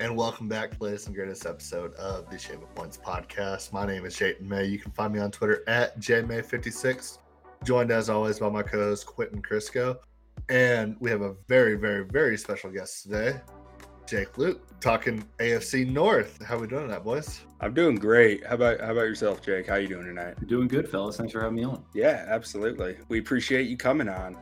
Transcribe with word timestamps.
and 0.00 0.16
welcome 0.16 0.48
back 0.48 0.70
to 0.70 0.78
the 0.78 0.84
latest 0.84 1.08
and 1.08 1.14
greatest 1.14 1.44
episode 1.44 1.92
of 1.96 2.30
the 2.30 2.38
Shaving 2.38 2.66
Points 2.74 2.96
podcast. 2.96 3.70
My 3.70 3.84
name 3.84 4.06
is 4.06 4.16
Jayton 4.16 4.48
May. 4.48 4.64
You 4.64 4.78
can 4.78 4.92
find 4.92 5.12
me 5.12 5.20
on 5.20 5.30
Twitter 5.30 5.62
at 5.66 6.00
JMay56, 6.00 7.18
joined 7.64 7.90
as 7.90 8.08
always 8.08 8.38
by 8.38 8.48
my 8.48 8.62
co-host 8.62 9.04
Quentin 9.04 9.42
Crisco. 9.42 9.98
And 10.48 10.96
we 11.00 11.10
have 11.10 11.20
a 11.20 11.34
very, 11.48 11.74
very, 11.74 12.06
very 12.06 12.38
special 12.38 12.70
guest 12.70 13.02
today, 13.02 13.42
Jake 14.06 14.32
Louque, 14.38 14.60
talking 14.80 15.22
AFC 15.38 15.86
North. 15.86 16.42
How 16.42 16.56
we 16.56 16.66
doing 16.66 16.88
that, 16.88 17.04
boys? 17.04 17.42
I'm 17.60 17.74
doing 17.74 17.96
great. 17.96 18.46
How 18.46 18.54
about 18.54 18.80
how 18.80 18.92
about 18.92 19.02
yourself, 19.02 19.42
Jake? 19.42 19.66
How 19.66 19.74
you 19.74 19.88
doing 19.88 20.06
tonight? 20.06 20.34
Doing 20.46 20.66
good, 20.66 20.88
fellas. 20.88 21.18
Thanks 21.18 21.34
for 21.34 21.42
having 21.42 21.56
me 21.56 21.64
on. 21.64 21.84
Yeah, 21.92 22.24
absolutely. 22.26 22.96
We 23.10 23.18
appreciate 23.18 23.68
you 23.68 23.76
coming 23.76 24.08
on. 24.08 24.38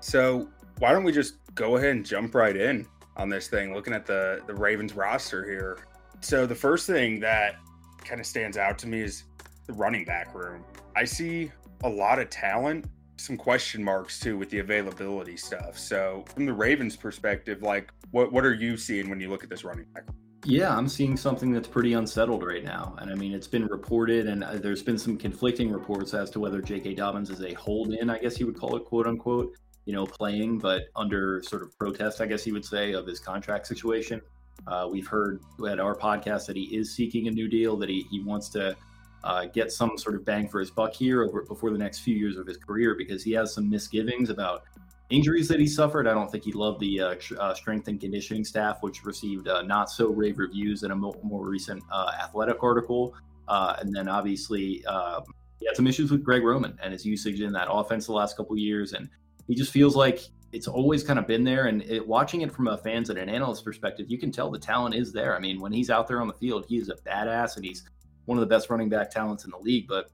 So 0.00 0.48
why 0.78 0.92
don't 0.92 1.04
we 1.04 1.12
just 1.12 1.34
go 1.54 1.76
ahead 1.76 1.90
and 1.90 2.06
jump 2.06 2.34
right 2.34 2.56
in 2.56 2.86
on 3.18 3.28
this 3.28 3.48
thing, 3.48 3.74
looking 3.74 3.92
at 3.92 4.06
the 4.06 4.42
the 4.46 4.54
Ravens 4.54 4.94
roster 4.94 5.44
here. 5.44 5.78
So 6.20 6.46
the 6.46 6.54
first 6.54 6.86
thing 6.86 7.20
that 7.20 7.56
kind 8.04 8.20
of 8.20 8.26
stands 8.26 8.56
out 8.56 8.78
to 8.78 8.88
me 8.88 9.00
is 9.00 9.24
the 9.66 9.72
running 9.72 10.04
back 10.04 10.34
room. 10.34 10.64
I 10.96 11.04
see 11.04 11.52
a 11.84 11.88
lot 11.88 12.18
of 12.18 12.30
talent, 12.30 12.86
some 13.16 13.36
question 13.36 13.82
marks 13.82 14.18
too 14.18 14.38
with 14.38 14.50
the 14.50 14.60
availability 14.60 15.36
stuff. 15.36 15.78
So 15.78 16.24
from 16.34 16.46
the 16.46 16.52
Ravens 16.52 16.96
perspective, 16.96 17.62
like 17.62 17.92
what 18.10 18.32
what 18.32 18.44
are 18.44 18.54
you 18.54 18.76
seeing 18.76 19.10
when 19.10 19.20
you 19.20 19.28
look 19.28 19.44
at 19.44 19.50
this 19.50 19.64
running 19.64 19.86
back? 19.94 20.04
Yeah, 20.44 20.74
I'm 20.74 20.88
seeing 20.88 21.16
something 21.16 21.52
that's 21.52 21.68
pretty 21.68 21.94
unsettled 21.94 22.46
right 22.46 22.64
now. 22.64 22.94
And 22.98 23.10
I 23.10 23.14
mean, 23.14 23.34
it's 23.34 23.48
been 23.48 23.66
reported, 23.66 24.28
and 24.28 24.44
uh, 24.44 24.54
there's 24.54 24.82
been 24.82 24.96
some 24.96 25.18
conflicting 25.18 25.70
reports 25.70 26.14
as 26.14 26.30
to 26.30 26.40
whether 26.40 26.62
J.K. 26.62 26.94
Dobbins 26.94 27.28
is 27.28 27.42
a 27.42 27.52
hold 27.54 27.92
in, 27.92 28.08
I 28.08 28.18
guess 28.18 28.38
you 28.38 28.46
would 28.46 28.58
call 28.58 28.76
it, 28.76 28.84
quote 28.84 29.08
unquote, 29.08 29.52
you 29.88 29.94
know, 29.94 30.04
playing, 30.04 30.58
but 30.58 30.88
under 30.96 31.42
sort 31.42 31.62
of 31.62 31.76
protest, 31.78 32.20
I 32.20 32.26
guess 32.26 32.46
you 32.46 32.52
would 32.52 32.64
say, 32.64 32.92
of 32.92 33.06
his 33.06 33.18
contract 33.18 33.66
situation. 33.66 34.20
Uh, 34.66 34.86
we've 34.92 35.06
heard 35.06 35.40
at 35.66 35.80
our 35.80 35.96
podcast 35.96 36.44
that 36.44 36.56
he 36.56 36.64
is 36.64 36.94
seeking 36.94 37.26
a 37.26 37.30
new 37.30 37.48
deal, 37.48 37.74
that 37.78 37.88
he, 37.88 38.02
he 38.10 38.20
wants 38.20 38.50
to 38.50 38.76
uh, 39.24 39.46
get 39.46 39.72
some 39.72 39.96
sort 39.96 40.14
of 40.14 40.26
bang 40.26 40.46
for 40.46 40.60
his 40.60 40.70
buck 40.70 40.92
here 40.92 41.24
over, 41.24 41.40
before 41.40 41.70
the 41.70 41.78
next 41.78 42.00
few 42.00 42.14
years 42.14 42.36
of 42.36 42.46
his 42.46 42.58
career 42.58 42.96
because 42.96 43.24
he 43.24 43.32
has 43.32 43.54
some 43.54 43.70
misgivings 43.70 44.28
about 44.28 44.64
injuries 45.08 45.48
that 45.48 45.58
he 45.58 45.66
suffered. 45.66 46.06
I 46.06 46.12
don't 46.12 46.30
think 46.30 46.44
he 46.44 46.52
loved 46.52 46.80
the 46.80 47.00
uh, 47.00 47.14
uh, 47.40 47.54
strength 47.54 47.88
and 47.88 47.98
conditioning 47.98 48.44
staff, 48.44 48.82
which 48.82 49.06
received 49.06 49.48
uh, 49.48 49.62
not 49.62 49.90
so 49.90 50.08
rave 50.08 50.38
reviews 50.38 50.82
in 50.82 50.90
a 50.90 50.96
mo- 50.96 51.18
more 51.22 51.48
recent 51.48 51.82
uh, 51.90 52.12
athletic 52.22 52.62
article. 52.62 53.14
And 53.48 53.96
then 53.96 54.06
obviously, 54.06 54.84
um, 54.84 55.22
he 55.60 55.66
had 55.66 55.76
some 55.76 55.86
issues 55.86 56.10
with 56.10 56.22
Greg 56.22 56.42
Roman 56.42 56.78
and 56.82 56.92
his 56.92 57.06
usage 57.06 57.40
in 57.40 57.54
that 57.54 57.68
offense 57.70 58.04
the 58.04 58.12
last 58.12 58.36
couple 58.36 58.54
years. 58.58 58.92
And 58.92 59.08
he 59.48 59.54
just 59.54 59.72
feels 59.72 59.96
like 59.96 60.20
it's 60.52 60.68
always 60.68 61.02
kind 61.02 61.18
of 61.18 61.26
been 61.26 61.42
there. 61.42 61.66
And 61.66 61.82
it, 61.82 62.06
watching 62.06 62.42
it 62.42 62.52
from 62.52 62.68
a 62.68 62.76
fans 62.78 63.10
and 63.10 63.18
an 63.18 63.28
analyst 63.28 63.64
perspective, 63.64 64.06
you 64.08 64.18
can 64.18 64.30
tell 64.30 64.50
the 64.50 64.58
talent 64.58 64.94
is 64.94 65.12
there. 65.12 65.36
I 65.36 65.40
mean, 65.40 65.60
when 65.60 65.72
he's 65.72 65.90
out 65.90 66.06
there 66.06 66.20
on 66.20 66.28
the 66.28 66.34
field, 66.34 66.66
he 66.68 66.76
is 66.76 66.88
a 66.88 66.94
badass 66.94 67.56
and 67.56 67.64
he's 67.64 67.82
one 68.26 68.38
of 68.38 68.40
the 68.40 68.46
best 68.46 68.70
running 68.70 68.88
back 68.88 69.10
talents 69.10 69.44
in 69.44 69.50
the 69.50 69.58
league, 69.58 69.86
but 69.88 70.10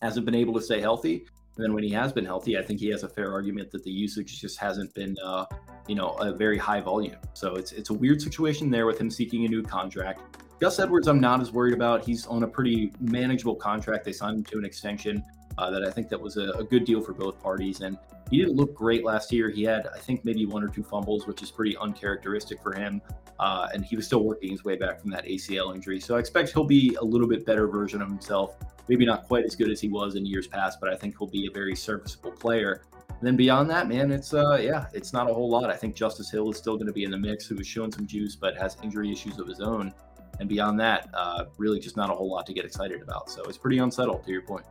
hasn't 0.00 0.24
been 0.24 0.34
able 0.34 0.54
to 0.54 0.62
stay 0.62 0.80
healthy. 0.80 1.26
And 1.56 1.64
then 1.64 1.74
when 1.74 1.82
he 1.82 1.90
has 1.90 2.12
been 2.12 2.24
healthy, 2.24 2.56
I 2.56 2.62
think 2.62 2.80
he 2.80 2.88
has 2.90 3.02
a 3.02 3.08
fair 3.08 3.32
argument 3.32 3.70
that 3.72 3.82
the 3.82 3.90
usage 3.90 4.40
just 4.40 4.58
hasn't 4.58 4.94
been, 4.94 5.16
uh, 5.22 5.44
you 5.88 5.94
know, 5.94 6.10
a 6.20 6.32
very 6.32 6.56
high 6.56 6.80
volume. 6.80 7.16
So 7.34 7.56
it's 7.56 7.72
it's 7.72 7.90
a 7.90 7.94
weird 7.94 8.22
situation 8.22 8.70
there 8.70 8.86
with 8.86 9.00
him 9.00 9.10
seeking 9.10 9.44
a 9.44 9.48
new 9.48 9.62
contract. 9.62 10.38
Gus 10.60 10.78
Edwards, 10.78 11.08
I'm 11.08 11.20
not 11.20 11.40
as 11.40 11.52
worried 11.52 11.74
about. 11.74 12.04
He's 12.04 12.26
on 12.26 12.44
a 12.44 12.48
pretty 12.48 12.92
manageable 13.00 13.56
contract. 13.56 14.04
They 14.04 14.12
signed 14.12 14.38
him 14.38 14.44
to 14.44 14.58
an 14.58 14.64
extension 14.64 15.24
uh, 15.58 15.70
that 15.70 15.84
I 15.84 15.90
think 15.90 16.08
that 16.08 16.20
was 16.20 16.36
a, 16.36 16.50
a, 16.52 16.64
good 16.64 16.84
deal 16.84 17.00
for 17.00 17.12
both 17.12 17.40
parties. 17.42 17.80
And 17.80 17.98
he 18.30 18.38
didn't 18.38 18.56
look 18.56 18.74
great 18.74 19.04
last 19.04 19.32
year. 19.32 19.50
He 19.50 19.62
had, 19.62 19.88
I 19.88 19.98
think, 19.98 20.24
maybe 20.24 20.46
one 20.46 20.62
or 20.62 20.68
two 20.68 20.82
fumbles, 20.82 21.26
which 21.26 21.42
is 21.42 21.50
pretty 21.50 21.76
uncharacteristic 21.76 22.62
for 22.62 22.72
him. 22.72 23.02
Uh, 23.38 23.68
and 23.72 23.84
he 23.84 23.96
was 23.96 24.06
still 24.06 24.22
working 24.22 24.50
his 24.50 24.64
way 24.64 24.76
back 24.76 25.00
from 25.00 25.10
that 25.10 25.24
ACL 25.24 25.74
injury. 25.74 25.98
So 25.98 26.16
I 26.16 26.18
expect 26.18 26.52
he'll 26.52 26.64
be 26.64 26.96
a 27.00 27.04
little 27.04 27.26
bit 27.26 27.44
better 27.44 27.66
version 27.66 28.02
of 28.02 28.08
himself. 28.08 28.56
Maybe 28.88 29.04
not 29.04 29.24
quite 29.24 29.44
as 29.44 29.56
good 29.56 29.70
as 29.70 29.80
he 29.80 29.88
was 29.88 30.14
in 30.14 30.26
years 30.26 30.46
past, 30.46 30.78
but 30.80 30.90
I 30.90 30.96
think 30.96 31.16
he'll 31.18 31.28
be 31.28 31.46
a 31.46 31.50
very 31.50 31.74
serviceable 31.74 32.32
player. 32.32 32.82
And 33.08 33.26
then 33.26 33.36
beyond 33.36 33.68
that, 33.70 33.88
man, 33.88 34.10
it's 34.10 34.32
uh, 34.32 34.58
yeah, 34.60 34.86
it's 34.94 35.12
not 35.12 35.28
a 35.28 35.34
whole 35.34 35.50
lot. 35.50 35.68
I 35.68 35.76
think 35.76 35.94
Justice 35.94 36.30
Hill 36.30 36.50
is 36.50 36.56
still 36.56 36.76
going 36.76 36.86
to 36.86 36.92
be 36.92 37.04
in 37.04 37.10
the 37.10 37.18
mix, 37.18 37.46
who 37.46 37.54
was 37.54 37.66
showing 37.66 37.92
some 37.92 38.06
juice, 38.06 38.34
but 38.34 38.56
has 38.56 38.76
injury 38.82 39.12
issues 39.12 39.38
of 39.38 39.46
his 39.46 39.60
own. 39.60 39.92
And 40.38 40.48
beyond 40.48 40.80
that, 40.80 41.08
uh, 41.12 41.44
really 41.58 41.78
just 41.78 41.96
not 41.96 42.08
a 42.10 42.14
whole 42.14 42.30
lot 42.30 42.46
to 42.46 42.54
get 42.54 42.64
excited 42.64 43.02
about. 43.02 43.30
So 43.30 43.42
it's 43.42 43.58
pretty 43.58 43.78
unsettled, 43.78 44.24
to 44.24 44.32
your 44.32 44.42
point. 44.42 44.64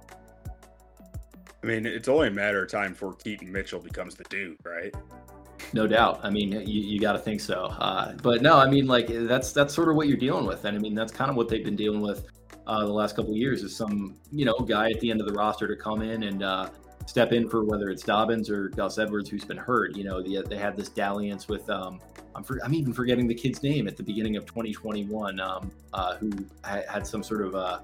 I 1.62 1.68
mean, 1.68 1.86
it's 1.86 2.08
only 2.08 2.30
a 2.30 2.32
matter 2.32 2.64
of 2.64 2.72
time 2.72 2.92
before 2.92 3.14
Keaton 3.14 3.52
Mitchell 3.52 3.80
becomes 3.80 4.16
the 4.16 4.24
dude, 4.26 4.58
right? 4.64 4.94
No 5.74 5.88
doubt. 5.88 6.22
I 6.24 6.30
mean, 6.30 6.52
you, 6.52 6.82
you 6.82 7.00
got 7.00 7.14
to 7.14 7.20
think 7.20 7.42
so. 7.42 7.66
Uh, 7.66 8.14
but 8.24 8.42
no, 8.42 8.58
I 8.58 8.70
mean, 8.70 8.88
like 8.88 9.08
that's 9.08 9.52
that's 9.52 9.74
sort 9.74 9.90
of 9.90 9.96
what 9.96 10.08
you're 10.08 10.18
dealing 10.18 10.46
with, 10.46 10.66
and 10.66 10.78
I 10.78 10.80
mean 10.80 10.96
that's 10.96 11.12
kind 11.12 11.30
of 11.30 11.36
what 11.36 11.50
they've 11.50 11.64
been 11.64 11.76
dealing 11.76 12.02
with 12.02 12.26
uh, 12.66 12.86
the 12.86 12.94
last 12.94 13.16
couple 13.16 13.32
of 13.32 13.38
years 13.38 13.64
is 13.64 13.76
some 13.76 14.16
you 14.32 14.46
know 14.46 14.54
guy 14.54 14.90
at 14.90 15.00
the 15.00 15.12
end 15.12 15.22
of 15.22 15.28
the 15.28 15.34
roster 15.34 15.68
to 15.68 15.76
come 15.76 16.02
in 16.02 16.24
and 16.24 16.44
uh, 16.44 16.70
step 17.06 17.34
in 17.34 17.50
for 17.50 17.66
whether 17.66 17.90
it's 17.90 18.04
Dobbins 18.04 18.50
or 18.50 18.70
Gus 18.70 18.98
Edwards 18.98 19.30
who's 19.30 19.44
been 19.44 19.58
hurt. 19.58 19.96
You 19.96 20.06
know, 20.06 20.22
the, 20.22 20.44
they 20.48 20.58
had 20.58 20.78
this 20.78 20.90
dalliance 20.90 21.48
with 21.48 21.70
um, 21.70 22.00
I'm 22.36 22.44
for, 22.44 22.60
I'm 22.64 22.74
even 22.74 22.94
forgetting 22.94 23.28
the 23.28 23.36
kid's 23.36 23.62
name 23.64 23.88
at 23.88 23.98
the 23.98 24.04
beginning 24.04 24.38
of 24.38 24.46
2021 24.46 25.40
um, 25.40 25.72
uh, 25.94 26.16
who 26.18 26.32
had 26.64 27.06
some 27.06 27.24
sort 27.24 27.42
of 27.42 27.56
uh, 27.56 27.80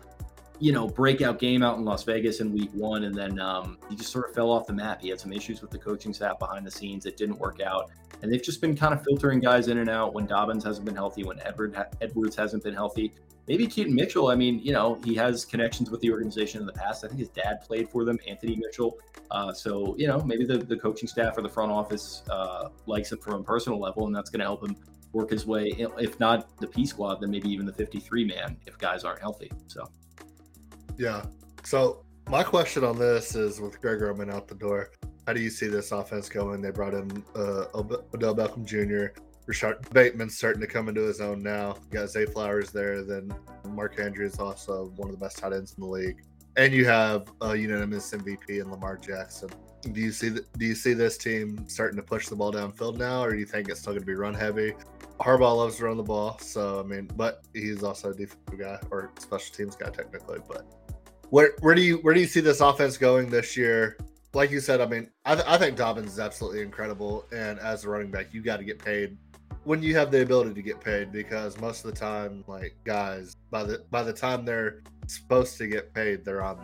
you 0.60 0.72
know, 0.72 0.88
breakout 0.88 1.40
game 1.40 1.64
out 1.64 1.78
in 1.78 1.86
Las 1.86 2.04
Vegas 2.04 2.40
in 2.40 2.52
week 2.54 2.70
one. 2.74 3.04
And 3.04 3.16
then 3.16 3.40
um, 3.40 3.78
he 3.90 3.96
just 3.96 4.12
sort 4.12 4.30
of 4.30 4.36
fell 4.36 4.52
off 4.52 4.68
the 4.68 4.74
map. 4.74 5.02
He 5.02 5.10
had 5.10 5.20
some 5.20 5.34
issues 5.34 5.62
with 5.62 5.72
the 5.72 5.78
coaching 5.78 6.14
staff 6.14 6.40
behind 6.40 6.66
the 6.66 6.72
scenes. 6.72 7.06
It 7.06 7.18
didn't 7.18 7.40
work 7.40 7.62
out. 7.62 7.92
And 8.22 8.32
they've 8.32 8.44
just 8.44 8.62
been 8.62 8.76
kind 8.76 8.94
of 8.94 9.04
filtering 9.04 9.40
guys 9.40 9.68
in 9.68 9.80
and 9.80 9.90
out 9.90 10.14
when 10.14 10.26
Dobbins 10.26 10.64
hasn't 10.64 10.86
been 10.86 10.96
healthy, 10.96 11.24
when 11.24 11.40
Edward 11.42 11.76
Edwards 12.02 12.36
hasn't 12.36 12.64
been 12.64 12.74
healthy. 12.74 13.12
Maybe 13.48 13.68
Keaton 13.68 13.94
Mitchell. 13.94 14.30
I 14.30 14.36
mean, 14.36 14.60
you 14.60 14.72
know, 14.74 15.00
he 15.04 15.14
has 15.16 15.46
connections 15.46 15.92
with 15.92 16.02
the 16.02 16.12
organization 16.12 16.62
in 16.62 16.66
the 16.66 16.74
past. 16.74 17.04
I 17.04 17.08
think 17.08 17.20
his 17.20 17.30
dad 17.30 17.62
played 17.62 17.90
for 17.90 18.04
them, 18.04 18.18
Anthony 18.28 18.56
Mitchell. 18.56 18.98
Uh, 19.30 19.54
so, 19.54 19.96
you 19.98 20.08
know, 20.08 20.20
maybe 20.22 20.46
the, 20.46 20.58
the 20.58 20.78
coaching 20.78 21.08
staff 21.08 21.38
or 21.38 21.42
the 21.42 21.50
front 21.50 21.72
office 21.72 22.24
uh, 22.30 22.70
likes 22.88 23.12
him 23.12 23.20
from 23.20 23.42
a 23.42 23.44
personal 23.44 23.80
level, 23.80 24.08
and 24.08 24.16
that's 24.16 24.32
going 24.32 24.40
to 24.40 24.46
help 24.46 24.64
him 24.64 24.76
work 25.16 25.30
his 25.30 25.46
way, 25.46 25.74
if 25.78 26.20
not 26.20 26.58
the 26.58 26.68
P 26.68 26.86
squad, 26.86 27.22
then 27.22 27.32
maybe 27.32 27.50
even 27.50 27.66
the 27.66 27.74
53 27.74 28.26
man 28.26 28.58
if 28.66 28.78
guys 28.78 29.04
aren't 29.04 29.20
healthy. 29.20 29.52
So, 29.68 29.90
yeah. 30.98 31.26
So 31.64 32.06
my 32.30 32.44
question 32.44 32.84
on 32.84 32.98
this 32.98 33.36
is 33.36 33.60
with 33.60 33.82
Greg 33.82 34.02
Roman 34.02 34.32
out 34.32 34.48
the 34.48 34.56
door, 34.56 34.92
how 35.28 35.34
do 35.34 35.42
you 35.42 35.50
see 35.50 35.68
this 35.68 35.92
offense 35.92 36.30
going? 36.30 36.62
They 36.62 36.72
brought 36.72 36.94
in 36.94 37.24
uh, 37.36 37.66
Odell 37.74 38.36
Beckham 38.36 38.66
Jr. 38.66 39.20
Rashod 39.48 39.88
Bateman's 39.92 40.38
starting 40.38 40.62
to 40.62 40.68
come 40.68 40.90
into 40.90 41.02
his 41.02 41.22
own 41.22 41.42
now. 41.44 41.76
You 41.92 42.00
got 42.00 42.10
Zay 42.10 42.26
Flowers 42.26 42.72
there. 42.72 43.04
Then 43.04 43.34
Mark 43.70 44.00
Andrews 44.00 44.40
also 44.40 44.92
one 44.96 45.10
of 45.10 45.20
the 45.20 45.24
best 45.24 45.38
tight 45.38 45.54
ends 45.54 45.76
in 45.78 45.84
the 45.84 45.90
league. 45.90 46.24
And 46.58 46.74
you 46.74 46.86
have 46.86 47.28
a 47.42 47.56
unanimous 47.56 48.12
MVP 48.12 48.62
in 48.62 48.72
Lamar 48.72 48.98
Jackson. 48.98 49.50
Do 49.92 50.02
you 50.02 50.12
see 50.12 50.30
the, 50.30 50.46
do 50.58 50.66
you 50.66 50.74
see 50.74 50.94
this 50.94 51.18
team 51.18 51.66
starting 51.68 51.98
to 51.98 52.04
push 52.04 52.28
the 52.28 52.36
ball 52.36 52.52
downfield 52.52 52.98
now, 52.98 53.24
or 53.24 53.34
do 53.34 53.38
you 53.38 53.46
think 53.46 53.70
it's 53.70 53.82
still 53.82 53.94
going 53.94 54.02
to 54.02 54.06
be 54.06 54.16
run 54.16 54.34
heavy? 54.34 54.74
Harbaugh 55.20 55.58
loves 55.58 55.78
to 55.78 55.86
run 55.86 55.98
the 55.98 56.04
ball, 56.04 56.38
so 56.40 56.80
I 56.80 56.84
mean, 56.84 57.10
but 57.16 57.44
he's 57.54 57.84
also 57.84 58.12
a 58.12 58.14
defensive 58.14 58.60
guy 58.60 58.80
or 58.92 59.12
special 59.20 59.54
teams 59.56 59.76
guy 59.76 59.90
technically. 59.90 60.40
But 60.48 60.66
where 61.30 61.54
where 61.62 61.76
do 61.76 61.82
you 61.82 61.98
where 61.98 62.14
do 62.14 62.20
you 62.20 62.28
see 62.28 62.42
this 62.42 62.62
offense 62.62 62.98
going 62.98 63.30
this 63.30 63.56
year? 63.56 63.98
Like 64.34 64.52
you 64.52 64.60
said, 64.60 64.82
I 64.82 64.86
mean, 64.86 65.10
I, 65.24 65.36
th- 65.36 65.48
I 65.48 65.58
think 65.58 65.78
Dobbins 65.78 66.14
is 66.14 66.20
absolutely 66.20 66.62
incredible, 66.62 67.26
and 67.32 67.58
as 67.60 67.86
a 67.86 67.90
running 67.90 68.12
back, 68.12 68.34
you 68.34 68.42
got 68.42 68.58
to 68.58 68.66
get 68.66 68.84
paid 68.84 69.18
when 69.66 69.82
you 69.82 69.96
have 69.96 70.12
the 70.12 70.22
ability 70.22 70.54
to 70.54 70.62
get 70.62 70.80
paid 70.80 71.12
because 71.12 71.60
most 71.60 71.84
of 71.84 71.92
the 71.92 72.00
time, 72.00 72.44
like 72.48 72.76
guys, 72.84 73.36
by 73.50 73.64
the 73.64 73.84
by 73.90 74.04
the 74.04 74.14
time 74.14 74.46
they're 74.46 74.82
supposed 75.08 75.58
to 75.58 75.68
get 75.68 75.94
paid, 75.94 76.24
they're 76.24 76.44
on 76.44 76.64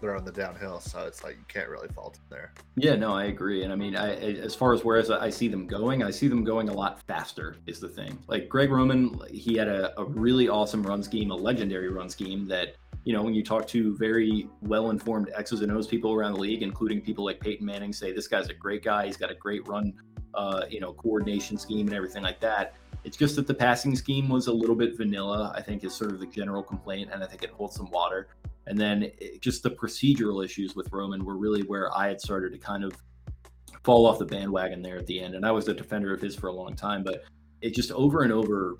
they're 0.00 0.16
on 0.16 0.24
the 0.24 0.32
downhill, 0.32 0.80
so 0.80 1.06
it's 1.06 1.24
like 1.24 1.36
you 1.36 1.44
can't 1.48 1.68
really 1.68 1.88
fault 1.88 2.14
them 2.14 2.24
there. 2.30 2.52
Yeah, 2.76 2.94
no, 2.94 3.12
I 3.12 3.24
agree, 3.24 3.64
and 3.64 3.72
I 3.72 3.76
mean, 3.76 3.96
I, 3.96 4.14
as 4.14 4.54
far 4.54 4.72
as 4.72 4.84
whereas 4.84 5.10
I 5.10 5.30
see 5.30 5.48
them 5.48 5.66
going, 5.66 6.02
I 6.02 6.10
see 6.10 6.28
them 6.28 6.44
going 6.44 6.68
a 6.68 6.72
lot 6.72 7.02
faster. 7.06 7.56
Is 7.66 7.80
the 7.80 7.88
thing 7.88 8.18
like 8.26 8.48
Greg 8.48 8.70
Roman? 8.70 9.20
He 9.30 9.56
had 9.56 9.68
a, 9.68 9.98
a 10.00 10.04
really 10.04 10.48
awesome 10.48 10.82
run 10.82 11.02
scheme, 11.02 11.30
a 11.30 11.36
legendary 11.36 11.88
run 11.88 12.08
scheme 12.08 12.46
that 12.48 12.76
you 13.08 13.14
know, 13.14 13.22
when 13.22 13.32
you 13.32 13.42
talk 13.42 13.66
to 13.68 13.96
very 13.96 14.50
well 14.60 14.90
informed 14.90 15.30
X's 15.34 15.62
and 15.62 15.72
O's 15.72 15.86
people 15.86 16.12
around 16.12 16.34
the 16.34 16.40
league, 16.40 16.62
including 16.62 17.00
people 17.00 17.24
like 17.24 17.40
Peyton 17.40 17.64
Manning, 17.64 17.90
say 17.90 18.12
this 18.12 18.28
guy's 18.28 18.50
a 18.50 18.54
great 18.54 18.84
guy. 18.84 19.06
He's 19.06 19.16
got 19.16 19.30
a 19.30 19.34
great 19.34 19.66
run, 19.66 19.94
uh, 20.34 20.64
you 20.68 20.78
know, 20.78 20.92
coordination 20.92 21.56
scheme 21.56 21.86
and 21.86 21.96
everything 21.96 22.22
like 22.22 22.38
that. 22.40 22.74
It's 23.04 23.16
just 23.16 23.36
that 23.36 23.46
the 23.46 23.54
passing 23.54 23.96
scheme 23.96 24.28
was 24.28 24.48
a 24.48 24.52
little 24.52 24.74
bit 24.74 24.96
vanilla, 24.96 25.54
I 25.56 25.62
think, 25.62 25.84
is 25.84 25.94
sort 25.94 26.10
of 26.10 26.20
the 26.20 26.26
general 26.26 26.62
complaint. 26.62 27.08
And 27.10 27.24
I 27.24 27.26
think 27.26 27.42
it 27.42 27.48
holds 27.48 27.76
some 27.76 27.90
water. 27.90 28.28
And 28.68 28.78
then 28.78 29.04
it, 29.18 29.42
just 29.42 29.62
the 29.62 29.70
procedural 29.70 30.44
issues 30.44 30.76
with 30.76 30.92
Roman 30.92 31.24
were 31.24 31.36
really 31.36 31.62
where 31.62 31.96
I 31.96 32.08
had 32.08 32.20
started 32.20 32.52
to 32.52 32.58
kind 32.58 32.84
of 32.84 32.92
fall 33.84 34.06
off 34.06 34.18
the 34.18 34.26
bandwagon 34.26 34.82
there 34.82 34.98
at 34.98 35.06
the 35.06 35.20
end. 35.20 35.34
And 35.34 35.46
I 35.46 35.50
was 35.50 35.68
a 35.68 35.74
defender 35.74 36.12
of 36.14 36.20
his 36.20 36.36
for 36.36 36.48
a 36.48 36.52
long 36.52 36.76
time, 36.76 37.02
but 37.02 37.24
it 37.60 37.74
just 37.74 37.90
over 37.92 38.22
and 38.22 38.32
over 38.32 38.76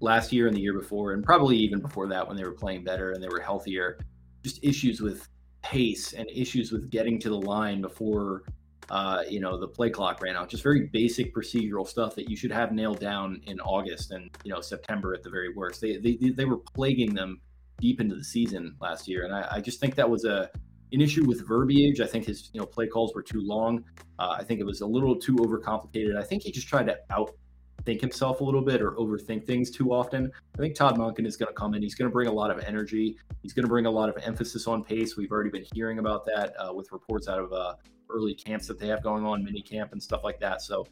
last 0.00 0.32
year 0.32 0.46
and 0.46 0.56
the 0.56 0.60
year 0.60 0.78
before, 0.78 1.12
and 1.12 1.24
probably 1.24 1.56
even 1.56 1.80
before 1.80 2.06
that 2.08 2.26
when 2.26 2.36
they 2.36 2.44
were 2.44 2.52
playing 2.52 2.84
better 2.84 3.12
and 3.12 3.22
they 3.22 3.28
were 3.28 3.40
healthier, 3.40 3.98
just 4.42 4.62
issues 4.62 5.00
with 5.00 5.28
pace 5.62 6.12
and 6.12 6.28
issues 6.30 6.72
with 6.72 6.90
getting 6.90 7.18
to 7.20 7.28
the 7.28 7.40
line 7.40 7.80
before 7.80 8.42
Uh, 8.90 9.22
you 9.28 9.38
know, 9.38 9.56
the 9.56 9.68
play 9.68 9.88
clock 9.88 10.20
ran 10.20 10.34
out. 10.34 10.50
Just 10.50 10.64
very 10.64 10.88
basic 10.92 11.32
procedural 11.32 11.86
stuff 11.86 12.16
that 12.16 12.28
you 12.28 12.36
should 12.36 12.50
have 12.50 12.72
nailed 12.72 12.98
down 12.98 13.40
in 13.46 13.60
August 13.60 14.10
and 14.10 14.30
you 14.42 14.52
know 14.52 14.60
September 14.60 15.14
at 15.14 15.22
the 15.22 15.30
very 15.30 15.50
worst. 15.54 15.80
They 15.80 15.98
they, 15.98 16.16
they 16.34 16.44
were 16.44 16.58
plaguing 16.74 17.14
them 17.14 17.40
deep 17.80 18.00
into 18.00 18.14
the 18.14 18.24
season 18.24 18.76
last 18.80 19.08
year, 19.08 19.24
and 19.24 19.34
I, 19.34 19.46
I 19.52 19.60
just 19.60 19.80
think 19.80 19.94
that 19.96 20.08
was 20.08 20.24
a 20.24 20.50
an 20.92 21.00
issue 21.00 21.24
with 21.24 21.46
verbiage. 21.46 22.00
I 22.00 22.06
think 22.06 22.26
his 22.26 22.50
you 22.52 22.60
know 22.60 22.66
play 22.66 22.86
calls 22.86 23.14
were 23.14 23.22
too 23.22 23.40
long. 23.40 23.84
Uh, 24.18 24.36
I 24.38 24.44
think 24.44 24.60
it 24.60 24.64
was 24.64 24.80
a 24.80 24.86
little 24.86 25.16
too 25.16 25.36
overcomplicated. 25.36 26.16
I 26.16 26.22
think 26.22 26.42
he 26.42 26.50
just 26.50 26.68
tried 26.68 26.86
to 26.86 26.98
outthink 27.10 28.00
himself 28.00 28.40
a 28.40 28.44
little 28.44 28.62
bit 28.62 28.82
or 28.82 28.92
overthink 28.92 29.46
things 29.46 29.70
too 29.70 29.92
often. 29.92 30.30
I 30.54 30.58
think 30.58 30.74
Todd 30.74 30.98
Monken 30.98 31.26
is 31.26 31.36
going 31.36 31.48
to 31.48 31.54
come 31.54 31.74
in. 31.74 31.82
He's 31.82 31.94
going 31.94 32.08
to 32.08 32.12
bring 32.12 32.28
a 32.28 32.32
lot 32.32 32.50
of 32.50 32.58
energy. 32.64 33.16
He's 33.42 33.52
going 33.52 33.64
to 33.64 33.68
bring 33.68 33.86
a 33.86 33.90
lot 33.90 34.08
of 34.08 34.16
emphasis 34.22 34.66
on 34.66 34.84
pace. 34.84 35.16
We've 35.16 35.30
already 35.30 35.50
been 35.50 35.66
hearing 35.74 35.98
about 35.98 36.24
that 36.26 36.54
uh, 36.58 36.72
with 36.74 36.90
reports 36.92 37.28
out 37.28 37.38
of 37.38 37.52
uh, 37.52 37.74
early 38.10 38.34
camps 38.34 38.66
that 38.66 38.78
they 38.78 38.88
have 38.88 39.02
going 39.02 39.24
on, 39.24 39.44
mini 39.44 39.62
camp 39.62 39.92
and 39.92 40.02
stuff 40.02 40.24
like 40.24 40.40
that. 40.40 40.60
So 40.60 40.86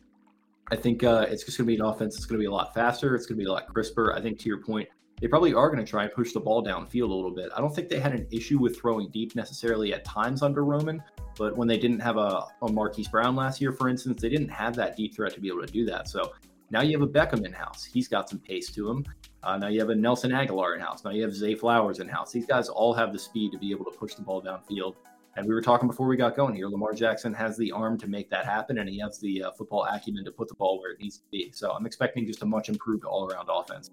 I 0.70 0.76
think 0.76 1.02
uh, 1.02 1.26
it's 1.28 1.44
just 1.44 1.58
going 1.58 1.66
to 1.66 1.72
be 1.72 1.76
an 1.76 1.82
offense 1.82 2.14
that's 2.14 2.26
going 2.26 2.38
to 2.38 2.42
be 2.42 2.46
a 2.46 2.52
lot 2.52 2.74
faster. 2.74 3.14
It's 3.14 3.26
going 3.26 3.38
to 3.38 3.42
be 3.42 3.48
a 3.48 3.52
lot 3.52 3.66
crisper. 3.66 4.14
I 4.14 4.20
think 4.20 4.38
to 4.40 4.48
your 4.48 4.62
point, 4.62 4.88
they 5.20 5.28
probably 5.28 5.54
are 5.54 5.68
going 5.68 5.84
to 5.84 5.88
try 5.88 6.04
and 6.04 6.12
push 6.12 6.32
the 6.32 6.40
ball 6.40 6.64
downfield 6.64 7.10
a 7.10 7.14
little 7.14 7.34
bit. 7.34 7.50
I 7.56 7.60
don't 7.60 7.74
think 7.74 7.88
they 7.88 7.98
had 7.98 8.12
an 8.12 8.26
issue 8.30 8.58
with 8.58 8.78
throwing 8.78 9.10
deep 9.10 9.34
necessarily 9.34 9.92
at 9.92 10.04
times 10.04 10.42
under 10.42 10.64
Roman, 10.64 11.02
but 11.36 11.56
when 11.56 11.68
they 11.68 11.78
didn't 11.78 12.00
have 12.00 12.16
a, 12.16 12.46
a 12.62 12.70
Marquise 12.70 13.08
Brown 13.08 13.34
last 13.34 13.60
year, 13.60 13.72
for 13.72 13.88
instance, 13.88 14.20
they 14.20 14.28
didn't 14.28 14.48
have 14.48 14.74
that 14.76 14.96
deep 14.96 15.14
threat 15.14 15.34
to 15.34 15.40
be 15.40 15.48
able 15.48 15.64
to 15.64 15.72
do 15.72 15.84
that. 15.86 16.08
So 16.08 16.32
now 16.70 16.82
you 16.82 16.98
have 16.98 17.08
a 17.08 17.10
Beckham 17.10 17.44
in 17.44 17.52
house. 17.52 17.84
He's 17.84 18.08
got 18.08 18.28
some 18.28 18.38
pace 18.38 18.70
to 18.72 18.90
him. 18.90 19.04
Uh, 19.42 19.56
now 19.56 19.68
you 19.68 19.80
have 19.80 19.90
a 19.90 19.94
Nelson 19.94 20.32
Agholor 20.32 20.74
in 20.74 20.80
house. 20.80 21.04
Now 21.04 21.10
you 21.10 21.22
have 21.22 21.34
Zay 21.34 21.54
Flowers 21.54 22.00
in 22.00 22.08
house. 22.08 22.32
These 22.32 22.46
guys 22.46 22.68
all 22.68 22.92
have 22.92 23.12
the 23.12 23.18
speed 23.18 23.52
to 23.52 23.58
be 23.58 23.70
able 23.70 23.84
to 23.86 23.96
push 23.96 24.14
the 24.14 24.22
ball 24.22 24.42
downfield. 24.42 24.96
And 25.36 25.46
we 25.46 25.54
were 25.54 25.62
talking 25.62 25.86
before 25.86 26.08
we 26.08 26.16
got 26.16 26.34
going 26.34 26.56
here. 26.56 26.66
Lamar 26.66 26.92
Jackson 26.92 27.32
has 27.34 27.56
the 27.56 27.70
arm 27.70 27.96
to 27.98 28.08
make 28.08 28.28
that 28.30 28.44
happen, 28.44 28.78
and 28.78 28.88
he 28.88 28.98
has 28.98 29.20
the 29.20 29.44
uh, 29.44 29.50
football 29.52 29.84
acumen 29.84 30.24
to 30.24 30.32
put 30.32 30.48
the 30.48 30.54
ball 30.54 30.80
where 30.80 30.90
it 30.90 30.98
needs 30.98 31.18
to 31.18 31.24
be. 31.30 31.52
So 31.54 31.70
I'm 31.70 31.86
expecting 31.86 32.26
just 32.26 32.42
a 32.42 32.46
much 32.46 32.68
improved 32.68 33.04
all 33.04 33.30
around 33.30 33.48
offense. 33.48 33.92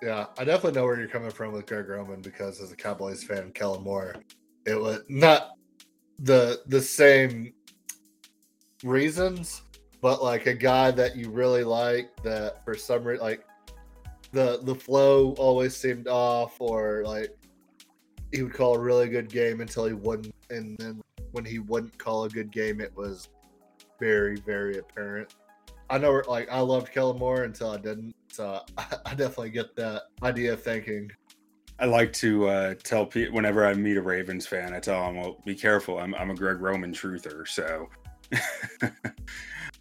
Yeah, 0.00 0.26
I 0.38 0.44
definitely 0.44 0.78
know 0.78 0.84
where 0.84 0.98
you're 0.98 1.08
coming 1.08 1.30
from 1.30 1.52
with 1.52 1.66
Greg 1.66 1.88
Roman 1.88 2.20
because 2.20 2.60
as 2.60 2.70
a 2.70 2.76
Cowboys 2.76 3.24
fan, 3.24 3.50
Kellen 3.52 3.82
Moore, 3.82 4.14
it 4.64 4.80
was 4.80 5.00
not 5.08 5.50
the 6.20 6.60
the 6.66 6.80
same 6.80 7.52
reasons, 8.84 9.62
but 10.00 10.22
like 10.22 10.46
a 10.46 10.54
guy 10.54 10.90
that 10.92 11.16
you 11.16 11.30
really 11.30 11.64
like 11.64 12.10
that 12.22 12.64
for 12.64 12.74
some 12.74 13.04
reason 13.04 13.24
like 13.24 13.44
the 14.32 14.60
the 14.62 14.74
flow 14.74 15.32
always 15.38 15.76
seemed 15.76 16.06
off 16.06 16.60
or 16.60 17.02
like 17.04 17.34
he 18.32 18.42
would 18.42 18.52
call 18.52 18.76
a 18.76 18.78
really 18.78 19.08
good 19.08 19.28
game 19.28 19.60
until 19.60 19.86
he 19.86 19.94
wouldn't 19.94 20.34
and 20.50 20.76
then 20.78 21.00
when 21.32 21.44
he 21.44 21.58
wouldn't 21.58 21.96
call 21.98 22.24
a 22.24 22.28
good 22.28 22.50
game 22.50 22.80
it 22.80 22.94
was 22.94 23.28
very 23.98 24.36
very 24.36 24.78
apparent. 24.78 25.34
I 25.90 25.96
know 25.98 26.22
like 26.28 26.50
i 26.50 26.60
loved 26.60 26.92
kellen 26.92 27.18
moore 27.18 27.44
until 27.44 27.70
i 27.70 27.78
didn't 27.78 28.14
so 28.30 28.60
i, 28.76 28.84
I 29.06 29.14
definitely 29.14 29.50
get 29.50 29.74
that 29.76 30.04
idea 30.22 30.52
of 30.52 30.62
thinking 30.62 31.10
I 31.80 31.86
like 31.86 32.12
to 32.14 32.48
uh, 32.48 32.74
tell 32.82 33.06
people 33.06 33.36
whenever 33.36 33.64
I 33.64 33.72
meet 33.74 33.96
a 33.96 34.02
Ravens 34.02 34.46
fan, 34.46 34.74
I 34.74 34.80
tell 34.80 35.04
them, 35.06 35.16
"Well, 35.16 35.40
be 35.46 35.54
careful. 35.54 35.98
I'm, 35.98 36.14
I'm 36.16 36.30
a 36.30 36.34
Greg 36.34 36.60
Roman 36.60 36.92
truther." 36.92 37.46
So, 37.46 37.88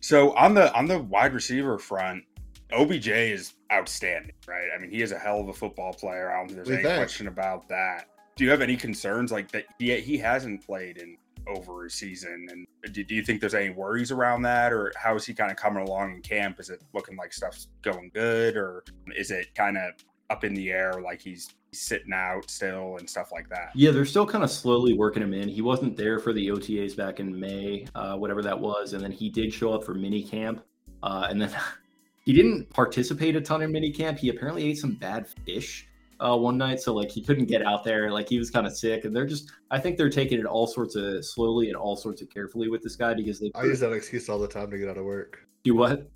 so 0.01 0.35
on 0.35 0.53
the 0.53 0.71
on 0.75 0.85
the 0.85 0.99
wide 0.99 1.33
receiver 1.33 1.79
front, 1.79 2.23
OBJ 2.71 3.07
is 3.07 3.53
outstanding, 3.71 4.33
right? 4.47 4.67
I 4.75 4.79
mean, 4.79 4.91
he 4.91 5.01
is 5.01 5.11
a 5.11 5.17
hell 5.17 5.39
of 5.39 5.49
a 5.49 5.53
football 5.53 5.91
player. 5.91 6.31
I 6.31 6.37
don't 6.37 6.47
think 6.47 6.57
there's 6.57 6.69
any 6.69 6.83
think? 6.83 6.97
question 6.97 7.27
about 7.27 7.67
that. 7.69 8.09
Do 8.35 8.43
you 8.43 8.51
have 8.51 8.61
any 8.61 8.75
concerns 8.75 9.31
like 9.31 9.49
that? 9.51 9.65
He 9.79 9.99
he 9.99 10.17
hasn't 10.19 10.63
played 10.63 10.97
in 10.97 11.17
over 11.47 11.85
a 11.85 11.89
season, 11.89 12.47
and 12.51 12.93
do, 12.93 13.03
do 13.03 13.15
you 13.15 13.23
think 13.23 13.41
there's 13.41 13.55
any 13.55 13.69
worries 13.69 14.11
around 14.11 14.41
that, 14.43 14.73
or 14.73 14.91
how 14.95 15.15
is 15.15 15.25
he 15.25 15.33
kind 15.33 15.51
of 15.51 15.57
coming 15.57 15.87
along 15.87 16.15
in 16.15 16.21
camp? 16.21 16.59
Is 16.59 16.69
it 16.69 16.81
looking 16.93 17.17
like 17.17 17.33
stuff's 17.33 17.67
going 17.81 18.11
good, 18.13 18.57
or 18.57 18.83
is 19.15 19.31
it 19.31 19.53
kind 19.55 19.77
of 19.77 19.93
up 20.29 20.43
in 20.43 20.53
the 20.53 20.71
air, 20.71 20.93
like 21.01 21.21
he's 21.21 21.49
sitting 21.73 22.13
out 22.13 22.49
still 22.49 22.97
and 22.97 23.09
stuff 23.09 23.31
like 23.31 23.49
that. 23.49 23.71
Yeah, 23.75 23.91
they're 23.91 24.05
still 24.05 24.25
kind 24.25 24.43
of 24.43 24.51
slowly 24.51 24.93
working 24.93 25.23
him 25.23 25.33
in. 25.33 25.47
He 25.47 25.61
wasn't 25.61 25.95
there 25.95 26.19
for 26.19 26.33
the 26.33 26.47
OTAs 26.47 26.95
back 26.95 27.19
in 27.19 27.37
May, 27.37 27.85
uh, 27.95 28.15
whatever 28.15 28.41
that 28.41 28.59
was, 28.59 28.93
and 28.93 29.03
then 29.03 29.11
he 29.11 29.29
did 29.29 29.53
show 29.53 29.73
up 29.73 29.83
for 29.83 29.93
mini 29.93 30.23
camp, 30.23 30.63
uh, 31.03 31.27
and 31.29 31.41
then 31.41 31.55
he 32.25 32.33
didn't 32.33 32.69
participate 32.71 33.35
a 33.35 33.41
ton 33.41 33.61
in 33.61 33.71
mini 33.71 33.91
camp. 33.91 34.19
He 34.19 34.29
apparently 34.29 34.65
ate 34.65 34.77
some 34.77 34.93
bad 34.93 35.27
fish 35.45 35.87
uh, 36.19 36.35
one 36.35 36.57
night, 36.57 36.79
so 36.79 36.93
like 36.93 37.11
he 37.11 37.21
couldn't 37.21 37.45
get 37.45 37.65
out 37.65 37.83
there. 37.83 38.11
Like 38.11 38.29
he 38.29 38.39
was 38.39 38.49
kind 38.49 38.65
of 38.65 38.75
sick, 38.75 39.05
and 39.05 39.15
they're 39.15 39.25
just. 39.25 39.51
I 39.71 39.79
think 39.79 39.97
they're 39.97 40.09
taking 40.09 40.39
it 40.39 40.45
all 40.45 40.67
sorts 40.67 40.95
of 40.95 41.25
slowly 41.25 41.67
and 41.67 41.75
all 41.75 41.95
sorts 41.95 42.21
of 42.21 42.29
carefully 42.29 42.69
with 42.69 42.81
this 42.81 42.95
guy 42.95 43.13
because 43.13 43.39
they. 43.39 43.51
I 43.55 43.63
use 43.63 43.79
that 43.81 43.93
excuse 43.93 44.29
all 44.29 44.39
the 44.39 44.47
time 44.47 44.71
to 44.71 44.77
get 44.77 44.89
out 44.89 44.97
of 44.97 45.05
work. 45.05 45.39
Do 45.63 45.75
what? 45.75 46.09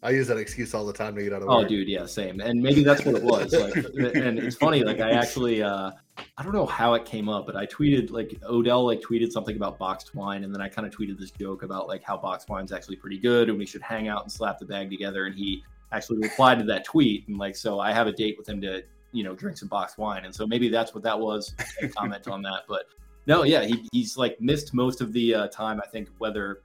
I 0.00 0.10
use 0.10 0.28
that 0.28 0.36
excuse 0.36 0.74
all 0.74 0.86
the 0.86 0.92
time 0.92 1.16
to 1.16 1.22
get 1.22 1.32
out 1.32 1.42
of 1.42 1.48
oh, 1.48 1.56
work. 1.56 1.64
Oh, 1.64 1.68
dude, 1.68 1.88
yeah, 1.88 2.06
same. 2.06 2.40
And 2.40 2.62
maybe 2.62 2.84
that's 2.84 3.04
what 3.04 3.16
it 3.16 3.22
was. 3.22 3.52
Like, 3.52 3.74
and 4.14 4.38
it's 4.38 4.54
funny. 4.54 4.84
Like, 4.84 5.00
I 5.00 5.10
actually, 5.10 5.60
uh, 5.60 5.90
I 6.36 6.42
don't 6.44 6.52
know 6.52 6.66
how 6.66 6.94
it 6.94 7.04
came 7.04 7.28
up, 7.28 7.46
but 7.46 7.56
I 7.56 7.66
tweeted 7.66 8.12
like 8.12 8.38
Odell 8.48 8.86
like 8.86 9.00
tweeted 9.00 9.32
something 9.32 9.56
about 9.56 9.76
boxed 9.76 10.14
wine, 10.14 10.44
and 10.44 10.54
then 10.54 10.60
I 10.60 10.68
kind 10.68 10.86
of 10.86 10.94
tweeted 10.94 11.18
this 11.18 11.32
joke 11.32 11.64
about 11.64 11.88
like 11.88 12.04
how 12.04 12.16
boxed 12.16 12.48
wine's 12.48 12.70
actually 12.70 12.96
pretty 12.96 13.18
good, 13.18 13.48
and 13.48 13.58
we 13.58 13.66
should 13.66 13.82
hang 13.82 14.06
out 14.06 14.22
and 14.22 14.30
slap 14.30 14.60
the 14.60 14.66
bag 14.66 14.88
together. 14.88 15.26
And 15.26 15.34
he 15.34 15.64
actually 15.90 16.18
replied 16.18 16.60
to 16.60 16.64
that 16.66 16.84
tweet, 16.84 17.26
and 17.26 17.36
like, 17.36 17.56
so 17.56 17.80
I 17.80 17.92
have 17.92 18.06
a 18.06 18.12
date 18.12 18.36
with 18.38 18.48
him 18.48 18.60
to 18.60 18.82
you 19.12 19.24
know 19.24 19.34
drink 19.34 19.56
some 19.56 19.68
boxed 19.68 19.98
wine, 19.98 20.24
and 20.24 20.34
so 20.34 20.46
maybe 20.46 20.68
that's 20.68 20.94
what 20.94 21.02
that 21.04 21.18
was. 21.18 21.54
comment 21.96 22.28
on 22.28 22.42
that, 22.42 22.62
but 22.68 22.86
no, 23.26 23.42
yeah, 23.42 23.64
he, 23.64 23.86
he's 23.92 24.16
like 24.16 24.40
missed 24.40 24.72
most 24.72 25.00
of 25.00 25.12
the 25.12 25.34
uh, 25.34 25.48
time. 25.48 25.80
I 25.84 25.86
think 25.86 26.08
whether 26.18 26.62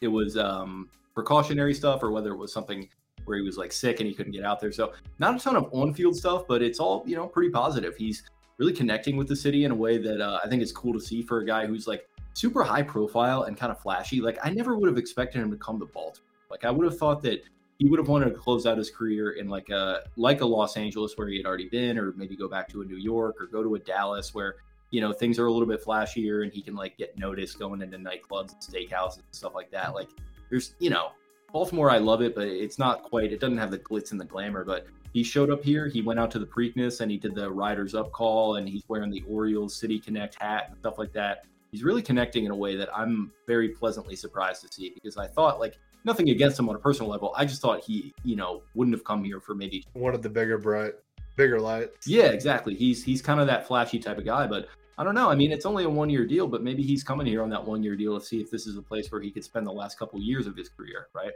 it 0.00 0.08
was 0.08 0.36
um 0.36 0.88
precautionary 1.14 1.74
stuff 1.74 2.02
or 2.02 2.12
whether 2.12 2.30
it 2.30 2.36
was 2.36 2.52
something 2.52 2.88
where 3.24 3.36
he 3.36 3.42
was 3.42 3.56
like 3.56 3.72
sick 3.72 4.00
and 4.00 4.08
he 4.08 4.14
couldn't 4.14 4.32
get 4.32 4.44
out 4.44 4.60
there. 4.60 4.72
So 4.72 4.92
not 5.18 5.34
a 5.34 5.38
ton 5.38 5.56
of 5.56 5.68
on-field 5.72 6.16
stuff, 6.16 6.44
but 6.48 6.62
it's 6.62 6.78
all 6.78 7.02
you 7.06 7.16
know 7.16 7.26
pretty 7.26 7.50
positive. 7.50 7.96
He's 7.96 8.22
really 8.58 8.72
connecting 8.72 9.16
with 9.16 9.28
the 9.28 9.36
city 9.36 9.64
in 9.64 9.70
a 9.70 9.74
way 9.74 9.98
that 9.98 10.20
uh, 10.20 10.38
I 10.44 10.48
think 10.48 10.62
is 10.62 10.72
cool 10.72 10.92
to 10.92 11.00
see 11.00 11.22
for 11.22 11.40
a 11.40 11.46
guy 11.46 11.66
who's 11.66 11.86
like 11.86 12.08
super 12.34 12.62
high 12.62 12.82
profile 12.82 13.42
and 13.42 13.56
kind 13.56 13.72
of 13.72 13.80
flashy. 13.80 14.20
Like 14.20 14.38
I 14.42 14.50
never 14.50 14.76
would 14.76 14.88
have 14.88 14.98
expected 14.98 15.40
him 15.42 15.50
to 15.50 15.56
come 15.56 15.78
to 15.80 15.86
Baltimore. 15.86 16.26
Like 16.50 16.64
I 16.64 16.70
would 16.70 16.84
have 16.84 16.98
thought 16.98 17.22
that 17.22 17.42
he 17.78 17.88
would 17.88 17.98
have 17.98 18.08
wanted 18.08 18.30
to 18.30 18.34
close 18.34 18.66
out 18.66 18.76
his 18.76 18.90
career 18.90 19.32
in 19.32 19.48
like 19.48 19.70
a 19.70 20.02
like 20.16 20.40
a 20.40 20.46
Los 20.46 20.76
Angeles 20.76 21.16
where 21.16 21.28
he 21.28 21.36
had 21.36 21.46
already 21.46 21.68
been, 21.68 21.96
or 21.96 22.12
maybe 22.16 22.36
go 22.36 22.48
back 22.48 22.68
to 22.70 22.82
a 22.82 22.84
New 22.84 22.96
York 22.96 23.36
or 23.40 23.46
go 23.46 23.62
to 23.62 23.76
a 23.76 23.78
Dallas 23.78 24.34
where 24.34 24.56
you 24.90 25.00
know 25.00 25.12
things 25.12 25.38
are 25.38 25.46
a 25.46 25.52
little 25.52 25.68
bit 25.68 25.84
flashier 25.84 26.42
and 26.42 26.52
he 26.52 26.60
can 26.60 26.74
like 26.74 26.98
get 26.98 27.16
noticed 27.18 27.58
going 27.58 27.80
into 27.80 27.96
nightclubs 27.96 28.52
and 28.52 28.60
steakhouses 28.60 29.16
and 29.16 29.24
stuff 29.30 29.54
like 29.54 29.70
that. 29.70 29.94
Like 29.94 30.08
there's 30.50 30.74
you 30.80 30.90
know 30.90 31.12
Baltimore, 31.52 31.90
I 31.90 31.98
love 31.98 32.20
it, 32.20 32.34
but 32.34 32.46
it's 32.46 32.78
not 32.78 33.04
quite. 33.04 33.32
It 33.32 33.40
doesn't 33.40 33.58
have 33.58 33.70
the 33.70 33.78
glitz 33.78 34.10
and 34.10 34.20
the 34.20 34.24
glamour. 34.24 34.64
But 34.64 34.86
he 35.12 35.22
showed 35.22 35.50
up 35.50 35.64
here. 35.64 35.86
He 35.86 36.02
went 36.02 36.18
out 36.18 36.30
to 36.32 36.38
the 36.38 36.46
Preakness 36.46 37.00
and 37.00 37.10
he 37.10 37.16
did 37.16 37.34
the 37.34 37.50
Riders 37.50 37.94
Up 37.94 38.12
call, 38.12 38.56
and 38.56 38.68
he's 38.68 38.82
wearing 38.88 39.10
the 39.10 39.22
Orioles 39.28 39.74
City 39.74 40.00
Connect 40.00 40.40
hat 40.40 40.66
and 40.68 40.78
stuff 40.78 40.98
like 40.98 41.12
that. 41.12 41.46
He's 41.70 41.84
really 41.84 42.02
connecting 42.02 42.44
in 42.44 42.50
a 42.50 42.56
way 42.56 42.76
that 42.76 42.88
I'm 42.96 43.30
very 43.46 43.68
pleasantly 43.68 44.16
surprised 44.16 44.62
to 44.62 44.72
see 44.72 44.90
because 44.90 45.16
I 45.16 45.26
thought 45.26 45.60
like 45.60 45.78
nothing 46.08 46.30
against 46.30 46.58
him 46.58 46.68
on 46.68 46.74
a 46.74 46.78
personal 46.78 47.10
level. 47.10 47.32
I 47.36 47.44
just 47.44 47.62
thought 47.62 47.84
he, 47.84 48.12
you 48.24 48.34
know, 48.34 48.62
wouldn't 48.74 48.96
have 48.96 49.04
come 49.04 49.22
here 49.22 49.40
for 49.40 49.54
maybe 49.54 49.84
one 49.92 50.14
of 50.14 50.22
the 50.22 50.28
bigger 50.28 50.58
bright, 50.58 50.94
bigger 51.36 51.60
lights. 51.60 52.08
Yeah, 52.08 52.26
exactly. 52.26 52.74
He's 52.74 53.04
he's 53.04 53.22
kind 53.22 53.38
of 53.38 53.46
that 53.46 53.68
flashy 53.68 54.00
type 54.00 54.18
of 54.18 54.24
guy, 54.24 54.46
but 54.46 54.68
I 54.98 55.04
don't 55.04 55.14
know. 55.14 55.30
I 55.30 55.36
mean, 55.36 55.52
it's 55.52 55.66
only 55.66 55.84
a 55.84 55.88
one 55.88 56.10
year 56.10 56.26
deal, 56.26 56.48
but 56.48 56.62
maybe 56.62 56.82
he's 56.82 57.04
coming 57.04 57.26
here 57.26 57.42
on 57.42 57.50
that 57.50 57.64
one 57.64 57.84
year 57.84 57.94
deal 57.94 58.18
to 58.18 58.24
see 58.24 58.40
if 58.40 58.50
this 58.50 58.66
is 58.66 58.76
a 58.76 58.82
place 58.82 59.12
where 59.12 59.20
he 59.20 59.30
could 59.30 59.44
spend 59.44 59.64
the 59.64 59.72
last 59.72 59.98
couple 59.98 60.20
years 60.20 60.48
of 60.48 60.56
his 60.56 60.68
career, 60.68 61.06
right? 61.14 61.32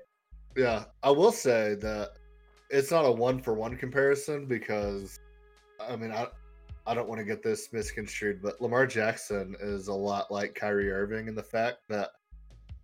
Yeah, 0.57 0.85
I 1.05 1.11
will 1.11 1.33
say 1.33 1.76
that 1.76 2.14
it's 2.71 2.91
not 2.91 3.05
a 3.05 3.12
one 3.12 3.41
for 3.41 3.55
one 3.55 3.76
comparison 3.76 4.47
because, 4.47 5.21
I 5.81 5.95
mean, 5.95 6.11
I 6.11 6.26
I 6.87 6.95
don't 6.95 7.09
want 7.09 7.21
to 7.21 7.25
get 7.25 7.43
this 7.43 7.73
misconstrued, 7.73 8.43
but 8.43 8.61
Lamar 8.61 8.87
Jackson 8.87 9.55
is 9.61 9.87
a 9.87 9.95
lot 9.95 10.33
like 10.33 10.55
Kyrie 10.55 10.91
Irving 10.91 11.29
in 11.29 11.35
the 11.37 11.43
fact 11.43 11.79
that 11.88 12.11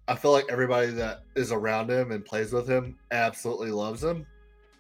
I 0.08 0.14
feel 0.14 0.32
like 0.32 0.46
everybody 0.48 0.90
that 0.92 1.24
is 1.36 1.52
around 1.52 1.90
him 1.90 2.12
and 2.12 2.24
plays 2.24 2.52
with 2.52 2.66
him 2.66 2.96
absolutely 3.10 3.70
loves 3.70 4.02
him. 4.02 4.26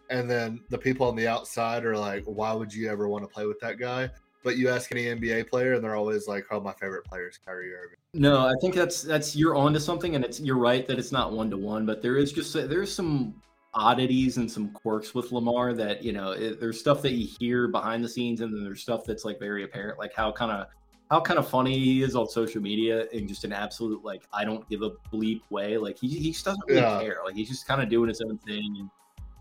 And 0.08 0.28
then 0.28 0.60
the 0.70 0.78
people 0.78 1.06
on 1.06 1.14
the 1.16 1.28
outside 1.28 1.84
are 1.84 1.98
like, 1.98 2.24
why 2.24 2.54
would 2.54 2.72
you 2.72 2.90
ever 2.90 3.08
want 3.08 3.24
to 3.24 3.28
play 3.28 3.44
with 3.44 3.60
that 3.60 3.78
guy? 3.78 4.08
But 4.42 4.56
you 4.56 4.70
ask 4.70 4.90
any 4.90 5.04
NBA 5.04 5.50
player, 5.50 5.74
and 5.74 5.84
they're 5.84 5.96
always 5.96 6.28
like, 6.28 6.46
"Oh, 6.52 6.60
my 6.60 6.72
favorite 6.72 7.04
player 7.04 7.28
is 7.28 7.38
Kyrie 7.44 7.74
Irving." 7.74 7.98
No, 8.14 8.46
I 8.46 8.54
think 8.60 8.72
that's 8.72 9.02
that's 9.02 9.34
you're 9.34 9.56
onto 9.56 9.80
something, 9.80 10.14
and 10.14 10.24
it's 10.24 10.38
you're 10.38 10.56
right 10.56 10.86
that 10.86 10.96
it's 10.96 11.10
not 11.10 11.32
one 11.32 11.50
to 11.50 11.56
one, 11.56 11.84
but 11.84 12.02
there 12.02 12.16
is 12.16 12.32
just 12.32 12.52
there's 12.52 12.94
some 12.94 13.34
oddities 13.74 14.36
and 14.36 14.50
some 14.50 14.70
quirks 14.70 15.12
with 15.12 15.32
Lamar 15.32 15.74
that 15.74 16.04
you 16.04 16.12
know 16.12 16.30
it, 16.30 16.60
there's 16.60 16.78
stuff 16.78 17.02
that 17.02 17.12
you 17.12 17.28
hear 17.40 17.66
behind 17.66 18.02
the 18.02 18.08
scenes, 18.08 18.40
and 18.40 18.54
then 18.54 18.62
there's 18.62 18.80
stuff 18.80 19.04
that's 19.04 19.24
like 19.24 19.40
very 19.40 19.64
apparent, 19.64 19.98
like 19.98 20.14
how 20.14 20.30
kind 20.30 20.52
of 20.52 20.68
how 21.10 21.20
kind 21.20 21.38
of 21.38 21.48
funny 21.48 21.78
he 21.78 22.02
is 22.02 22.14
on 22.14 22.28
social 22.28 22.60
media 22.60 23.06
in 23.12 23.26
just 23.26 23.44
an 23.44 23.52
absolute 23.52 24.04
like 24.04 24.22
I 24.32 24.44
don't 24.44 24.68
give 24.68 24.82
a 24.82 24.90
bleep 25.12 25.42
way. 25.50 25.76
Like 25.78 25.98
he 25.98 26.08
he 26.08 26.32
just 26.32 26.44
doesn't 26.44 26.62
really 26.68 26.80
yeah. 26.80 27.00
care. 27.00 27.18
Like 27.24 27.34
he's 27.34 27.48
just 27.48 27.66
kind 27.66 27.82
of 27.82 27.88
doing 27.88 28.08
his 28.08 28.20
own 28.20 28.38
thing. 28.38 28.76
And... 28.78 28.90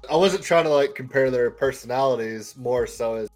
I 0.09 0.15
wasn't 0.15 0.43
trying 0.43 0.63
to 0.65 0.69
like 0.69 0.95
compare 0.95 1.31
their 1.31 1.51
personalities 1.51 2.55
more 2.55 2.87
so 2.87 3.15
as 3.15 3.29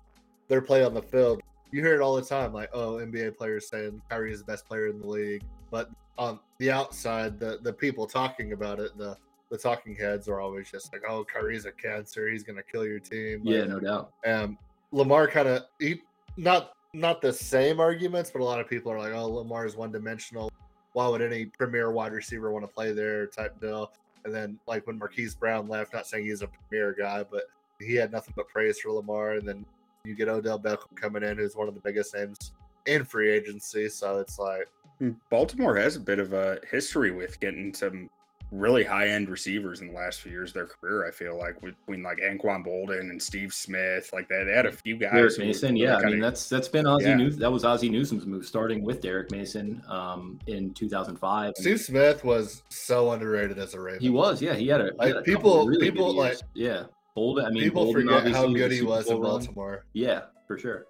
their 0.47 0.61
play 0.61 0.83
on 0.83 0.93
the 0.93 1.01
field 1.01 1.41
you 1.71 1.81
hear 1.81 1.95
it 1.95 2.01
all 2.01 2.15
the 2.15 2.21
time, 2.21 2.53
like, 2.53 2.69
oh, 2.73 2.95
NBA 2.95 3.37
players 3.37 3.69
saying 3.69 4.01
Kyrie 4.09 4.33
is 4.33 4.39
the 4.39 4.45
best 4.45 4.65
player 4.65 4.87
in 4.87 4.99
the 4.99 5.07
league. 5.07 5.43
but 5.69 5.89
on 6.17 6.39
the 6.59 6.69
outside, 6.69 7.39
the 7.39 7.59
the 7.63 7.71
people 7.73 8.05
talking 8.05 8.51
about 8.51 8.79
it, 8.79 8.95
the 8.97 9.17
the 9.49 9.57
talking 9.57 9.95
heads 9.95 10.27
are 10.27 10.39
always 10.39 10.69
just 10.69 10.91
like, 10.93 11.01
"Oh, 11.07 11.23
Kyrie's 11.23 11.65
a 11.65 11.71
cancer. 11.71 12.29
He's 12.29 12.43
gonna 12.43 12.61
kill 12.61 12.85
your 12.85 12.99
team." 12.99 13.41
Yeah, 13.43 13.63
no 13.63 13.79
doubt. 13.79 14.11
um, 14.25 14.57
Lamar 14.91 15.27
kind 15.27 15.47
of 15.47 15.63
he 15.79 16.01
not 16.37 16.73
not 16.93 17.21
the 17.21 17.31
same 17.31 17.79
arguments, 17.79 18.31
but 18.31 18.41
a 18.41 18.43
lot 18.45 18.59
of 18.59 18.67
people 18.67 18.91
are 18.91 18.99
like, 18.99 19.13
"Oh, 19.13 19.27
Lamar 19.27 19.65
is 19.65 19.75
one 19.75 19.91
dimensional. 19.91 20.51
Why 20.93 21.07
would 21.07 21.21
any 21.21 21.45
premier 21.45 21.91
wide 21.91 22.11
receiver 22.11 22.51
want 22.51 22.65
to 22.65 22.73
play 22.73 22.91
there?" 22.91 23.27
Type 23.27 23.59
deal. 23.61 23.91
And 24.25 24.33
then 24.33 24.59
like 24.67 24.85
when 24.87 24.97
Marquise 24.99 25.35
Brown 25.35 25.67
left, 25.67 25.93
not 25.93 26.05
saying 26.05 26.25
he's 26.25 26.41
a 26.41 26.47
premier 26.47 26.93
guy, 26.93 27.23
but 27.23 27.43
he 27.79 27.95
had 27.95 28.11
nothing 28.11 28.33
but 28.35 28.47
praise 28.49 28.79
for 28.79 28.91
Lamar. 28.91 29.33
And 29.33 29.47
then 29.47 29.65
you 30.03 30.15
get 30.15 30.27
Odell 30.27 30.59
Beckham 30.59 30.95
coming 30.95 31.23
in, 31.23 31.37
who's 31.37 31.55
one 31.55 31.67
of 31.67 31.73
the 31.73 31.81
biggest 31.81 32.13
names 32.13 32.53
in 32.85 33.05
free 33.05 33.31
agency. 33.31 33.89
So 33.89 34.19
it's 34.19 34.37
like, 34.37 34.67
hmm. 34.99 35.11
Baltimore 35.29 35.75
has 35.77 35.95
a 35.95 35.99
bit 35.99 36.19
of 36.19 36.33
a 36.33 36.59
history 36.69 37.11
with 37.11 37.39
getting 37.39 37.73
some 37.73 38.09
really 38.51 38.83
high 38.83 39.07
end 39.07 39.29
receivers 39.29 39.79
in 39.81 39.87
the 39.87 39.93
last 39.93 40.19
few 40.21 40.31
years 40.31 40.49
of 40.49 40.53
their 40.55 40.65
career. 40.65 41.07
I 41.07 41.11
feel 41.11 41.37
like 41.37 41.59
between 41.61 42.03
like 42.03 42.17
Anquan 42.17 42.65
Boldin 42.65 42.99
and 43.09 43.21
Steve 43.21 43.53
Smith, 43.53 44.09
like 44.11 44.27
they, 44.27 44.43
they 44.43 44.51
had 44.51 44.65
a 44.65 44.71
few 44.71 44.97
guys. 44.97 45.13
Derrick 45.13 45.39
Mason, 45.39 45.73
really 45.73 45.85
yeah, 45.85 45.95
I 45.95 45.99
kinda- 46.01 46.11
mean 46.11 46.21
that's 46.21 46.49
that's 46.49 46.67
been 46.67 46.85
Ozzie 46.85 47.05
Yeah. 47.05 47.15
Newsome. 47.15 47.39
That 47.39 47.51
was 47.51 47.63
Ozzie 47.63 47.89
Newsome's 47.89 48.25
move, 48.25 48.45
starting 48.45 48.83
with 48.83 49.01
Derrick 49.01 49.31
Mason 49.31 49.81
um, 49.87 50.37
in 50.47 50.73
2005. 50.73 51.45
And 51.47 51.55
Steve 51.57 51.79
Smith 51.79 52.23
was 52.25 52.63
so 52.69 53.11
underrated 53.13 53.57
as 53.57 53.73
a 53.73 53.79
Raven. 53.79 54.01
He 54.01 54.09
was, 54.09 54.41
yeah, 54.41 54.53
he 54.53 54.67
had 54.67 54.81
a, 54.81 54.85
he 54.85 54.91
Like, 54.97 55.07
had 55.07 55.17
a 55.17 55.21
people- 55.21 55.41
couple 55.41 55.61
of 55.61 55.67
really 55.67 55.85
good 55.85 55.93
people, 55.93 56.13
like- 56.15 56.31
years. 56.33 56.43
yeah, 56.53 56.83
Boldin. 57.15 57.45
I 57.45 57.49
mean, 57.51 57.63
People 57.63 57.85
Boldin 57.87 57.93
forget 57.93 58.31
how 58.33 58.47
good 58.47 58.71
a 58.71 58.75
he 58.75 58.81
was 58.81 59.07
in 59.07 59.13
Bowl 59.13 59.21
run. 59.23 59.31
Baltimore. 59.31 59.85
Yeah, 59.93 60.21
for 60.47 60.57
sure. 60.59 60.87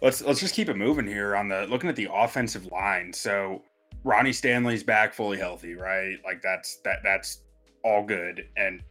let's 0.00 0.22
let's 0.22 0.40
just 0.40 0.54
keep 0.54 0.68
it 0.68 0.76
moving 0.76 1.06
here 1.06 1.34
on 1.36 1.48
the 1.48 1.66
looking 1.68 1.88
at 1.88 1.96
the 1.96 2.08
offensive 2.12 2.66
line. 2.66 3.12
So 3.12 3.62
Ronnie 4.04 4.32
Stanley's 4.32 4.82
back 4.82 5.14
fully 5.14 5.38
healthy, 5.38 5.74
right? 5.74 6.16
Like 6.24 6.42
that's 6.42 6.78
that 6.84 6.98
that's 7.02 7.42
all 7.84 8.04
good 8.04 8.46
and 8.56 8.82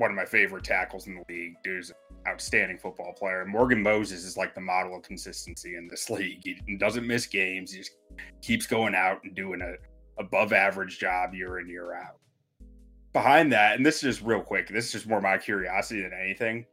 one 0.00 0.10
of 0.10 0.16
my 0.16 0.24
favorite 0.24 0.64
tackles 0.64 1.06
in 1.06 1.14
the 1.14 1.24
league. 1.28 1.54
Dude's 1.62 1.90
an 1.90 1.96
outstanding 2.26 2.78
football 2.78 3.12
player. 3.12 3.44
Morgan 3.44 3.82
Moses 3.82 4.24
is 4.24 4.36
like 4.36 4.54
the 4.54 4.60
model 4.60 4.96
of 4.96 5.02
consistency 5.02 5.76
in 5.76 5.88
this 5.88 6.08
league. 6.10 6.42
He 6.42 6.76
doesn't 6.76 7.06
miss 7.06 7.26
games. 7.26 7.70
He 7.70 7.78
just 7.78 7.92
keeps 8.40 8.66
going 8.66 8.94
out 8.94 9.22
and 9.24 9.36
doing 9.36 9.60
a 9.60 9.74
above 10.20 10.52
average 10.52 10.98
job 10.98 11.34
year 11.34 11.60
in 11.60 11.68
year 11.68 11.94
out. 11.94 12.18
Behind 13.12 13.52
that, 13.52 13.76
and 13.76 13.84
this 13.84 13.96
is 13.96 14.16
just 14.16 14.22
real 14.22 14.40
quick. 14.40 14.68
This 14.68 14.86
is 14.86 14.92
just 14.92 15.06
more 15.06 15.20
my 15.20 15.36
curiosity 15.36 16.02
than 16.02 16.12
anything. 16.12 16.64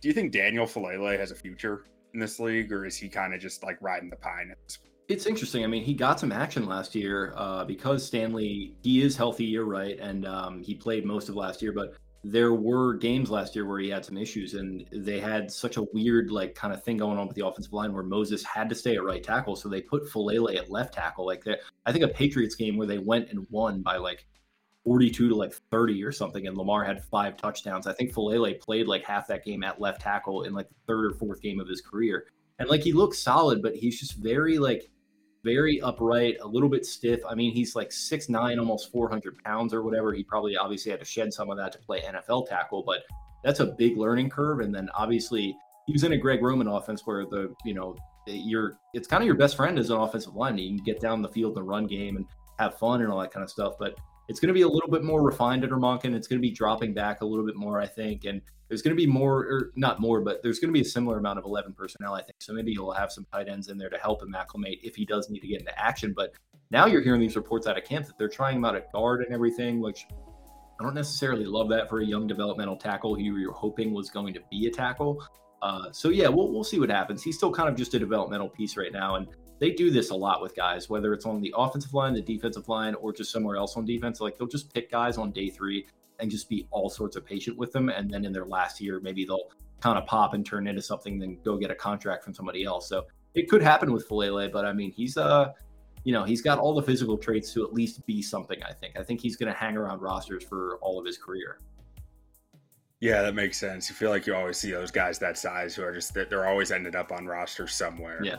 Do 0.00 0.08
you 0.08 0.14
think 0.14 0.32
Daniel 0.32 0.66
Faalele 0.66 1.18
has 1.18 1.30
a 1.30 1.34
future 1.34 1.84
in 2.14 2.20
this 2.20 2.40
league, 2.40 2.72
or 2.72 2.86
is 2.86 2.96
he 2.96 3.08
kind 3.08 3.34
of 3.34 3.40
just 3.40 3.62
like 3.62 3.76
riding 3.80 4.10
the 4.10 4.16
pine? 4.16 4.50
At 4.50 4.58
this 4.66 4.78
point? 4.78 4.89
It's 5.10 5.26
interesting. 5.26 5.64
I 5.64 5.66
mean, 5.66 5.82
he 5.82 5.92
got 5.92 6.20
some 6.20 6.30
action 6.30 6.66
last 6.66 6.94
year 6.94 7.34
uh, 7.36 7.64
because 7.64 8.06
Stanley, 8.06 8.76
he 8.84 9.02
is 9.02 9.16
healthy, 9.16 9.44
you're 9.44 9.64
right. 9.64 9.98
And 9.98 10.24
um, 10.24 10.62
he 10.62 10.72
played 10.72 11.04
most 11.04 11.28
of 11.28 11.34
last 11.34 11.60
year, 11.60 11.72
but 11.72 11.94
there 12.22 12.54
were 12.54 12.94
games 12.94 13.28
last 13.28 13.56
year 13.56 13.66
where 13.66 13.80
he 13.80 13.88
had 13.88 14.04
some 14.04 14.16
issues 14.16 14.54
and 14.54 14.86
they 14.92 15.18
had 15.18 15.50
such 15.50 15.78
a 15.78 15.82
weird, 15.92 16.30
like, 16.30 16.54
kind 16.54 16.72
of 16.72 16.84
thing 16.84 16.96
going 16.96 17.18
on 17.18 17.26
with 17.26 17.34
the 17.34 17.44
offensive 17.44 17.72
line 17.72 17.92
where 17.92 18.04
Moses 18.04 18.44
had 18.44 18.68
to 18.68 18.74
stay 18.76 18.94
at 18.94 19.02
right 19.02 19.20
tackle. 19.20 19.56
So 19.56 19.68
they 19.68 19.80
put 19.80 20.08
Faalele 20.08 20.56
at 20.56 20.70
left 20.70 20.94
tackle. 20.94 21.26
Like, 21.26 21.44
I 21.86 21.90
think 21.90 22.04
a 22.04 22.08
Patriots 22.08 22.54
game 22.54 22.76
where 22.76 22.86
they 22.86 22.98
went 22.98 23.30
and 23.30 23.44
won 23.50 23.82
by 23.82 23.96
like 23.96 24.28
42 24.84 25.30
to 25.30 25.34
like 25.34 25.54
30 25.72 26.04
or 26.04 26.12
something, 26.12 26.46
and 26.46 26.56
Lamar 26.56 26.84
had 26.84 27.02
five 27.02 27.36
touchdowns. 27.36 27.88
I 27.88 27.94
think 27.94 28.14
Faalele 28.14 28.60
played 28.60 28.86
like 28.86 29.04
half 29.04 29.26
that 29.26 29.44
game 29.44 29.64
at 29.64 29.80
left 29.80 30.02
tackle 30.02 30.44
in 30.44 30.52
like 30.52 30.68
the 30.68 30.76
third 30.86 31.06
or 31.06 31.14
fourth 31.14 31.42
game 31.42 31.58
of 31.58 31.66
his 31.66 31.80
career. 31.80 32.26
And 32.60 32.68
like 32.68 32.82
he 32.82 32.92
looks 32.92 33.18
solid, 33.18 33.60
but 33.60 33.74
he's 33.74 33.98
just 33.98 34.14
very 34.14 34.58
like 34.58 34.88
very 35.44 35.80
upright, 35.80 36.36
a 36.40 36.46
little 36.46 36.68
bit 36.68 36.84
stiff. 36.84 37.20
I 37.28 37.34
mean, 37.34 37.52
he's 37.52 37.74
like 37.74 37.92
six 37.92 38.28
nine, 38.28 38.58
almost 38.58 38.92
400 38.92 39.42
pounds 39.42 39.72
or 39.72 39.82
whatever. 39.82 40.12
He 40.12 40.22
probably 40.22 40.56
obviously 40.56 40.90
had 40.90 41.00
to 41.00 41.06
shed 41.06 41.32
some 41.32 41.50
of 41.50 41.56
that 41.56 41.72
to 41.72 41.78
play 41.78 42.02
NFL 42.02 42.48
tackle, 42.48 42.82
but 42.82 43.02
that's 43.42 43.60
a 43.60 43.66
big 43.66 43.96
learning 43.96 44.30
curve. 44.30 44.60
And 44.60 44.74
then 44.74 44.88
obviously 44.94 45.56
he 45.86 45.92
was 45.92 46.04
in 46.04 46.12
a 46.12 46.16
Greg 46.16 46.42
Roman 46.42 46.68
offense 46.68 47.06
where 47.06 47.24
the, 47.24 47.54
you 47.64 47.74
know, 47.74 47.96
you're, 48.26 48.78
it's 48.92 49.08
kind 49.08 49.22
of 49.22 49.26
your 49.26 49.36
best 49.36 49.56
friend 49.56 49.78
as 49.78 49.90
an 49.90 49.96
offensive 49.96 50.34
line. 50.34 50.58
You 50.58 50.76
can 50.76 50.84
get 50.84 51.00
down 51.00 51.22
the 51.22 51.28
field 51.28 51.54
the 51.54 51.62
run 51.62 51.86
game 51.86 52.16
and 52.16 52.26
have 52.58 52.78
fun 52.78 53.00
and 53.00 53.10
all 53.10 53.20
that 53.20 53.32
kind 53.32 53.42
of 53.42 53.50
stuff. 53.50 53.74
But 53.78 53.96
it's 54.28 54.38
going 54.38 54.48
to 54.48 54.54
be 54.54 54.62
a 54.62 54.68
little 54.68 54.90
bit 54.90 55.02
more 55.02 55.22
refined 55.22 55.64
under 55.64 55.76
Monken. 55.76 56.14
It's 56.14 56.28
going 56.28 56.40
to 56.40 56.46
be 56.46 56.52
dropping 56.52 56.94
back 56.94 57.22
a 57.22 57.24
little 57.24 57.44
bit 57.44 57.56
more, 57.56 57.80
I 57.80 57.86
think. 57.86 58.26
And 58.26 58.42
there's 58.70 58.82
going 58.82 58.96
to 58.96 59.00
be 59.00 59.06
more, 59.06 59.40
or 59.40 59.72
not 59.74 60.00
more, 60.00 60.20
but 60.20 60.42
there's 60.44 60.60
going 60.60 60.68
to 60.68 60.72
be 60.72 60.80
a 60.80 60.88
similar 60.88 61.18
amount 61.18 61.40
of 61.40 61.44
11 61.44 61.74
personnel, 61.74 62.14
I 62.14 62.22
think. 62.22 62.36
So 62.38 62.52
maybe 62.52 62.72
he'll 62.72 62.92
have 62.92 63.10
some 63.10 63.26
tight 63.32 63.48
ends 63.48 63.68
in 63.68 63.76
there 63.76 63.90
to 63.90 63.98
help 63.98 64.22
him 64.22 64.32
acclimate 64.32 64.78
if 64.84 64.94
he 64.94 65.04
does 65.04 65.28
need 65.28 65.40
to 65.40 65.48
get 65.48 65.60
into 65.60 65.76
action. 65.76 66.14
But 66.16 66.34
now 66.70 66.86
you're 66.86 67.02
hearing 67.02 67.20
these 67.20 67.34
reports 67.34 67.66
out 67.66 67.76
of 67.76 67.82
camp 67.82 68.06
that 68.06 68.16
they're 68.16 68.28
trying 68.28 68.56
him 68.56 68.64
out 68.64 68.76
at 68.76 68.92
guard 68.92 69.22
and 69.22 69.34
everything, 69.34 69.80
which 69.80 70.06
I 70.80 70.84
don't 70.84 70.94
necessarily 70.94 71.46
love 71.46 71.68
that 71.70 71.88
for 71.88 71.98
a 71.98 72.06
young 72.06 72.28
developmental 72.28 72.76
tackle 72.76 73.16
who 73.16 73.22
you're 73.22 73.52
hoping 73.52 73.92
was 73.92 74.08
going 74.08 74.32
to 74.34 74.40
be 74.52 74.68
a 74.68 74.70
tackle. 74.70 75.22
Uh, 75.62 75.90
so 75.90 76.08
yeah, 76.08 76.28
we'll 76.28 76.52
we'll 76.52 76.64
see 76.64 76.78
what 76.78 76.90
happens. 76.90 77.22
He's 77.24 77.36
still 77.36 77.52
kind 77.52 77.68
of 77.68 77.74
just 77.74 77.92
a 77.94 77.98
developmental 77.98 78.48
piece 78.48 78.76
right 78.76 78.92
now, 78.92 79.16
and 79.16 79.26
they 79.58 79.72
do 79.72 79.90
this 79.90 80.10
a 80.10 80.14
lot 80.14 80.40
with 80.40 80.56
guys, 80.56 80.88
whether 80.88 81.12
it's 81.12 81.26
on 81.26 81.42
the 81.42 81.52
offensive 81.56 81.92
line, 81.92 82.14
the 82.14 82.22
defensive 82.22 82.66
line, 82.68 82.94
or 82.94 83.12
just 83.12 83.30
somewhere 83.30 83.56
else 83.56 83.76
on 83.76 83.84
defense. 83.84 84.20
Like 84.20 84.38
they'll 84.38 84.48
just 84.48 84.72
pick 84.72 84.90
guys 84.90 85.18
on 85.18 85.32
day 85.32 85.50
three 85.50 85.86
and 86.20 86.30
just 86.30 86.48
be 86.48 86.66
all 86.70 86.90
sorts 86.90 87.16
of 87.16 87.24
patient 87.24 87.56
with 87.56 87.72
them, 87.72 87.88
and 87.88 88.10
then 88.10 88.24
in 88.24 88.32
their 88.32 88.46
last 88.46 88.80
year, 88.80 89.00
maybe 89.00 89.24
they'll 89.24 89.50
kind 89.80 89.98
of 89.98 90.06
pop 90.06 90.34
and 90.34 90.44
turn 90.44 90.66
into 90.66 90.82
something, 90.82 91.18
then 91.18 91.38
go 91.42 91.56
get 91.56 91.70
a 91.70 91.74
contract 91.74 92.24
from 92.24 92.34
somebody 92.34 92.64
else. 92.64 92.88
So 92.88 93.06
it 93.34 93.48
could 93.48 93.62
happen 93.62 93.92
with 93.92 94.08
Faalele, 94.08 94.52
but 94.52 94.64
I 94.64 94.72
mean, 94.72 94.92
he's 94.92 95.16
uh, 95.16 95.52
you 96.04 96.12
know, 96.12 96.24
he's 96.24 96.42
got 96.42 96.58
all 96.58 96.74
the 96.74 96.82
physical 96.82 97.18
traits 97.18 97.52
to 97.54 97.64
at 97.64 97.72
least 97.72 98.04
be 98.06 98.22
something. 98.22 98.62
I 98.62 98.72
think. 98.72 98.98
I 98.98 99.02
think 99.02 99.20
he's 99.20 99.36
going 99.36 99.52
to 99.52 99.58
hang 99.58 99.76
around 99.76 100.00
rosters 100.00 100.44
for 100.44 100.78
all 100.80 100.98
of 100.98 101.06
his 101.06 101.18
career. 101.18 101.58
Yeah, 103.00 103.22
that 103.22 103.34
makes 103.34 103.58
sense. 103.58 103.88
You 103.88 103.94
feel 103.94 104.10
like 104.10 104.26
you 104.26 104.34
always 104.34 104.58
see 104.58 104.70
those 104.72 104.90
guys 104.90 105.18
that 105.20 105.38
size 105.38 105.74
who 105.74 105.82
are 105.82 105.92
just 105.92 106.12
that 106.14 106.28
they're 106.28 106.46
always 106.46 106.70
ended 106.70 106.94
up 106.94 107.12
on 107.12 107.26
rosters 107.26 107.74
somewhere. 107.74 108.20
Yeah. 108.22 108.36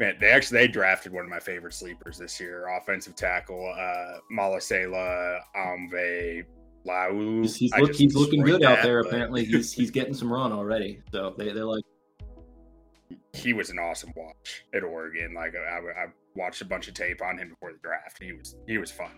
Man, 0.00 0.16
they 0.18 0.30
actually 0.30 0.58
they 0.58 0.68
drafted 0.68 1.12
one 1.12 1.24
of 1.24 1.30
my 1.30 1.38
favorite 1.38 1.74
sleepers 1.74 2.18
this 2.18 2.40
year, 2.40 2.66
offensive 2.76 3.14
tackle, 3.14 3.72
uh 3.78 4.18
Malaesala 4.32 5.40
Amve 5.54 6.44
Lau. 6.84 7.12
He's, 7.42 7.56
he's, 7.56 7.74
look, 7.76 7.94
he's 7.94 8.14
looking 8.14 8.42
good 8.42 8.62
out 8.62 8.82
there. 8.82 9.02
but 9.02 9.08
Apparently, 9.08 9.44
he's 9.46 9.72
he's 9.72 9.90
getting 9.90 10.14
some 10.14 10.32
run 10.32 10.52
already. 10.52 11.02
So 11.12 11.34
they 11.36 11.52
they're 11.52 11.64
like, 11.64 11.84
he 13.32 13.52
was 13.52 13.70
an 13.70 13.78
awesome 13.78 14.12
watch 14.16 14.64
at 14.74 14.82
Oregon. 14.82 15.34
Like 15.34 15.54
I, 15.54 15.78
I 15.78 16.06
watched 16.34 16.62
a 16.62 16.64
bunch 16.64 16.88
of 16.88 16.94
tape 16.94 17.22
on 17.22 17.38
him 17.38 17.50
before 17.50 17.72
the 17.72 17.78
draft. 17.78 18.22
He 18.22 18.32
was 18.32 18.56
he 18.66 18.78
was 18.78 18.90
fun. 18.90 19.10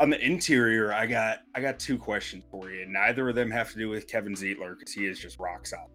On 0.00 0.10
the 0.10 0.20
interior, 0.20 0.92
I 0.92 1.06
got 1.06 1.40
I 1.54 1.60
got 1.60 1.78
two 1.78 1.98
questions 1.98 2.44
for 2.50 2.70
you. 2.70 2.86
Neither 2.86 3.28
of 3.28 3.34
them 3.34 3.50
have 3.50 3.70
to 3.72 3.78
do 3.78 3.88
with 3.88 4.08
Kevin 4.08 4.34
Zeitler 4.34 4.78
because 4.78 4.92
he 4.92 5.06
is 5.06 5.18
just 5.18 5.38
rock 5.38 5.66
solid. 5.66 5.90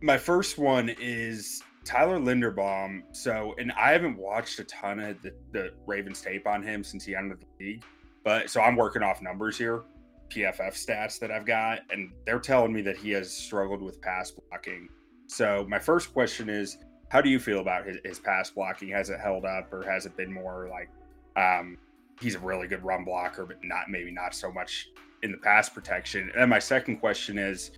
My 0.00 0.18
first 0.18 0.58
one 0.58 0.94
is 1.00 1.62
Tyler 1.84 2.18
Linderbaum. 2.18 3.02
So, 3.12 3.54
and 3.58 3.72
I 3.72 3.92
haven't 3.92 4.18
watched 4.18 4.58
a 4.58 4.64
ton 4.64 4.98
of 4.98 5.20
the, 5.22 5.34
the 5.52 5.70
Ravens 5.86 6.20
tape 6.20 6.46
on 6.46 6.62
him 6.62 6.82
since 6.82 7.04
he 7.04 7.14
entered 7.14 7.40
the 7.40 7.64
league, 7.64 7.84
but 8.24 8.50
so 8.50 8.60
I'm 8.60 8.76
working 8.76 9.02
off 9.02 9.22
numbers 9.22 9.56
here, 9.56 9.82
PFF 10.34 10.72
stats 10.72 11.18
that 11.20 11.30
I've 11.30 11.46
got, 11.46 11.80
and 11.90 12.12
they're 12.26 12.40
telling 12.40 12.72
me 12.72 12.82
that 12.82 12.96
he 12.96 13.10
has 13.10 13.32
struggled 13.32 13.82
with 13.82 14.00
pass 14.00 14.30
blocking. 14.30 14.88
So, 15.26 15.64
my 15.68 15.78
first 15.78 16.12
question 16.12 16.48
is, 16.48 16.78
how 17.08 17.20
do 17.20 17.28
you 17.28 17.38
feel 17.38 17.60
about 17.60 17.86
his, 17.86 17.98
his 18.04 18.18
pass 18.18 18.50
blocking? 18.50 18.88
Has 18.88 19.10
it 19.10 19.20
held 19.20 19.44
up, 19.44 19.72
or 19.72 19.82
has 19.84 20.06
it 20.06 20.16
been 20.16 20.32
more 20.32 20.68
like 20.70 20.90
um, 21.36 21.78
he's 22.20 22.34
a 22.34 22.40
really 22.40 22.66
good 22.66 22.84
run 22.84 23.04
blocker, 23.04 23.46
but 23.46 23.58
not 23.62 23.88
maybe 23.88 24.10
not 24.10 24.34
so 24.34 24.50
much 24.50 24.88
in 25.22 25.30
the 25.30 25.38
pass 25.38 25.68
protection? 25.68 26.30
And 26.36 26.50
my 26.50 26.58
second 26.58 26.98
question 26.98 27.38
is, 27.38 27.72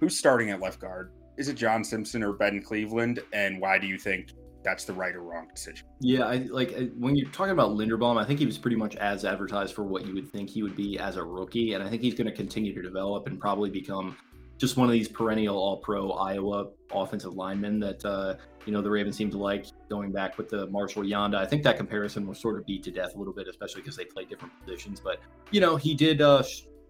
who's 0.00 0.16
starting 0.18 0.50
at 0.50 0.60
left 0.60 0.80
guard? 0.80 1.12
Is 1.36 1.48
it 1.48 1.54
John 1.54 1.84
Simpson 1.84 2.22
or 2.22 2.32
Ben 2.32 2.60
Cleveland? 2.60 3.20
And 3.32 3.60
why 3.60 3.78
do 3.78 3.86
you 3.86 3.98
think 3.98 4.30
that's 4.62 4.84
the 4.84 4.92
right 4.92 5.14
or 5.14 5.22
wrong 5.22 5.48
decision? 5.52 5.86
yeah, 6.00 6.24
I 6.24 6.36
like 6.50 6.74
when 6.96 7.16
you're 7.16 7.30
talking 7.30 7.52
about 7.52 7.70
Linderbaum. 7.70 8.20
I 8.20 8.24
think 8.24 8.38
he 8.38 8.46
was 8.46 8.58
pretty 8.58 8.76
much 8.76 8.96
as 8.96 9.24
advertised 9.24 9.74
for 9.74 9.84
what 9.84 10.06
you 10.06 10.14
would 10.14 10.30
think 10.30 10.50
he 10.50 10.62
would 10.62 10.76
be 10.76 10.98
as 10.98 11.16
a 11.16 11.24
rookie, 11.24 11.74
and 11.74 11.82
I 11.82 11.88
think 11.88 12.02
he's 12.02 12.14
going 12.14 12.26
to 12.26 12.34
continue 12.34 12.74
to 12.74 12.82
develop 12.82 13.26
and 13.26 13.38
probably 13.38 13.70
become 13.70 14.16
just 14.58 14.76
one 14.76 14.86
of 14.86 14.92
these 14.92 15.08
perennial 15.08 15.56
All-Pro 15.56 16.12
Iowa 16.12 16.66
offensive 16.92 17.32
linemen 17.32 17.80
that 17.80 18.04
uh, 18.04 18.34
you 18.66 18.72
know 18.72 18.82
the 18.82 18.90
Ravens 18.90 19.16
seem 19.16 19.30
to 19.30 19.38
like. 19.38 19.66
Going 19.88 20.12
back 20.12 20.36
with 20.36 20.50
the 20.50 20.66
Marshall 20.66 21.02
Yanda, 21.02 21.36
I 21.36 21.46
think 21.46 21.62
that 21.62 21.76
comparison 21.76 22.26
will 22.26 22.34
sort 22.34 22.58
of 22.58 22.66
beat 22.66 22.82
to 22.84 22.90
death 22.90 23.14
a 23.14 23.18
little 23.18 23.32
bit, 23.32 23.48
especially 23.48 23.80
because 23.80 23.96
they 23.96 24.04
play 24.04 24.24
different 24.24 24.52
positions. 24.60 25.00
But 25.00 25.20
you 25.50 25.60
know, 25.60 25.76
he 25.76 25.94
did. 25.94 26.20
Uh, 26.20 26.42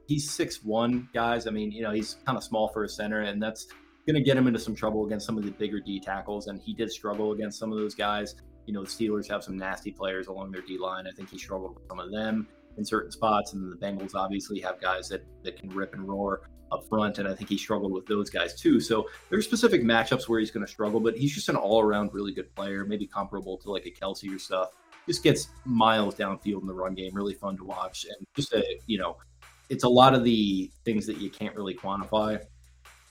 he's 0.09 0.29
six 0.29 0.65
one 0.65 1.09
guys. 1.15 1.47
I 1.47 1.51
mean, 1.51 1.71
you 1.71 1.83
know, 1.83 1.93
he's 1.93 2.17
kind 2.27 2.37
of 2.37 2.43
small 2.43 2.69
for 2.69 2.85
a 2.85 2.89
center, 2.89 3.21
and 3.21 3.41
that's 3.41 3.69
going 4.07 4.15
to 4.15 4.23
get 4.23 4.37
him 4.37 4.47
into 4.47 4.59
some 4.59 4.75
trouble 4.75 5.07
against 5.07 5.27
some 5.27 5.37
of 5.39 5.45
the 5.45 5.51
bigger 5.51 5.81
D 5.81 6.01
tackles. 6.01 6.47
And 6.47 6.61
he 6.61 6.75
did 6.75 6.91
struggle 6.91 7.33
against 7.33 7.59
some 7.59 7.73
of 7.73 7.79
those 7.79 7.95
guys. 7.95 8.35
You 8.67 8.75
know, 8.75 8.83
the 8.83 8.89
Steelers 8.89 9.29
have 9.29 9.43
some 9.43 9.57
nasty 9.57 9.91
players 9.91 10.27
along 10.29 10.53
their 10.53 10.63
D 10.63 10.79
line. 10.79 11.07
I 11.07 11.11
think 11.13 11.31
he 11.31 11.39
struggled 11.39 11.75
with 11.75 11.87
some 11.89 11.99
of 11.99 12.11
them 12.13 12.49
in 12.79 12.85
certain 12.85 13.11
spots. 13.11 13.53
And 13.53 13.63
then 13.63 13.71
the 13.71 13.77
Bengals 13.77 14.15
obviously 14.15 14.61
have 14.61 14.81
guys 14.81 15.09
that, 15.09 15.25
that 15.43 15.59
can 15.59 15.71
rip 15.71 15.95
and 15.95 16.09
roar 16.09 16.43
up 16.73 16.89
front. 16.89 17.19
And 17.19 17.29
I 17.29 17.35
think 17.35 17.51
he 17.51 17.59
struggled 17.59 17.93
with 17.93 18.07
those 18.07 18.31
guys 18.31 18.55
too. 18.55 18.81
So 18.81 19.09
there's 19.29 19.45
specific 19.45 19.83
matchups 19.83 20.29
where 20.29 20.41
he's 20.41 20.51
going 20.51 20.65
to 20.65 20.71
struggle, 20.71 21.01
but 21.01 21.17
he's 21.17 21.35
just 21.35 21.49
an 21.49 21.57
all 21.57 21.81
around 21.81 22.11
really 22.13 22.33
good 22.33 22.55
player, 22.55 22.85
maybe 22.85 23.07
comparable 23.07 23.59
to 23.59 23.71
like 23.71 23.87
a 23.87 23.91
Kelce 23.91 24.35
or 24.35 24.39
stuff. 24.39 24.71
just 25.07 25.23
gets 25.23 25.49
miles 25.65 26.15
downfield 26.15 26.61
in 26.61 26.67
the 26.67 26.75
run 26.75 26.95
game. 26.95 27.11
Really 27.13 27.35
fun 27.35 27.57
to 27.57 27.65
watch, 27.65 28.05
and 28.05 28.27
just 28.37 28.53
a 28.53 28.65
you 28.87 28.99
know, 28.99 29.17
it's 29.69 29.85
a 29.85 29.89
lot 29.89 30.15
of 30.15 30.25
the 30.25 30.71
things 30.85 31.07
that 31.07 31.19
you 31.19 31.31
can't 31.31 31.55
really 31.57 31.75
quantify. 31.75 32.41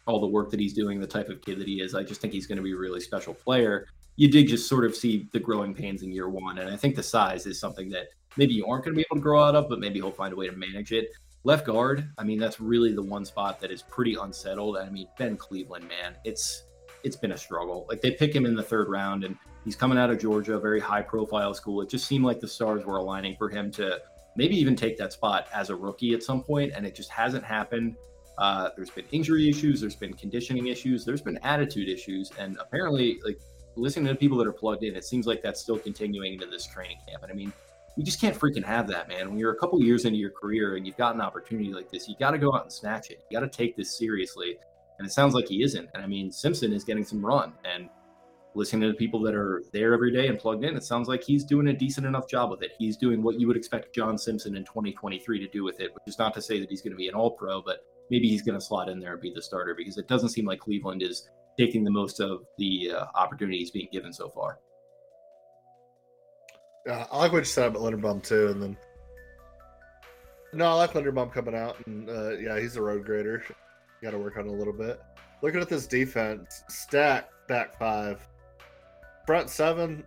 All 0.09 0.19
the 0.19 0.27
work 0.27 0.49
that 0.49 0.59
he's 0.59 0.73
doing, 0.73 0.99
the 0.99 1.07
type 1.07 1.29
of 1.29 1.41
kid 1.41 1.59
that 1.59 1.67
he 1.67 1.81
is, 1.81 1.93
I 1.93 2.03
just 2.03 2.19
think 2.19 2.33
he's 2.33 2.47
going 2.47 2.57
to 2.57 2.63
be 2.63 2.73
a 2.73 2.77
really 2.77 2.99
special 2.99 3.33
player. 3.33 3.85
You 4.15 4.29
did 4.29 4.47
just 4.47 4.67
sort 4.67 4.83
of 4.83 4.95
see 4.95 5.29
the 5.31 5.39
growing 5.39 5.73
pains 5.73 6.01
in 6.01 6.11
year 6.11 6.29
one, 6.29 6.57
and 6.57 6.69
I 6.69 6.75
think 6.75 6.95
the 6.95 7.03
size 7.03 7.45
is 7.45 7.59
something 7.59 7.89
that 7.89 8.07
maybe 8.35 8.53
you 8.53 8.65
aren't 8.65 8.85
going 8.85 8.95
to 8.95 8.97
be 8.97 9.05
able 9.09 9.17
to 9.17 9.21
grow 9.21 9.43
out 9.43 9.55
of, 9.55 9.69
but 9.69 9.79
maybe 9.79 9.99
he'll 9.99 10.11
find 10.11 10.33
a 10.33 10.35
way 10.35 10.47
to 10.47 10.55
manage 10.55 10.91
it. 10.91 11.11
Left 11.43 11.65
guard, 11.65 12.09
I 12.17 12.23
mean, 12.23 12.39
that's 12.39 12.59
really 12.59 12.93
the 12.93 13.03
one 13.03 13.23
spot 13.23 13.61
that 13.61 13.71
is 13.71 13.83
pretty 13.83 14.15
unsettled. 14.15 14.77
I 14.77 14.89
mean, 14.89 15.07
Ben 15.17 15.37
Cleveland, 15.37 15.87
man, 15.87 16.15
it's 16.25 16.63
it's 17.03 17.15
been 17.15 17.31
a 17.31 17.37
struggle. 17.37 17.85
Like 17.87 18.01
they 18.01 18.11
pick 18.11 18.35
him 18.35 18.45
in 18.45 18.55
the 18.55 18.63
third 18.63 18.89
round, 18.89 19.23
and 19.23 19.37
he's 19.63 19.75
coming 19.75 19.97
out 19.97 20.09
of 20.09 20.19
Georgia, 20.19 20.55
a 20.55 20.59
very 20.59 20.79
high 20.79 21.01
profile 21.01 21.53
school. 21.53 21.81
It 21.81 21.89
just 21.89 22.07
seemed 22.07 22.25
like 22.25 22.39
the 22.39 22.47
stars 22.47 22.83
were 22.83 22.97
aligning 22.97 23.35
for 23.37 23.47
him 23.47 23.71
to 23.73 24.01
maybe 24.35 24.57
even 24.57 24.75
take 24.75 24.97
that 24.97 25.13
spot 25.13 25.47
as 25.53 25.69
a 25.69 25.75
rookie 25.75 26.13
at 26.13 26.23
some 26.23 26.43
point, 26.43 26.73
and 26.75 26.85
it 26.85 26.95
just 26.95 27.09
hasn't 27.09 27.43
happened. 27.43 27.95
Uh, 28.39 28.69
there's 28.75 28.89
been 28.89 29.05
injury 29.11 29.49
issues, 29.49 29.81
there's 29.81 29.97
been 29.97 30.13
conditioning 30.13 30.67
issues, 30.67 31.03
there's 31.03 31.21
been 31.21 31.37
attitude 31.43 31.89
issues, 31.89 32.31
and 32.39 32.57
apparently, 32.57 33.19
like 33.25 33.37
listening 33.75 34.05
to 34.05 34.13
the 34.13 34.17
people 34.17 34.37
that 34.37 34.47
are 34.47 34.53
plugged 34.53 34.83
in, 34.83 34.95
it 34.95 35.03
seems 35.03 35.27
like 35.27 35.43
that's 35.43 35.59
still 35.59 35.77
continuing 35.77 36.33
into 36.33 36.45
this 36.45 36.65
training 36.65 36.97
camp. 37.07 37.23
And 37.23 37.31
I 37.31 37.35
mean, 37.35 37.51
you 37.97 38.03
just 38.03 38.21
can't 38.21 38.37
freaking 38.37 38.63
have 38.63 38.87
that, 38.87 39.09
man. 39.09 39.29
When 39.29 39.37
you're 39.37 39.51
a 39.51 39.57
couple 39.57 39.81
years 39.81 40.05
into 40.05 40.17
your 40.17 40.29
career 40.29 40.77
and 40.77 40.87
you've 40.87 40.97
got 40.97 41.15
an 41.15 41.21
opportunity 41.21 41.73
like 41.73 41.91
this, 41.91 42.07
you 42.07 42.15
got 42.17 42.31
to 42.31 42.37
go 42.37 42.53
out 42.53 42.63
and 42.63 42.71
snatch 42.71 43.11
it. 43.11 43.25
You 43.29 43.39
got 43.39 43.51
to 43.51 43.57
take 43.57 43.75
this 43.75 43.97
seriously. 43.97 44.57
And 44.97 45.07
it 45.07 45.11
sounds 45.11 45.33
like 45.33 45.47
he 45.47 45.63
isn't. 45.63 45.89
And 45.93 46.03
I 46.03 46.07
mean, 46.07 46.31
Simpson 46.31 46.71
is 46.71 46.85
getting 46.85 47.03
some 47.03 47.25
run. 47.25 47.53
And 47.65 47.89
listening 48.55 48.81
to 48.83 48.87
the 48.87 48.93
people 48.93 49.21
that 49.21 49.35
are 49.35 49.63
there 49.73 49.93
every 49.93 50.11
day 50.11 50.27
and 50.27 50.39
plugged 50.39 50.63
in, 50.63 50.75
it 50.75 50.83
sounds 50.83 51.07
like 51.07 51.23
he's 51.23 51.43
doing 51.43 51.67
a 51.67 51.73
decent 51.73 52.05
enough 52.05 52.27
job 52.27 52.51
with 52.51 52.63
it. 52.63 52.71
He's 52.77 52.97
doing 52.97 53.21
what 53.21 53.39
you 53.39 53.47
would 53.47 53.57
expect 53.57 53.93
John 53.93 54.17
Simpson 54.17 54.55
in 54.55 54.63
2023 54.63 55.39
to 55.39 55.47
do 55.47 55.63
with 55.63 55.79
it, 55.79 55.93
which 55.93 56.03
is 56.07 56.17
not 56.17 56.33
to 56.35 56.41
say 56.41 56.59
that 56.59 56.69
he's 56.69 56.81
going 56.81 56.91
to 56.91 56.97
be 56.97 57.07
an 57.07 57.15
all 57.15 57.31
pro, 57.31 57.61
but 57.61 57.85
maybe 58.09 58.27
he's 58.27 58.41
going 58.41 58.59
to 58.59 58.65
slot 58.65 58.89
in 58.89 58.99
there 58.99 59.13
and 59.13 59.21
be 59.21 59.31
the 59.33 59.41
starter 59.41 59.75
because 59.75 59.97
it 59.97 60.07
doesn't 60.07 60.29
seem 60.29 60.45
like 60.45 60.59
Cleveland 60.59 61.01
is 61.01 61.29
taking 61.57 61.83
the 61.83 61.91
most 61.91 62.19
of 62.19 62.45
the 62.57 62.91
uh, 62.95 63.05
opportunities 63.15 63.71
being 63.71 63.89
given 63.91 64.13
so 64.13 64.29
far. 64.29 64.59
Yeah, 66.85 67.05
I 67.11 67.17
like 67.17 67.31
what 67.31 67.39
you 67.39 67.45
said 67.45 67.67
about 67.67 67.81
Linderbaum 67.81 68.23
too, 68.23 68.47
and 68.47 68.63
then 68.63 68.77
no, 70.53 70.65
I 70.65 70.73
like 70.73 70.93
Linderbaum 70.93 71.31
coming 71.31 71.55
out, 71.55 71.75
and 71.85 72.09
uh, 72.09 72.31
yeah, 72.31 72.59
he's 72.59 72.75
a 72.75 72.81
road 72.81 73.05
grader. 73.05 73.43
Got 74.01 74.11
to 74.11 74.17
work 74.17 74.37
on 74.37 74.47
a 74.47 74.51
little 74.51 74.73
bit. 74.73 74.99
Looking 75.41 75.61
at 75.61 75.69
this 75.69 75.85
defense, 75.85 76.63
stack 76.69 77.29
back 77.47 77.77
five, 77.77 78.27
front 79.27 79.49
seven. 79.49 80.03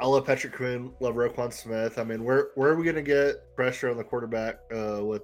I 0.00 0.06
love 0.06 0.26
Patrick 0.26 0.54
Queen, 0.54 0.92
love 1.00 1.14
Roquan 1.14 1.52
Smith. 1.52 1.98
I 1.98 2.04
mean, 2.04 2.24
where 2.24 2.48
where 2.54 2.70
are 2.70 2.76
we 2.76 2.84
going 2.84 2.96
to 2.96 3.02
get 3.02 3.54
pressure 3.54 3.90
on 3.90 3.96
the 3.96 4.04
quarterback 4.04 4.60
uh, 4.74 5.04
with 5.04 5.22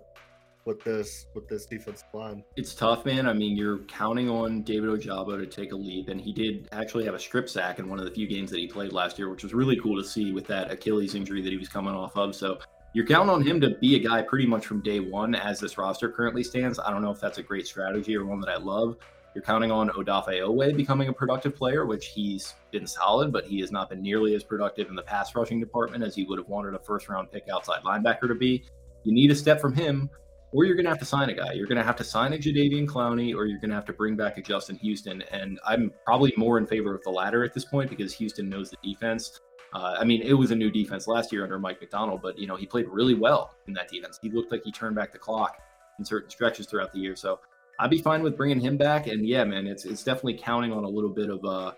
with 0.65 0.83
this 0.85 1.27
with 1.35 1.49
this 1.49 1.67
defensive 1.67 2.09
line. 2.13 2.45
It's 2.57 2.75
tough, 2.75 3.05
man. 3.05 3.27
I 3.27 3.33
mean, 3.33 3.57
you're 3.57 3.79
counting 3.85 4.29
on 4.29 4.63
David 4.63 4.91
Ojabo 4.91 5.39
to 5.39 5.47
take 5.47 5.73
a 5.73 5.77
leap, 5.77 6.09
and 6.09 6.21
he 6.21 6.33
did 6.33 6.69
actually 6.73 7.05
have 7.05 7.15
a 7.15 7.19
strip 7.19 7.49
sack 7.49 7.79
in 7.79 7.89
one 7.89 7.99
of 7.99 8.05
the 8.05 8.11
few 8.11 8.27
games 8.27 8.51
that 8.51 8.59
he 8.59 8.67
played 8.67 8.93
last 8.93 9.19
year, 9.19 9.31
which 9.31 9.43
was 9.43 9.55
really 9.55 9.79
cool 9.81 9.97
to 9.97 10.07
see 10.07 10.33
with 10.33 10.47
that 10.47 10.71
Achilles 10.71 11.15
injury 11.15 11.43
that 11.43 11.51
he 11.51 11.59
was 11.59 11.69
coming 11.69 11.95
off 11.95 12.17
of. 12.17 12.35
So 12.35 12.59
you're 12.93 13.07
counting 13.07 13.31
on 13.31 13.43
him 13.43 13.61
to 13.61 13.71
be 13.81 13.97
a 13.97 13.99
guy 13.99 14.23
pretty 14.23 14.47
much 14.47 14.67
from 14.67 14.81
day 14.81 15.01
one 15.01 15.35
as 15.35 15.61
this 15.61 15.79
roster 15.79 16.09
currently 16.09 16.43
stands. 16.43 16.79
I 16.79 16.91
don't 16.91 17.03
know 17.03 17.11
if 17.11 17.21
that's 17.21 17.39
a 17.39 17.43
great 17.43 17.67
strategy 17.67 18.17
or 18.17 18.25
one 18.25 18.41
that 18.41 18.51
I 18.51 18.57
love. 18.57 18.97
You're 19.35 19.45
counting 19.45 19.71
on 19.71 19.91
Odafe 19.91 20.41
Oweh 20.41 20.77
becoming 20.77 21.09
a 21.09 21.13
productive 21.13 21.55
player, 21.55 21.87
which 21.87 22.07
he's 22.07 22.55
been 22.73 22.87
solid, 22.87 23.31
but 23.33 23.45
he 23.45 23.61
has 23.61 23.71
not 23.71 23.91
been 23.91 24.03
nearly 24.03 24.35
as 24.35 24.43
productive 24.43 24.89
in 24.89 24.97
the 24.97 25.03
pass 25.03 25.35
rushing 25.35 25.61
department 25.61 26.03
as 26.03 26.15
he 26.15 26.25
would 26.25 26.39
have 26.39 26.49
wanted 26.49 26.75
a 26.75 26.79
first 26.79 27.09
round 27.09 27.31
pick 27.31 27.49
outside 27.49 27.83
linebacker 27.85 28.27
to 28.27 28.35
be. 28.35 28.65
You 29.05 29.13
need 29.13 29.31
a 29.31 29.35
step 29.35 29.61
from 29.61 29.75
him 29.75 30.11
or 30.53 30.65
you're 30.65 30.77
going 30.77 30.85
to 30.85 30.91
have 30.91 30.99
to 30.99 31.05
sign 31.05 31.31
a 31.31 31.35
guy. 31.35 31.53
You're 31.53 31.67
going 31.67 31.79
to 31.79 31.85
have 31.85 31.97
to 31.97 32.05
sign 32.05 32.33
a 32.33 32.39
Jadeveon 32.39 32.87
Clowney, 32.87 33.35
or 33.35 33.47
you're 33.47 33.59
going 33.59 33.71
to 33.71 33.77
have 33.77 33.85
to 33.87 33.93
bring 33.93 34.17
back 34.17 34.39
a 34.39 34.43
Justin 34.43 34.77
Houston. 34.77 35.23
And 35.31 35.59
I'm 35.67 35.93
probably 36.05 36.33
more 36.37 36.59
in 36.59 36.67
favor 36.67 36.95
of 36.95 37.03
the 37.03 37.11
latter 37.11 37.45
at 37.45 37.53
this 37.53 37.65
point 37.65 37.91
because 37.91 38.15
Houston 38.15 38.49
knows 38.49 38.71
the 38.71 38.79
defense. 38.83 39.41
Uh, 39.75 39.97
I 39.99 40.05
mean, 40.05 40.23
it 40.23 40.33
was 40.33 40.51
a 40.51 40.57
new 40.57 40.71
defense 40.71 41.07
last 41.07 41.31
year 41.33 41.43
under 41.43 41.59
Mike 41.59 41.81
Macdonald, 41.81 42.21
but 42.23 42.39
you 42.39 42.47
know 42.47 42.57
he 42.57 42.65
played 42.65 42.89
really 42.89 43.15
well 43.15 43.55
in 43.67 43.75
that 43.75 43.89
defense. 43.89 44.19
He 44.23 44.31
looked 44.31 44.51
like 44.51 44.63
he 44.65 44.73
turned 44.73 44.97
back 44.97 45.13
the 45.13 45.19
clock 45.19 45.59
in 45.99 46.05
certain 46.05 46.31
stretches 46.31 46.67
throughout 46.67 46.93
the 46.93 46.99
year. 46.99 47.15
So 47.15 47.41
I'd 47.79 47.91
be 47.91 48.01
fine 48.01 48.23
with 48.23 48.37
bringing 48.37 48.61
him 48.61 48.79
back. 48.79 49.07
And 49.07 49.27
yeah, 49.27 49.45
man, 49.45 49.67
it's 49.67 49.85
it's 49.85 50.03
definitely 50.03 50.39
counting 50.39 50.73
on 50.73 50.85
a 50.85 50.89
little 50.89 51.11
bit 51.11 51.29
of 51.29 51.45
uh, 51.45 51.73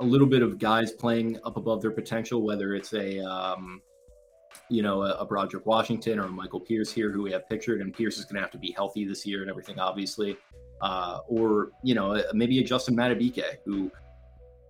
a 0.00 0.04
little 0.04 0.26
bit 0.26 0.42
of 0.42 0.58
guys 0.58 0.92
playing 0.92 1.38
up 1.44 1.56
above 1.56 1.82
their 1.82 1.92
potential, 1.92 2.42
whether 2.42 2.74
it's 2.74 2.92
a 2.92 3.20
um, 3.20 3.80
you 4.68 4.82
know, 4.82 5.02
a, 5.02 5.12
a 5.14 5.24
Broderick 5.24 5.66
Washington 5.66 6.18
or 6.18 6.24
a 6.24 6.28
Michael 6.28 6.60
Pierce 6.60 6.92
here, 6.92 7.10
who 7.10 7.22
we 7.22 7.32
have 7.32 7.48
pictured, 7.48 7.80
and 7.80 7.92
Pierce 7.92 8.18
is 8.18 8.24
going 8.24 8.36
to 8.36 8.40
have 8.40 8.50
to 8.50 8.58
be 8.58 8.72
healthy 8.72 9.04
this 9.04 9.26
year 9.26 9.42
and 9.42 9.50
everything, 9.50 9.78
obviously. 9.78 10.36
Uh, 10.80 11.20
or 11.28 11.70
you 11.82 11.94
know, 11.94 12.22
maybe 12.34 12.58
a 12.58 12.64
Justin 12.64 12.94
Madubuike, 12.94 13.58
who 13.64 13.90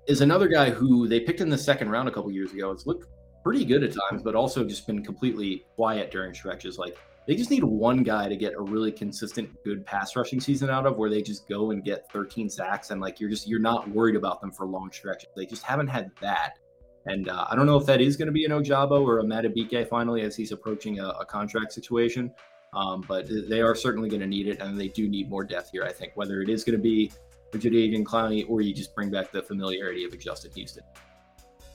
is 0.07 0.21
another 0.21 0.49
guy 0.49 0.71
who 0.71 1.09
they 1.09 1.21
picked 1.21 1.41
in 1.41 1.49
the 1.49 1.59
second 1.59 1.91
round 1.91 2.09
a 2.09 2.13
couple 2.13 2.31
years 2.31 2.53
ago. 2.53 2.71
It's 2.71 2.87
looked 2.87 3.07
pretty 3.43 3.65
good 3.65 3.83
at 3.83 3.95
times, 4.11 4.23
but 4.23 4.35
also 4.35 4.65
just 4.65 4.87
been 4.87 5.05
completely 5.05 5.65
quiet 5.75 6.11
during 6.11 6.35
stretches. 6.35 6.79
Like 6.79 6.97
they 7.27 7.35
just 7.35 7.51
need 7.51 7.65
one 7.65 8.03
guy 8.03 8.29
to 8.29 8.37
get 8.37 8.55
a 8.55 8.61
really 8.61 8.93
consistent, 8.93 9.51
good 9.65 9.85
pass 9.85 10.15
rushing 10.15 10.41
season 10.41 10.71
out 10.71 10.87
of, 10.87 10.97
where 10.97 11.11
they 11.11 11.23
just 11.23 11.49
go 11.49 11.73
and 11.73 11.85
get 11.85 12.11
13 12.13 12.49
sacks, 12.49 12.91
and 12.91 13.01
like 13.01 13.21
you're 13.21 13.31
just 13.31 13.49
you're 13.49 13.59
not 13.59 13.89
worried 13.89 14.17
about 14.17 14.41
them 14.41 14.53
for 14.53 14.67
long 14.67 14.91
stretches. 14.93 15.31
They 15.37 15.47
just 15.47 15.65
haven't 15.65 15.89
had 15.89 16.11
that. 16.21 16.59
And 17.07 17.29
uh, 17.29 17.47
I 17.49 17.55
don't 17.55 17.67
know 17.67 17.77
if 17.77 17.87
that 17.87 18.01
is 18.01 18.17
going 18.17 18.27
to 18.27 18.33
be 18.33 18.45
an 18.45 18.51
Ojabo 18.51 19.01
or 19.01 19.21
a 19.21 19.25
Madubuike 19.25 19.89
finally 19.89 20.23
as 20.23 20.35
he's 20.35 20.53
approaching 20.53 20.99
a, 20.99 21.09
a 21.09 21.25
contract 21.25 21.73
situation. 21.73 22.33
Um, 22.75 23.05
but 23.09 23.27
they 23.49 23.63
are 23.63 23.75
certainly 23.75 24.09
going 24.09 24.21
to 24.21 24.27
need 24.27 24.49
it, 24.49 24.61
and 24.61 24.79
they 24.79 24.89
do 24.89 25.09
need 25.09 25.31
more 25.31 25.45
depth 25.45 25.71
here. 25.71 25.85
I 25.85 25.93
think 25.93 26.13
whether 26.15 26.43
it 26.43 26.51
is 26.51 26.65
going 26.65 26.77
to 26.77 26.83
be 26.83 27.11
a 27.55 27.59
Jadeveon 27.59 28.05
Clowney 28.05 28.45
or 28.49 28.61
you 28.61 28.75
just 28.75 28.95
bring 28.95 29.11
back 29.11 29.33
the 29.33 29.43
familiarity 29.43 30.05
of 30.05 30.19
Justin 30.19 30.51
Houston. 30.55 30.83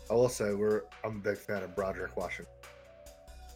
I 0.10 0.14
will 0.14 0.30
say 0.30 0.54
we're 0.54 0.84
I'm 1.04 1.18
a 1.18 1.20
big 1.20 1.38
fan 1.38 1.64
of 1.64 1.76
Broderick 1.76 2.18
Washington. 2.18 2.54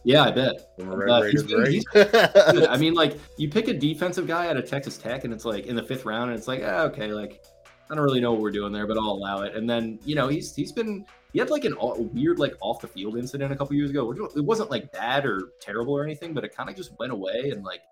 Yeah, 0.04 0.22
I 0.22 0.30
bet. 0.30 0.70
Uh, 0.80 1.22
he's 1.22 1.42
been, 1.42 1.66
he's 1.66 1.84
I 1.94 2.76
mean, 2.80 2.94
like 2.94 3.18
you 3.36 3.48
pick 3.48 3.68
a 3.68 3.74
defensive 3.74 4.26
guy 4.26 4.48
out 4.48 4.56
of 4.56 4.68
Texas 4.68 4.96
Tech, 4.96 5.24
and 5.24 5.32
it's 5.32 5.44
like 5.44 5.66
in 5.66 5.74
the 5.74 5.82
fifth 5.82 6.04
round, 6.04 6.30
and 6.30 6.38
it's 6.38 6.46
like, 6.46 6.62
ah, 6.64 6.82
okay, 6.84 7.08
like 7.08 7.44
I 7.90 7.94
don't 7.94 8.04
really 8.04 8.20
know 8.20 8.32
what 8.32 8.40
we're 8.40 8.50
doing 8.50 8.72
there, 8.72 8.86
but 8.86 8.96
I'll 8.96 9.10
allow 9.10 9.42
it. 9.42 9.54
And 9.54 9.68
then 9.68 9.98
you 10.04 10.14
know 10.14 10.28
he's 10.28 10.54
he's 10.54 10.72
been 10.72 11.04
he 11.32 11.38
had 11.38 11.50
like 11.50 11.64
an 11.64 11.76
a 11.80 12.00
weird 12.00 12.38
like 12.38 12.54
off 12.60 12.80
the 12.80 12.88
field 12.88 13.16
incident 13.16 13.52
a 13.52 13.56
couple 13.56 13.74
years 13.74 13.90
ago. 13.90 14.10
It 14.34 14.44
wasn't 14.44 14.70
like 14.70 14.90
bad 14.92 15.26
or 15.26 15.50
terrible 15.60 15.94
or 15.94 16.02
anything, 16.02 16.34
but 16.34 16.44
it 16.44 16.56
kind 16.56 16.68
of 16.68 16.76
just 16.76 16.98
went 16.98 17.12
away. 17.12 17.50
And 17.50 17.62
like 17.64 17.82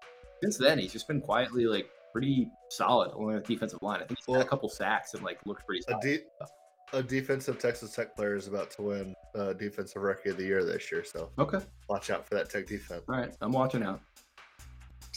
since 0.42 0.56
then, 0.56 0.78
he's 0.78 0.92
just 0.92 1.06
been 1.06 1.20
quietly 1.20 1.66
like 1.66 1.88
pretty 2.12 2.48
solid 2.70 3.12
along 3.12 3.34
the 3.34 3.40
defensive 3.40 3.82
line. 3.82 3.96
I 3.96 4.04
think 4.04 4.18
he's 4.18 4.26
well, 4.26 4.38
had 4.38 4.46
a 4.46 4.48
couple 4.48 4.68
sacks 4.68 5.14
and 5.14 5.22
like 5.22 5.38
looked 5.46 5.66
pretty 5.66 5.82
solid. 5.82 6.04
A, 6.04 6.06
de- 6.06 6.98
a 6.98 7.02
defensive 7.02 7.58
Texas 7.58 7.94
Tech 7.94 8.16
player 8.16 8.36
is 8.36 8.46
about 8.46 8.70
to 8.72 8.82
win 8.82 9.14
uh, 9.34 9.52
defensive 9.52 10.02
rookie 10.02 10.30
of 10.30 10.36
the 10.36 10.44
year 10.44 10.64
this 10.64 10.90
year. 10.90 11.04
So 11.04 11.30
okay, 11.38 11.58
watch 11.88 12.10
out 12.10 12.26
for 12.26 12.34
that 12.34 12.50
Tech 12.50 12.66
defense. 12.66 13.02
All 13.08 13.16
right, 13.16 13.34
I'm 13.40 13.52
watching 13.52 13.82
out. 13.82 14.00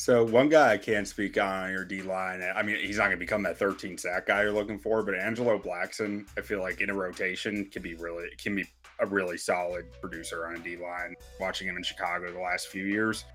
So 0.07 0.23
one 0.23 0.47
guy 0.47 0.71
I 0.71 0.77
can 0.77 1.05
speak 1.05 1.37
on 1.37 1.69
your 1.69 1.83
D 1.83 2.01
line. 2.01 2.41
I 2.41 2.63
mean, 2.63 2.77
he's 2.77 2.95
not 2.95 3.07
going 3.07 3.17
to 3.17 3.19
become 3.19 3.43
that 3.43 3.57
13 3.57 3.97
sack 3.97 4.27
guy 4.27 4.43
you're 4.43 4.53
looking 4.53 4.79
for, 4.79 5.03
but 5.03 5.13
Angelo 5.15 5.59
Blackson, 5.59 6.25
I 6.37 6.41
feel 6.41 6.61
like 6.61 6.79
in 6.79 6.89
a 6.89 6.93
rotation 6.93 7.65
can 7.65 7.81
be 7.81 7.93
really 7.95 8.29
can 8.37 8.55
be 8.55 8.63
a 8.99 9.05
really 9.05 9.37
solid 9.37 9.83
producer 9.99 10.47
on 10.47 10.55
a 10.55 10.59
D 10.59 10.77
line. 10.77 11.13
Watching 11.41 11.67
him 11.67 11.75
in 11.75 11.83
Chicago 11.83 12.31
the 12.31 12.39
last 12.39 12.69
few 12.69 12.85
years, 12.85 13.25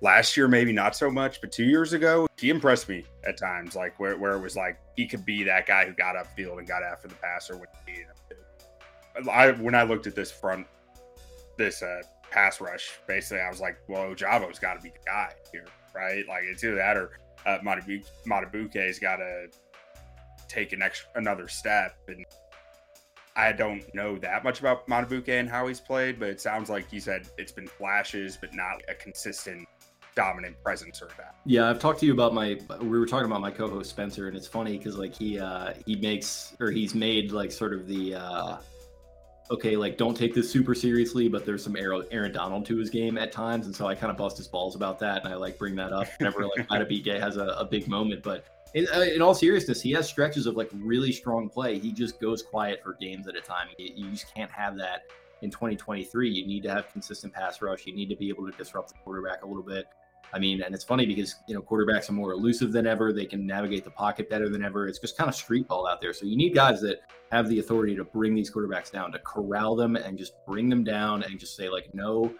last 0.00 0.34
year 0.34 0.48
maybe 0.48 0.72
not 0.72 0.96
so 0.96 1.10
much, 1.10 1.38
but 1.42 1.52
two 1.52 1.64
years 1.64 1.92
ago 1.92 2.26
he 2.38 2.48
impressed 2.48 2.88
me 2.88 3.04
at 3.26 3.36
times. 3.36 3.76
Like 3.76 4.00
where, 4.00 4.16
where 4.16 4.32
it 4.32 4.40
was 4.40 4.56
like 4.56 4.80
he 4.96 5.06
could 5.06 5.26
be 5.26 5.42
that 5.44 5.66
guy 5.66 5.84
who 5.84 5.92
got 5.92 6.16
upfield 6.16 6.56
and 6.56 6.66
got 6.66 6.82
after 6.82 7.08
the 7.08 7.14
passer 7.16 7.58
when 7.58 7.68
he. 7.86 8.04
I 9.30 9.50
when 9.50 9.74
I 9.74 9.82
looked 9.82 10.06
at 10.06 10.14
this 10.14 10.32
front, 10.32 10.66
this 11.58 11.82
uh, 11.82 12.00
pass 12.30 12.58
rush, 12.58 13.00
basically 13.06 13.42
I 13.42 13.50
was 13.50 13.60
like, 13.60 13.76
well, 13.86 14.04
Ojabo's 14.04 14.58
got 14.58 14.76
to 14.76 14.80
be 14.80 14.88
the 14.88 15.04
guy 15.04 15.34
here 15.52 15.66
right? 15.94 16.26
Like 16.28 16.44
it's 16.44 16.62
either 16.64 16.76
that 16.76 16.96
or 16.96 17.18
uh, 17.46 17.58
Madubuike's 17.58 18.98
got 18.98 19.16
to 19.16 19.48
take 20.48 20.72
an 20.72 20.82
extra 20.82 21.08
another 21.14 21.48
step. 21.48 21.96
And 22.08 22.24
I 23.34 23.52
don't 23.52 23.82
know 23.94 24.18
that 24.18 24.44
much 24.44 24.60
about 24.60 24.86
Madubuike 24.86 25.28
and 25.28 25.48
how 25.48 25.66
he's 25.66 25.80
played, 25.80 26.18
but 26.20 26.28
it 26.28 26.40
sounds 26.40 26.68
like 26.68 26.90
he 26.90 27.00
said 27.00 27.28
it's 27.38 27.52
been 27.52 27.66
flashes, 27.66 28.36
but 28.40 28.54
not 28.54 28.82
a 28.88 28.94
consistent 28.94 29.66
dominant 30.14 30.62
presence 30.62 31.00
or 31.00 31.08
that. 31.16 31.36
Yeah, 31.46 31.70
I've 31.70 31.78
talked 31.78 32.00
to 32.00 32.06
you 32.06 32.12
about 32.12 32.34
my. 32.34 32.58
We 32.80 32.98
were 32.98 33.06
talking 33.06 33.26
about 33.26 33.40
my 33.40 33.50
co-host 33.50 33.90
Spencer, 33.90 34.28
and 34.28 34.36
it's 34.36 34.46
funny 34.46 34.76
because 34.76 34.98
like 34.98 35.14
he 35.14 35.38
uh 35.38 35.72
he 35.86 35.96
makes 35.96 36.54
or 36.60 36.70
he's 36.70 36.94
made 36.94 37.32
like 37.32 37.50
sort 37.50 37.72
of 37.72 37.86
the 37.86 38.14
uh 38.14 38.56
okay, 39.50 39.76
like 39.76 39.96
don't 39.96 40.16
take 40.16 40.34
this 40.34 40.50
super 40.50 40.74
seriously, 40.74 41.28
but 41.28 41.44
there's 41.44 41.64
some 41.64 41.76
Aaron 41.76 42.32
Donald 42.32 42.66
to 42.66 42.76
his 42.76 42.90
game 42.90 43.18
at 43.18 43.32
times, 43.32 43.66
and 43.66 43.74
so 43.74 43.86
I 43.86 43.94
kind 43.94 44.10
of 44.10 44.16
bust 44.16 44.36
his 44.36 44.48
balls 44.48 44.74
about 44.76 44.98
that, 45.00 45.24
and 45.24 45.32
I 45.32 45.36
like 45.36 45.58
bring 45.58 45.74
that 45.76 45.92
up 45.92 46.06
whenever 46.18 46.46
like 46.46 46.68
Madubuike 46.70 47.20
has 47.20 47.36
a, 47.36 47.46
a, 47.46 47.64
big 47.64 47.88
moment. 47.88 48.22
But 48.22 48.44
in, 48.74 48.86
uh, 48.94 49.00
in, 49.00 49.20
all 49.20 49.34
seriousness, 49.34 49.82
he 49.82 49.90
has 49.92 50.08
stretches 50.08 50.46
of 50.46 50.56
like 50.56 50.70
really 50.72 51.12
strong 51.12 51.48
play. 51.48 51.78
He 51.78 51.92
just 51.92 52.20
goes 52.20 52.42
quiet 52.42 52.82
for 52.82 52.94
games 52.94 53.28
at 53.28 53.36
a 53.36 53.40
time. 53.40 53.68
You, 53.78 53.90
you 53.94 54.10
just 54.10 54.32
can't 54.34 54.50
have 54.50 54.76
that 54.78 55.02
in 55.42 55.50
2023. 55.50 56.30
You 56.30 56.46
need 56.46 56.62
to 56.62 56.70
have 56.70 56.90
consistent 56.92 57.32
pass 57.32 57.60
rush. 57.60 57.86
You 57.86 57.94
need 57.94 58.08
to 58.08 58.16
be 58.16 58.28
able 58.28 58.50
to 58.50 58.56
disrupt 58.56 58.88
the 58.88 58.94
quarterback 59.04 59.42
a 59.42 59.46
little 59.46 59.62
bit. 59.62 59.86
I 60.34 60.38
mean, 60.38 60.62
and 60.62 60.74
it's 60.74 60.84
funny 60.84 61.04
because 61.04 61.36
you 61.46 61.54
know 61.54 61.60
quarterbacks 61.60 62.08
are 62.08 62.14
more 62.14 62.32
elusive 62.32 62.72
than 62.72 62.86
ever. 62.86 63.12
They 63.12 63.26
can 63.26 63.46
navigate 63.46 63.84
the 63.84 63.90
pocket 63.90 64.30
better 64.30 64.48
than 64.48 64.64
ever. 64.64 64.88
It's 64.88 64.98
just 64.98 65.16
kind 65.16 65.28
of 65.28 65.34
street 65.34 65.68
ball 65.68 65.86
out 65.86 66.00
there. 66.00 66.12
So 66.12 66.24
you 66.24 66.36
need 66.36 66.54
guys 66.54 66.80
that 66.82 67.02
have 67.30 67.48
the 67.48 67.58
authority 67.58 67.94
to 67.96 68.04
bring 68.04 68.34
these 68.34 68.50
quarterbacks 68.50 68.90
down, 68.90 69.12
to 69.12 69.18
corral 69.18 69.76
them 69.76 69.96
and 69.96 70.16
just 70.16 70.32
bring 70.46 70.68
them 70.68 70.84
down 70.84 71.22
and 71.22 71.38
just 71.38 71.54
say 71.54 71.68
like, 71.68 71.94
no, 71.94 72.32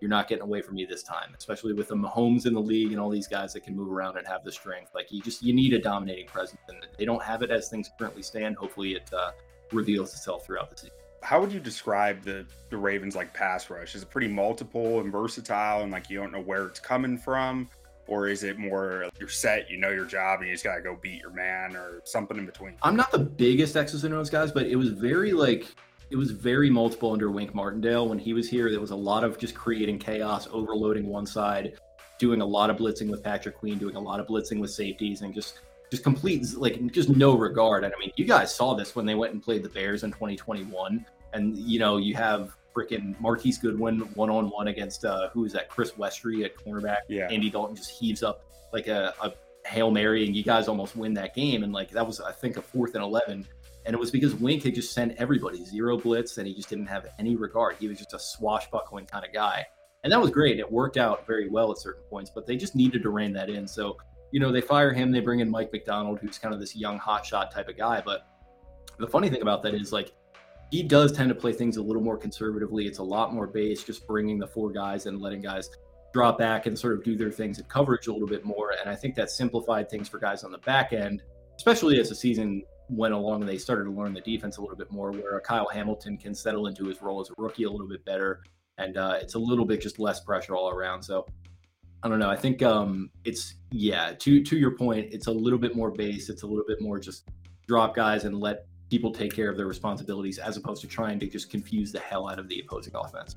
you're 0.00 0.10
not 0.10 0.28
getting 0.28 0.44
away 0.44 0.62
from 0.62 0.76
me 0.76 0.84
this 0.84 1.02
time. 1.02 1.34
Especially 1.36 1.72
with 1.72 1.88
the 1.88 1.96
Mahomes 1.96 2.46
in 2.46 2.54
the 2.54 2.60
league 2.60 2.92
and 2.92 3.00
all 3.00 3.10
these 3.10 3.28
guys 3.28 3.52
that 3.54 3.64
can 3.64 3.74
move 3.74 3.90
around 3.90 4.16
and 4.16 4.26
have 4.28 4.44
the 4.44 4.52
strength. 4.52 4.92
Like 4.94 5.10
you 5.10 5.20
just 5.20 5.42
you 5.42 5.52
need 5.52 5.72
a 5.72 5.80
dominating 5.80 6.26
presence, 6.26 6.60
and 6.68 6.86
they 6.98 7.04
don't 7.04 7.22
have 7.22 7.42
it 7.42 7.50
as 7.50 7.68
things 7.68 7.90
currently 7.98 8.22
stand. 8.22 8.56
Hopefully, 8.56 8.92
it 8.92 9.10
uh, 9.12 9.32
reveals 9.72 10.12
itself 10.14 10.46
throughout 10.46 10.70
the 10.70 10.76
season 10.76 10.99
how 11.22 11.40
would 11.40 11.52
you 11.52 11.60
describe 11.60 12.22
the 12.22 12.46
the 12.70 12.76
Ravens 12.76 13.16
like 13.16 13.34
pass 13.34 13.68
rush? 13.70 13.94
Is 13.94 14.02
it 14.02 14.10
pretty 14.10 14.28
multiple 14.28 15.00
and 15.00 15.12
versatile, 15.12 15.82
and 15.82 15.92
like 15.92 16.08
you 16.10 16.18
don't 16.18 16.32
know 16.32 16.40
where 16.40 16.66
it's 16.66 16.80
coming 16.80 17.18
from, 17.18 17.68
or 18.06 18.28
is 18.28 18.42
it 18.42 18.58
more 18.58 19.08
you're 19.18 19.28
set, 19.28 19.70
you 19.70 19.76
know 19.76 19.90
your 19.90 20.04
job, 20.04 20.40
and 20.40 20.48
you 20.48 20.54
just 20.54 20.64
gotta 20.64 20.80
go 20.80 20.96
beat 21.00 21.20
your 21.20 21.30
man, 21.30 21.76
or 21.76 22.00
something 22.04 22.38
in 22.38 22.46
between? 22.46 22.74
I'm 22.82 22.96
not 22.96 23.10
the 23.10 23.18
biggest 23.18 23.76
X's 23.76 24.04
and 24.04 24.14
O's 24.14 24.30
guys, 24.30 24.52
but 24.52 24.66
it 24.66 24.76
was 24.76 24.90
very 24.90 25.32
like 25.32 25.66
it 26.10 26.16
was 26.16 26.30
very 26.32 26.70
multiple 26.70 27.12
under 27.12 27.30
Wink 27.30 27.54
Martindale 27.54 28.08
when 28.08 28.18
he 28.18 28.32
was 28.32 28.48
here. 28.48 28.70
There 28.70 28.80
was 28.80 28.90
a 28.90 28.96
lot 28.96 29.22
of 29.22 29.38
just 29.38 29.54
creating 29.54 29.98
chaos, 29.98 30.48
overloading 30.50 31.06
one 31.06 31.26
side, 31.26 31.78
doing 32.18 32.40
a 32.40 32.46
lot 32.46 32.68
of 32.70 32.78
blitzing 32.78 33.10
with 33.10 33.22
Patrick 33.22 33.56
Queen, 33.56 33.78
doing 33.78 33.94
a 33.94 34.00
lot 34.00 34.20
of 34.20 34.26
blitzing 34.26 34.58
with 34.58 34.70
safeties, 34.70 35.22
and 35.22 35.32
just 35.32 35.60
just 35.90 36.02
complete 36.02 36.46
like 36.56 36.92
just 36.92 37.08
no 37.08 37.36
regard. 37.36 37.84
And 37.84 37.92
I 37.92 37.98
mean, 37.98 38.12
you 38.16 38.24
guys 38.24 38.54
saw 38.54 38.74
this 38.74 38.94
when 38.94 39.06
they 39.06 39.14
went 39.14 39.32
and 39.32 39.42
played 39.42 39.62
the 39.62 39.68
Bears 39.68 40.04
in 40.04 40.10
2021, 40.10 41.04
and 41.32 41.56
you 41.56 41.78
know 41.78 41.96
you 41.96 42.14
have 42.14 42.56
freaking 42.74 43.18
Marquise 43.20 43.58
Goodwin 43.58 44.00
one 44.14 44.30
on 44.30 44.48
one 44.50 44.68
against 44.68 45.04
uh, 45.04 45.28
who 45.30 45.44
is 45.44 45.52
that? 45.52 45.68
Chris 45.68 45.92
Westry 45.92 46.44
at 46.44 46.56
cornerback. 46.56 46.98
Yeah. 47.08 47.28
Andy 47.28 47.50
Dalton 47.50 47.74
just 47.74 47.90
heaves 47.90 48.22
up 48.22 48.44
like 48.72 48.86
a, 48.86 49.12
a 49.20 49.32
hail 49.66 49.90
mary, 49.90 50.24
and 50.26 50.36
you 50.36 50.44
guys 50.44 50.68
almost 50.68 50.96
win 50.96 51.14
that 51.14 51.34
game. 51.34 51.64
And 51.64 51.72
like 51.72 51.90
that 51.90 52.06
was 52.06 52.20
I 52.20 52.32
think 52.32 52.56
a 52.56 52.62
fourth 52.62 52.94
and 52.94 53.02
eleven. 53.02 53.46
And 53.86 53.94
it 53.94 53.98
was 53.98 54.10
because 54.10 54.34
Wink 54.34 54.62
had 54.62 54.74
just 54.74 54.92
sent 54.92 55.16
everybody 55.16 55.64
zero 55.64 55.96
blitz 55.96 56.36
and 56.36 56.46
he 56.46 56.54
just 56.54 56.68
didn't 56.68 56.86
have 56.86 57.06
any 57.18 57.34
regard. 57.34 57.76
He 57.80 57.88
was 57.88 57.96
just 57.96 58.12
a 58.12 58.18
swashbuckling 58.18 59.06
kind 59.06 59.24
of 59.24 59.32
guy. 59.32 59.64
And 60.04 60.12
that 60.12 60.20
was 60.20 60.30
great. 60.30 60.58
It 60.58 60.70
worked 60.70 60.98
out 60.98 61.26
very 61.26 61.48
well 61.48 61.72
at 61.72 61.78
certain 61.78 62.02
points, 62.10 62.30
but 62.34 62.46
they 62.46 62.56
just 62.56 62.74
needed 62.74 63.02
to 63.02 63.10
rein 63.10 63.32
that 63.32 63.48
in. 63.48 63.66
So 63.66 63.96
you 64.32 64.40
know, 64.40 64.52
they 64.52 64.60
fire 64.60 64.92
him, 64.92 65.10
they 65.10 65.20
bring 65.20 65.40
in 65.40 65.50
Mike 65.50 65.72
Macdonald, 65.72 66.18
who's 66.20 66.38
kind 66.38 66.54
of 66.54 66.60
this 66.60 66.76
young 66.76 66.98
hotshot 66.98 67.50
type 67.50 67.68
of 67.68 67.76
guy. 67.76 68.02
But 68.04 68.26
the 68.98 69.06
funny 69.06 69.28
thing 69.28 69.42
about 69.42 69.62
that 69.62 69.74
is 69.74 69.92
like 69.92 70.12
he 70.70 70.82
does 70.82 71.12
tend 71.12 71.28
to 71.30 71.34
play 71.34 71.52
things 71.52 71.76
a 71.76 71.82
little 71.82 72.02
more 72.02 72.16
conservatively. 72.16 72.86
It's 72.86 72.98
a 72.98 73.02
lot 73.02 73.34
more 73.34 73.46
base, 73.46 73.82
just 73.82 74.06
bringing 74.06 74.38
the 74.38 74.46
four 74.46 74.70
guys 74.70 75.06
and 75.06 75.20
letting 75.20 75.42
guys 75.42 75.68
drop 76.12 76.38
back 76.38 76.66
and 76.66 76.78
sort 76.78 76.94
of 76.94 77.04
do 77.04 77.16
their 77.16 77.30
things 77.30 77.58
at 77.58 77.68
coverage 77.68 78.06
a 78.06 78.12
little 78.12 78.28
bit 78.28 78.44
more. 78.44 78.74
And 78.80 78.88
I 78.88 78.94
think 78.94 79.14
that 79.16 79.30
simplified 79.30 79.88
things 79.88 80.08
for 80.08 80.18
guys 80.18 80.44
on 80.44 80.52
the 80.52 80.58
back 80.58 80.92
end, 80.92 81.22
especially 81.56 81.98
as 81.98 82.08
the 82.08 82.14
season 82.14 82.62
went 82.88 83.14
along 83.14 83.40
and 83.40 83.48
they 83.48 83.58
started 83.58 83.84
to 83.84 83.90
learn 83.90 84.12
the 84.12 84.20
defense 84.20 84.56
a 84.56 84.60
little 84.60 84.76
bit 84.76 84.90
more, 84.90 85.12
where 85.12 85.40
Kyle 85.40 85.68
Hamilton 85.68 86.16
can 86.16 86.34
settle 86.34 86.66
into 86.66 86.84
his 86.84 87.00
role 87.02 87.20
as 87.20 87.30
a 87.30 87.34
rookie 87.36 87.64
a 87.64 87.70
little 87.70 87.88
bit 87.88 88.04
better. 88.04 88.42
And 88.78 88.96
uh, 88.96 89.18
it's 89.20 89.34
a 89.34 89.38
little 89.38 89.64
bit 89.64 89.80
just 89.80 89.98
less 89.98 90.20
pressure 90.20 90.56
all 90.56 90.70
around. 90.70 91.02
So 91.02 91.26
I 92.02 92.08
don't 92.08 92.18
know. 92.18 92.30
I 92.30 92.36
think 92.36 92.62
um, 92.62 93.10
it's 93.24 93.54
yeah. 93.70 94.14
To 94.18 94.42
to 94.42 94.56
your 94.56 94.72
point, 94.72 95.08
it's 95.12 95.26
a 95.26 95.32
little 95.32 95.58
bit 95.58 95.76
more 95.76 95.90
base. 95.90 96.30
It's 96.30 96.42
a 96.42 96.46
little 96.46 96.64
bit 96.66 96.80
more 96.80 96.98
just 96.98 97.28
drop 97.66 97.94
guys 97.94 98.24
and 98.24 98.40
let 98.40 98.66
people 98.88 99.12
take 99.12 99.34
care 99.34 99.48
of 99.48 99.56
their 99.56 99.66
responsibilities, 99.66 100.38
as 100.38 100.56
opposed 100.56 100.80
to 100.82 100.88
trying 100.88 101.20
to 101.20 101.26
just 101.26 101.50
confuse 101.50 101.92
the 101.92 102.00
hell 102.00 102.28
out 102.28 102.38
of 102.38 102.48
the 102.48 102.60
opposing 102.60 102.92
offense. 102.96 103.36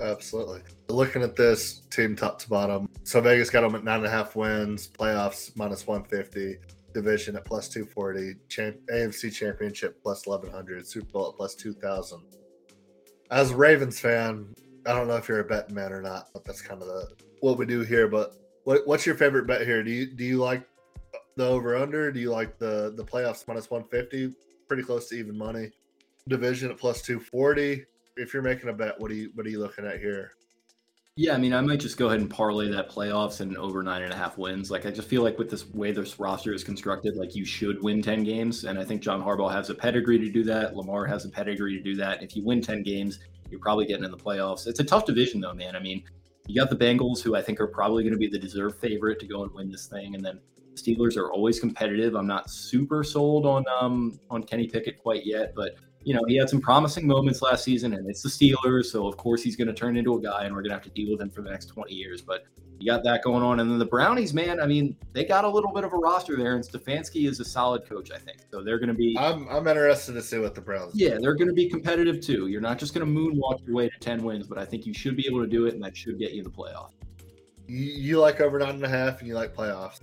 Absolutely. 0.00 0.60
Looking 0.88 1.22
at 1.22 1.36
this 1.36 1.82
team 1.90 2.16
top 2.16 2.38
to 2.40 2.48
bottom, 2.48 2.88
so 3.04 3.20
Vegas 3.20 3.50
got 3.50 3.60
them 3.60 3.74
at 3.74 3.84
nine 3.84 3.98
and 3.98 4.06
a 4.06 4.10
half 4.10 4.34
wins, 4.34 4.88
playoffs 4.88 5.54
minus 5.56 5.86
one 5.86 6.04
fifty, 6.04 6.56
division 6.92 7.36
at 7.36 7.44
plus 7.44 7.68
two 7.68 7.84
forty, 7.84 8.34
champ- 8.48 8.80
AFC 8.92 9.32
Championship 9.32 10.02
plus 10.02 10.26
eleven 10.26 10.50
hundred, 10.50 10.86
Super 10.86 11.06
Bowl 11.06 11.28
at 11.28 11.36
plus 11.36 11.54
two 11.54 11.74
thousand. 11.74 12.22
As 13.30 13.50
a 13.50 13.56
Ravens 13.56 14.00
fan, 14.00 14.54
I 14.86 14.92
don't 14.92 15.08
know 15.08 15.16
if 15.16 15.28
you're 15.28 15.40
a 15.40 15.44
betting 15.44 15.74
man 15.74 15.92
or 15.92 16.02
not, 16.02 16.28
but 16.32 16.44
that's 16.44 16.60
kind 16.60 16.80
of 16.80 16.88
the 16.88 17.08
what 17.40 17.58
we 17.58 17.66
do 17.66 17.80
here. 17.80 18.08
But 18.08 18.34
what, 18.64 18.86
what's 18.86 19.06
your 19.06 19.14
favorite 19.14 19.46
bet 19.46 19.66
here? 19.66 19.82
Do 19.82 19.90
you 19.90 20.06
do 20.06 20.24
you 20.24 20.38
like 20.38 20.66
the 21.36 21.46
over 21.46 21.76
under? 21.76 22.12
Do 22.12 22.20
you 22.20 22.30
like 22.30 22.58
the 22.58 22.92
the 22.96 23.04
playoffs 23.04 23.46
minus 23.48 23.70
one 23.70 23.84
fifty? 23.84 24.34
Pretty 24.68 24.82
close 24.82 25.08
to 25.08 25.16
even 25.16 25.36
money. 25.36 25.70
Division 26.28 26.70
at 26.70 26.78
plus 26.78 27.02
two 27.02 27.20
forty. 27.20 27.84
If 28.16 28.32
you're 28.32 28.42
making 28.42 28.68
a 28.68 28.72
bet, 28.72 28.98
what 29.00 29.10
are 29.10 29.14
you 29.14 29.30
what 29.34 29.46
are 29.46 29.50
you 29.50 29.60
looking 29.60 29.86
at 29.86 30.00
here? 30.00 30.32
Yeah, 31.16 31.34
I 31.34 31.38
mean, 31.38 31.54
I 31.54 31.60
might 31.60 31.78
just 31.78 31.96
go 31.96 32.08
ahead 32.08 32.18
and 32.18 32.28
parlay 32.28 32.68
that 32.70 32.90
playoffs 32.90 33.40
and 33.40 33.56
over 33.56 33.84
nine 33.84 34.02
and 34.02 34.12
a 34.12 34.16
half 34.16 34.36
wins. 34.36 34.68
Like, 34.68 34.84
I 34.84 34.90
just 34.90 35.06
feel 35.06 35.22
like 35.22 35.38
with 35.38 35.48
this 35.48 35.68
way 35.72 35.92
this 35.92 36.18
roster 36.18 36.52
is 36.52 36.64
constructed, 36.64 37.14
like 37.14 37.36
you 37.36 37.44
should 37.44 37.80
win 37.84 38.02
ten 38.02 38.24
games, 38.24 38.64
and 38.64 38.80
I 38.80 38.84
think 38.84 39.00
John 39.00 39.22
Harbaugh 39.22 39.52
has 39.52 39.70
a 39.70 39.74
pedigree 39.76 40.18
to 40.18 40.28
do 40.28 40.42
that. 40.44 40.74
Lamar 40.76 41.06
has 41.06 41.24
a 41.24 41.28
pedigree 41.28 41.76
to 41.76 41.82
do 41.82 41.94
that. 41.96 42.20
If 42.22 42.34
you 42.34 42.44
win 42.44 42.60
ten 42.60 42.82
games, 42.82 43.20
you're 43.54 43.60
probably 43.60 43.86
getting 43.86 44.04
in 44.04 44.10
the 44.10 44.16
playoffs. 44.16 44.66
It's 44.66 44.80
a 44.80 44.84
tough 44.84 45.06
division, 45.06 45.40
though, 45.40 45.54
man. 45.54 45.76
I 45.76 45.78
mean, 45.78 46.02
you 46.48 46.60
got 46.60 46.70
the 46.70 46.76
Bengals, 46.76 47.22
who 47.22 47.36
I 47.36 47.40
think 47.40 47.60
are 47.60 47.68
probably 47.68 48.02
going 48.02 48.12
to 48.12 48.18
be 48.18 48.26
the 48.26 48.38
deserved 48.38 48.80
favorite 48.80 49.20
to 49.20 49.26
go 49.26 49.44
and 49.44 49.52
win 49.52 49.70
this 49.70 49.86
thing, 49.86 50.16
and 50.16 50.24
then 50.24 50.40
the 50.74 50.80
Steelers 50.80 51.16
are 51.16 51.30
always 51.32 51.60
competitive. 51.60 52.16
I'm 52.16 52.26
not 52.26 52.50
super 52.50 53.04
sold 53.04 53.46
on 53.46 53.64
um, 53.80 54.18
on 54.28 54.42
Kenny 54.42 54.66
Pickett 54.66 54.98
quite 54.98 55.24
yet, 55.24 55.54
but 55.54 55.76
you 56.04 56.14
know 56.14 56.22
he 56.26 56.36
had 56.36 56.48
some 56.48 56.60
promising 56.60 57.06
moments 57.06 57.42
last 57.42 57.64
season, 57.64 57.94
and 57.94 58.08
it's 58.08 58.22
the 58.22 58.28
Steelers, 58.28 58.86
so 58.86 59.06
of 59.06 59.16
course 59.16 59.42
he's 59.42 59.56
going 59.56 59.68
to 59.68 59.74
turn 59.74 59.96
into 59.96 60.14
a 60.14 60.20
guy, 60.20 60.44
and 60.44 60.54
we're 60.54 60.62
going 60.62 60.70
to 60.70 60.76
have 60.76 60.84
to 60.84 60.90
deal 60.90 61.10
with 61.10 61.20
him 61.20 61.30
for 61.30 61.42
the 61.42 61.50
next 61.50 61.66
20 61.66 61.92
years. 61.92 62.20
But 62.20 62.44
you 62.78 62.90
got 62.90 63.04
that 63.04 63.22
going 63.22 63.42
on. 63.42 63.60
And 63.60 63.70
then 63.70 63.78
the 63.78 63.86
Brownies, 63.86 64.34
man, 64.34 64.60
I 64.60 64.66
mean, 64.66 64.96
they 65.12 65.24
got 65.24 65.44
a 65.44 65.48
little 65.48 65.72
bit 65.72 65.84
of 65.84 65.92
a 65.92 65.96
roster 65.96 66.36
there, 66.36 66.54
and 66.54 66.64
Stefanski 66.64 67.28
is 67.28 67.40
a 67.40 67.44
solid 67.44 67.88
coach, 67.88 68.10
I 68.10 68.18
think. 68.18 68.38
So 68.50 68.62
they're 68.62 68.78
going 68.78 68.88
to 68.88 68.94
be. 68.94 69.16
I'm, 69.18 69.48
I'm 69.48 69.66
interested 69.66 70.12
to 70.12 70.22
see 70.22 70.38
what 70.38 70.54
the 70.54 70.60
Browns. 70.60 70.92
Yeah, 70.94 71.16
they're 71.20 71.34
going 71.34 71.48
to 71.48 71.54
be 71.54 71.68
competitive 71.68 72.20
too. 72.20 72.48
You're 72.48 72.60
not 72.60 72.78
just 72.78 72.94
going 72.94 73.06
to 73.06 73.12
moonwalk 73.12 73.66
your 73.66 73.76
way 73.76 73.88
to 73.88 73.98
10 73.98 74.22
wins, 74.22 74.46
but 74.46 74.58
I 74.58 74.64
think 74.64 74.86
you 74.86 74.92
should 74.94 75.16
be 75.16 75.26
able 75.26 75.40
to 75.40 75.46
do 75.46 75.66
it, 75.66 75.74
and 75.74 75.82
that 75.82 75.96
should 75.96 76.18
get 76.18 76.32
you 76.32 76.42
the 76.42 76.50
playoff. 76.50 76.90
You, 77.66 77.78
you 77.78 78.20
like 78.20 78.40
over 78.40 78.58
nine 78.58 78.74
and 78.74 78.84
a 78.84 78.88
half, 78.88 79.20
and 79.20 79.28
you 79.28 79.34
like 79.34 79.54
playoffs. 79.54 80.00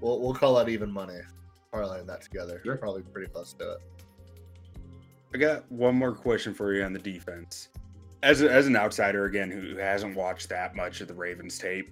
We'll, 0.00 0.20
we'll 0.20 0.34
call 0.34 0.54
that 0.56 0.68
even 0.68 0.92
money. 0.92 1.18
Parlaying 1.72 2.06
that 2.06 2.22
together. 2.22 2.60
Sure. 2.64 2.76
Probably 2.76 3.02
pretty 3.02 3.32
close 3.32 3.52
to 3.54 3.72
it. 3.72 3.78
I 5.34 5.36
got 5.36 5.70
one 5.70 5.96
more 5.96 6.14
question 6.14 6.54
for 6.54 6.72
you 6.72 6.84
on 6.84 6.92
the 6.92 6.98
defense. 7.00 7.70
As, 8.22 8.42
a, 8.42 8.50
as 8.50 8.68
an 8.68 8.76
outsider, 8.76 9.24
again, 9.24 9.50
who 9.50 9.76
hasn't 9.76 10.16
watched 10.16 10.48
that 10.50 10.76
much 10.76 11.00
of 11.00 11.08
the 11.08 11.14
Ravens 11.14 11.58
tape, 11.58 11.90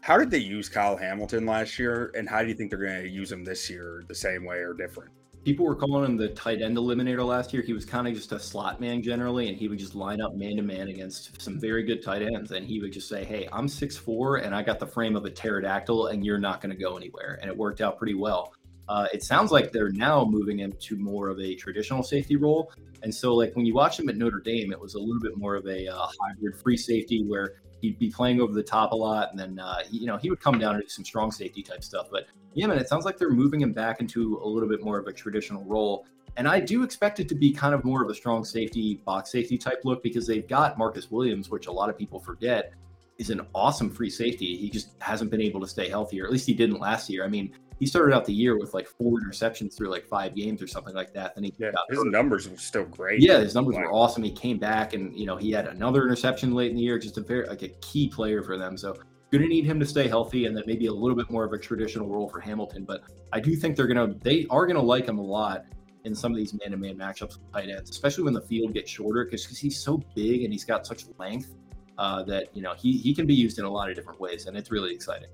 how 0.00 0.16
did 0.16 0.30
they 0.30 0.38
use 0.38 0.70
Kyle 0.70 0.96
Hamilton 0.96 1.44
last 1.44 1.78
year, 1.78 2.10
and 2.16 2.26
how 2.26 2.40
do 2.40 2.48
you 2.48 2.54
think 2.54 2.70
they're 2.70 2.82
going 2.82 3.02
to 3.02 3.08
use 3.08 3.30
him 3.30 3.44
this 3.44 3.68
year, 3.68 4.02
the 4.08 4.14
same 4.14 4.46
way 4.46 4.56
or 4.56 4.72
different? 4.72 5.10
People 5.44 5.66
were 5.66 5.74
calling 5.74 6.06
him 6.06 6.16
the 6.16 6.28
tight 6.28 6.62
end 6.62 6.78
eliminator 6.78 7.24
last 7.24 7.52
year. 7.52 7.62
He 7.62 7.74
was 7.74 7.84
kind 7.84 8.08
of 8.08 8.14
just 8.14 8.32
a 8.32 8.38
slot 8.38 8.80
man 8.80 9.02
generally, 9.02 9.50
and 9.50 9.58
he 9.58 9.68
would 9.68 9.78
just 9.78 9.94
line 9.94 10.22
up 10.22 10.34
man 10.34 10.56
to 10.56 10.62
man 10.62 10.88
against 10.88 11.40
some 11.40 11.60
very 11.60 11.82
good 11.82 12.02
tight 12.02 12.22
ends. 12.22 12.50
And 12.50 12.66
he 12.66 12.80
would 12.80 12.92
just 12.92 13.08
say, 13.08 13.24
Hey, 13.24 13.46
I'm 13.52 13.68
six 13.68 13.96
four, 13.96 14.36
and 14.36 14.54
I 14.54 14.62
got 14.62 14.78
the 14.78 14.86
frame 14.86 15.16
of 15.16 15.24
a 15.26 15.30
pterodactyl, 15.30 16.08
and 16.08 16.24
you're 16.24 16.38
not 16.38 16.62
going 16.62 16.74
to 16.74 16.82
go 16.82 16.96
anywhere. 16.96 17.38
And 17.40 17.50
it 17.50 17.56
worked 17.56 17.80
out 17.80 17.96
pretty 17.98 18.14
well. 18.14 18.52
Uh, 18.90 19.06
it 19.12 19.22
sounds 19.22 19.52
like 19.52 19.70
they're 19.70 19.92
now 19.92 20.24
moving 20.24 20.58
him 20.58 20.72
to 20.80 20.96
more 20.96 21.28
of 21.28 21.38
a 21.38 21.54
traditional 21.54 22.02
safety 22.02 22.34
role. 22.34 22.72
And 23.04 23.14
so, 23.14 23.36
like 23.36 23.54
when 23.54 23.64
you 23.64 23.72
watch 23.72 24.00
him 24.00 24.08
at 24.08 24.16
Notre 24.16 24.40
Dame, 24.40 24.72
it 24.72 24.80
was 24.80 24.94
a 24.94 24.98
little 24.98 25.20
bit 25.20 25.36
more 25.36 25.54
of 25.54 25.64
a 25.66 25.86
uh, 25.86 26.08
hybrid 26.20 26.56
free 26.60 26.76
safety 26.76 27.22
where 27.22 27.54
he'd 27.80 28.00
be 28.00 28.10
playing 28.10 28.40
over 28.40 28.52
the 28.52 28.64
top 28.64 28.90
a 28.90 28.96
lot, 28.96 29.30
and 29.30 29.38
then 29.38 29.60
uh, 29.60 29.78
you 29.92 30.06
know 30.06 30.16
he 30.16 30.28
would 30.28 30.40
come 30.40 30.58
down 30.58 30.74
and 30.74 30.82
do 30.82 30.88
some 30.88 31.04
strong 31.04 31.30
safety 31.30 31.62
type 31.62 31.84
stuff. 31.84 32.08
But 32.10 32.26
yeah, 32.54 32.66
man, 32.66 32.78
it 32.78 32.88
sounds 32.88 33.04
like 33.04 33.16
they're 33.16 33.30
moving 33.30 33.60
him 33.60 33.72
back 33.72 34.00
into 34.00 34.40
a 34.42 34.48
little 34.48 34.68
bit 34.68 34.82
more 34.82 34.98
of 34.98 35.06
a 35.06 35.12
traditional 35.12 35.62
role. 35.66 36.04
And 36.36 36.48
I 36.48 36.58
do 36.58 36.82
expect 36.82 37.20
it 37.20 37.28
to 37.28 37.36
be 37.36 37.52
kind 37.52 37.74
of 37.74 37.84
more 37.84 38.02
of 38.02 38.10
a 38.10 38.14
strong 38.14 38.44
safety, 38.44 39.00
box 39.04 39.30
safety 39.30 39.56
type 39.56 39.82
look 39.84 40.02
because 40.02 40.26
they've 40.26 40.48
got 40.48 40.78
Marcus 40.78 41.12
Williams, 41.12 41.48
which 41.48 41.68
a 41.68 41.72
lot 41.72 41.90
of 41.90 41.96
people 41.96 42.18
forget 42.18 42.72
is 43.18 43.30
an 43.30 43.42
awesome 43.54 43.88
free 43.88 44.10
safety. 44.10 44.56
He 44.56 44.68
just 44.68 44.90
hasn't 44.98 45.30
been 45.30 45.42
able 45.42 45.60
to 45.60 45.68
stay 45.68 45.88
healthy, 45.88 46.20
or 46.20 46.24
at 46.24 46.32
least 46.32 46.46
he 46.46 46.54
didn't 46.54 46.80
last 46.80 47.08
year. 47.08 47.24
I 47.24 47.28
mean, 47.28 47.52
he 47.80 47.86
started 47.86 48.14
out 48.14 48.26
the 48.26 48.32
year 48.32 48.58
with 48.58 48.74
like 48.74 48.86
four 48.86 49.18
interceptions 49.20 49.76
through 49.76 49.88
like 49.88 50.06
five 50.06 50.36
games 50.36 50.62
or 50.62 50.66
something 50.66 50.94
like 50.94 51.12
that. 51.14 51.34
Then 51.34 51.44
he 51.44 51.54
yeah, 51.58 51.70
his 51.88 51.98
hurt. 51.98 52.06
numbers 52.08 52.48
were 52.48 52.58
still 52.58 52.84
great. 52.84 53.20
Yeah, 53.20 53.40
his 53.40 53.54
numbers 53.54 53.76
were 53.76 53.90
awesome. 53.90 54.22
He 54.22 54.30
came 54.30 54.58
back 54.58 54.92
and 54.92 55.18
you 55.18 55.26
know 55.26 55.36
he 55.36 55.50
had 55.50 55.66
another 55.66 56.04
interception 56.04 56.54
late 56.54 56.70
in 56.70 56.76
the 56.76 56.82
year. 56.82 56.98
Just 56.98 57.16
a 57.16 57.22
very 57.22 57.48
like 57.48 57.62
a 57.62 57.68
key 57.80 58.08
player 58.08 58.42
for 58.42 58.58
them. 58.58 58.76
So 58.76 58.94
going 59.30 59.42
to 59.42 59.48
need 59.48 59.64
him 59.64 59.80
to 59.80 59.86
stay 59.86 60.08
healthy 60.08 60.46
and 60.46 60.56
then 60.56 60.64
maybe 60.66 60.86
a 60.86 60.92
little 60.92 61.16
bit 61.16 61.30
more 61.30 61.44
of 61.44 61.52
a 61.52 61.58
traditional 61.58 62.08
role 62.08 62.28
for 62.28 62.40
Hamilton. 62.40 62.84
But 62.84 63.02
I 63.32 63.40
do 63.40 63.56
think 63.56 63.76
they're 63.76 63.86
gonna 63.86 64.14
they 64.22 64.46
are 64.50 64.66
gonna 64.66 64.82
like 64.82 65.06
him 65.06 65.18
a 65.18 65.24
lot 65.24 65.64
in 66.04 66.14
some 66.14 66.32
of 66.32 66.38
these 66.38 66.54
man-to-man 66.54 66.96
matchups 66.96 67.38
with 67.38 67.52
tight 67.52 67.68
ends, 67.68 67.90
especially 67.90 68.24
when 68.24 68.34
the 68.34 68.40
field 68.42 68.74
gets 68.74 68.90
shorter 68.90 69.24
because 69.24 69.46
he's 69.58 69.78
so 69.78 70.02
big 70.14 70.44
and 70.44 70.52
he's 70.52 70.64
got 70.64 70.86
such 70.86 71.04
length 71.18 71.54
uh, 71.98 72.22
that 72.24 72.54
you 72.54 72.62
know 72.62 72.74
he 72.74 72.98
he 72.98 73.14
can 73.14 73.26
be 73.26 73.34
used 73.34 73.58
in 73.58 73.64
a 73.64 73.70
lot 73.70 73.88
of 73.88 73.96
different 73.96 74.20
ways, 74.20 74.46
and 74.46 74.56
it's 74.56 74.70
really 74.70 74.92
exciting. 74.92 75.28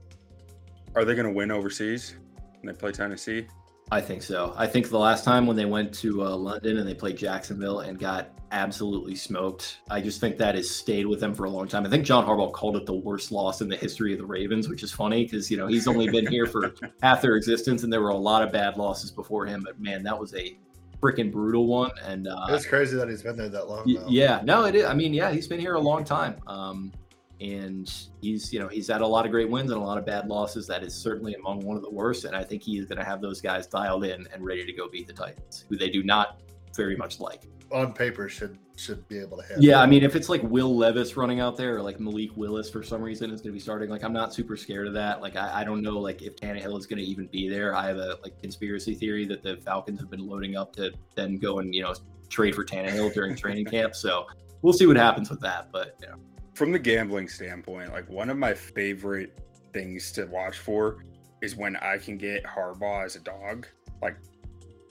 Are 0.95 1.05
they 1.05 1.15
going 1.15 1.27
to 1.27 1.33
win 1.33 1.51
overseas? 1.51 2.17
They 2.65 2.73
play 2.73 2.93
Tennessee? 2.93 3.47
I 3.91 4.01
think 4.01 4.23
so. 4.23 4.53
I 4.57 4.67
think 4.67 4.89
the 4.89 4.99
last 4.99 5.25
time 5.25 5.47
when 5.47 5.57
they 5.57 5.65
went 5.65 5.95
to 5.95 6.25
uh, 6.25 6.37
London 6.37 6.79
and 6.79 6.89
they 6.89 6.95
played 6.95 7.17
Jacksonville 7.17 7.81
and 7.81 7.99
got 7.99 8.31
absolutely 8.51 9.15
smoked, 9.15 9.79
I 9.89 10.01
just 10.01 10.21
think 10.21 10.39
that 10.39 10.57
has 10.57 10.69
stayed 10.69 11.07
with 11.07 11.21
them 11.21 11.33
for 11.35 11.45
a 11.45 11.51
long 11.51 11.69
time. 11.69 11.87
I 11.87 11.89
think 11.89 12.05
John 12.05 12.27
Harbaugh 12.27 12.53
called 12.53 12.77
it 12.77 12.85
the 12.85 12.95
worst 12.95 13.31
loss 13.31 13.61
in 13.61 13.69
the 13.69 13.77
history 13.77 14.13
of 14.13 14.19
the 14.19 14.27
Ravens, 14.27 14.69
which 14.69 14.83
is 14.83 14.91
funny 14.91 15.25
because 15.25 15.51
you 15.51 15.57
know 15.57 15.69
he's 15.69 15.87
only 15.87 16.09
been 16.09 16.27
here 16.27 16.47
for 16.47 16.75
half 17.03 17.23
their 17.23 17.37
existence, 17.37 17.85
and 17.85 17.93
there 17.93 18.03
were 18.03 18.11
a 18.11 18.17
lot 18.17 18.43
of 18.43 18.51
bad 18.51 18.77
losses 18.77 19.13
before 19.13 19.47
him. 19.47 19.63
But 19.65 19.81
man, 19.81 20.03
that 20.03 20.19
was 20.19 20.35
a 20.35 20.59
freaking 21.01 21.31
brutal 21.31 21.67
one. 21.67 21.91
And 22.05 22.27
uh, 22.27 22.47
it's 22.51 22.67
crazy 22.67 22.97
that 22.97 23.09
he's 23.09 23.23
been 23.23 23.37
there 23.37 23.49
that 23.49 23.69
long. 23.69 23.85
Y- 23.87 24.03
yeah, 24.09 24.41
no, 24.45 24.65
it 24.65 24.75
is. 24.75 24.85
I 24.85 24.95
mean, 24.95 25.15
yeah, 25.15 25.31
he's 25.31 25.47
been 25.47 25.61
here 25.61 25.75
a 25.75 25.81
long 25.81 26.05
time. 26.05 26.37
Um, 26.47 26.93
and 27.41 27.93
he's 28.21 28.53
you 28.53 28.59
know 28.59 28.69
he's 28.69 28.89
had 28.89 29.03
a 29.03 29.07
lot 29.07 29.27
of 29.27 29.31
great 29.31 29.51
wins 29.51 29.71
and 29.71 29.81
a 29.81 29.85
lot 29.85 29.99
of 29.99 30.07
bad 30.07 30.27
losses. 30.27 30.67
That 30.67 30.83
is 30.83 30.95
certainly 30.95 31.35
among 31.35 31.61
one 31.61 31.77
of 31.77 31.83
the 31.83 31.91
worst, 31.91 32.25
and 32.25 32.35
I 32.35 32.43
think 32.43 32.63
he 32.63 32.79
is 32.79 32.87
going 32.87 32.99
to 32.99 33.05
have 33.05 33.21
those 33.21 33.41
guys 33.41 33.67
dialed 33.67 34.05
in 34.05 34.27
and 34.33 34.45
ready 34.45 34.65
to 34.65 34.73
go 34.73 34.89
beat 34.89 35.07
the 35.07 35.13
Titans, 35.13 35.65
who 35.69 35.77
they 35.77 35.91
do 35.91 36.03
not 36.03 36.41
very 36.75 36.97
much 36.97 37.21
like. 37.21 37.43
On 37.73 37.93
paper, 37.93 38.29
should 38.29 38.59
should 38.77 39.07
be 39.09 39.19
able 39.19 39.39
to 39.39 39.43
have. 39.45 39.61
Yeah, 39.61 39.81
I 39.81 39.87
mean, 39.87 40.05
if 40.05 40.15
it's 40.15 40.29
like 40.29 40.43
Will 40.45 40.77
Levis 40.77 41.17
running 41.17 41.41
out 41.41 41.57
there, 41.57 41.77
or 41.77 41.83
like 41.83 41.99
Malik 41.99 42.31
Willis 42.37 42.71
for 42.71 42.83
some 42.83 43.03
reason 43.03 43.31
is 43.31 43.41
going 43.41 43.51
to 43.51 43.53
be 43.53 43.59
starting, 43.59 43.91
like 43.91 44.05
I'm 44.05 44.13
not 44.13 44.33
super 44.33 44.57
scared 44.57 44.87
of 44.87 44.95
that. 44.95 45.21
Like 45.21 45.37
I, 45.37 45.61
I 45.61 45.65
don't 45.65 45.83
know, 45.83 45.99
like 45.99 46.23
if 46.23 46.37
Tannehill 46.37 46.79
is 46.79 46.87
going 46.87 46.99
to 46.99 47.05
even 47.05 47.27
be 47.27 47.49
there. 47.49 47.75
I 47.75 47.87
have 47.89 47.97
a 47.97 48.19
like 48.23 48.41
conspiracy 48.41 48.95
theory 48.95 49.27
that 49.27 49.43
the 49.43 49.57
Falcons 49.59 50.01
have 50.01 50.11
been 50.11 50.27
loading 50.27 50.57
up 50.57 50.75
to 50.77 50.93
then 51.17 51.39
go 51.39 51.59
and 51.59 51.75
you 51.75 51.83
know 51.83 51.95
trade 52.29 52.55
for 52.55 52.65
Tannehill 52.65 53.13
during 53.13 53.37
training 53.37 53.67
camp. 53.67 53.95
So 53.95 54.27
we'll 54.63 54.73
see 54.73 54.87
what 54.87 54.97
happens 54.97 55.29
with 55.29 55.41
that, 55.41 55.73
but 55.73 55.97
you 56.01 56.09
know 56.09 56.17
from 56.57 56.73
the 56.73 56.79
gambling 56.79 57.29
standpoint, 57.29 57.93
like 57.93 58.09
one 58.09 58.31
of 58.31 58.39
my 58.39 58.55
favorite 58.55 59.39
things 59.75 60.11
to 60.13 60.25
watch 60.25 60.59
for 60.59 61.05
is 61.43 61.55
when 61.55 61.77
I 61.77 61.99
can 61.99 62.17
get 62.17 62.45
Harbaugh 62.45 63.05
as 63.05 63.15
a 63.15 63.21
dog. 63.21 63.67
Like, 64.01 64.17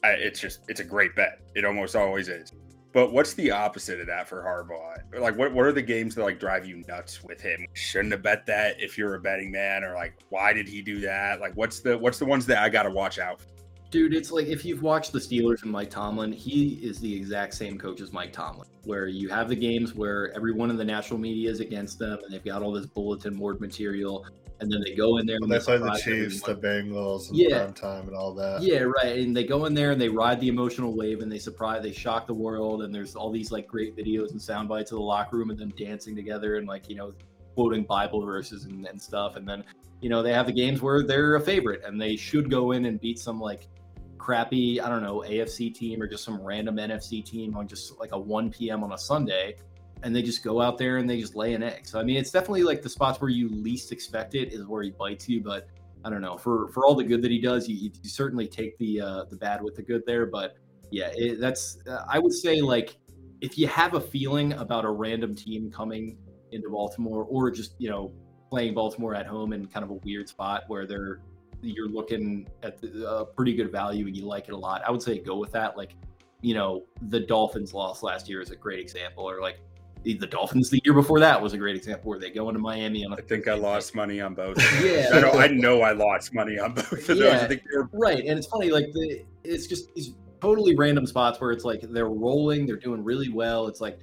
I, 0.03 0.11
it's 0.11 0.39
just 0.39 0.61
it's 0.67 0.79
a 0.79 0.83
great 0.83 1.15
bet. 1.15 1.41
It 1.55 1.65
almost 1.65 1.95
always 1.95 2.27
is. 2.27 2.53
But 2.93 3.11
what's 3.11 3.33
the 3.33 3.49
opposite 3.49 3.99
of 3.99 4.05
that 4.07 4.29
for 4.29 4.43
Harbaugh? 4.43 5.19
Like, 5.19 5.35
what 5.37 5.53
what 5.53 5.65
are 5.65 5.71
the 5.71 5.81
games 5.81 6.13
that 6.15 6.23
like 6.23 6.39
drive 6.39 6.67
you 6.67 6.83
nuts 6.87 7.23
with 7.23 7.41
him? 7.41 7.65
Shouldn't 7.73 8.11
have 8.11 8.21
bet 8.21 8.45
that 8.45 8.79
if 8.79 8.95
you're 8.95 9.15
a 9.15 9.19
betting 9.19 9.51
man, 9.51 9.83
or 9.83 9.95
like, 9.95 10.19
why 10.29 10.53
did 10.53 10.67
he 10.67 10.83
do 10.83 10.99
that? 11.01 11.41
Like, 11.41 11.57
what's 11.57 11.79
the 11.79 11.97
what's 11.97 12.19
the 12.19 12.25
ones 12.25 12.45
that 12.45 12.59
I 12.59 12.69
got 12.69 12.83
to 12.83 12.91
watch 12.91 13.17
out? 13.17 13.41
For? 13.41 13.47
Dude, 13.95 14.13
it's 14.13 14.29
like 14.29 14.47
if 14.47 14.65
you've 14.65 14.81
watched 14.81 15.13
the 15.13 15.19
Steelers 15.19 15.63
and 15.63 15.71
Mike 15.71 15.89
Tomlin, 15.89 16.33
he 16.33 16.81
is 16.83 16.99
the 16.99 17.15
exact 17.15 17.53
same 17.53 17.77
coach 17.77 18.01
as 18.01 18.11
Mike 18.11 18.33
Tomlin, 18.33 18.67
where 18.83 19.07
you 19.07 19.29
have 19.29 19.47
the 19.47 19.55
games 19.55 19.95
where 19.95 20.35
everyone 20.35 20.69
in 20.69 20.75
the 20.75 20.83
national 20.83 21.17
media 21.17 21.49
is 21.49 21.61
against 21.61 21.97
them 21.97 22.19
and 22.21 22.33
they've 22.33 22.43
got 22.43 22.61
all 22.61 22.73
this 22.73 22.85
bulletin 22.87 23.37
board 23.37 23.61
material. 23.61 24.25
And 24.59 24.69
then 24.69 24.81
they 24.85 24.95
go 24.95 25.19
in 25.19 25.25
there 25.25 25.37
and 25.41 25.49
they 25.49 25.59
play 25.59 25.77
the 25.77 25.93
Chiefs, 25.93 26.41
the 26.41 26.57
Bengals, 26.57 27.29
and 27.29 27.37
yeah. 27.37 27.59
prime 27.59 27.73
time 27.73 28.07
and 28.09 28.17
all 28.17 28.33
that. 28.33 28.63
Yeah, 28.63 28.79
right. 28.79 29.17
And 29.17 29.33
they 29.33 29.45
go 29.45 29.63
in 29.63 29.73
there 29.73 29.91
and 29.91 30.01
they 30.01 30.09
ride 30.09 30.41
the 30.41 30.49
emotional 30.49 30.93
wave 30.93 31.21
and 31.21 31.31
they 31.31 31.39
surprise, 31.39 31.81
they 31.81 31.93
shock 31.93 32.27
the 32.27 32.33
world. 32.33 32.83
And 32.83 32.93
there's 32.93 33.15
all 33.15 33.31
these 33.31 33.49
like 33.49 33.65
great 33.65 33.95
videos 33.95 34.31
and 34.31 34.41
sound 34.41 34.67
bites 34.67 34.91
of 34.91 34.97
the 34.97 35.05
locker 35.05 35.37
room 35.37 35.51
and 35.51 35.57
them 35.57 35.69
dancing 35.77 36.17
together 36.17 36.57
and 36.57 36.67
like, 36.67 36.89
you 36.89 36.97
know, 36.97 37.13
quoting 37.53 37.85
Bible 37.85 38.25
verses 38.25 38.65
and, 38.65 38.85
and 38.87 39.01
stuff. 39.01 39.37
And 39.37 39.47
then, 39.47 39.63
you 40.01 40.09
know, 40.09 40.21
they 40.21 40.33
have 40.33 40.47
the 40.47 40.53
games 40.53 40.81
where 40.81 41.01
they're 41.01 41.37
a 41.37 41.41
favorite 41.41 41.81
and 41.85 41.99
they 41.99 42.17
should 42.17 42.51
go 42.51 42.73
in 42.73 42.83
and 42.87 42.99
beat 42.99 43.19
some 43.19 43.39
like 43.39 43.69
crappy, 44.25 44.81
I 44.81 44.89
don't 44.89 45.03
know, 45.03 45.23
AFC 45.27 45.73
team 45.73 46.01
or 46.01 46.07
just 46.07 46.23
some 46.23 46.41
random 46.41 46.77
NFC 46.77 47.23
team 47.23 47.55
on 47.55 47.67
just 47.67 47.99
like 47.99 48.11
a 48.11 48.19
1 48.19 48.49
p.m. 48.49 48.83
on 48.83 48.93
a 48.93 48.97
Sunday. 48.97 49.57
And 50.01 50.15
they 50.15 50.23
just 50.23 50.43
go 50.43 50.61
out 50.61 50.77
there 50.77 50.97
and 50.97 51.07
they 51.07 51.19
just 51.19 51.35
lay 51.35 51.53
an 51.53 51.61
egg. 51.61 51.85
So 51.85 51.99
I 51.99 52.03
mean, 52.03 52.17
it's 52.17 52.31
definitely 52.31 52.63
like 52.63 52.81
the 52.81 52.89
spots 52.89 53.21
where 53.21 53.29
you 53.29 53.49
least 53.49 53.91
expect 53.91 54.33
it 54.33 54.51
is 54.51 54.65
where 54.65 54.81
he 54.83 54.91
bites 54.91 55.29
you. 55.29 55.41
But 55.41 55.67
I 56.03 56.09
don't 56.09 56.21
know 56.21 56.37
for 56.37 56.69
for 56.69 56.85
all 56.85 56.95
the 56.95 57.03
good 57.03 57.21
that 57.21 57.31
he 57.31 57.39
does, 57.39 57.67
you, 57.67 57.75
you 57.75 58.09
certainly 58.09 58.47
take 58.47 58.77
the 58.77 59.01
uh, 59.01 59.23
the 59.29 59.35
bad 59.35 59.63
with 59.63 59.75
the 59.75 59.83
good 59.83 60.03
there. 60.05 60.25
But 60.25 60.57
yeah, 60.91 61.11
it, 61.15 61.39
that's 61.39 61.77
uh, 61.87 62.03
I 62.09 62.19
would 62.19 62.33
say 62.33 62.61
like 62.61 62.97
if 63.41 63.57
you 63.57 63.67
have 63.67 63.93
a 63.93 64.01
feeling 64.01 64.53
about 64.53 64.85
a 64.85 64.91
random 64.91 65.33
team 65.35 65.71
coming 65.71 66.17
into 66.51 66.69
Baltimore 66.69 67.25
or 67.29 67.49
just 67.49 67.75
you 67.79 67.89
know 67.89 68.11
playing 68.49 68.73
Baltimore 68.73 69.15
at 69.15 69.25
home 69.25 69.53
in 69.53 69.65
kind 69.67 69.83
of 69.83 69.91
a 69.91 69.99
weird 70.03 70.29
spot 70.29 70.63
where 70.67 70.85
they're 70.85 71.21
you're 71.65 71.89
looking 71.89 72.47
at 72.63 72.81
a 72.83 73.07
uh, 73.07 73.23
pretty 73.25 73.53
good 73.55 73.71
value 73.71 74.07
and 74.07 74.15
you 74.15 74.25
like 74.25 74.47
it 74.47 74.53
a 74.53 74.57
lot, 74.57 74.81
I 74.85 74.91
would 74.91 75.01
say 75.01 75.19
go 75.19 75.37
with 75.37 75.51
that. 75.53 75.77
Like, 75.77 75.95
you 76.41 76.53
know, 76.53 76.83
the 77.09 77.19
Dolphins 77.19 77.73
lost 77.73 78.03
last 78.03 78.29
year 78.29 78.41
is 78.41 78.51
a 78.51 78.55
great 78.55 78.79
example, 78.79 79.29
or 79.29 79.41
like 79.41 79.59
the, 80.03 80.27
Dolphins 80.27 80.69
the 80.69 80.79
year 80.85 80.93
before 80.93 81.19
that 81.19 81.41
was 81.41 81.53
a 81.53 81.57
great 81.57 81.75
example 81.75 82.09
where 82.09 82.19
they 82.19 82.29
go 82.29 82.47
into 82.49 82.59
Miami. 82.59 83.05
On 83.05 83.13
I 83.13 83.21
think 83.21 83.47
I 83.47 83.55
lost 83.55 83.95
money 83.95 84.21
on 84.21 84.35
both. 84.35 84.57
yeah, 84.83 85.09
I 85.11 85.19
know, 85.19 85.31
I 85.31 85.47
know 85.47 85.81
I 85.81 85.93
lost 85.93 86.33
money 86.33 86.59
on 86.59 86.73
both 86.73 87.09
of 87.09 87.17
yeah, 87.17 87.47
those. 87.47 87.59
right, 87.91 88.23
and 88.23 88.37
it's 88.37 88.47
funny, 88.47 88.69
like 88.69 88.91
the 88.93 89.23
it's 89.43 89.65
just 89.65 89.93
these 89.95 90.13
totally 90.41 90.75
random 90.75 91.07
spots 91.07 91.41
where 91.41 91.51
it's 91.51 91.65
like 91.65 91.81
they're 91.81 92.09
rolling, 92.09 92.67
they're 92.67 92.75
doing 92.75 93.03
really 93.03 93.29
well. 93.29 93.67
It's 93.67 93.81
like 93.81 93.99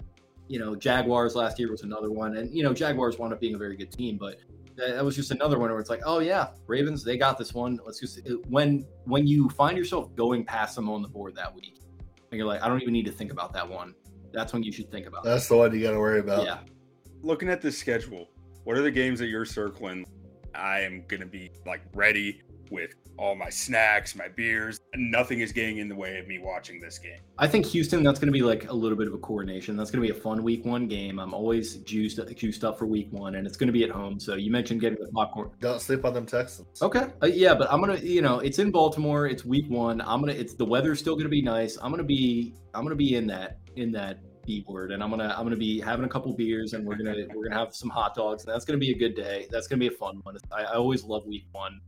you 0.49 0.59
know, 0.59 0.75
Jaguars 0.75 1.35
last 1.35 1.59
year 1.59 1.71
was 1.71 1.83
another 1.83 2.11
one, 2.11 2.37
and 2.37 2.55
you 2.55 2.63
know, 2.63 2.75
Jaguars 2.75 3.19
wound 3.19 3.33
up 3.33 3.41
being 3.41 3.55
a 3.55 3.59
very 3.59 3.77
good 3.77 3.93
team, 3.93 4.19
but 4.19 4.37
that 4.77 5.05
was 5.05 5.17
just 5.17 5.31
another 5.31 5.59
one 5.59 5.71
where 5.71 5.81
it's 5.81 5.91
like, 5.91 6.03
oh 6.05 6.21
yeah, 6.21 6.49
Ravens, 6.67 7.05
they 7.05 7.17
got 7.17 7.39
this 7.39 7.55
one. 7.55 7.79
Let's 7.85 8.01
just 8.01 8.21
when 8.49 8.87
when 9.05 9.27
you 9.27 9.49
find 9.51 9.77
yourself 9.77 10.15
going 10.15 10.45
past 10.45 10.77
them 10.77 10.89
on 10.89 11.03
the 11.03 11.09
board 11.09 11.35
that 11.37 11.55
week, 11.55 11.81
and 12.31 12.39
you're 12.39 12.47
like, 12.47 12.63
I 12.63 12.69
don't 12.69 12.81
even 12.81 12.93
need 12.93 13.07
to 13.07 13.13
think 13.13 13.33
about 13.33 13.53
that 13.55 13.69
one. 13.69 13.95
That's 14.33 14.53
when 14.53 14.63
you 14.63 14.73
should 14.73 14.91
think 14.91 15.07
about. 15.07 15.25
That's 15.25 15.49
the 15.49 15.57
one 15.57 15.75
you 15.75 15.83
got 15.83 15.93
to 15.93 15.99
worry 15.99 16.21
about. 16.21 16.45
Yeah. 16.45 16.59
Looking 17.23 17.49
at 17.49 17.61
the 17.61 17.71
schedule, 17.71 18.29
what 18.65 18.77
are 18.77 18.83
the 18.83 18.91
games 18.91 19.19
that 19.19 19.27
you're 19.27 19.45
circling? 19.45 20.07
I 20.55 20.81
am 20.81 21.05
gonna 21.09 21.27
be 21.27 21.51
like 21.67 21.83
ready 21.95 22.43
with 22.73 22.95
all 23.19 23.35
my 23.35 23.51
snacks, 23.51 24.17
my 24.17 24.29
beers. 24.29 24.81
Nothing 24.95 25.41
is 25.41 25.53
getting 25.53 25.79
in 25.79 25.89
the 25.89 25.95
way 25.95 26.19
of 26.19 26.27
me 26.27 26.39
watching 26.39 26.81
this 26.81 26.99
game. 26.99 27.21
I 27.39 27.47
think 27.47 27.67
Houston, 27.67 28.03
that's 28.03 28.19
going 28.19 28.27
to 28.27 28.33
be 28.33 28.43
like 28.43 28.69
a 28.69 28.73
little 28.73 28.97
bit 28.97 29.07
of 29.07 29.15
a 29.15 29.19
coordination. 29.19 29.77
That's 29.77 29.91
going 29.91 30.03
to 30.03 30.13
be 30.13 30.19
a 30.19 30.21
fun 30.21 30.43
week 30.43 30.65
one 30.65 30.89
game. 30.89 31.19
I'm 31.19 31.35
always 31.35 31.77
juiced, 31.77 32.19
juiced 32.35 32.65
up 32.65 32.79
for 32.79 32.87
week 32.87 33.09
one, 33.13 33.37
and 33.37 33.47
it's 33.47 33.57
going 33.57 33.69
to 33.69 33.73
be 33.73 33.85
at 33.85 33.91
home. 33.91 34.19
So 34.19 34.35
you 34.35 34.51
mentioned 34.51 34.81
getting 34.81 34.99
the 34.99 35.11
popcorn. 35.13 35.51
Don't 35.61 35.81
sleep 35.81 36.05
on 36.05 36.15
them 36.15 36.27
Texans. 36.27 36.83
Okay. 36.83 37.07
Uh, 37.23 37.27
yeah, 37.27 37.55
but 37.55 37.71
I'm 37.71 37.81
going 37.81 38.01
to, 38.01 38.07
you 38.07 38.23
know, 38.23 38.41
it's 38.41 38.59
in 38.59 38.71
Baltimore. 38.71 39.27
It's 39.27 39.45
week 39.45 39.69
one. 39.69 40.01
I'm 40.01 40.21
going 40.21 40.35
to, 40.35 40.41
it's 40.41 40.55
the 40.55 40.65
weather's 40.65 40.99
still 40.99 41.15
going 41.15 41.25
to 41.25 41.31
be 41.31 41.43
nice. 41.43 41.77
I'm 41.77 41.91
going 41.91 41.99
to 41.99 42.05
be, 42.05 42.55
I'm 42.75 42.83
going 42.83 42.91
to 42.91 42.97
be 42.97 43.15
in 43.15 43.27
that, 43.29 43.59
in 43.77 43.93
that 43.93 44.19
B 44.45 44.65
word 44.67 44.93
and 44.93 45.03
I'm 45.03 45.11
gonna 45.11 45.35
I'm 45.37 45.45
gonna 45.45 45.57
be 45.57 45.81
having 45.81 46.05
a 46.05 46.09
couple 46.09 46.33
beers 46.33 46.73
and 46.73 46.85
we're 46.85 46.97
gonna 46.97 47.15
we're 47.35 47.49
gonna 47.49 47.59
have 47.59 47.75
some 47.75 47.89
hot 47.89 48.15
dogs 48.15 48.45
and 48.45 48.53
that's 48.53 48.65
gonna 48.65 48.79
be 48.79 48.91
a 48.91 48.99
good 48.99 49.15
day. 49.15 49.47
That's 49.51 49.67
gonna 49.67 49.81
be 49.81 49.87
a 49.87 49.93
fun 49.93 50.21
one. 50.25 50.37
I, 50.51 50.63
I 50.63 50.75
always 50.75 51.05
love 51.05 51.27
week 51.27 51.47
one. 51.53 51.81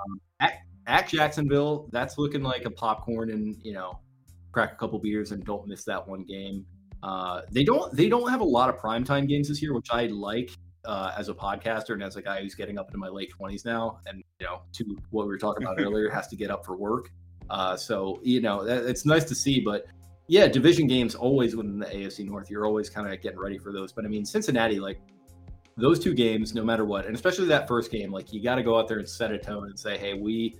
Um, 0.00 0.20
at, 0.40 0.54
at 0.86 1.08
Jacksonville, 1.08 1.88
that's 1.92 2.18
looking 2.18 2.42
like 2.42 2.64
a 2.64 2.70
popcorn 2.70 3.30
and 3.30 3.56
you 3.62 3.72
know, 3.72 3.98
crack 4.52 4.72
a 4.72 4.76
couple 4.76 4.98
beers 4.98 5.32
and 5.32 5.44
don't 5.44 5.66
miss 5.66 5.84
that 5.84 6.06
one 6.06 6.24
game. 6.24 6.64
Uh, 7.02 7.42
they 7.50 7.64
don't 7.64 7.94
they 7.96 8.08
don't 8.08 8.30
have 8.30 8.40
a 8.40 8.44
lot 8.44 8.68
of 8.68 8.76
primetime 8.76 9.28
games 9.28 9.48
this 9.48 9.62
year, 9.62 9.74
which 9.74 9.88
I 9.90 10.06
like 10.06 10.50
uh, 10.84 11.12
as 11.16 11.28
a 11.28 11.34
podcaster 11.34 11.90
and 11.90 12.02
as 12.02 12.16
a 12.16 12.22
guy 12.22 12.42
who's 12.42 12.54
getting 12.54 12.78
up 12.78 12.88
into 12.88 12.98
my 12.98 13.08
late 13.08 13.30
twenties 13.30 13.64
now, 13.64 14.00
and 14.06 14.22
you 14.38 14.46
know, 14.46 14.62
to 14.74 14.84
what 15.10 15.26
we 15.26 15.28
were 15.28 15.38
talking 15.38 15.62
about 15.62 15.80
earlier, 15.80 16.10
has 16.10 16.28
to 16.28 16.36
get 16.36 16.50
up 16.50 16.64
for 16.64 16.76
work. 16.76 17.10
Uh, 17.48 17.76
so 17.76 18.20
you 18.22 18.40
know, 18.40 18.64
that, 18.64 18.84
it's 18.84 19.06
nice 19.06 19.24
to 19.24 19.34
see, 19.34 19.60
but 19.60 19.86
yeah, 20.28 20.46
division 20.46 20.86
games 20.86 21.14
always 21.14 21.56
within 21.56 21.80
the 21.80 21.86
AFC 21.86 22.24
North. 22.24 22.50
You're 22.50 22.64
always 22.64 22.88
kind 22.88 23.12
of 23.12 23.20
getting 23.20 23.40
ready 23.40 23.58
for 23.58 23.72
those. 23.72 23.92
But 23.92 24.04
I 24.04 24.08
mean, 24.08 24.24
Cincinnati, 24.24 24.78
like 24.78 25.00
those 25.80 25.98
two 25.98 26.14
games, 26.14 26.54
no 26.54 26.64
matter 26.64 26.84
what, 26.84 27.06
and 27.06 27.14
especially 27.14 27.46
that 27.46 27.66
first 27.66 27.90
game, 27.90 28.12
like 28.12 28.32
you 28.32 28.42
got 28.42 28.56
to 28.56 28.62
go 28.62 28.78
out 28.78 28.88
there 28.88 28.98
and 28.98 29.08
set 29.08 29.32
a 29.32 29.38
tone 29.38 29.66
and 29.66 29.78
say, 29.78 29.98
hey, 29.98 30.14
we 30.14 30.56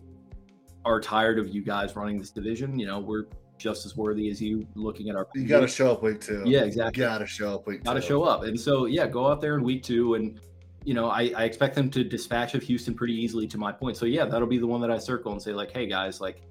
are 0.84 1.00
tired 1.00 1.38
of 1.38 1.48
you 1.48 1.62
guys 1.62 1.94
running 1.96 2.18
this 2.18 2.30
division. 2.30 2.78
You 2.78 2.86
know, 2.86 3.00
we're 3.00 3.26
just 3.58 3.84
as 3.86 3.96
worthy 3.96 4.30
as 4.30 4.40
you 4.40 4.66
looking 4.74 5.08
at 5.10 5.16
our. 5.16 5.28
You 5.34 5.46
got 5.46 5.60
to 5.60 5.68
show 5.68 5.92
up 5.92 6.02
week 6.02 6.20
two. 6.20 6.42
Yeah, 6.46 6.62
exactly. 6.62 7.02
You 7.02 7.08
got 7.08 7.18
to 7.18 7.26
show 7.26 7.54
up 7.54 7.66
week. 7.66 7.84
Got 7.84 7.94
to 7.94 8.00
show 8.00 8.22
up, 8.24 8.42
and 8.42 8.58
so 8.58 8.86
yeah, 8.86 9.06
go 9.06 9.26
out 9.28 9.40
there 9.40 9.56
in 9.56 9.62
week 9.62 9.82
two, 9.82 10.14
and 10.14 10.40
you 10.84 10.94
know, 10.94 11.08
I, 11.08 11.32
I 11.36 11.44
expect 11.44 11.74
them 11.74 11.90
to 11.90 12.02
dispatch 12.02 12.54
of 12.54 12.62
Houston 12.62 12.94
pretty 12.94 13.14
easily. 13.14 13.46
To 13.48 13.58
my 13.58 13.70
point, 13.70 13.96
so 13.96 14.06
yeah, 14.06 14.24
that'll 14.24 14.48
be 14.48 14.58
the 14.58 14.66
one 14.66 14.80
that 14.80 14.90
I 14.90 14.98
circle 14.98 15.32
and 15.32 15.40
say 15.40 15.52
like, 15.52 15.70
hey 15.72 15.86
guys, 15.86 16.20
like, 16.20 16.42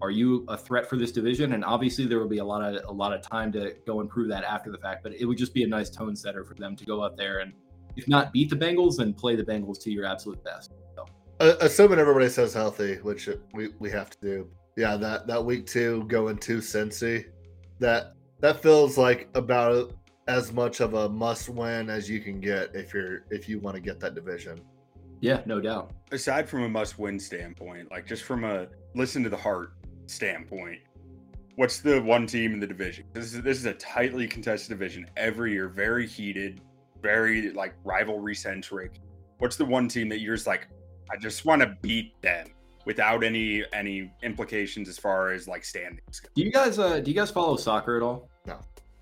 are 0.00 0.10
you 0.10 0.44
a 0.48 0.56
threat 0.56 0.88
for 0.88 0.96
this 0.96 1.12
division? 1.12 1.52
And 1.52 1.64
obviously, 1.64 2.06
there 2.06 2.18
will 2.18 2.28
be 2.28 2.38
a 2.38 2.44
lot 2.44 2.62
of 2.62 2.84
a 2.88 2.92
lot 2.92 3.12
of 3.12 3.22
time 3.22 3.50
to 3.52 3.74
go 3.86 4.00
and 4.00 4.08
prove 4.08 4.28
that 4.28 4.44
after 4.44 4.70
the 4.70 4.78
fact. 4.78 5.02
But 5.02 5.14
it 5.14 5.26
would 5.26 5.38
just 5.38 5.52
be 5.52 5.64
a 5.64 5.68
nice 5.68 5.90
tone 5.90 6.14
setter 6.14 6.44
for 6.44 6.54
them 6.54 6.76
to 6.76 6.84
go 6.84 7.04
out 7.04 7.16
there 7.16 7.40
and 7.40 7.52
if 7.96 8.08
not 8.08 8.32
beat 8.32 8.50
the 8.50 8.56
Bengals, 8.56 8.96
then 8.96 9.12
play 9.12 9.36
the 9.36 9.44
Bengals 9.44 9.80
to 9.82 9.90
your 9.90 10.04
absolute 10.04 10.42
best. 10.44 10.72
So. 10.94 11.06
Uh, 11.40 11.54
assuming 11.60 11.98
everybody 11.98 12.28
says 12.28 12.54
healthy, 12.54 12.96
which 12.96 13.28
we, 13.52 13.68
we 13.78 13.90
have 13.90 14.10
to 14.10 14.18
do. 14.20 14.48
Yeah, 14.76 14.96
that, 14.96 15.26
that 15.26 15.44
week 15.44 15.66
two 15.66 16.04
going 16.04 16.38
to 16.38 16.58
Cincy, 16.58 17.26
that 17.78 18.14
that 18.40 18.62
feels 18.62 18.96
like 18.98 19.28
about 19.34 19.92
as 20.28 20.52
much 20.52 20.80
of 20.80 20.94
a 20.94 21.08
must 21.08 21.48
win 21.48 21.90
as 21.90 22.08
you 22.08 22.20
can 22.20 22.40
get 22.40 22.74
if 22.74 22.94
you're 22.94 23.24
if 23.30 23.48
you 23.48 23.58
want 23.58 23.76
to 23.76 23.80
get 23.80 24.00
that 24.00 24.14
division. 24.14 24.60
Yeah, 25.20 25.42
no 25.46 25.60
doubt. 25.60 25.92
Aside 26.10 26.48
from 26.48 26.62
a 26.62 26.68
must 26.68 26.98
win 26.98 27.18
standpoint, 27.18 27.90
like 27.90 28.06
just 28.06 28.24
from 28.24 28.44
a 28.44 28.66
listen 28.94 29.22
to 29.22 29.28
the 29.28 29.36
heart 29.36 29.74
standpoint, 30.06 30.80
what's 31.56 31.80
the 31.80 32.00
one 32.02 32.26
team 32.26 32.52
in 32.54 32.60
the 32.60 32.66
division? 32.66 33.04
This 33.12 33.34
is 33.34 33.42
this 33.42 33.58
is 33.58 33.66
a 33.66 33.74
tightly 33.74 34.26
contested 34.26 34.70
division 34.70 35.06
every 35.16 35.52
year, 35.52 35.68
very 35.68 36.06
heated 36.06 36.60
very 37.02 37.50
like 37.50 37.74
rivalry 37.84 38.34
centric. 38.34 39.00
What's 39.38 39.56
the 39.56 39.64
one 39.64 39.88
team 39.88 40.08
that 40.10 40.20
you're 40.20 40.36
just 40.36 40.46
like, 40.46 40.68
I 41.10 41.16
just 41.16 41.44
want 41.44 41.62
to 41.62 41.76
beat 41.82 42.20
them 42.22 42.48
without 42.84 43.24
any 43.24 43.64
any 43.72 44.10
implications 44.22 44.88
as 44.88 44.98
far 44.98 45.32
as 45.32 45.48
like 45.48 45.64
standings. 45.64 46.20
Do 46.34 46.42
you 46.42 46.50
guys 46.50 46.78
uh 46.78 47.00
do 47.00 47.10
you 47.10 47.16
guys 47.16 47.30
follow 47.30 47.56
soccer 47.56 47.96
at 47.96 48.02
all? 48.02 48.28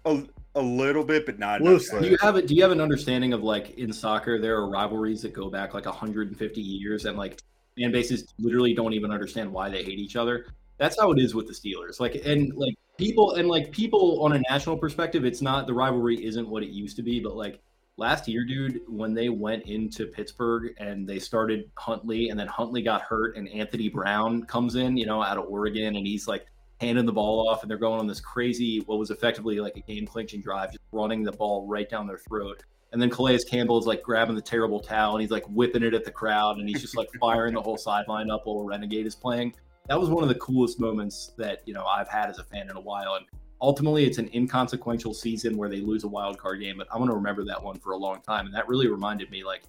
A, 0.06 0.24
a 0.54 0.60
little 0.60 1.04
bit, 1.04 1.26
but 1.26 1.38
not. 1.38 1.60
Loosely. 1.60 2.00
Do 2.00 2.08
you 2.08 2.18
have 2.20 2.36
a 2.36 2.42
do 2.42 2.54
you 2.54 2.62
have 2.62 2.72
an 2.72 2.80
understanding 2.80 3.32
of 3.32 3.42
like 3.42 3.78
in 3.78 3.92
soccer 3.92 4.40
there 4.40 4.56
are 4.56 4.68
rivalries 4.68 5.22
that 5.22 5.32
go 5.32 5.50
back 5.50 5.74
like 5.74 5.86
150 5.86 6.60
years 6.60 7.04
and 7.04 7.16
like 7.16 7.40
fan 7.78 7.92
bases 7.92 8.26
literally 8.38 8.74
don't 8.74 8.92
even 8.92 9.10
understand 9.10 9.52
why 9.52 9.68
they 9.68 9.82
hate 9.82 9.98
each 9.98 10.16
other. 10.16 10.46
That's 10.78 10.98
how 10.98 11.12
it 11.12 11.18
is 11.18 11.34
with 11.34 11.46
the 11.46 11.52
Steelers. 11.52 12.00
Like 12.00 12.14
and 12.26 12.52
like 12.56 12.74
people 12.98 13.34
and 13.34 13.48
like 13.48 13.70
people 13.70 14.22
on 14.22 14.32
a 14.32 14.40
national 14.50 14.76
perspective, 14.76 15.24
it's 15.24 15.42
not 15.42 15.66
the 15.66 15.74
rivalry 15.74 16.24
isn't 16.24 16.48
what 16.48 16.62
it 16.62 16.70
used 16.70 16.96
to 16.96 17.02
be, 17.02 17.20
but 17.20 17.36
like 17.36 17.60
last 18.00 18.26
year, 18.26 18.44
dude, 18.44 18.80
when 18.88 19.12
they 19.12 19.28
went 19.28 19.64
into 19.66 20.06
Pittsburgh 20.06 20.74
and 20.78 21.06
they 21.06 21.18
started 21.18 21.70
Huntley 21.76 22.30
and 22.30 22.40
then 22.40 22.48
Huntley 22.48 22.82
got 22.82 23.02
hurt 23.02 23.36
and 23.36 23.46
Anthony 23.50 23.90
Brown 23.90 24.42
comes 24.44 24.74
in, 24.74 24.96
you 24.96 25.04
know, 25.04 25.22
out 25.22 25.36
of 25.36 25.44
Oregon 25.44 25.94
and 25.94 26.06
he's 26.06 26.26
like 26.26 26.46
handing 26.80 27.04
the 27.04 27.12
ball 27.12 27.46
off 27.46 27.60
and 27.60 27.70
they're 27.70 27.78
going 27.78 28.00
on 28.00 28.06
this 28.06 28.20
crazy 28.20 28.82
what 28.86 28.98
was 28.98 29.10
effectively 29.10 29.60
like 29.60 29.76
a 29.76 29.80
game 29.80 30.06
clinching 30.06 30.40
drive, 30.40 30.70
just 30.70 30.80
running 30.92 31.22
the 31.22 31.32
ball 31.32 31.66
right 31.68 31.90
down 31.90 32.06
their 32.06 32.18
throat. 32.18 32.64
And 32.92 33.00
then 33.00 33.10
Calais 33.10 33.38
Campbell 33.48 33.78
is 33.78 33.86
like 33.86 34.02
grabbing 34.02 34.34
the 34.34 34.42
terrible 34.42 34.80
towel 34.80 35.12
and 35.12 35.20
he's 35.20 35.30
like 35.30 35.44
whipping 35.44 35.82
it 35.82 35.92
at 35.92 36.06
the 36.06 36.10
crowd 36.10 36.56
and 36.56 36.68
he's 36.68 36.80
just 36.80 36.96
like 36.96 37.08
firing 37.20 37.54
the 37.54 37.62
whole 37.62 37.76
sideline 37.76 38.30
up 38.30 38.46
while 38.46 38.64
Renegade 38.64 39.06
is 39.06 39.14
playing. 39.14 39.54
That 39.88 40.00
was 40.00 40.08
one 40.08 40.22
of 40.22 40.28
the 40.30 40.36
coolest 40.36 40.80
moments 40.80 41.32
that 41.36 41.62
you 41.66 41.74
know 41.74 41.84
I've 41.84 42.08
had 42.08 42.30
as 42.30 42.38
a 42.38 42.44
fan 42.44 42.70
in 42.70 42.76
a 42.76 42.80
while. 42.80 43.16
And 43.16 43.26
ultimately, 43.60 44.04
it's 44.04 44.18
an 44.18 44.30
inconsequential 44.34 45.14
season 45.14 45.56
where 45.56 45.68
they 45.68 45.80
lose 45.80 46.04
a 46.04 46.08
wild 46.08 46.38
card 46.38 46.60
game, 46.60 46.78
but 46.78 46.88
I'm 46.90 46.98
going 46.98 47.10
to 47.10 47.16
remember 47.16 47.44
that 47.44 47.62
one 47.62 47.78
for 47.78 47.92
a 47.92 47.96
long 47.96 48.20
time. 48.22 48.46
And 48.46 48.54
that 48.54 48.68
really 48.68 48.88
reminded 48.88 49.30
me, 49.30 49.44
like, 49.44 49.62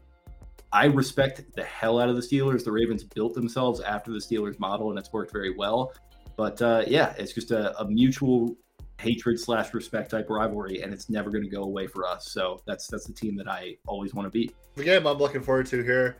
I 0.74 0.86
respect 0.86 1.44
the 1.56 1.64
hell 1.64 2.00
out 2.00 2.08
of 2.08 2.16
the 2.16 2.22
Steelers. 2.22 2.64
The 2.64 2.72
Ravens 2.72 3.04
built 3.04 3.34
themselves 3.34 3.82
after 3.82 4.12
the 4.12 4.20
Steelers 4.20 4.58
model, 4.60 4.90
and 4.90 4.98
it's 4.98 5.12
worked 5.12 5.34
very 5.34 5.54
well. 5.54 5.94
But 6.38 6.62
uh, 6.62 6.84
yeah, 6.88 7.14
it's 7.18 7.34
just 7.34 7.52
a, 7.52 7.78
a 7.80 7.86
mutual 7.86 8.56
hatred 8.98 9.40
slash 9.40 9.74
respect 9.74 10.12
type 10.12 10.30
rivalry, 10.30 10.82
and 10.82 10.94
it's 10.94 11.10
never 11.10 11.30
going 11.30 11.44
to 11.44 11.50
go 11.50 11.64
away 11.64 11.88
for 11.88 12.08
us. 12.08 12.32
So 12.32 12.62
that's 12.66 12.88
that's 12.88 13.06
the 13.06 13.14
team 13.14 13.36
that 13.36 13.50
I 13.50 13.76
always 13.86 14.14
want 14.14 14.28
to 14.28 14.30
beat. 14.32 14.56
The 14.76 14.84
game 14.86 15.06
I'm 15.06 15.18
looking 15.18 15.42
forward 15.42 15.66
to 15.68 15.84
here, 15.84 16.18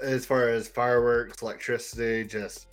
as 0.00 0.24
far 0.24 0.48
as 0.48 0.68
fireworks, 0.68 1.42
electricity, 1.42 2.24
just 2.24 2.68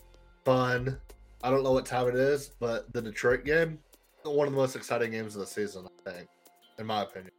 fun. 0.45 0.99
I 1.43 1.49
don't 1.49 1.63
know 1.63 1.71
what 1.71 1.88
time 1.88 2.07
it 2.07 2.15
is, 2.15 2.51
but 2.60 2.93
the 2.93 3.01
Detroit 3.01 3.43
game, 3.43 3.79
one 4.23 4.47
of 4.47 4.53
the 4.53 4.60
most 4.60 4.75
exciting 4.75 5.12
games 5.12 5.36
of 5.36 5.41
the 5.41 5.47
season, 5.47 5.88
I 6.05 6.12
think, 6.12 6.29
in 6.77 6.86
my 6.86 7.03
opinion. 7.03 7.31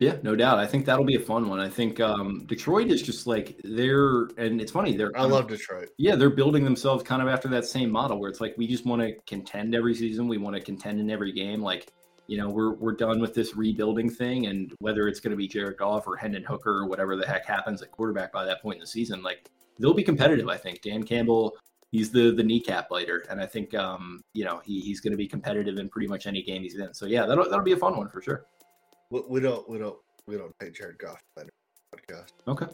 Yeah, 0.00 0.16
no 0.22 0.34
doubt. 0.34 0.58
I 0.58 0.66
think 0.66 0.86
that'll 0.86 1.04
be 1.04 1.14
a 1.14 1.20
fun 1.20 1.48
one. 1.48 1.60
I 1.60 1.68
think 1.68 2.00
um, 2.00 2.44
Detroit 2.46 2.88
is 2.88 3.00
just 3.00 3.26
like 3.28 3.60
they're, 3.62 4.24
and 4.36 4.60
it's 4.60 4.72
funny. 4.72 4.96
They're 4.96 5.12
I 5.16 5.22
love 5.22 5.46
Detroit. 5.46 5.90
yeah, 5.98 6.16
they're 6.16 6.30
building 6.30 6.64
themselves 6.64 7.04
kind 7.04 7.22
of 7.22 7.28
after 7.28 7.48
that 7.48 7.64
same 7.64 7.90
model 7.90 8.18
where 8.18 8.28
it's 8.28 8.40
like 8.40 8.54
we 8.58 8.66
just 8.66 8.84
want 8.84 9.02
to 9.02 9.14
contend 9.26 9.74
every 9.74 9.94
season. 9.94 10.26
We 10.26 10.38
want 10.38 10.56
to 10.56 10.62
contend 10.62 10.98
in 10.98 11.10
every 11.10 11.32
game. 11.32 11.62
Like, 11.62 11.92
you 12.26 12.36
know, 12.36 12.48
we're 12.48 12.74
we're 12.74 12.92
done 12.92 13.20
with 13.20 13.34
this 13.34 13.54
rebuilding 13.54 14.10
thing, 14.10 14.46
and 14.46 14.72
whether 14.80 15.06
it's 15.06 15.20
going 15.20 15.30
to 15.30 15.36
be 15.36 15.46
Jared 15.46 15.76
Goff 15.78 16.08
or 16.08 16.16
Hendon 16.16 16.42
Hooker 16.42 16.78
or 16.78 16.86
whatever 16.86 17.14
the 17.16 17.26
heck 17.26 17.46
happens 17.46 17.80
at 17.80 17.92
quarterback 17.92 18.32
by 18.32 18.44
that 18.44 18.62
point 18.62 18.76
in 18.76 18.80
the 18.80 18.86
season, 18.88 19.22
like 19.22 19.48
they'll 19.78 19.94
be 19.94 20.02
competitive. 20.02 20.48
I 20.48 20.56
think 20.56 20.82
Dan 20.82 21.04
Campbell, 21.04 21.54
he's 21.94 22.10
the 22.10 22.32
the 22.32 22.42
kneecap 22.42 22.88
biter, 22.88 23.24
and 23.30 23.40
I 23.40 23.46
think 23.46 23.72
um, 23.74 24.24
you 24.32 24.44
know 24.44 24.60
he, 24.64 24.80
he's 24.80 25.00
going 25.00 25.12
to 25.12 25.16
be 25.16 25.28
competitive 25.28 25.78
in 25.78 25.88
pretty 25.88 26.08
much 26.08 26.26
any 26.26 26.42
game 26.42 26.62
he's 26.62 26.74
in. 26.74 26.92
So 26.92 27.06
yeah, 27.06 27.24
that'll 27.24 27.48
that'll 27.48 27.64
be 27.64 27.72
a 27.72 27.76
fun 27.76 27.96
one 27.96 28.08
for 28.08 28.20
sure. 28.20 28.46
We, 29.10 29.22
we 29.28 29.40
don't, 29.40 29.68
we 29.68 29.78
don't, 29.78 29.96
we 30.26 30.36
don't 30.36 30.52
take 30.58 30.74
Jared 30.74 30.98
Goff 30.98 31.22
on 31.38 31.44
our 31.44 31.98
podcast. 31.98 32.32
Okay. 32.48 32.66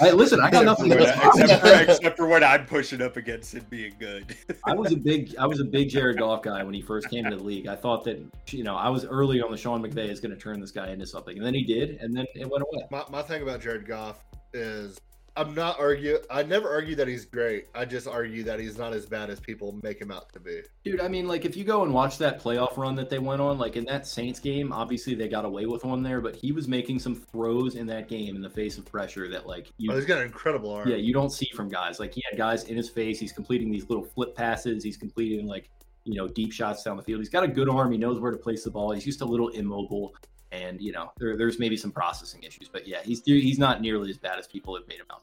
I 0.00 0.10
listen. 0.10 0.40
I 0.40 0.50
got 0.50 0.64
nothing 0.64 0.90
except, 0.90 1.20
for, 1.20 1.40
except, 1.40 1.60
for, 1.60 1.92
except 1.92 2.16
for 2.16 2.26
what 2.26 2.42
I'm 2.42 2.66
pushing 2.66 3.00
up 3.00 3.16
against 3.16 3.54
it 3.54 3.70
being 3.70 3.94
good. 4.00 4.36
I 4.64 4.74
was 4.74 4.92
a 4.92 4.96
big 4.96 5.36
I 5.38 5.46
was 5.46 5.60
a 5.60 5.64
big 5.64 5.88
Jared 5.90 6.18
Goff 6.18 6.42
guy 6.42 6.64
when 6.64 6.74
he 6.74 6.82
first 6.82 7.08
came 7.10 7.30
to 7.30 7.36
the 7.36 7.42
league. 7.42 7.68
I 7.68 7.76
thought 7.76 8.02
that 8.04 8.18
you 8.48 8.64
know 8.64 8.74
I 8.74 8.88
was 8.88 9.04
early 9.04 9.40
on 9.40 9.52
the 9.52 9.56
Sean 9.56 9.80
McVay 9.80 10.08
is 10.08 10.18
going 10.18 10.34
to 10.34 10.40
turn 10.40 10.60
this 10.60 10.72
guy 10.72 10.90
into 10.90 11.06
something, 11.06 11.36
and 11.36 11.46
then 11.46 11.54
he 11.54 11.62
did, 11.62 11.98
and 12.00 12.16
then 12.16 12.26
it 12.34 12.50
went 12.50 12.64
away. 12.64 12.84
My, 12.90 13.04
my 13.08 13.22
thing 13.22 13.42
about 13.42 13.60
Jared 13.60 13.86
Goff 13.86 14.24
is 14.52 14.98
I'm 15.36 15.52
not 15.52 15.80
argue. 15.80 16.18
I 16.30 16.44
never 16.44 16.68
argue 16.70 16.94
that 16.94 17.08
he's 17.08 17.24
great. 17.24 17.66
I 17.74 17.84
just 17.84 18.06
argue 18.06 18.44
that 18.44 18.60
he's 18.60 18.78
not 18.78 18.92
as 18.92 19.04
bad 19.04 19.30
as 19.30 19.40
people 19.40 19.78
make 19.82 20.00
him 20.00 20.12
out 20.12 20.32
to 20.32 20.38
be. 20.38 20.60
Dude, 20.84 21.00
I 21.00 21.08
mean, 21.08 21.26
like 21.26 21.44
if 21.44 21.56
you 21.56 21.64
go 21.64 21.82
and 21.82 21.92
watch 21.92 22.18
that 22.18 22.40
playoff 22.40 22.76
run 22.76 22.94
that 22.94 23.10
they 23.10 23.18
went 23.18 23.40
on, 23.42 23.58
like 23.58 23.74
in 23.74 23.84
that 23.86 24.06
Saints 24.06 24.38
game, 24.38 24.72
obviously 24.72 25.14
they 25.16 25.26
got 25.26 25.44
away 25.44 25.66
with 25.66 25.84
one 25.84 26.04
there, 26.04 26.20
but 26.20 26.36
he 26.36 26.52
was 26.52 26.68
making 26.68 27.00
some 27.00 27.16
throws 27.16 27.74
in 27.74 27.86
that 27.88 28.08
game 28.08 28.36
in 28.36 28.42
the 28.42 28.50
face 28.50 28.78
of 28.78 28.84
pressure 28.84 29.28
that 29.28 29.46
like 29.46 29.72
you 29.76 29.90
Oh, 29.90 29.96
he's 29.96 30.04
got 30.06 30.18
an 30.18 30.26
incredible 30.26 30.72
arm. 30.72 30.88
yeah, 30.88 30.96
you 30.96 31.12
don't 31.12 31.30
see 31.30 31.48
from 31.54 31.68
guys. 31.68 31.98
Like 31.98 32.14
he 32.14 32.22
had 32.30 32.38
guys 32.38 32.64
in 32.64 32.76
his 32.76 32.88
face. 32.88 33.18
He's 33.18 33.32
completing 33.32 33.72
these 33.72 33.88
little 33.88 34.04
flip 34.04 34.36
passes. 34.36 34.84
He's 34.84 34.96
completing 34.96 35.46
like 35.48 35.68
you 36.04 36.14
know 36.14 36.28
deep 36.28 36.52
shots 36.52 36.84
down 36.84 36.96
the 36.96 37.02
field. 37.02 37.18
He's 37.20 37.28
got 37.30 37.42
a 37.42 37.48
good 37.48 37.68
arm. 37.68 37.90
He 37.90 37.98
knows 37.98 38.20
where 38.20 38.30
to 38.30 38.36
place 38.38 38.62
the 38.62 38.70
ball. 38.70 38.92
He's 38.92 39.04
just 39.04 39.20
a 39.20 39.24
little 39.24 39.48
immobile, 39.48 40.14
and 40.52 40.80
you 40.80 40.92
know 40.92 41.10
there, 41.18 41.36
there's 41.36 41.58
maybe 41.58 41.76
some 41.76 41.90
processing 41.90 42.42
issues. 42.42 42.68
But 42.68 42.86
yeah, 42.86 43.02
he's 43.04 43.22
he's 43.24 43.58
not 43.58 43.80
nearly 43.80 44.10
as 44.10 44.18
bad 44.18 44.38
as 44.38 44.46
people 44.46 44.74
have 44.76 44.86
made 44.88 44.98
him 45.00 45.06
out. 45.12 45.22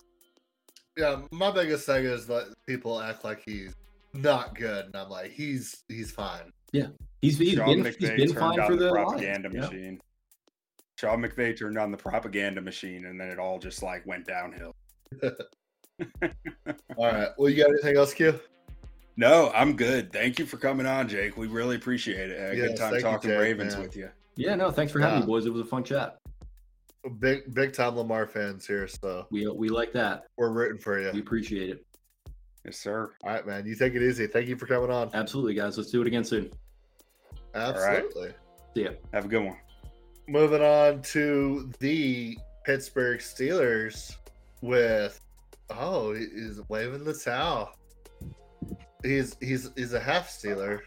yeah. 0.97 1.21
My 1.31 1.51
biggest 1.51 1.85
thing 1.85 2.05
is 2.05 2.27
that 2.27 2.53
people 2.67 2.99
act 2.99 3.23
like 3.23 3.41
he's 3.45 3.75
not 4.13 4.55
good, 4.55 4.85
and 4.85 4.95
I'm 4.95 5.09
like, 5.09 5.31
he's 5.31 5.83
he's 5.87 6.11
fine. 6.11 6.51
Yeah, 6.71 6.87
he's 7.21 7.37
he's 7.37 7.53
Sean 7.55 7.81
been 7.81 7.85
he's 7.85 7.95
McVay 7.97 8.17
been 8.17 8.33
fine 8.35 8.65
for 8.67 8.75
the, 8.75 8.85
the 8.85 8.91
propaganda 8.91 9.49
Lions, 9.49 9.55
yeah. 9.71 9.77
machine. 9.77 10.01
Sean 10.99 11.21
McVay 11.21 11.57
turned 11.57 11.77
on 11.77 11.91
the 11.91 11.97
propaganda 11.97 12.61
machine, 12.61 13.05
and 13.05 13.19
then 13.19 13.29
it 13.29 13.39
all 13.39 13.57
just 13.59 13.81
like 13.81 14.05
went 14.05 14.25
downhill. 14.27 14.75
All 16.97 17.05
right. 17.11 17.29
Well, 17.37 17.49
you 17.49 17.57
got 17.57 17.69
anything 17.71 17.97
else, 17.97 18.13
Q? 18.13 18.39
No, 19.17 19.51
I'm 19.53 19.75
good. 19.75 20.11
Thank 20.11 20.39
you 20.39 20.45
for 20.45 20.57
coming 20.57 20.85
on, 20.85 21.07
Jake. 21.07 21.37
We 21.37 21.47
really 21.47 21.75
appreciate 21.75 22.29
it. 22.31 22.39
Had 22.39 22.53
a 22.53 22.55
Yes, 22.57 22.67
good 22.69 22.77
time 22.77 22.91
thank 22.91 23.03
you, 23.03 23.09
talking 23.09 23.29
Jake, 23.29 23.39
Ravens 23.39 23.73
man. 23.73 23.81
with 23.83 23.95
you. 23.95 24.09
Yeah, 24.35 24.55
no, 24.55 24.71
thanks 24.71 24.91
for 24.91 24.99
having 24.99 25.15
Yeah. 25.15 25.19
me, 25.21 25.25
boys. 25.27 25.45
It 25.45 25.51
was 25.53 25.61
a 25.61 25.65
fun 25.65 25.83
chat. 25.83 26.17
Big 27.19 27.53
big 27.53 27.73
time 27.73 27.95
Lamar 27.97 28.27
fans 28.27 28.65
here, 28.67 28.87
so 28.87 29.25
We 29.31 29.47
we 29.47 29.69
like 29.69 29.91
that. 29.93 30.27
we're 30.37 30.51
rooting 30.51 30.77
for 30.77 30.99
you. 30.99 31.09
We 31.11 31.19
appreciate 31.19 31.69
it. 31.71 31.85
Yes, 32.63 32.77
sir. 32.77 33.11
All 33.23 33.31
right, 33.31 33.45
man. 33.45 33.65
You 33.65 33.75
take 33.75 33.95
it 33.95 34.03
easy. 34.03 34.27
Thank 34.27 34.47
you 34.47 34.55
for 34.55 34.67
coming 34.67 34.91
on. 34.91 35.09
Absolutely, 35.13 35.55
guys. 35.55 35.77
Let's 35.77 35.89
do 35.89 36.01
it 36.01 36.07
again 36.07 36.23
soon. 36.23 36.51
Absolutely. 37.55 38.33
See 38.75 38.83
ya. 38.83 38.91
Have 39.13 39.25
a 39.25 39.27
good 39.27 39.43
one. 39.43 39.57
Moving 40.27 40.61
on 40.61 41.01
to 41.03 41.71
the 41.79 42.37
Pittsburgh 42.65 43.19
Steelers 43.19 44.15
with 44.61 45.19
oh, 45.71 46.13
he's 46.13 46.61
waving 46.69 47.03
the 47.03 47.13
towel. 47.15 47.71
He's 49.03 49.35
he's 49.41 49.71
he's 49.75 49.93
a 49.93 49.99
half 49.99 50.29
Steeler. 50.29 50.81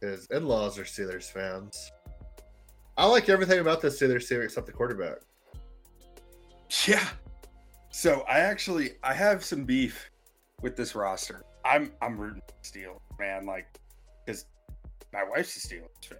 His 0.00 0.26
in-laws 0.30 0.78
are 0.78 0.84
Steelers 0.84 1.24
fans. 1.30 1.90
I 2.96 3.06
like 3.06 3.28
everything 3.28 3.60
about 3.60 3.80
this 3.80 4.00
Steelers 4.00 4.28
team 4.28 4.42
except 4.42 4.66
the 4.66 4.72
quarterback. 4.72 5.18
Yeah. 6.86 7.06
So 7.90 8.22
I 8.28 8.40
actually 8.40 8.92
I 9.02 9.14
have 9.14 9.44
some 9.44 9.64
beef 9.64 10.10
with 10.62 10.76
this 10.76 10.94
roster. 10.94 11.44
I'm 11.64 11.92
I'm 12.00 12.18
rooting 12.18 12.42
for 12.46 12.54
Steel, 12.62 13.02
man. 13.18 13.46
Like, 13.46 13.66
because 14.24 14.46
my 15.12 15.24
wife's 15.24 15.56
a 15.56 15.68
Steelers 15.68 16.04
fan. 16.04 16.18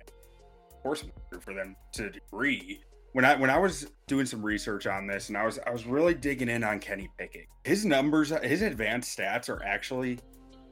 Of 0.70 0.82
course, 0.82 1.04
I'm 1.32 1.40
for 1.40 1.54
them 1.54 1.76
to 1.92 2.10
degree. 2.10 2.80
When 3.12 3.24
I 3.24 3.36
when 3.36 3.50
I 3.50 3.58
was 3.58 3.86
doing 4.06 4.26
some 4.26 4.42
research 4.42 4.86
on 4.86 5.06
this, 5.06 5.28
and 5.28 5.36
I 5.36 5.44
was 5.44 5.58
I 5.66 5.70
was 5.70 5.86
really 5.86 6.14
digging 6.14 6.48
in 6.48 6.64
on 6.64 6.78
Kenny 6.78 7.08
Pickett. 7.18 7.46
His 7.64 7.84
numbers, 7.84 8.32
his 8.42 8.62
advanced 8.62 9.16
stats 9.18 9.48
are 9.48 9.62
actually 9.62 10.18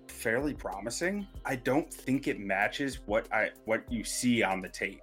fairly 0.09 0.55
promising. 0.55 1.27
I 1.45 1.57
don't 1.57 1.93
think 1.93 2.29
it 2.29 2.41
matches 2.41 3.01
what 3.07 3.31
I 3.33 3.51
what 3.65 3.91
you 3.91 4.05
see 4.05 4.43
on 4.43 4.61
the 4.63 4.69
tape. 4.69 5.01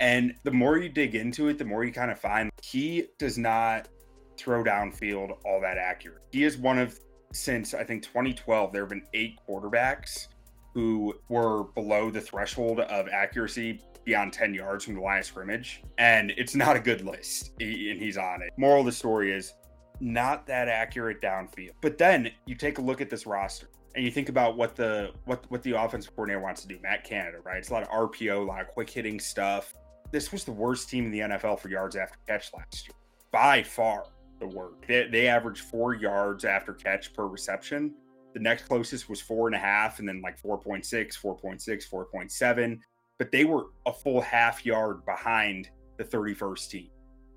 And 0.00 0.34
the 0.44 0.50
more 0.50 0.78
you 0.78 0.88
dig 0.88 1.14
into 1.14 1.48
it, 1.48 1.58
the 1.58 1.64
more 1.64 1.84
you 1.84 1.92
kind 1.92 2.10
of 2.10 2.18
find 2.18 2.50
he 2.62 3.06
does 3.18 3.36
not 3.36 3.88
throw 4.36 4.62
downfield 4.62 5.36
all 5.44 5.60
that 5.60 5.78
accurate. 5.78 6.22
He 6.30 6.44
is 6.44 6.56
one 6.56 6.78
of 6.78 6.98
since 7.32 7.74
I 7.74 7.84
think 7.84 8.02
2012 8.04 8.72
there 8.72 8.82
have 8.82 8.88
been 8.88 9.06
eight 9.12 9.38
quarterbacks 9.46 10.28
who 10.72 11.14
were 11.28 11.64
below 11.74 12.10
the 12.10 12.20
threshold 12.20 12.80
of 12.80 13.08
accuracy 13.08 13.82
beyond 14.04 14.32
10 14.32 14.54
yards 14.54 14.84
from 14.84 14.94
the 14.94 15.00
line 15.00 15.18
of 15.18 15.26
scrimmage 15.26 15.82
and 15.98 16.32
it's 16.38 16.54
not 16.54 16.76
a 16.76 16.80
good 16.80 17.04
list 17.04 17.52
and 17.60 18.00
he's 18.00 18.16
on 18.16 18.40
it. 18.40 18.50
Moral 18.56 18.80
of 18.80 18.86
the 18.86 18.92
story 18.92 19.32
is 19.32 19.54
not 20.00 20.46
that 20.46 20.68
accurate 20.68 21.20
downfield. 21.20 21.72
But 21.80 21.98
then 21.98 22.30
you 22.46 22.54
take 22.54 22.78
a 22.78 22.82
look 22.82 23.00
at 23.00 23.10
this 23.10 23.26
roster 23.26 23.68
and 23.94 24.04
you 24.04 24.10
think 24.10 24.28
about 24.28 24.56
what 24.56 24.76
the 24.76 25.10
what 25.24 25.44
what 25.50 25.62
the 25.62 25.72
offensive 25.72 26.14
coordinator 26.14 26.40
wants 26.40 26.62
to 26.62 26.68
do, 26.68 26.78
Matt 26.82 27.04
Canada, 27.04 27.38
right? 27.44 27.58
It's 27.58 27.70
a 27.70 27.72
lot 27.72 27.82
of 27.82 27.88
RPO, 27.88 28.38
a 28.38 28.44
lot 28.44 28.60
of 28.60 28.68
quick 28.68 28.88
hitting 28.88 29.18
stuff. 29.18 29.74
This 30.10 30.32
was 30.32 30.44
the 30.44 30.52
worst 30.52 30.88
team 30.88 31.06
in 31.06 31.10
the 31.10 31.20
NFL 31.20 31.60
for 31.60 31.68
yards 31.68 31.94
after 31.94 32.18
catch 32.26 32.50
last 32.54 32.88
year, 32.88 32.94
by 33.30 33.62
far 33.62 34.04
the 34.40 34.46
worst. 34.46 34.76
They, 34.86 35.06
they 35.08 35.28
averaged 35.28 35.62
four 35.64 35.94
yards 35.94 36.44
after 36.44 36.72
catch 36.72 37.12
per 37.12 37.26
reception. 37.26 37.94
The 38.32 38.40
next 38.40 38.64
closest 38.64 39.08
was 39.08 39.20
four 39.20 39.48
and 39.48 39.54
a 39.54 39.58
half, 39.58 39.98
and 39.98 40.08
then 40.08 40.22
like 40.22 40.40
4.6, 40.40 40.86
4.6, 40.86 41.90
4.7. 41.90 42.78
But 43.18 43.32
they 43.32 43.44
were 43.44 43.66
a 43.84 43.92
full 43.92 44.20
half 44.20 44.64
yard 44.64 45.04
behind 45.04 45.70
the 45.98 46.04
31st 46.04 46.70
team, 46.70 46.90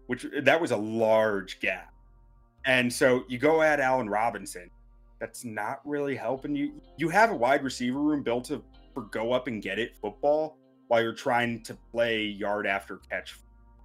which 0.08 0.26
that 0.44 0.60
was 0.60 0.72
a 0.72 0.78
large 0.78 1.60
gap. 1.60 1.94
And 2.66 2.92
so 2.92 3.24
you 3.28 3.38
go 3.38 3.62
at 3.62 3.80
Allen 3.80 4.10
Robinson. 4.10 4.70
That's 5.20 5.44
not 5.44 5.82
really 5.84 6.16
helping 6.16 6.56
you. 6.56 6.82
You 6.98 7.10
have 7.10 7.32
a 7.32 7.36
wide 7.36 7.64
receiver 7.64 8.00
room 8.00 8.24
built 8.24 8.46
to 8.46 8.64
for 8.94 9.04
go 9.04 9.32
up 9.34 9.48
and 9.48 9.62
get 9.62 9.80
it 9.80 9.96
football 10.02 10.58
while 10.92 11.02
you're 11.02 11.14
trying 11.14 11.64
to 11.64 11.74
play 11.94 12.22
yard 12.22 12.68
after 12.68 12.98
catch, 13.10 13.40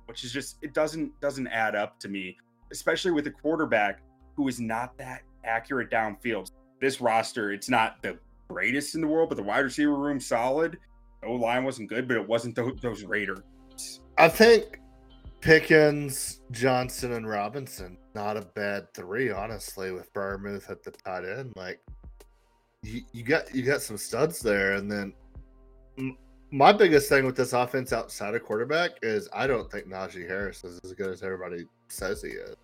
which 0.07 0.25
is 0.25 0.33
just 0.33 0.57
it 0.61 0.75
doesn't 0.75 1.13
doesn't 1.21 1.47
add 1.47 1.77
up 1.77 2.01
to 2.01 2.09
me, 2.09 2.37
especially 2.73 3.13
with 3.13 3.29
a 3.29 3.31
quarterback 3.31 4.01
who 4.35 4.49
is 4.49 4.59
not 4.59 4.99
that 4.99 5.23
accurate 5.45 5.89
downfield. 5.89 6.51
This 6.81 7.01
roster, 7.01 7.53
it's 7.53 7.69
not 7.69 8.03
the 8.03 8.19
greatest 8.49 8.97
in 8.97 9.01
the 9.01 9.07
world, 9.07 9.29
but 9.29 9.37
the 9.37 9.45
wide 9.45 9.61
receiver 9.61 9.95
room 9.95 10.19
solid. 10.19 10.79
O 11.25 11.35
line 11.35 11.63
wasn't 11.63 11.89
good, 11.89 12.09
but 12.09 12.17
it 12.17 12.27
wasn't 12.27 12.57
those, 12.57 12.73
those 12.83 13.05
Raiders. 13.05 13.39
I 14.19 14.29
think 14.29 14.81
Pickens, 15.41 16.41
Johnson, 16.51 17.13
and 17.13 17.29
Robinson 17.29 17.99
not 18.17 18.37
a 18.37 18.43
bad 18.43 18.93
three, 18.95 19.31
honestly, 19.31 19.93
with 19.93 20.13
Freiermuth 20.13 20.69
at 20.71 20.83
the 20.83 20.91
tight 20.91 21.25
end. 21.25 21.53
Like 21.55 21.79
you, 22.83 23.03
you 23.13 23.23
got 23.23 23.55
you 23.55 23.63
got 23.63 23.81
some 23.81 23.97
studs 23.97 24.41
there, 24.41 24.73
and 24.73 24.91
then 24.91 25.13
my 26.51 26.73
biggest 26.73 27.09
thing 27.09 27.25
with 27.25 27.37
this 27.37 27.53
offense 27.53 27.93
outside 27.93 28.35
of 28.35 28.43
quarterback 28.43 28.93
is 29.03 29.29
I 29.33 29.47
don't 29.47 29.71
think 29.71 29.89
Najee 29.89 30.29
Harris 30.29 30.63
is 30.65 30.81
as 30.85 30.93
good 30.93 31.11
as 31.11 31.23
everybody 31.23 31.67
says 31.89 32.23
he 32.23 32.31
is. 32.31 32.57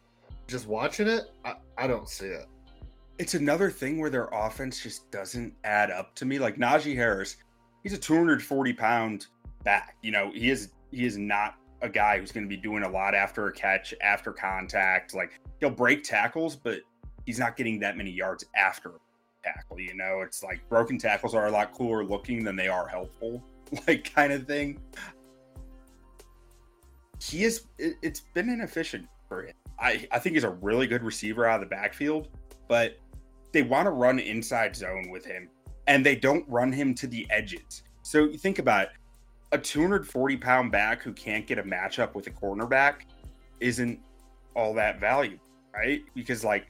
Just 0.47 0.67
watching 0.67 1.09
it, 1.09 1.31
I, 1.45 1.55
I 1.79 1.87
don't 1.87 2.09
see 2.09 2.27
it. 2.27 2.47
It's 3.19 3.35
another 3.35 3.71
thing 3.71 3.99
where 3.99 4.11
their 4.11 4.29
offense 4.33 4.83
just 4.83 5.11
doesn't 5.11 5.55
add 5.65 5.91
up 5.91 6.15
to 6.17 6.25
me. 6.25 6.39
Like 6.39 6.57
Najee 6.57 6.95
Harris, 6.95 7.37
he's 7.83 7.93
a 7.93 7.99
240 7.99 8.73
pound 8.73 9.27
back. 9.65 9.97
You 10.03 10.13
know, 10.13 10.31
he 10.33 10.51
is 10.51 10.71
he 10.91 11.05
is 11.05 11.17
not 11.17 11.57
a 11.81 11.89
guy 11.89 12.19
who's 12.19 12.33
going 12.33 12.45
to 12.45 12.49
be 12.49 12.57
doing 12.57 12.85
a 12.85 12.89
lot 12.89 13.15
after 13.15 13.49
a 13.49 13.53
catch, 13.53 13.95
after 14.03 14.33
contact. 14.33 15.15
Like 15.15 15.41
he'll 15.61 15.71
break 15.71 16.05
tackles, 16.05 16.57
but 16.57 16.81
he's 17.27 17.39
not 17.39 17.57
getting 17.57 17.81
that 17.81 17.97
many 17.97 18.11
yards 18.11 18.45
after 18.55 18.93
tackle. 19.43 19.81
You 19.81 19.95
know, 19.95 20.21
it's 20.21 20.43
like 20.43 20.67
broken 20.69 20.99
tackles 20.99 21.35
are 21.35 21.47
a 21.47 21.51
lot 21.51 21.73
cooler 21.73 22.05
looking 22.05 22.45
than 22.45 22.57
they 22.57 22.69
are 22.69 22.87
helpful, 22.87 23.43
like 23.87 24.13
kind 24.15 24.33
of 24.33 24.47
thing. 24.47 24.81
He 27.21 27.45
is. 27.45 27.67
It, 27.79 27.95
it's 28.03 28.21
been 28.21 28.49
inefficient 28.49 29.07
for 29.29 29.45
him. 29.45 29.55
I 29.79 30.07
I 30.11 30.19
think 30.19 30.35
he's 30.35 30.45
a 30.45 30.51
really 30.51 30.87
good 30.87 31.03
receiver 31.03 31.47
out 31.47 31.63
of 31.63 31.69
the 31.69 31.75
backfield, 31.75 32.29
but 32.69 32.99
they 33.53 33.63
want 33.63 33.87
to 33.87 33.91
run 33.91 34.19
inside 34.19 34.75
zone 34.75 35.11
with 35.11 35.25
him, 35.25 35.49
and 35.87 36.05
they 36.05 36.17
don't 36.17 36.45
run 36.49 36.73
him 36.73 36.95
to 36.97 37.07
the 37.07 37.27
edges. 37.31 37.83
So 38.03 38.25
you 38.25 38.39
think 38.39 38.59
about 38.59 38.89
it, 38.89 38.93
a 39.53 39.59
240 39.59 40.37
pound 40.39 40.73
back 40.73 41.03
who 41.03 41.13
can't 41.13 41.47
get 41.47 41.59
a 41.59 41.63
matchup 41.63 42.15
with 42.15 42.27
a 42.27 42.31
cornerback 42.31 43.03
isn't 43.61 44.01
all 44.57 44.75
that 44.75 44.99
valuable, 44.99 45.45
right? 45.73 46.03
Because 46.15 46.43
like 46.43 46.67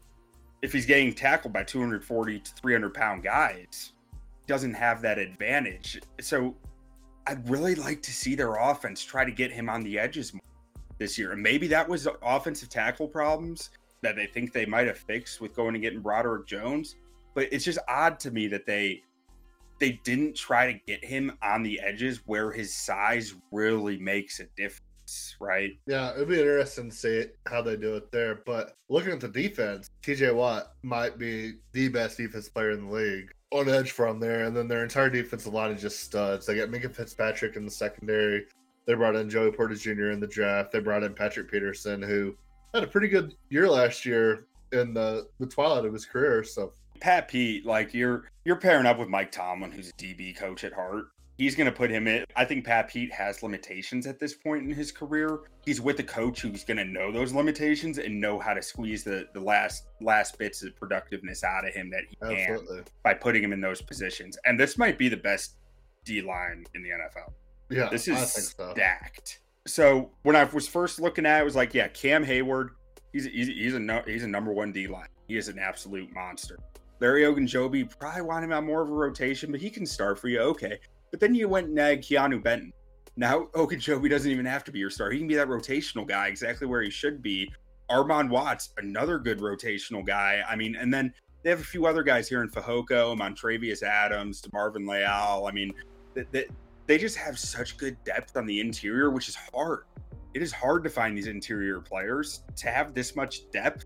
if 0.61 0.73
he's 0.73 0.87
getting 0.87 1.13
tackled 1.13 1.53
by 1.53 1.65
240 1.65 2.39
to 2.39 2.53
300 2.55 2.95
pound 2.95 3.23
guys, 3.23 3.93
doesn't 4.47 4.75
have 4.75 5.01
that 5.03 5.19
advantage. 5.19 6.01
So 6.21 6.55
I'd 7.27 7.49
really 7.49 7.75
like 7.75 8.03
to 8.03 8.13
see 8.13 8.35
their 8.35 8.55
offense 8.55 9.05
try 9.05 9.25
to 9.25 9.31
get 9.31 9.51
him 9.51 9.69
on 9.69 9.83
the 9.83 9.99
edges 9.99 10.33
this 10.99 11.19
year. 11.19 11.33
And 11.33 11.43
maybe 11.43 11.67
that 11.69 11.89
was 11.89 12.09
offensive 12.23 12.69
tackle 12.69 13.09
problems 13.09 13.71
that 14.03 14.17
they 14.17 14.27
think 14.27 14.53
they 14.53 14.67
might 14.67 14.87
have 14.87 14.99
fixed 14.99 15.41
with 15.41 15.55
going 15.55 15.75
and 15.75 15.83
getting 15.83 16.01
Broderick 16.01 16.47
Jones. 16.47 16.97
But 17.35 17.49
it's 17.53 17.65
just 17.65 17.79
odd 17.89 18.19
to 18.21 18.31
me 18.31 18.49
that 18.49 18.67
they 18.67 19.03
they 19.79 20.01
didn't 20.05 20.37
try 20.37 20.73
to 20.73 20.79
get 20.87 21.05
him 21.05 21.37
on 21.43 21.63
the 21.63 21.81
edges 21.81 22.21
where 22.27 22.53
his 22.53 22.73
size 22.73 23.35
really 23.51 23.99
makes 23.99 24.39
a 24.39 24.45
difference, 24.57 25.35
right? 25.41 25.73
Yeah, 25.87 26.13
it'd 26.15 26.29
be 26.29 26.39
interesting 26.39 26.91
to 26.91 26.97
see 26.97 27.25
how 27.47 27.63
they 27.63 27.77
do 27.77 27.97
it 27.97 28.13
there. 28.13 28.43
But 28.47 28.75
looking 28.89 29.11
at 29.11 29.21
the 29.21 29.29
defense, 29.29 29.91
TJ 30.03 30.35
Watt 30.37 30.75
might 30.83 31.19
be 31.19 31.55
the 31.73 31.89
best 31.89 32.17
defense 32.17 32.49
player 32.49 32.71
in 32.71 32.87
the 32.87 32.93
league 32.93 33.33
on 33.53 33.69
edge 33.69 33.93
from 33.93 34.19
there. 34.19 34.45
And 34.45 34.57
then 34.57 34.69
their 34.69 34.83
entire 34.83 35.11
defensive 35.11 35.53
line 35.53 35.73
is 35.73 35.83
just 35.83 36.01
studs. 36.01 36.47
They 36.47 36.57
got 36.57 36.71
Minkah 36.71 36.95
Fitzpatrick 36.95 37.57
in 37.57 37.65
the 37.65 37.71
secondary. 37.71 38.47
They 38.87 38.95
brought 38.95 39.15
in 39.15 39.31
Joey 39.31 39.53
Porter 39.53 39.75
Jr. 39.75 40.11
in 40.11 40.21
the 40.21 40.27
draft. 40.27 40.73
They 40.73 40.81
brought 40.81 41.05
in 41.05 41.15
Patrick 41.15 41.51
Peterson, 41.51 42.03
who 42.03 42.37
had 42.75 42.83
a 42.83 42.87
pretty 42.87 43.09
good 43.09 43.35
year 43.51 43.69
last 43.69 44.05
year 44.05 44.47
in 44.73 44.95
the, 44.95 45.29
the 45.39 45.47
twilight 45.47 45.85
of 45.85 45.93
his 45.93 46.05
career. 46.05 46.43
So 46.43 46.73
Pat 47.01 47.29
Pete, 47.29 47.67
like 47.67 47.95
you're 47.95 48.31
you're 48.45 48.57
pairing 48.57 48.87
up 48.87 48.99
with 48.99 49.09
Mike 49.09 49.31
Tomlin, 49.31 49.71
who's 49.71 49.91
a 49.91 49.93
DB 49.93 50.37
coach 50.37 50.65
at 50.65 50.73
heart. 50.73 51.07
He's 51.43 51.57
going 51.57 51.67
to 51.67 51.77
put 51.77 51.91
him 51.91 52.07
in. 52.07 52.25
I 52.37 52.45
think 52.45 52.65
Pat 52.65 52.87
Pete 52.87 53.13
has 53.13 53.43
limitations 53.43 54.07
at 54.07 54.21
this 54.21 54.33
point 54.33 54.63
in 54.63 54.73
his 54.73 54.93
career. 54.93 55.41
He's 55.65 55.81
with 55.81 55.99
a 55.99 56.05
coach 56.05 56.41
who's 56.41 56.63
going 56.63 56.77
to 56.77 56.85
know 56.85 57.11
those 57.11 57.33
limitations 57.33 57.99
and 57.99 58.21
know 58.21 58.39
how 58.39 58.55
to 58.55 58.63
squeeze 58.63 59.03
the, 59.03 59.27
the 59.35 59.41
last 59.41 59.89
last 60.01 60.39
bits 60.39 60.63
of 60.63 60.77
productiveness 60.77 61.43
out 61.43 61.67
of 61.67 61.75
him 61.75 61.91
that 61.91 62.05
he 62.09 62.17
Absolutely. 62.23 62.77
can 62.77 62.85
by 63.03 63.15
putting 63.15 63.43
him 63.43 63.53
in 63.53 63.61
those 63.61 63.83
positions. 63.83 64.39
And 64.45 64.59
this 64.59 64.79
might 64.79 64.99
be 64.99 65.09
the 65.09 65.17
best 65.17 65.57
D 66.05 66.23
line 66.23 66.65
in 66.77 66.83
the 66.85 66.91
NFL. 66.91 67.33
Yeah, 67.71 67.89
this 67.91 68.07
is 68.07 68.33
so. 68.33 68.71
stacked. 68.73 69.41
So 69.67 70.13
when 70.23 70.37
I 70.37 70.45
was 70.45 70.69
first 70.69 71.01
looking 71.01 71.27
at 71.27 71.39
it, 71.39 71.43
it 71.43 71.45
was 71.45 71.57
like, 71.57 71.75
yeah, 71.75 71.89
Cam 71.89 72.23
Hayward, 72.23 72.71
he's 73.13 73.25
he's, 73.25 73.49
he's 73.49 73.75
a 73.75 74.03
he's 74.07 74.23
a 74.23 74.29
number 74.29 74.53
one 74.53 74.71
D 74.71 74.87
line. 74.87 75.09
He 75.27 75.37
is 75.37 75.49
an 75.49 75.59
absolute 75.59 76.09
monster. 76.15 76.57
Larry 77.01 77.23
Ogunjobi 77.23 77.99
probably 77.99 78.23
want 78.23 78.45
him 78.45 78.53
out 78.53 78.63
more 78.63 78.83
of 78.83 78.89
a 78.89 78.93
rotation, 78.93 79.51
but 79.51 79.61
he 79.61 79.71
can 79.71 79.85
start 79.85 80.21
for 80.21 80.29
you. 80.29 80.39
Okay. 80.39 80.79
But 81.13 81.21
then 81.21 81.35
you 81.35 81.49
went 81.49 81.71
nag 81.71 82.03
Keanu 82.03 82.43
Benton. 82.43 82.73
Now 83.17 83.45
Ogunjobi 83.55 84.11
doesn't 84.11 84.31
even 84.31 84.47
have 84.47 84.65
to 84.65 84.73
be 84.73 84.81
your 84.81 84.91
star. 84.91 85.11
He 85.11 85.19
can 85.19 85.29
be 85.29 85.37
that 85.37 85.47
rotational 85.47 86.09
guy 86.09 86.27
exactly 86.27 86.67
where 86.67 86.83
he 86.83 86.91
should 86.91 87.23
be. 87.23 87.53
Armon 87.89 88.31
Watts, 88.31 88.71
another 88.79 89.19
good 89.19 89.39
rotational 89.39 90.05
guy. 90.05 90.43
I 90.49 90.57
mean, 90.57 90.75
and 90.75 90.93
then 90.93 91.13
they 91.43 91.51
have 91.51 91.61
a 91.61 91.65
few 91.65 91.87
other 91.87 92.03
guys 92.03 92.29
here 92.29 92.43
in 92.43 92.49
Fehoko, 92.49 93.17
Montravius 93.17 93.83
Adams, 93.83 94.43
Marvin 94.53 94.87
Leal. 94.87 95.47
I 95.47 95.53
mean, 95.53 95.73
they, 96.15 96.47
they 96.87 96.99
just 96.99 97.17
have 97.19 97.39
such 97.39 97.77
good 97.77 98.03
depth 98.05 98.37
on 98.37 98.47
the 98.47 98.61
interior, 98.61 99.11
which 99.11 99.29
is 99.29 99.37
hard. 99.53 99.85
It 100.33 100.41
is 100.41 100.53
hard 100.53 100.83
to 100.85 100.91
find 100.91 101.17
these 101.17 101.27
interior 101.27 101.81
players 101.81 102.45
to 102.57 102.71
have 102.71 102.95
this 102.95 103.15
much 103.15 103.51
depth 103.51 103.85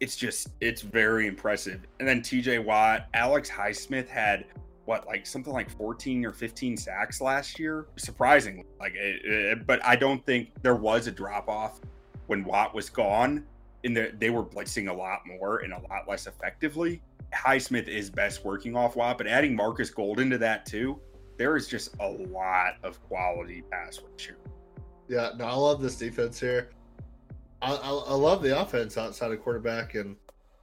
it's 0.00 0.16
just 0.16 0.48
it's 0.60 0.82
very 0.82 1.26
impressive. 1.26 1.80
And 1.98 2.08
then 2.08 2.20
TJ 2.20 2.64
Watt, 2.64 3.06
Alex 3.14 3.50
Highsmith 3.50 4.08
had 4.08 4.44
what 4.86 5.06
like 5.06 5.26
something 5.26 5.52
like 5.52 5.68
14 5.70 6.24
or 6.24 6.32
15 6.32 6.76
sacks 6.76 7.20
last 7.20 7.58
year, 7.58 7.86
surprisingly. 7.96 8.64
Like, 8.80 8.94
it, 8.94 9.24
it, 9.24 9.66
but 9.66 9.84
I 9.84 9.96
don't 9.96 10.24
think 10.24 10.50
there 10.62 10.76
was 10.76 11.06
a 11.06 11.12
drop 11.12 11.48
off 11.48 11.80
when 12.26 12.44
Watt 12.44 12.74
was 12.74 12.88
gone. 12.88 13.44
In 13.82 13.92
the 13.94 14.12
they 14.18 14.30
were 14.30 14.42
blitzing 14.42 14.88
a 14.88 14.92
lot 14.92 15.20
more 15.26 15.58
and 15.58 15.72
a 15.72 15.80
lot 15.90 16.08
less 16.08 16.26
effectively. 16.26 17.02
Highsmith 17.34 17.88
is 17.88 18.08
best 18.10 18.44
working 18.44 18.76
off 18.76 18.96
Watt, 18.96 19.18
but 19.18 19.26
adding 19.26 19.54
Marcus 19.54 19.90
Golden 19.90 20.30
to 20.30 20.38
that 20.38 20.64
too, 20.64 20.98
there 21.36 21.56
is 21.56 21.68
just 21.68 21.94
a 22.00 22.08
lot 22.08 22.74
of 22.82 23.02
quality 23.08 23.62
pass 23.70 24.00
rush 24.00 24.30
Yeah, 25.08 25.32
no, 25.36 25.44
I 25.44 25.54
love 25.54 25.82
this 25.82 25.96
defense 25.96 26.40
here. 26.40 26.70
I, 27.62 27.74
I, 27.74 27.90
I, 27.90 28.14
love 28.14 28.42
the 28.42 28.60
offense 28.60 28.98
outside 28.98 29.32
of 29.32 29.42
quarterback, 29.42 29.94
and 29.94 30.16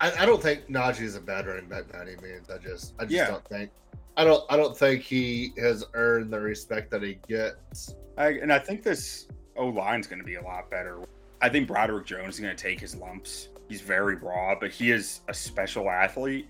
I, 0.03 0.23
I 0.23 0.25
don't 0.25 0.43
think 0.43 0.67
Najee 0.67 1.03
is 1.03 1.15
a 1.15 1.21
bad 1.21 1.47
running 1.47 1.69
back 1.69 1.89
by 1.89 2.01
any 2.01 2.17
means. 2.17 2.49
I 2.49 2.57
just 2.57 2.93
I 2.99 3.03
just 3.03 3.15
yeah. 3.15 3.27
don't 3.27 3.47
think 3.47 3.71
I 4.17 4.25
don't 4.25 4.43
I 4.49 4.57
don't 4.57 4.77
think 4.77 5.01
he 5.01 5.53
has 5.57 5.85
earned 5.93 6.33
the 6.33 6.41
respect 6.41 6.91
that 6.91 7.01
he 7.01 7.19
gets. 7.25 7.95
I, 8.17 8.31
and 8.31 8.51
I 8.51 8.59
think 8.59 8.83
this 8.83 9.29
O 9.55 9.67
line 9.67 10.01
is 10.01 10.07
going 10.07 10.19
to 10.19 10.25
be 10.25 10.35
a 10.35 10.43
lot 10.43 10.69
better. 10.69 10.99
I 11.41 11.47
think 11.47 11.69
Broderick 11.69 12.05
Jones 12.05 12.35
is 12.35 12.41
going 12.41 12.53
to 12.53 12.61
take 12.61 12.81
his 12.81 12.97
lumps. 12.97 13.47
He's 13.69 13.79
very 13.79 14.15
raw, 14.15 14.55
but 14.59 14.71
he 14.71 14.91
is 14.91 15.21
a 15.29 15.33
special 15.33 15.89
athlete. 15.89 16.49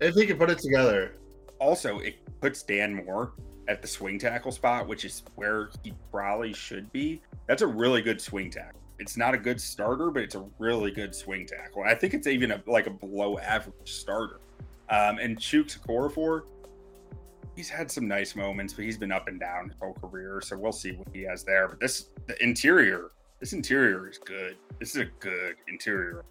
If 0.00 0.16
he 0.16 0.26
can 0.26 0.36
put 0.36 0.50
it 0.50 0.58
together. 0.58 1.14
Also, 1.60 1.98
it 1.98 2.16
puts 2.40 2.62
Dan 2.62 3.04
Moore 3.04 3.34
at 3.68 3.82
the 3.82 3.88
swing 3.88 4.18
tackle 4.18 4.50
spot, 4.50 4.88
which 4.88 5.04
is 5.04 5.22
where 5.36 5.70
he 5.84 5.92
probably 6.10 6.54
should 6.54 6.90
be. 6.90 7.20
That's 7.46 7.62
a 7.62 7.66
really 7.66 8.02
good 8.02 8.20
swing 8.20 8.50
tackle 8.50 8.79
it's 9.00 9.16
not 9.16 9.32
a 9.34 9.38
good 9.38 9.60
starter, 9.60 10.10
but 10.10 10.22
it's 10.22 10.34
a 10.34 10.44
really 10.58 10.90
good 10.90 11.14
swing 11.14 11.46
tackle. 11.46 11.82
I 11.82 11.94
think 11.94 12.12
it's 12.12 12.26
even 12.26 12.50
a, 12.50 12.62
like 12.66 12.86
a 12.86 12.90
below 12.90 13.38
average 13.38 13.74
starter. 13.90 14.40
Um, 14.90 15.18
and 15.18 15.38
Chuks 15.38 15.78
Okorafor, 15.80 16.42
he's 17.56 17.70
had 17.70 17.90
some 17.90 18.06
nice 18.06 18.36
moments, 18.36 18.74
but 18.74 18.84
he's 18.84 18.98
been 18.98 19.10
up 19.10 19.26
and 19.26 19.40
down 19.40 19.70
his 19.70 19.78
whole 19.80 19.94
career. 19.94 20.42
So 20.42 20.58
we'll 20.58 20.70
see 20.70 20.92
what 20.92 21.08
he 21.14 21.22
has 21.22 21.44
there. 21.44 21.66
But 21.66 21.80
this 21.80 22.10
the 22.26 22.40
interior, 22.42 23.10
this 23.40 23.54
interior 23.54 24.08
is 24.08 24.18
good. 24.18 24.56
This 24.78 24.94
is 24.94 25.02
a 25.02 25.08
good 25.18 25.56
interior. 25.66 26.24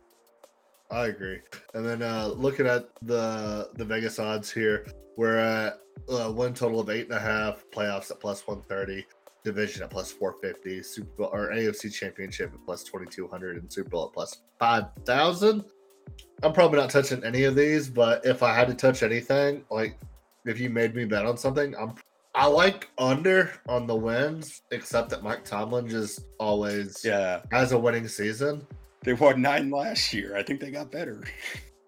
I 0.91 1.07
agree. 1.07 1.39
And 1.74 1.86
then 1.86 2.03
uh, 2.03 2.28
looking 2.28 2.67
at 2.67 2.89
the 3.01 3.70
the 3.74 3.86
Vegas 3.86 4.20
odds 4.20 4.51
here, 4.51 4.86
we're 5.17 5.38
at 5.38 5.80
uh, 6.07 6.32
one 6.32 6.53
total 6.53 6.80
of 6.80 6.89
eight 6.89 7.07
and 7.07 7.17
a 7.17 7.20
half, 7.20 7.65
playoffs 7.72 8.11
at 8.11 8.20
plus 8.20 8.45
one 8.45 8.61
thirty 8.61 9.07
division 9.43 9.83
at 9.83 9.89
plus 9.89 10.11
450, 10.11 10.83
Super 10.83 11.09
Bowl 11.17 11.29
or 11.33 11.49
AFC 11.51 11.93
Championship 11.93 12.51
at 12.53 12.65
plus 12.65 12.83
2200, 12.83 13.57
and 13.57 13.71
Super 13.71 13.89
Bowl 13.89 14.05
at 14.07 14.13
plus 14.13 14.41
5000. 14.59 15.63
I'm 16.43 16.53
probably 16.53 16.79
not 16.79 16.89
touching 16.89 17.23
any 17.23 17.43
of 17.43 17.55
these, 17.55 17.89
but 17.89 18.25
if 18.25 18.41
I 18.43 18.53
had 18.53 18.67
to 18.67 18.73
touch 18.73 19.03
anything, 19.03 19.63
like 19.69 19.97
if 20.45 20.59
you 20.59 20.69
made 20.69 20.95
me 20.95 21.05
bet 21.05 21.25
on 21.25 21.37
something, 21.37 21.75
I'm 21.75 21.95
I 22.35 22.45
like 22.45 22.89
under 22.97 23.51
on 23.67 23.87
the 23.87 23.95
wins, 23.95 24.61
except 24.71 25.09
that 25.09 25.23
Mike 25.23 25.43
Tomlin 25.43 25.87
just 25.89 26.21
always 26.39 27.03
yeah 27.03 27.41
has 27.51 27.71
a 27.71 27.79
winning 27.79 28.07
season. 28.07 28.65
They 29.03 29.13
won 29.13 29.41
nine 29.41 29.69
last 29.69 30.13
year. 30.13 30.35
I 30.35 30.43
think 30.43 30.59
they 30.59 30.71
got 30.71 30.91
better. 30.91 31.23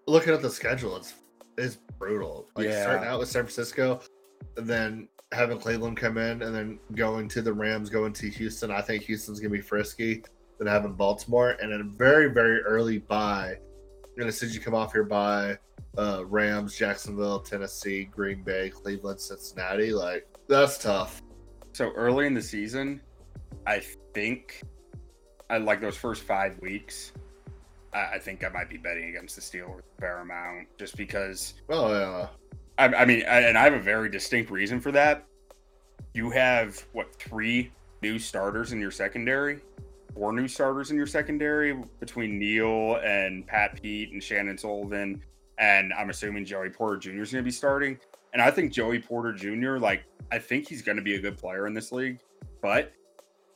Looking 0.06 0.32
at 0.34 0.42
the 0.42 0.50
schedule, 0.50 0.96
it's 0.96 1.14
it's 1.58 1.76
brutal. 1.98 2.48
Like 2.56 2.66
Yeah. 2.66 2.82
starting 2.82 3.08
out 3.08 3.20
with 3.20 3.28
San 3.28 3.42
Francisco, 3.44 4.00
then 4.56 5.08
having 5.32 5.58
Cleveland 5.58 5.96
come 5.96 6.18
in, 6.18 6.42
and 6.42 6.54
then 6.54 6.78
going 6.94 7.28
to 7.28 7.42
the 7.42 7.52
Rams, 7.52 7.90
going 7.90 8.12
to 8.14 8.28
Houston. 8.30 8.70
I 8.70 8.80
think 8.80 9.02
Houston's 9.04 9.40
gonna 9.40 9.50
be 9.50 9.60
frisky. 9.60 10.22
Then 10.58 10.68
having 10.68 10.92
Baltimore, 10.92 11.56
and 11.60 11.72
then 11.72 11.80
a 11.80 11.84
very 11.84 12.32
very 12.32 12.60
early 12.62 12.98
bye. 12.98 13.56
And 14.16 14.28
as 14.28 14.38
soon 14.38 14.50
as 14.50 14.54
you 14.54 14.60
come 14.60 14.74
off 14.74 14.94
your 14.94 15.04
bye, 15.04 15.56
uh, 15.98 16.24
Rams, 16.26 16.76
Jacksonville, 16.76 17.40
Tennessee, 17.40 18.04
Green 18.04 18.42
Bay, 18.42 18.70
Cleveland, 18.70 19.20
Cincinnati, 19.20 19.92
like 19.92 20.26
that's 20.48 20.78
tough. 20.78 21.22
So 21.72 21.92
early 21.92 22.26
in 22.26 22.34
the 22.34 22.42
season, 22.42 23.00
I 23.66 23.82
think 24.14 24.62
I 25.48 25.58
like 25.58 25.80
those 25.80 25.96
first 25.96 26.22
five 26.22 26.58
weeks. 26.60 27.12
I, 27.94 28.14
I 28.14 28.18
think 28.18 28.44
I 28.44 28.48
might 28.48 28.68
be 28.68 28.76
betting 28.76 29.10
against 29.10 29.36
the 29.36 29.42
Steelers 29.42 29.80
a 29.80 30.00
fair 30.00 30.20
amount, 30.20 30.68
just 30.78 30.96
because. 30.96 31.54
Oh 31.68 31.92
yeah, 31.92 32.28
I, 32.78 32.86
I 32.86 33.04
mean, 33.04 33.24
I, 33.28 33.40
and 33.40 33.58
I 33.58 33.64
have 33.64 33.74
a 33.74 33.80
very 33.80 34.08
distinct 34.08 34.50
reason 34.50 34.80
for 34.80 34.92
that. 34.92 35.26
You 36.14 36.30
have 36.30 36.84
what 36.92 37.14
three 37.16 37.72
new 38.02 38.18
starters 38.18 38.72
in 38.72 38.80
your 38.80 38.90
secondary, 38.90 39.60
four 40.14 40.32
new 40.32 40.48
starters 40.48 40.90
in 40.90 40.96
your 40.96 41.06
secondary 41.06 41.74
between 42.00 42.38
Neal 42.38 42.96
and 42.96 43.46
Pat 43.46 43.80
Pete 43.80 44.12
and 44.12 44.22
Chandon 44.22 44.58
Sullivan, 44.58 45.22
and 45.58 45.92
I'm 45.92 46.10
assuming 46.10 46.44
Joey 46.44 46.70
Porter 46.70 46.98
Jr. 46.98 47.22
is 47.22 47.32
going 47.32 47.44
to 47.44 47.48
be 47.48 47.50
starting. 47.50 47.98
And 48.32 48.40
I 48.40 48.50
think 48.50 48.72
Joey 48.72 48.98
Porter 48.98 49.32
Jr. 49.32 49.76
like 49.76 50.04
I 50.30 50.38
think 50.38 50.68
he's 50.68 50.82
going 50.82 50.96
to 50.96 51.02
be 51.02 51.16
a 51.16 51.20
good 51.20 51.36
player 51.36 51.66
in 51.66 51.74
this 51.74 51.92
league, 51.92 52.20
but 52.62 52.92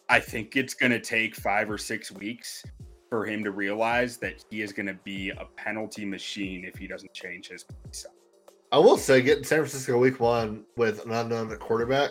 I 0.08 0.20
think 0.20 0.56
it's 0.56 0.74
going 0.74 0.92
to 0.92 1.00
take 1.00 1.34
five 1.34 1.70
or 1.70 1.78
six 1.78 2.12
weeks 2.12 2.62
for 3.08 3.24
him 3.24 3.42
to 3.44 3.50
realize 3.50 4.18
that 4.18 4.44
he 4.50 4.62
is 4.62 4.72
going 4.72 4.86
to 4.86 4.98
be 5.04 5.30
a 5.30 5.46
penalty 5.56 6.04
machine 6.04 6.64
if 6.64 6.76
he 6.76 6.86
doesn't 6.86 7.12
change 7.12 7.48
his 7.48 7.64
style. 7.92 8.12
I 8.72 8.78
will 8.78 8.96
say 8.96 9.22
getting 9.22 9.44
San 9.44 9.58
Francisco 9.58 9.98
week 9.98 10.20
one 10.20 10.64
with 10.76 11.04
an 11.04 11.12
unknown 11.12 11.54
quarterback 11.58 12.10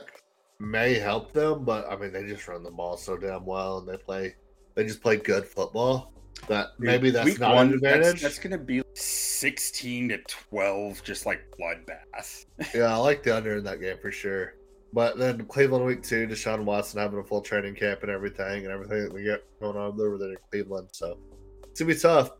may 0.59 0.93
help 0.93 1.33
them, 1.33 1.65
but 1.65 1.85
I 1.91 1.95
mean 1.95 2.13
they 2.13 2.23
just 2.23 2.47
run 2.47 2.63
the 2.63 2.71
ball 2.71 2.97
so 2.97 3.17
damn 3.17 3.45
well 3.45 3.79
and 3.79 3.87
they 3.87 3.97
play 3.97 4.35
they 4.75 4.85
just 4.85 5.01
play 5.01 5.17
good 5.17 5.45
football. 5.45 6.11
That 6.47 6.67
maybe 6.77 7.09
that's 7.09 7.25
Week 7.25 7.39
not 7.39 7.55
one, 7.55 7.73
an 7.73 7.79
that's- 7.79 7.95
advantage. 7.95 8.21
That's, 8.21 8.39
going 8.39 8.51
to 8.51 8.57
be 8.57 8.83
16 8.93 10.09
to 10.09 10.17
12, 10.27 11.01
just 11.01 11.25
like 11.25 11.41
bloodbath. 11.59 12.45
Yeah, 12.75 12.93
I 12.93 12.97
like 12.97 13.23
the 13.23 13.35
under 13.35 13.55
in 13.55 13.63
that 13.63 13.79
game 13.79 13.97
for 14.01 14.11
sure. 14.11 14.55
But 14.93 15.17
then 15.17 15.45
Cleveland 15.45 15.85
week 15.85 16.03
two, 16.03 16.27
Deshaun 16.27 16.63
Watson 16.63 16.99
having 16.99 17.19
a 17.19 17.23
full 17.23 17.41
training 17.41 17.75
camp 17.75 18.01
and 18.03 18.11
everything 18.11 18.65
and 18.65 18.67
everything 18.67 19.03
that 19.03 19.13
we 19.13 19.23
get 19.23 19.43
going 19.59 19.77
on 19.77 19.99
over 19.99 20.17
there 20.17 20.31
in 20.31 20.37
Cleveland. 20.51 20.89
So 20.91 21.17
it's 21.63 21.79
gonna 21.79 21.93
be 21.93 21.99
tough. 21.99 22.31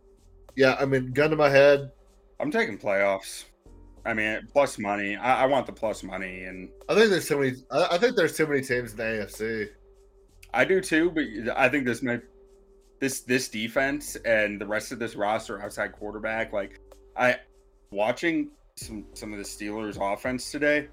Yeah, 0.56 0.76
I 0.80 0.86
mean, 0.86 1.12
gun 1.12 1.32
to 1.32 1.36
my 1.36 1.50
head, 1.50 1.92
I'm 2.40 2.52
taking 2.52 2.78
playoffs. 2.78 3.46
I 4.06 4.14
mean, 4.14 4.48
plus 4.52 4.78
money. 4.78 5.16
I, 5.16 5.44
I 5.44 5.46
want 5.46 5.66
the 5.66 5.72
plus 5.72 6.04
money, 6.04 6.44
and 6.44 6.70
I 6.90 6.96
think 6.96 7.10
there's 7.10 7.28
too 7.28 7.40
many. 7.40 7.56
I, 7.72 7.88
I 7.92 7.98
think 7.98 8.16
there's 8.16 8.38
too 8.38 8.48
many 8.48 8.62
teams 8.62 8.92
in 8.92 8.98
the 8.98 9.04
AFC. 9.04 9.70
I 10.54 10.66
do 10.66 10.82
too. 10.82 11.12
But 11.12 11.58
I 11.58 11.70
think 11.70 11.86
this 11.86 12.02
might 12.02 12.22
this 13.00 13.22
this 13.22 13.50
defense 13.50 14.16
and 14.26 14.60
the 14.60 14.66
rest 14.66 14.92
of 14.92 15.00
this 15.00 15.16
roster 15.16 15.62
outside 15.62 15.92
quarterback. 15.94 16.54
Like 16.54 16.80
I 17.18 17.40
watching 17.92 18.50
some 18.76 19.06
some 19.14 19.32
of 19.34 19.40
the 19.40 19.46
Steelers 19.46 19.98
offense 20.00 20.52
today. 20.52 20.88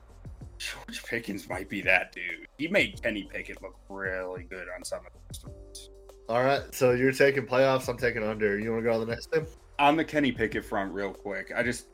George 0.58 1.02
Pickens 1.04 1.48
might 1.48 1.68
be 1.68 1.80
that 1.82 2.12
dude. 2.12 2.46
He 2.56 2.68
made 2.68 3.02
Kenny 3.02 3.24
Pickett 3.24 3.60
look 3.62 3.76
really 3.88 4.44
good 4.44 4.68
on 4.76 4.84
some 4.84 5.00
of 5.00 5.12
those 5.12 5.38
throws. 5.38 5.90
All 6.28 6.44
right, 6.44 6.62
so 6.72 6.92
you're 6.92 7.12
taking 7.12 7.46
playoffs. 7.46 7.88
I'm 7.88 7.98
taking 7.98 8.22
under. 8.22 8.58
You 8.58 8.70
want 8.70 8.84
to 8.84 8.88
go 8.88 8.94
on 8.94 9.00
the 9.00 9.06
next 9.06 9.32
team? 9.32 9.44
on 9.82 9.96
the 9.96 10.04
Kenny 10.04 10.32
Pickett 10.32 10.64
front, 10.64 10.92
real 10.92 11.12
quick, 11.12 11.52
I 11.54 11.62
just 11.62 11.86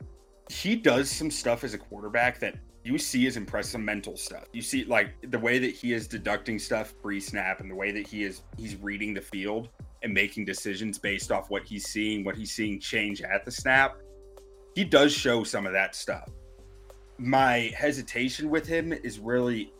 he 0.49 0.75
does 0.75 1.09
some 1.09 1.29
stuff 1.29 1.63
as 1.63 1.73
a 1.73 1.77
quarterback 1.77 2.39
that 2.39 2.55
you 2.83 2.97
see 2.97 3.27
as 3.27 3.37
impressive 3.37 3.79
mental 3.79 4.17
stuff. 4.17 4.45
You 4.51 4.61
see 4.61 4.83
like 4.83 5.13
the 5.29 5.37
way 5.37 5.59
that 5.59 5.75
he 5.75 5.93
is 5.93 6.07
deducting 6.07 6.57
stuff 6.57 6.93
pre-snap 7.01 7.59
and 7.59 7.69
the 7.69 7.75
way 7.75 7.91
that 7.91 8.07
he 8.07 8.23
is 8.23 8.41
he's 8.57 8.75
reading 8.77 9.13
the 9.13 9.21
field 9.21 9.69
and 10.01 10.13
making 10.13 10.45
decisions 10.45 10.97
based 10.97 11.31
off 11.31 11.49
what 11.49 11.63
he's 11.63 11.87
seeing, 11.87 12.23
what 12.23 12.35
he's 12.35 12.51
seeing 12.51 12.79
change 12.79 13.21
at 13.21 13.45
the 13.45 13.51
snap. 13.51 13.97
He 14.75 14.83
does 14.83 15.13
show 15.13 15.43
some 15.43 15.67
of 15.67 15.73
that 15.73 15.93
stuff. 15.93 16.29
My 17.17 17.71
hesitation 17.77 18.49
with 18.49 18.65
him 18.65 18.91
is 18.91 19.19
really 19.19 19.71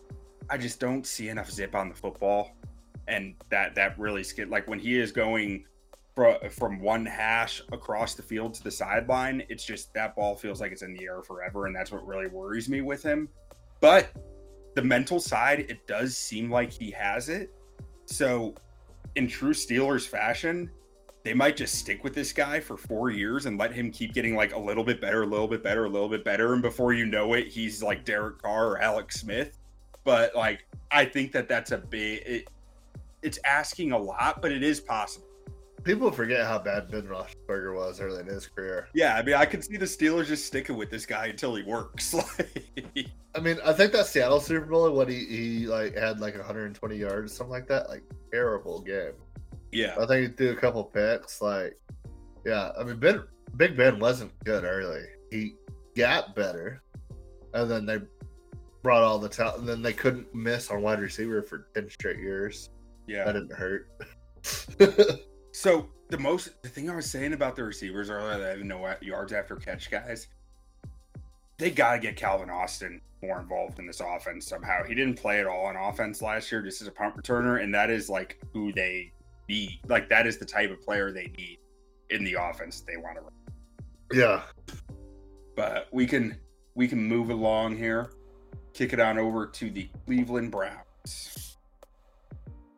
I 0.52 0.58
just 0.58 0.80
don't 0.80 1.06
see 1.06 1.30
enough 1.30 1.50
zip 1.50 1.74
on 1.74 1.90
the 1.90 1.96
football. 1.96 2.52
And 3.08 3.34
that 3.50 3.74
that 3.74 3.98
really 3.98 4.24
skid 4.24 4.50
like 4.50 4.68
when 4.68 4.78
he 4.78 5.00
is 5.00 5.12
going 5.12 5.66
fro- 6.16 6.40
from 6.50 6.80
one 6.80 7.06
hash 7.06 7.62
across 7.72 8.16
the 8.16 8.24
field 8.24 8.54
to 8.56 8.64
the 8.64 8.72
sideline. 8.72 9.44
It's 9.50 9.64
just 9.64 9.94
that 9.94 10.16
ball 10.16 10.36
feels 10.36 10.62
like 10.62 10.72
it's 10.72 10.82
in 10.82 10.94
the 10.94 11.06
air 11.06 11.22
forever, 11.22 11.66
and 11.66 11.76
that's 11.76 11.92
what 11.92 12.06
really 12.06 12.28
worries 12.28 12.70
me 12.70 12.82
with 12.82 13.04
him. 13.04 13.30
But 13.82 14.12
the 14.76 14.82
mental 14.82 15.20
side, 15.20 15.62
it 15.70 15.86
does 15.88 16.18
seem 16.18 16.52
like 16.52 16.72
he 16.72 16.92
has 16.92 17.30
it. 17.30 17.54
So, 18.06 18.56
in 19.16 19.28
true 19.28 19.54
Steelers 19.54 20.08
fashion, 20.08 20.70
they 21.24 21.34
might 21.34 21.58
just 21.58 21.76
stick 21.76 22.04
with 22.04 22.14
this 22.14 22.32
guy 22.32 22.60
for 22.60 22.78
four 22.78 23.10
years 23.10 23.46
and 23.46 23.58
let 23.58 23.74
him 23.74 23.92
keep 23.92 24.14
getting 24.14 24.36
like 24.36 24.56
a 24.56 24.60
little 24.60 24.84
bit 24.84 25.02
better, 25.02 25.24
a 25.24 25.28
little 25.28 25.48
bit 25.48 25.64
better, 25.64 25.86
a 25.86 25.90
little 25.90 26.10
bit 26.10 26.24
better, 26.24 26.54
and 26.54 26.62
before 26.62 26.94
you 26.94 27.06
know 27.06 27.34
it, 27.34 27.48
he's 27.48 27.84
like 27.84 28.06
Derek 28.06 28.42
Carr 28.42 28.70
or 28.70 28.82
Alex 28.82 29.20
Smith. 29.20 29.58
But 30.04 30.36
like, 30.36 30.66
I 30.92 31.06
think 31.06 31.32
that 31.34 31.48
that's 31.48 31.72
a 31.72 31.78
big. 31.78 32.24
It, 32.26 32.48
it's 33.22 33.38
asking 33.46 33.92
a 33.92 33.98
lot, 33.98 34.42
but 34.42 34.52
it 34.52 34.64
is 34.64 34.80
possible. 34.80 35.28
People 35.84 36.12
forget 36.12 36.46
how 36.46 36.60
bad 36.60 36.92
Ben 36.92 37.04
Roethlisberger 37.04 37.76
was 37.76 38.02
early 38.02 38.20
in 38.20 38.28
his 38.28 38.48
career. 38.48 38.90
Yeah, 38.94 39.16
I 39.16 39.24
mean, 39.24 39.36
I 39.36 39.46
could 39.46 39.64
see 39.64 39.78
the 39.78 39.86
Steelers 39.86 40.28
just 40.28 40.46
sticking 40.46 40.76
with 40.76 40.90
this 40.90 41.06
guy 41.06 41.28
until 41.28 41.56
he 41.56 41.64
works. 41.64 42.16
I 43.36 43.40
mean, 43.40 43.58
I 43.64 43.74
think 43.74 43.94
that 43.94 44.08
Seattle 44.08 44.40
Super 44.40 44.66
Bowl, 44.66 44.92
what 44.92 45.08
he, 45.08 45.26
he 45.26 45.68
like 45.68 45.96
had 45.96 46.20
like 46.20 46.36
120 46.36 46.96
yards, 46.96 47.32
or 47.32 47.36
something 47.36 47.52
like 47.52 47.68
that. 47.68 47.90
Like 47.90 48.04
terrible 48.32 48.82
game. 48.82 49.14
yeah, 49.72 49.96
I 50.00 50.06
think 50.06 50.30
he 50.30 50.36
threw 50.36 50.52
a 50.52 50.56
couple 50.56 50.84
picks. 50.84 51.42
Like, 51.42 51.80
yeah, 52.46 52.72
I 52.78 52.84
mean, 52.84 52.98
Ben 52.98 53.24
Big 53.56 53.78
Ben 53.78 54.00
wasn't 54.00 54.32
good 54.44 54.64
early. 54.64 55.04
He 55.32 55.56
got 55.96 56.36
better, 56.36 56.82
and 57.54 57.70
then 57.70 57.86
they 57.86 58.00
brought 58.84 59.04
all 59.04 59.20
the 59.20 59.30
talent. 59.30 59.60
And 59.60 59.70
then 59.70 59.82
they 59.82 59.94
couldn't 59.94 60.34
miss 60.34 60.70
on 60.72 60.82
wide 60.82 61.00
receiver 61.00 61.42
for 61.42 61.68
10 61.74 61.90
straight 61.90 62.18
years. 62.20 62.70
Yeah, 63.08 63.26
that 63.26 63.34
didn't 63.34 63.54
hurt. 63.54 63.90
So 65.60 65.90
the 66.08 66.18
most, 66.18 66.64
the 66.64 66.70
thing 66.70 66.90
I 66.90 66.96
was 66.96 67.12
saying 67.12 67.34
about 67.34 67.58
the 67.58 67.66
receivers 67.66 68.10
earlier 68.10 68.38
that 68.38 68.60
have 68.60 68.66
no 68.66 68.96
yards 69.02 69.34
after 69.34 69.58
catch 69.58 69.92
guys, 69.92 70.28
they 71.58 71.70
got 71.70 71.96
to 71.96 72.00
get 72.00 72.16
Calvin 72.16 72.50
Austin 72.50 73.02
more 73.22 73.42
involved 73.42 73.78
in 73.78 73.86
this 73.86 74.00
offense 74.00 74.48
somehow. 74.48 74.86
He 74.86 74.96
didn't 74.96 75.16
play 75.20 75.42
at 75.42 75.48
all 75.48 75.66
on 75.66 75.76
offense 75.76 76.22
last 76.22 76.50
year, 76.50 76.62
just 76.62 76.82
as 76.82 76.88
a 76.88 76.92
punt 76.92 77.18
returner, 77.18 77.62
and 77.62 77.76
that 77.76 77.90
is 77.90 78.08
like 78.10 78.40
who 78.54 78.72
they 78.72 79.12
need. 79.50 79.82
Like 79.90 80.08
that 80.08 80.26
is 80.26 80.38
the 80.38 80.46
type 80.46 80.72
of 80.72 80.82
player 80.82 81.12
they 81.12 81.30
need 81.38 81.58
in 82.10 82.24
the 82.24 82.36
offense 82.36 82.80
they 82.80 82.96
want 82.96 83.18
to 83.18 83.24
run. 83.24 83.34
yeah, 84.14 84.44
but 85.58 85.90
we 85.92 86.06
can 86.06 86.38
we 86.76 86.88
can 86.88 87.04
move 87.04 87.32
along 87.32 87.76
here 87.76 88.12
kick 88.74 88.94
it 88.94 89.00
on 89.02 89.20
over 89.20 89.46
to 89.46 89.70
the 89.70 89.90
cleveland 90.06 90.52
browns 90.52 91.49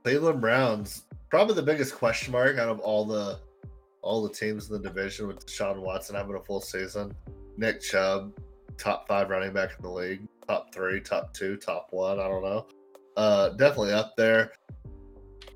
Cleveland 0.04 0.42
Browns 0.42 1.06
probably 1.30 1.56
the 1.56 1.64
biggest 1.64 1.96
question 1.96 2.32
mark 2.32 2.58
out 2.58 2.70
of 2.70 2.80
all 2.80 3.06
the 3.06 3.40
all 4.02 4.22
the 4.22 4.34
teams 4.34 4.70
in 4.70 4.82
the 4.82 4.90
division 4.90 5.28
with 5.28 5.46
Deshaun 5.46 5.80
Watson 5.80 6.16
having 6.16 6.36
a 6.36 6.40
full 6.40 6.60
season. 6.60 7.14
Nick 7.58 7.82
Chubb, 7.82 8.34
top 8.78 9.08
five 9.08 9.30
running 9.30 9.54
back 9.54 9.72
in 9.78 9.84
the 9.84 9.92
league, 9.92 10.28
top 10.48 10.74
three, 10.74 11.00
top 11.00 11.34
two, 11.34 11.56
top 11.56 11.88
one. 11.92 12.20
I 12.20 12.28
don't 12.28 12.44
know. 12.44 12.66
Uh, 13.16 13.50
definitely 13.50 13.94
up 13.94 14.14
there. 14.18 14.54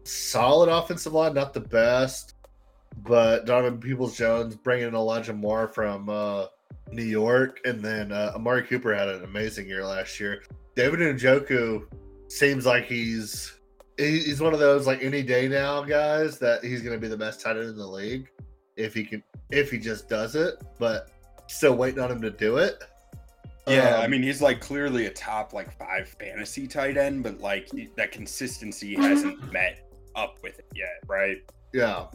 Solid 0.03 0.69
offensive 0.69 1.13
line, 1.13 1.33
not 1.33 1.53
the 1.53 1.61
best, 1.61 2.35
but 2.97 3.45
Donovan 3.45 3.79
Peoples 3.79 4.15
Jones 4.15 4.55
bringing 4.55 4.89
in 4.89 4.95
Elijah 4.95 5.33
Moore 5.33 5.67
from 5.67 6.07
uh, 6.09 6.45
New 6.91 7.03
York, 7.03 7.59
and 7.65 7.81
then 7.81 8.11
uh, 8.11 8.33
Amari 8.35 8.61
Cooper 8.63 8.93
had 8.93 9.09
an 9.09 9.23
amazing 9.23 9.67
year 9.67 9.83
last 9.83 10.19
year. 10.19 10.43
David 10.75 10.99
Njoku 10.99 11.87
seems 12.27 12.65
like 12.65 12.85
he's 12.85 13.49
he- 13.49 13.54
he's 13.97 14.41
one 14.41 14.53
of 14.53 14.59
those 14.59 14.85
like 14.87 15.01
any 15.03 15.23
day 15.23 15.47
now 15.47 15.81
guys 15.83 16.37
that 16.39 16.63
he's 16.63 16.81
going 16.81 16.95
to 16.95 16.99
be 16.99 17.07
the 17.07 17.17
best 17.17 17.41
tight 17.41 17.55
end 17.57 17.69
in 17.69 17.77
the 17.77 17.87
league 17.87 18.29
if 18.75 18.93
he 18.93 19.03
can 19.03 19.23
if 19.51 19.71
he 19.71 19.77
just 19.77 20.09
does 20.09 20.35
it 20.35 20.55
but 20.79 21.09
still 21.47 21.75
waiting 21.75 21.99
on 21.99 22.11
him 22.11 22.21
to 22.21 22.31
do 22.31 22.57
it. 22.57 22.83
Yeah 23.67 23.97
i 23.99 24.05
Um, 24.05 24.11
mean 24.11 24.21
he's 24.23 24.41
like 24.41 24.59
clearly 24.59 25.05
a 25.05 25.09
top 25.11 25.53
like 25.53 25.71
five 25.77 26.07
fantasy 26.19 26.67
tight 26.67 26.97
end 26.97 27.23
but 27.23 27.39
like 27.39 27.69
that 27.95 28.11
consistency 28.11 28.95
hasn't 28.95 29.51
met 29.53 29.89
up 30.15 30.37
with 30.43 30.59
it 30.59 30.67
yet 30.75 30.99
right? 31.07 31.37
Yeah 31.73 32.05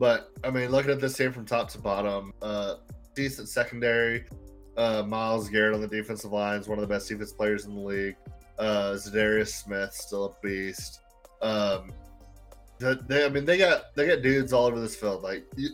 but 0.00 0.30
i 0.44 0.50
mean 0.50 0.70
looking 0.70 0.90
at 0.92 1.00
this 1.00 1.16
team 1.16 1.32
from 1.32 1.44
top 1.44 1.68
to 1.70 1.78
bottom 1.78 2.32
uh 2.42 2.74
decent 3.16 3.48
secondary 3.48 4.24
uh 4.76 5.02
Myles 5.04 5.48
Garrett 5.48 5.74
on 5.74 5.80
the 5.80 5.88
defensive 5.88 6.30
line 6.32 6.60
is 6.60 6.68
one 6.68 6.78
of 6.78 6.82
the 6.82 6.92
best 6.94 7.08
defense 7.08 7.32
players 7.32 7.64
in 7.64 7.74
the 7.74 7.80
league 7.80 8.16
uh 8.58 8.92
Za'Darius 8.92 9.48
Smith 9.48 9.92
still 9.92 10.24
a 10.26 10.46
beast 10.46 11.00
um 11.42 11.92
They, 12.78 13.24
I 13.24 13.28
mean, 13.28 13.44
they 13.44 13.58
got 13.58 13.94
they 13.96 14.06
got 14.06 14.22
dudes 14.22 14.52
all 14.52 14.66
over 14.66 14.80
this 14.80 14.94
field. 14.94 15.22
Like, 15.22 15.44
you, 15.56 15.70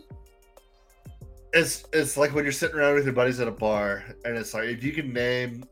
it's 1.53 1.85
it's 1.93 2.17
like 2.17 2.33
when 2.33 2.43
you're 2.43 2.51
sitting 2.51 2.75
around 2.75 2.95
with 2.95 3.05
your 3.05 3.13
buddies 3.13 3.39
at 3.39 3.47
a 3.47 3.51
bar, 3.51 4.03
and 4.25 4.35
it's 4.37 4.53
like 4.53 4.65
if 4.65 4.83
you 4.83 4.91
can 4.91 5.13
name 5.13 5.63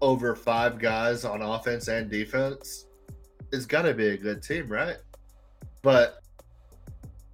over 0.00 0.34
five 0.34 0.78
guys 0.78 1.24
on 1.24 1.42
offense 1.42 1.88
and 1.88 2.10
defense, 2.10 2.86
it's 3.52 3.66
gonna 3.66 3.92
be 3.92 4.08
a 4.08 4.16
good 4.16 4.42
team, 4.42 4.68
right? 4.68 4.96
But 5.82 6.20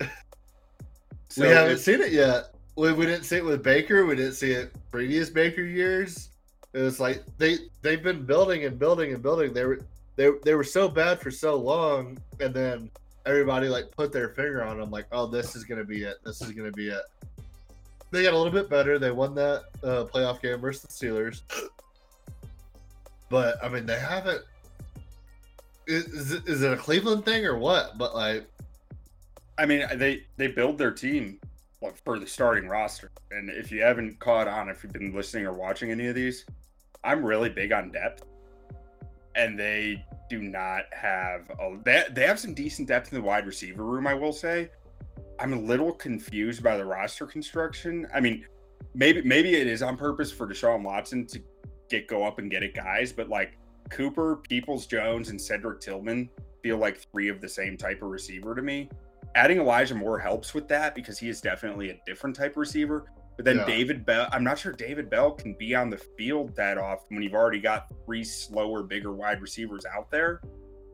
So 1.28 1.42
we 1.42 1.48
haven't 1.48 1.78
seen 1.78 2.00
it 2.00 2.10
yet. 2.12 2.54
We, 2.76 2.92
we 2.92 3.06
didn't 3.06 3.24
see 3.24 3.36
it 3.36 3.44
with 3.44 3.62
Baker. 3.62 4.04
We 4.04 4.16
didn't 4.16 4.34
see 4.34 4.50
it 4.50 4.74
previous 4.90 5.30
Baker 5.30 5.62
years. 5.62 6.29
It 6.72 6.80
was 6.80 7.00
like 7.00 7.24
they 7.38 7.58
they've 7.82 8.02
been 8.02 8.24
building 8.24 8.64
and 8.64 8.78
building 8.78 9.12
and 9.12 9.22
building. 9.22 9.52
They 9.52 9.64
were 9.64 9.80
they 10.16 10.30
they 10.44 10.54
were 10.54 10.64
so 10.64 10.88
bad 10.88 11.20
for 11.20 11.30
so 11.30 11.56
long, 11.56 12.18
and 12.38 12.54
then 12.54 12.90
everybody 13.26 13.68
like 13.68 13.90
put 13.90 14.12
their 14.12 14.28
finger 14.30 14.62
on 14.62 14.78
them, 14.78 14.90
like, 14.90 15.06
oh, 15.12 15.26
this 15.26 15.56
is 15.56 15.64
gonna 15.64 15.84
be 15.84 16.04
it. 16.04 16.18
This 16.24 16.40
is 16.42 16.52
gonna 16.52 16.70
be 16.70 16.88
it. 16.88 17.02
They 18.12 18.22
got 18.22 18.34
a 18.34 18.36
little 18.36 18.52
bit 18.52 18.68
better. 18.68 18.98
They 18.98 19.10
won 19.10 19.34
that 19.34 19.64
uh, 19.82 20.04
playoff 20.04 20.40
game 20.42 20.60
versus 20.60 20.82
the 20.82 21.06
Steelers, 21.06 21.42
but 23.28 23.62
I 23.62 23.68
mean, 23.68 23.86
they 23.86 23.98
haven't. 23.98 24.42
Is, 25.86 26.32
is 26.32 26.62
it 26.62 26.72
a 26.72 26.76
Cleveland 26.76 27.24
thing 27.24 27.44
or 27.44 27.58
what? 27.58 27.98
But 27.98 28.14
like, 28.14 28.46
I 29.58 29.66
mean, 29.66 29.86
they 29.96 30.22
they 30.36 30.46
build 30.46 30.78
their 30.78 30.92
team 30.92 31.40
for 32.04 32.18
the 32.18 32.26
starting 32.26 32.68
roster, 32.68 33.10
and 33.30 33.48
if 33.50 33.72
you 33.72 33.82
haven't 33.82 34.18
caught 34.18 34.46
on, 34.46 34.68
if 34.68 34.82
you've 34.82 34.92
been 34.92 35.14
listening 35.14 35.46
or 35.46 35.52
watching 35.52 35.90
any 35.90 36.06
of 36.08 36.14
these, 36.14 36.44
I'm 37.02 37.24
really 37.24 37.48
big 37.48 37.72
on 37.72 37.90
depth, 37.90 38.24
and 39.34 39.58
they 39.58 40.04
do 40.28 40.42
not 40.42 40.84
have 40.92 41.48
a 41.58 41.76
they, 41.84 42.04
they 42.12 42.26
have 42.26 42.38
some 42.38 42.54
decent 42.54 42.88
depth 42.88 43.12
in 43.12 43.18
the 43.18 43.24
wide 43.24 43.46
receiver 43.46 43.84
room. 43.84 44.06
I 44.06 44.14
will 44.14 44.32
say, 44.32 44.70
I'm 45.38 45.52
a 45.54 45.60
little 45.60 45.92
confused 45.92 46.62
by 46.62 46.76
the 46.76 46.84
roster 46.84 47.26
construction. 47.26 48.06
I 48.14 48.20
mean, 48.20 48.44
maybe 48.94 49.22
maybe 49.22 49.54
it 49.54 49.66
is 49.66 49.82
on 49.82 49.96
purpose 49.96 50.30
for 50.30 50.46
Deshaun 50.46 50.82
Watson 50.82 51.26
to 51.28 51.42
get 51.88 52.06
go 52.06 52.24
up 52.24 52.38
and 52.38 52.50
get 52.50 52.62
it 52.62 52.74
guys, 52.74 53.12
but 53.12 53.28
like 53.28 53.56
Cooper, 53.88 54.36
Peoples 54.36 54.86
Jones, 54.86 55.30
and 55.30 55.40
Cedric 55.40 55.80
Tillman 55.80 56.28
feel 56.62 56.76
like 56.76 56.98
three 57.10 57.28
of 57.28 57.40
the 57.40 57.48
same 57.48 57.76
type 57.76 58.02
of 58.02 58.10
receiver 58.10 58.54
to 58.54 58.62
me. 58.62 58.88
Adding 59.34 59.58
Elijah 59.58 59.94
Moore 59.94 60.18
helps 60.18 60.54
with 60.54 60.66
that 60.68 60.94
because 60.94 61.18
he 61.18 61.28
is 61.28 61.40
definitely 61.40 61.90
a 61.90 61.98
different 62.06 62.34
type 62.34 62.52
of 62.52 62.56
receiver. 62.58 63.06
But 63.36 63.44
then 63.44 63.58
Yeah. 63.58 63.66
David 63.66 64.04
Bell, 64.04 64.28
I'm 64.32 64.44
not 64.44 64.58
sure 64.58 64.72
David 64.72 65.08
Bell 65.08 65.30
can 65.32 65.54
be 65.54 65.74
on 65.74 65.88
the 65.88 65.96
field 65.96 66.54
that 66.56 66.76
often 66.76 67.16
when 67.16 67.22
you've 67.22 67.34
already 67.34 67.60
got 67.60 67.86
three 68.04 68.24
slower, 68.24 68.82
bigger 68.82 69.12
wide 69.12 69.40
receivers 69.40 69.86
out 69.86 70.10
there. 70.10 70.42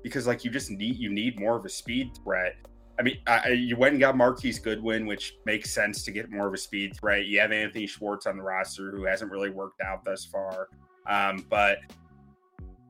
Because 0.02 0.26
like 0.26 0.44
you 0.44 0.50
just 0.50 0.70
need 0.70 0.96
you 0.96 1.10
need 1.10 1.40
more 1.40 1.56
of 1.56 1.64
a 1.64 1.68
speed 1.68 2.16
threat. 2.22 2.54
I 2.98 3.02
mean, 3.02 3.18
I, 3.26 3.48
you 3.48 3.76
went 3.76 3.92
and 3.92 4.00
got 4.00 4.16
Marquise 4.16 4.58
Goodwin, 4.58 5.06
which 5.06 5.36
makes 5.44 5.70
sense 5.70 6.02
to 6.04 6.12
get 6.12 6.30
more 6.30 6.46
of 6.46 6.54
a 6.54 6.58
speed 6.58 6.96
threat. 6.96 7.26
You 7.26 7.40
have 7.40 7.52
Anthony 7.52 7.86
Schwartz 7.86 8.26
on 8.26 8.36
the 8.36 8.42
roster, 8.42 8.90
who 8.90 9.04
hasn't 9.04 9.30
really 9.30 9.50
worked 9.50 9.80
out 9.82 10.04
thus 10.04 10.24
far. 10.24 10.68
Um, 11.06 11.44
but 11.50 11.78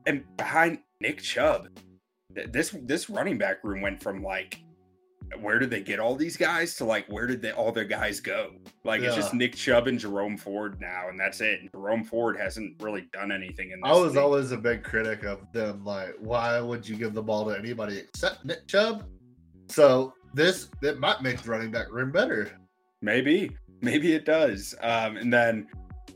and 0.05 0.23
behind 0.37 0.79
Nick 1.01 1.21
Chubb, 1.21 1.67
th- 2.35 2.51
this 2.51 2.75
this 2.83 3.09
running 3.09 3.37
back 3.37 3.63
room 3.63 3.81
went 3.81 4.01
from 4.01 4.23
like 4.23 4.61
where 5.41 5.59
did 5.59 5.69
they 5.69 5.81
get 5.81 5.99
all 5.99 6.15
these 6.15 6.37
guys 6.37 6.75
to 6.75 6.85
like 6.85 7.05
where 7.07 7.27
did 7.27 7.41
they 7.41 7.51
all 7.51 7.71
their 7.71 7.85
guys 7.85 8.19
go? 8.19 8.51
Like 8.83 9.01
it's 9.01 9.15
just 9.15 9.33
Nick 9.33 9.55
Chubb 9.55 9.87
and 9.87 9.99
Jerome 9.99 10.37
Ford 10.37 10.79
now, 10.79 11.09
and 11.09 11.19
that's 11.19 11.41
it. 11.41 11.71
Jerome 11.73 12.03
Ford 12.03 12.37
hasn't 12.39 12.81
really 12.81 13.07
done 13.11 13.31
anything 13.31 13.71
in 13.71 13.81
this. 13.81 13.89
I 13.89 13.93
was 13.93 14.13
league. 14.13 14.23
always 14.23 14.51
a 14.51 14.57
big 14.57 14.83
critic 14.83 15.23
of 15.23 15.51
them. 15.51 15.83
Like, 15.83 16.15
why 16.19 16.59
would 16.59 16.87
you 16.87 16.95
give 16.95 17.13
the 17.13 17.23
ball 17.23 17.45
to 17.45 17.57
anybody 17.57 17.97
except 17.97 18.45
Nick 18.45 18.67
Chubb? 18.67 19.05
So 19.69 20.13
this 20.33 20.69
it 20.81 20.99
might 20.99 21.21
make 21.21 21.41
the 21.41 21.51
running 21.51 21.71
back 21.71 21.91
room 21.91 22.11
better. 22.11 22.51
Maybe, 23.01 23.55
maybe 23.81 24.13
it 24.13 24.25
does. 24.25 24.73
Um, 24.81 25.17
and 25.17 25.31
then 25.31 25.67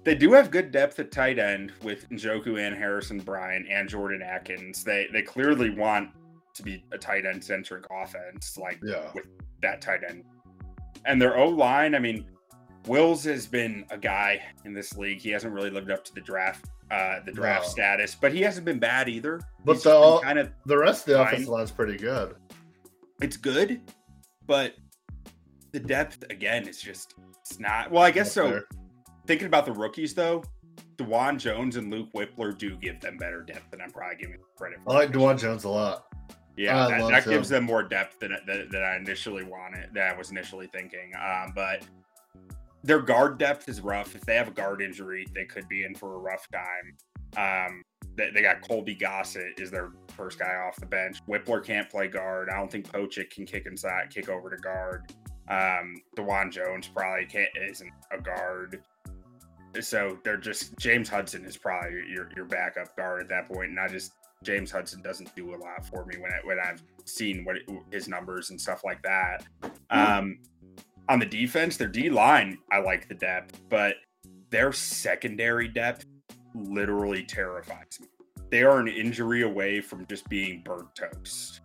they 0.03 0.15
do 0.15 0.31
have 0.33 0.49
good 0.49 0.71
depth 0.71 0.99
at 0.99 1.11
tight 1.11 1.37
end 1.37 1.73
with 1.83 2.09
Njoku 2.09 2.59
and 2.59 2.75
Harrison 2.75 3.19
Bryant 3.19 3.67
and 3.69 3.87
Jordan 3.87 4.21
Akins. 4.21 4.83
They 4.83 5.07
they 5.11 5.21
clearly 5.21 5.69
want 5.69 6.09
to 6.55 6.63
be 6.63 6.83
a 6.91 6.97
tight 6.97 7.25
end 7.25 7.43
centric 7.43 7.85
offense, 7.91 8.57
like 8.57 8.79
Yeah, 8.83 9.11
that 9.61 9.81
tight 9.81 10.01
end. 10.07 10.23
And 11.05 11.21
their 11.21 11.37
O 11.37 11.47
line, 11.49 11.95
I 11.95 11.99
mean, 11.99 12.25
Wills 12.87 13.23
has 13.25 13.45
been 13.47 13.85
a 13.91 13.97
guy 13.97 14.41
in 14.65 14.73
this 14.73 14.97
league. 14.97 15.19
He 15.21 15.29
hasn't 15.29 15.53
really 15.53 15.69
lived 15.69 15.91
up 15.91 16.03
to 16.05 16.13
the 16.15 16.21
draft 16.21 16.65
uh 16.91 17.19
the 17.25 17.31
draft 17.31 17.63
No. 17.65 17.69
status, 17.69 18.15
but 18.19 18.33
he 18.33 18.41
hasn't 18.41 18.65
been 18.65 18.79
bad 18.79 19.07
either. 19.07 19.39
But 19.63 19.73
He's 19.73 19.83
the- 19.83 20.19
kind 20.23 20.37
of 20.39 20.51
the 20.65 20.77
rest 20.77 21.07
of 21.07 21.13
the 21.13 21.21
offensive 21.21 21.47
line's 21.49 21.71
pretty 21.71 21.97
good. 21.97 22.35
it's 23.21 23.37
good, 23.37 23.81
but 24.45 24.75
the 25.71 25.79
depth 25.79 26.23
again 26.29 26.67
is 26.67 26.81
just 26.81 27.13
it's 27.39 27.59
not 27.59 27.91
well, 27.91 28.03
I 28.03 28.11
guess 28.11 28.31
so. 28.33 28.49
there. 28.49 28.63
Thinking 29.25 29.47
about 29.47 29.65
the 29.65 29.71
rookies 29.71 30.13
though, 30.13 30.43
Dawand 30.97 31.39
Jones 31.39 31.77
and 31.77 31.89
Luke 31.89 32.09
Wypler 32.13 32.57
do 32.57 32.75
give 32.77 32.99
them 32.99 33.17
better 33.17 33.41
depth 33.41 33.71
than 33.71 33.79
I'm 33.81 33.91
probably 33.91 34.17
giving 34.17 34.37
credit 34.57 34.79
for. 34.83 34.91
I 34.91 34.95
like 34.95 35.11
Dawand 35.11 35.39
Jones 35.39 35.63
a 35.63 35.69
lot. 35.69 36.07
Yeah, 36.57 36.85
I 36.85 36.99
that, 36.99 37.09
that 37.09 37.25
gives 37.25 37.49
them 37.49 37.63
more 37.63 37.83
depth 37.83 38.19
than, 38.19 38.35
than, 38.45 38.69
than 38.69 38.83
I 38.83 38.97
initially 38.97 39.43
wanted, 39.43 39.89
that 39.93 40.13
I 40.13 40.17
was 40.17 40.31
initially 40.31 40.67
thinking. 40.67 41.13
Um, 41.15 41.53
but 41.55 41.83
their 42.83 42.99
guard 42.99 43.37
depth 43.37 43.69
is 43.69 43.81
rough. 43.81 44.15
If 44.15 44.21
they 44.21 44.35
have 44.35 44.47
a 44.47 44.51
guard 44.51 44.81
injury, 44.81 45.25
they 45.33 45.45
could 45.45 45.67
be 45.69 45.85
in 45.85 45.95
for 45.95 46.15
a 46.15 46.17
rough 46.17 46.47
time. 46.51 46.97
Um, 47.37 47.83
they, 48.17 48.31
they 48.31 48.41
got 48.41 48.61
Colby 48.61 48.95
Gossett 48.95 49.59
is 49.59 49.71
their 49.71 49.91
first 50.15 50.39
guy 50.39 50.55
off 50.67 50.75
the 50.75 50.85
bench. 50.85 51.19
Wypler 51.27 51.63
can't 51.63 51.89
play 51.89 52.07
guard. 52.07 52.49
I 52.49 52.57
don't 52.57 52.71
think 52.71 52.91
Pocic 52.91 53.29
can 53.29 53.45
kick 53.45 53.65
inside, 53.65 54.09
kick 54.09 54.29
over 54.29 54.49
to 54.49 54.57
guard. 54.57 55.13
Um, 55.47 55.95
Dawand 56.17 56.51
Jones 56.51 56.87
probably 56.87 57.25
can't 57.25 57.49
isn't 57.69 57.91
a 58.11 58.21
guard. 58.21 58.81
So 59.79 60.17
they're 60.23 60.37
just 60.37 60.77
James 60.77 61.07
Hudson 61.07 61.45
is 61.45 61.55
probably 61.55 61.91
your 62.09 62.29
your 62.35 62.45
backup 62.45 62.95
guard 62.97 63.21
at 63.21 63.29
that 63.29 63.47
point, 63.47 63.69
and 63.69 63.79
I 63.79 63.87
just 63.87 64.11
James 64.43 64.71
Hudson 64.71 65.01
doesn't 65.01 65.35
do 65.35 65.53
a 65.53 65.57
lot 65.57 65.85
for 65.85 66.05
me 66.05 66.15
when 66.19 66.31
I, 66.31 66.45
when 66.45 66.57
I've 66.59 66.81
seen 67.05 67.45
what 67.45 67.57
it, 67.57 67.69
his 67.91 68.07
numbers 68.07 68.49
and 68.49 68.59
stuff 68.59 68.83
like 68.83 69.01
that. 69.03 69.45
Um, 69.89 70.39
on 71.09 71.19
the 71.19 71.25
defense, 71.25 71.77
their 71.77 71.87
D 71.87 72.09
line, 72.09 72.57
I 72.71 72.79
like 72.79 73.07
the 73.07 73.15
depth, 73.15 73.61
but 73.69 73.95
their 74.49 74.71
secondary 74.71 75.67
depth 75.67 76.05
literally 76.55 77.23
terrifies 77.23 77.99
me. 77.99 78.07
They 78.49 78.63
are 78.63 78.79
an 78.79 78.87
injury 78.87 79.43
away 79.43 79.79
from 79.79 80.05
just 80.07 80.27
being 80.27 80.61
burnt 80.63 80.93
toast. 80.95 81.61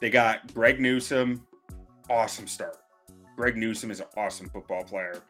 They 0.00 0.10
got 0.10 0.52
Greg 0.54 0.80
Newsome, 0.80 1.46
awesome 2.08 2.46
start. 2.46 2.78
Greg 3.36 3.56
Newsome 3.56 3.90
is 3.90 4.00
an 4.00 4.06
awesome 4.16 4.48
football 4.48 4.82
player. 4.82 5.22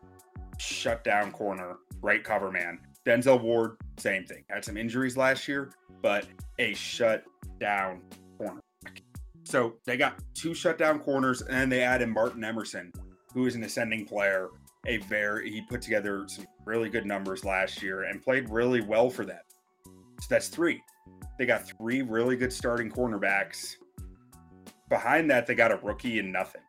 Shut 0.58 1.02
down 1.04 1.32
corner, 1.32 1.76
right 2.02 2.22
cover 2.22 2.50
man. 2.50 2.78
Denzel 3.06 3.40
Ward, 3.40 3.76
same 3.98 4.24
thing. 4.24 4.44
Had 4.48 4.64
some 4.64 4.76
injuries 4.76 5.16
last 5.16 5.48
year, 5.48 5.72
but 6.02 6.26
a 6.58 6.74
shut 6.74 7.24
down 7.58 8.02
corner. 8.38 8.60
So 9.44 9.74
they 9.84 9.96
got 9.96 10.22
two 10.34 10.54
shutdown 10.54 11.00
corners, 11.00 11.42
and 11.42 11.50
then 11.50 11.68
they 11.68 11.82
added 11.82 12.08
Martin 12.08 12.44
Emerson, 12.44 12.92
who 13.34 13.46
is 13.46 13.54
an 13.54 13.64
ascending 13.64 14.06
player. 14.06 14.48
A 14.86 14.96
very 14.98 15.50
he 15.50 15.62
put 15.62 15.80
together 15.80 16.24
some 16.26 16.44
really 16.64 16.88
good 16.88 17.06
numbers 17.06 17.44
last 17.44 17.82
year 17.82 18.04
and 18.04 18.20
played 18.20 18.50
really 18.50 18.80
well 18.80 19.08
for 19.10 19.24
them. 19.24 19.40
So 19.84 20.26
that's 20.28 20.48
three. 20.48 20.82
They 21.38 21.46
got 21.46 21.66
three 21.66 22.02
really 22.02 22.36
good 22.36 22.52
starting 22.52 22.90
cornerbacks. 22.90 23.76
Behind 24.88 25.30
that, 25.30 25.46
they 25.46 25.54
got 25.54 25.70
a 25.70 25.76
rookie 25.82 26.18
and 26.18 26.32
nothing. 26.32 26.62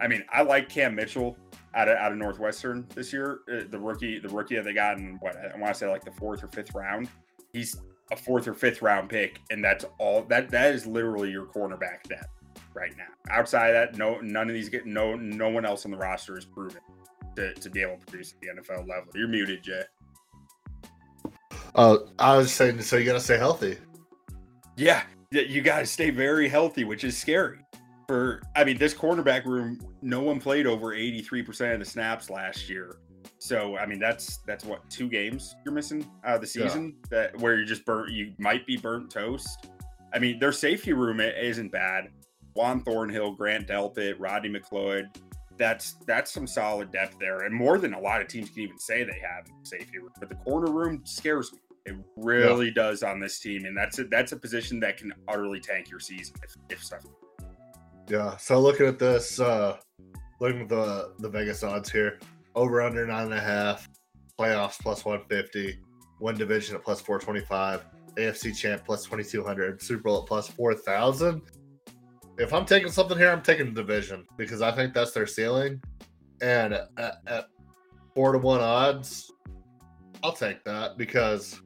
I 0.00 0.08
mean, 0.08 0.24
I 0.30 0.42
like 0.42 0.68
Cam 0.68 0.94
Mitchell 0.94 1.36
out 1.74 1.88
of 1.88 1.96
out 1.96 2.12
of 2.12 2.18
Northwestern 2.18 2.86
this 2.94 3.12
year. 3.12 3.40
Uh, 3.50 3.64
the 3.68 3.78
rookie, 3.78 4.18
the 4.18 4.28
rookie 4.28 4.56
that 4.56 4.64
they 4.64 4.72
got 4.72 4.98
in 4.98 5.16
what 5.20 5.36
I 5.36 5.58
want 5.58 5.74
to 5.74 5.78
say 5.78 5.88
like 5.88 6.04
the 6.04 6.12
fourth 6.12 6.42
or 6.42 6.48
fifth 6.48 6.74
round. 6.74 7.08
He's 7.52 7.76
a 8.10 8.16
fourth 8.16 8.48
or 8.48 8.54
fifth 8.54 8.82
round 8.82 9.08
pick, 9.08 9.40
and 9.50 9.62
that's 9.64 9.84
all. 9.98 10.22
That 10.22 10.50
that 10.50 10.74
is 10.74 10.86
literally 10.86 11.30
your 11.30 11.46
cornerback 11.46 12.02
depth 12.08 12.28
right 12.74 12.92
now. 12.96 13.04
Outside 13.30 13.74
of 13.74 13.74
that, 13.74 13.98
no, 13.98 14.20
none 14.20 14.48
of 14.48 14.54
these 14.54 14.68
get 14.68 14.86
no 14.86 15.14
no 15.14 15.48
one 15.48 15.64
else 15.64 15.84
on 15.84 15.90
the 15.90 15.96
roster 15.96 16.36
is 16.36 16.44
proven 16.44 16.80
to, 17.36 17.54
to 17.54 17.70
be 17.70 17.82
able 17.82 17.98
to 17.98 18.06
produce 18.06 18.34
at 18.34 18.40
the 18.40 18.62
NFL 18.62 18.88
level. 18.88 19.10
You're 19.14 19.28
muted, 19.28 19.62
Jay. 19.62 19.82
Oh, 21.74 22.08
I 22.18 22.36
was 22.36 22.52
saying, 22.52 22.80
so 22.82 22.96
you 22.96 23.04
gotta 23.04 23.20
stay 23.20 23.38
healthy. 23.38 23.78
Yeah, 24.76 25.02
you 25.30 25.62
got 25.62 25.80
to 25.80 25.86
stay 25.86 26.10
very 26.10 26.48
healthy, 26.48 26.84
which 26.84 27.04
is 27.04 27.16
scary. 27.16 27.58
For 28.06 28.42
I 28.54 28.64
mean, 28.64 28.78
this 28.78 28.94
cornerback 28.94 29.44
room, 29.46 29.80
no 30.02 30.20
one 30.20 30.40
played 30.40 30.66
over 30.66 30.94
83% 30.94 31.72
of 31.74 31.78
the 31.78 31.84
snaps 31.84 32.28
last 32.30 32.68
year. 32.68 32.96
So 33.38 33.76
I 33.76 33.86
mean, 33.86 33.98
that's 33.98 34.38
that's 34.46 34.64
what 34.64 34.88
two 34.90 35.08
games 35.08 35.54
you're 35.64 35.74
missing 35.74 36.06
out 36.24 36.36
of 36.36 36.40
the 36.40 36.58
Yeah. 36.58 36.66
season 36.66 36.96
that 37.10 37.38
where 37.38 37.58
you 37.58 37.64
just 37.64 37.84
burnt, 37.84 38.10
you 38.12 38.32
might 38.38 38.66
be 38.66 38.76
burnt 38.76 39.10
toast. 39.10 39.68
I 40.12 40.18
mean, 40.18 40.38
their 40.38 40.52
safety 40.52 40.92
room 40.92 41.20
isn't 41.20 41.72
bad. 41.72 42.10
Juan 42.54 42.80
Thornhill, 42.82 43.32
Grant 43.32 43.66
Delpit, 43.66 44.14
Rodney 44.18 44.48
McLeod. 44.48 45.04
That's 45.56 45.94
that's 46.06 46.32
some 46.32 46.46
solid 46.46 46.90
depth 46.92 47.18
there, 47.18 47.42
and 47.42 47.54
more 47.54 47.78
than 47.78 47.94
a 47.94 48.00
lot 48.00 48.20
of 48.20 48.28
teams 48.28 48.50
can 48.50 48.60
even 48.62 48.78
say 48.78 49.04
they 49.04 49.20
have 49.20 49.46
safety 49.62 49.98
room. 49.98 50.10
But 50.18 50.28
the 50.28 50.34
corner 50.36 50.70
room 50.72 51.02
scares 51.04 51.52
me. 51.52 51.58
It 51.86 51.96
really 52.16 52.70
does 52.70 53.02
on 53.02 53.20
this 53.20 53.38
team, 53.40 53.64
and 53.66 53.76
that's 53.76 53.98
a, 53.98 54.04
that's 54.04 54.32
a 54.32 54.36
position 54.36 54.80
that 54.80 54.96
can 54.96 55.12
utterly 55.28 55.60
tank 55.60 55.90
your 55.90 56.00
season 56.00 56.34
if, 56.42 56.56
if 56.70 56.82
stuff. 56.82 57.02
Yeah. 58.08 58.36
So 58.36 58.60
looking 58.60 58.86
at 58.86 58.98
this, 58.98 59.40
uh 59.40 59.78
looking 60.40 60.62
at 60.62 60.68
the 60.68 61.12
the 61.18 61.28
Vegas 61.28 61.62
odds 61.62 61.90
here, 61.90 62.18
over 62.54 62.82
under 62.82 63.06
nine 63.06 63.26
and 63.26 63.34
a 63.34 63.40
half, 63.40 63.88
playoffs 64.38 64.78
plus 64.80 65.04
one 65.04 65.22
fifty, 65.28 65.78
win 66.20 66.36
division 66.36 66.76
at 66.76 66.84
plus 66.84 67.00
four 67.00 67.18
twenty 67.18 67.40
five, 67.40 67.84
AFC 68.16 68.56
champ 68.56 68.84
plus 68.84 69.04
twenty 69.04 69.24
two 69.24 69.42
hundred, 69.42 69.80
Super 69.80 70.02
Bowl 70.02 70.22
at 70.22 70.26
plus 70.26 70.48
four 70.48 70.74
thousand. 70.74 71.42
If 72.38 72.52
I'm 72.52 72.66
taking 72.66 72.90
something 72.90 73.16
here, 73.16 73.30
I'm 73.30 73.42
taking 73.42 73.66
the 73.66 73.82
division 73.82 74.26
because 74.36 74.60
I 74.60 74.72
think 74.72 74.92
that's 74.92 75.12
their 75.12 75.26
ceiling, 75.26 75.80
and 76.42 76.74
at, 76.74 76.88
at 77.26 77.46
four 78.14 78.32
to 78.32 78.38
one 78.38 78.60
odds, 78.60 79.30
I'll 80.22 80.32
take 80.32 80.62
that 80.64 80.98
because 80.98 81.60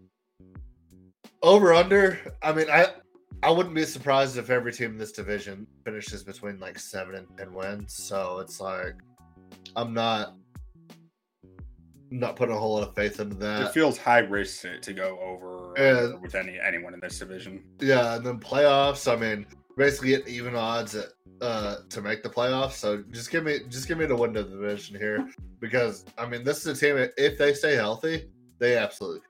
over 1.43 1.72
under. 1.72 2.18
I 2.43 2.53
mean, 2.53 2.70
I 2.70 2.89
I 3.43 3.51
wouldn't 3.51 3.74
be 3.74 3.84
surprised 3.84 4.36
if 4.36 4.51
every 4.51 4.72
team 4.72 4.93
in 4.93 4.99
this 4.99 5.12
division 5.12 5.66
finishes 5.84 6.24
between 6.24 6.59
like 6.59 6.78
seven 6.78 7.14
and 7.14 7.26
ten 7.36 7.55
wins. 7.55 7.95
So 7.95 8.39
it's 8.39 8.61
like 8.61 8.95
I'm 9.76 9.95
not 9.95 10.34
not 12.11 12.36
putting 12.36 12.55
a 12.55 12.59
whole 12.59 12.74
lot 12.74 12.89
of 12.89 12.95
faith 12.95 13.20
into 13.20 13.36
that. 13.36 13.66
It 13.66 13.72
feels 13.72 13.99
high 13.99 14.20
risk 14.20 14.62
to, 14.62 14.80
to 14.80 14.93
go 14.93 15.18
over 15.20 15.72
Yeah. 15.76 16.16
with 16.20 16.34
any 16.34 16.59
anyone 16.59 16.95
in 16.95 17.01
this 17.01 17.18
division. 17.18 17.62
Yeah, 17.80 18.16
and 18.16 18.26
then 18.26 18.41
playoffs. 18.41 19.11
I 19.11 19.16
mean, 19.16 19.47
basically 19.76 20.09
get 20.11 20.26
even 20.26 20.57
odds 20.57 20.95
at, 20.95 21.09
uh, 21.41 21.76
to 21.91 22.01
make 22.03 22.22
the 22.22 22.28
playoffs. 22.30 22.72
So 22.72 23.05
just 23.11 23.30
give 23.30 23.45
me 23.45 23.61
just 23.68 23.86
give 23.86 23.99
me 23.99 24.07
the 24.07 24.16
win 24.16 24.34
to 24.34 24.43
the 24.43 24.51
division 24.51 24.97
here 24.97 25.28
because 25.61 26.05
I 26.16 26.26
mean 26.26 26.43
this 26.45 26.66
is 26.66 26.76
a 26.76 26.86
team 26.86 27.09
if 27.16 27.39
they 27.39 27.55
stay 27.55 27.76
healthy, 27.76 28.28
they 28.59 28.76
absolutely 28.76 29.20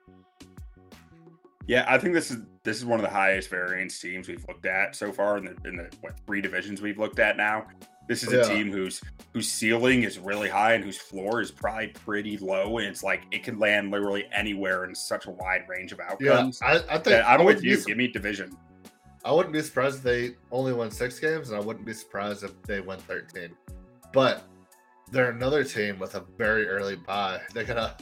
Yeah, 1.69 1.85
I 1.87 1.99
think 1.99 2.15
this 2.15 2.31
is 2.31 2.37
this 2.63 2.77
is 2.77 2.85
one 2.85 2.99
of 2.99 3.03
the 3.05 3.11
highest 3.11 3.47
variance 3.47 3.99
teams 3.99 4.27
we've 4.27 4.43
looked 4.47 4.65
at 4.65 4.95
so 4.95 5.11
far 5.11 5.37
in 5.37 5.45
the 5.45 5.55
in 5.69 5.77
the 5.77 5.87
what 6.01 6.19
three 6.25 6.41
divisions 6.41 6.81
we've 6.81 6.97
looked 6.97 7.19
at 7.19 7.37
now. 7.37 7.67
This 8.07 8.23
is 8.23 8.33
Yeah. 8.33 8.39
a 8.39 8.43
team 8.45 8.71
whose 8.71 8.99
whose 9.33 9.47
ceiling 9.51 10.01
is 10.01 10.17
really 10.17 10.49
high 10.49 10.73
and 10.73 10.83
whose 10.83 10.97
floor 10.97 11.41
is 11.41 11.51
probably 11.51 11.89
pretty 11.89 12.37
low, 12.39 12.79
and 12.79 12.87
it's 12.87 13.03
like 13.03 13.21
it 13.31 13.43
can 13.43 13.59
land 13.59 13.91
literally 13.91 14.27
anywhere 14.33 14.85
in 14.85 14.95
such 14.95 15.27
a 15.27 15.29
wide 15.29 15.65
range 15.69 15.91
of 15.91 15.99
yeah. 16.19 16.31
outcomes. 16.31 16.59
I, 16.63 16.77
I 16.89 16.97
think 16.97 17.23
I 17.23 17.33
I'm 17.35 17.37
with 17.41 17.45
wouldn't 17.57 17.61
be 17.63 17.69
you. 17.69 17.77
sur- 17.77 17.85
Give 17.89 17.97
me 17.97 18.07
division. 18.07 18.57
I 19.23 19.31
wouldn't 19.31 19.53
be 19.53 19.61
surprised 19.61 19.97
if 19.97 20.01
they 20.03 20.31
only 20.51 20.73
won 20.73 20.89
six 20.89 21.19
games, 21.19 21.51
and 21.51 21.61
I 21.61 21.63
wouldn't 21.63 21.85
be 21.85 21.93
surprised 21.93 22.43
if 22.43 22.59
they 22.63 22.79
win 22.81 22.97
13. 23.01 23.55
But 24.11 24.41
they're 25.11 25.29
another 25.29 25.63
team 25.63 25.99
with 25.99 26.15
a 26.15 26.25
very 26.35 26.67
early 26.67 26.95
bye. 26.95 27.41
They 27.53 27.63
got 27.63 27.77
a 27.77 27.95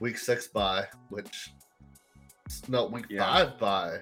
week 0.00 0.18
six 0.18 0.48
bye, 0.48 0.86
which 1.10 1.52
no 2.68 2.86
week 2.86 3.06
Yeah. 3.08 3.20
five 3.20 3.58
by 3.58 4.00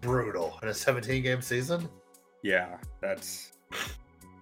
Brutal 0.00 0.58
in 0.62 0.68
a 0.68 0.74
17 0.74 1.22
game 1.22 1.42
season, 1.42 1.88
Yeah, 2.42 2.78
that's 3.00 3.52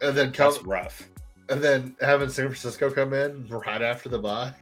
and 0.03 0.17
then 0.17 0.33
come 0.33 0.53
that's 0.53 0.65
rough. 0.65 1.09
and 1.49 1.63
then 1.63 1.97
having 2.01 2.29
San 2.29 2.47
Francisco 2.47 2.91
come 2.91 3.15
in 3.15 3.47
right 3.49 3.81
after 3.83 4.09
the 4.09 4.19
bye 4.19 4.53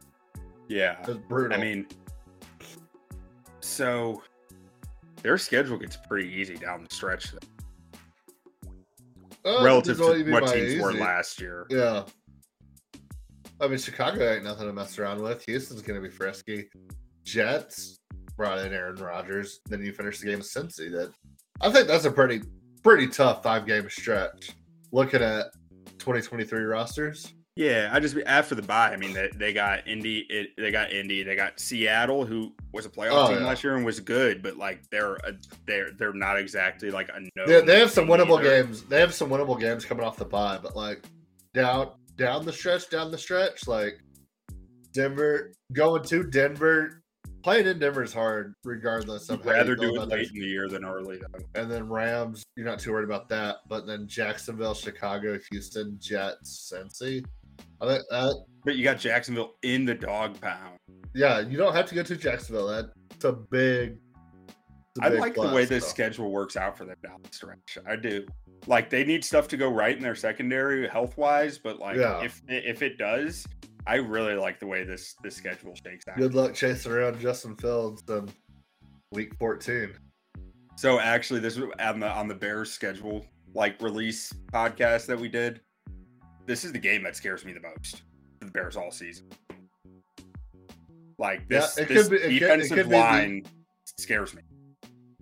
Yeah, 0.67 1.01
is 1.07 1.17
brutal. 1.17 1.57
I 1.57 1.61
mean, 1.61 1.87
so 3.59 4.21
their 5.21 5.37
schedule 5.37 5.77
gets 5.77 5.97
pretty 5.97 6.29
easy 6.29 6.55
down 6.55 6.85
the 6.87 6.93
stretch 6.95 7.33
Uh, 9.43 9.61
relative 9.63 9.97
depends 9.97 10.09
what 10.09 10.17
you 10.17 10.23
to 10.25 10.31
what 10.31 10.53
teams 10.53 10.81
were 10.81 10.93
last 10.93 11.39
year. 11.41 11.65
Yeah. 11.69 12.03
I 13.61 13.67
mean, 13.67 13.77
Chicago 13.77 14.33
ain't 14.33 14.43
nothing 14.43 14.65
to 14.67 14.73
mess 14.73 14.97
around 14.99 15.21
with. 15.21 15.43
Houston's 15.45 15.81
going 15.81 16.01
to 16.01 16.07
be 16.07 16.13
frisky. 16.13 16.69
Jets 17.23 17.99
brought 18.37 18.59
in 18.59 18.73
Aaron 18.73 18.95
Rodgers. 18.95 19.59
Then 19.67 19.83
you 19.83 19.91
finish 19.93 20.19
the 20.19 20.25
game 20.27 20.39
with 20.39 20.47
Cincy. 20.47 20.91
That 20.91 21.11
I 21.61 21.71
think 21.71 21.87
that's 21.87 22.05
a 22.05 22.11
pretty 22.11 22.41
pretty 22.83 23.07
tough 23.07 23.43
five 23.43 23.65
game 23.65 23.89
stretch. 23.89 24.51
Looking 24.91 25.21
at 25.21 25.47
2023 25.99 26.61
rosters. 26.63 27.33
Yeah, 27.57 27.89
I 27.93 28.01
just 28.01 28.17
after 28.25 28.53
the 28.53 28.61
bye. 28.61 28.91
I 28.91 28.97
mean, 28.97 29.13
they, 29.13 29.29
they 29.33 29.53
got 29.53 29.87
Indy. 29.87 30.25
It, 30.29 30.49
they 30.57 30.71
got 30.71 30.91
Indy. 30.91 31.23
They 31.23 31.37
got 31.37 31.57
Seattle, 31.57 32.25
who 32.25 32.53
was 32.73 32.85
a 32.85 32.89
playoff 32.89 33.11
Oh, 33.13 33.27
team 33.29 33.39
yeah. 33.39 33.45
last 33.47 33.63
year 33.63 33.77
and 33.77 33.85
was 33.85 34.01
good, 34.01 34.43
but 34.43 34.57
like 34.57 34.81
they're 34.91 35.15
a, 35.15 35.31
they're 35.65 35.91
they're 35.97 36.11
not 36.13 36.37
exactly 36.37 36.91
like 36.91 37.07
a 37.09 37.21
no. 37.37 37.45
They, 37.47 37.61
they 37.61 37.79
have 37.79 37.91
some 37.91 38.07
winnable 38.07 38.39
either. 38.41 38.63
games. 38.63 38.81
They 38.83 38.99
have 38.99 39.13
some 39.13 39.29
winnable 39.29 39.57
games 39.57 39.85
coming 39.85 40.03
off 40.05 40.17
the 40.17 40.25
bye, 40.25 40.59
but 40.61 40.75
like 40.75 41.05
down 41.53 41.91
down 42.17 42.43
the 42.45 42.51
stretch, 42.51 42.89
down 42.89 43.09
the 43.09 43.17
stretch, 43.17 43.67
like 43.69 43.99
Denver 44.93 45.53
going 45.73 46.03
to 46.03 46.23
Denver. 46.23 47.01
Playing 47.45 47.67
in 47.67 47.77
Denver 47.77 48.01
is 48.01 48.11
hard, 48.11 48.55
regardless 48.63 49.29
of 49.29 49.41
I'd 49.41 49.45
rather 49.45 49.75
do 49.75 50.01
it 50.01 50.07
late 50.07 50.29
in 50.33 50.39
the 50.39 50.47
year 50.47 50.67
than 50.67 50.83
early. 50.83 51.21
And 51.53 51.69
then 51.69 51.87
Rams, 51.87 52.43
you're 52.55 52.65
not 52.65 52.79
too 52.79 52.91
worried 52.91 53.03
about 53.05 53.29
that. 53.29 53.57
But 53.69 53.85
then 53.85 54.07
Jacksonville, 54.07 54.73
Chicago, 54.73 55.37
Houston, 55.51 55.95
Jets, 56.01 56.73
Cincy. 56.73 57.23
I 57.79 57.85
think 57.85 58.03
that, 58.09 58.43
But 58.63 58.77
you 58.77 58.83
got 58.83 58.97
Jacksonville 58.97 59.57
in 59.61 59.85
the 59.85 59.93
dog 59.93 60.41
pound. 60.41 60.79
yeah, 61.13 61.39
you 61.39 61.55
don't 61.55 61.75
have 61.75 61.85
to 61.85 61.93
go 61.93 62.01
to 62.01 62.15
Jacksonville. 62.17 62.65
That's 62.65 63.25
a 63.25 63.33
big. 63.33 63.99
a 64.99 65.05
I 65.05 65.09
big 65.11 65.19
like 65.19 65.35
the 65.35 65.41
way 65.53 65.65
this 65.65 65.83
so. 65.83 65.89
schedule 65.91 66.31
works 66.31 66.57
out 66.57 66.75
for 66.75 66.85
them 66.85 66.95
down 67.03 67.19
the 67.21 67.29
stretch. 67.31 67.77
I 67.87 67.95
do. 67.95 68.25
Like 68.65 68.89
they 68.89 69.03
need 69.03 69.23
stuff 69.23 69.47
to 69.49 69.57
go 69.57 69.69
right 69.69 69.95
in 69.95 70.01
their 70.01 70.15
secondary 70.15 70.87
health 70.87 71.15
wise, 71.15 71.59
but 71.59 71.77
like 71.77 71.97
Yeah. 71.97 72.23
if 72.23 72.41
if 72.47 72.81
it 72.81 72.97
does, 72.97 73.45
I 73.87 73.95
really 73.95 74.33
like 74.35 74.59
the 74.59 74.67
way 74.67 74.83
this 74.83 75.15
this 75.23 75.35
schedule 75.35 75.75
shakes 75.75 76.05
out. 76.07 76.17
Good 76.17 76.33
luck 76.33 76.53
chasing 76.53 76.91
around 76.91 77.19
Justin 77.19 77.55
Fields 77.55 78.03
in 78.09 78.29
week 79.11 79.35
14. 79.37 79.93
So 80.77 80.99
actually, 80.99 81.39
this 81.39 81.55
was 81.57 81.69
on 81.79 81.99
the 81.99 82.09
on 82.09 82.27
the 82.27 82.35
Bears 82.35 82.71
schedule, 82.71 83.25
like 83.53 83.81
release 83.81 84.33
podcast 84.51 85.05
that 85.07 85.19
we 85.19 85.29
did. 85.29 85.61
This 86.45 86.63
is 86.65 86.71
the 86.71 86.79
game 86.79 87.03
that 87.03 87.15
scares 87.15 87.45
me 87.45 87.53
the 87.53 87.61
most 87.61 88.03
for 88.39 88.45
the 88.45 88.51
Bears 88.51 88.75
all 88.75 88.91
season. 88.91 89.27
Like 91.17 91.47
this, 91.47 91.77
it 91.77 91.87
this 91.87 92.07
could 92.07 92.11
be- 92.11 92.17
it 92.17 92.21
could- 92.21 92.39
defensive 92.39 92.77
could 92.77 92.85
be 92.87 92.91
the- 92.91 92.97
line 92.97 93.45
scares 93.97 94.33
me. 94.35 94.41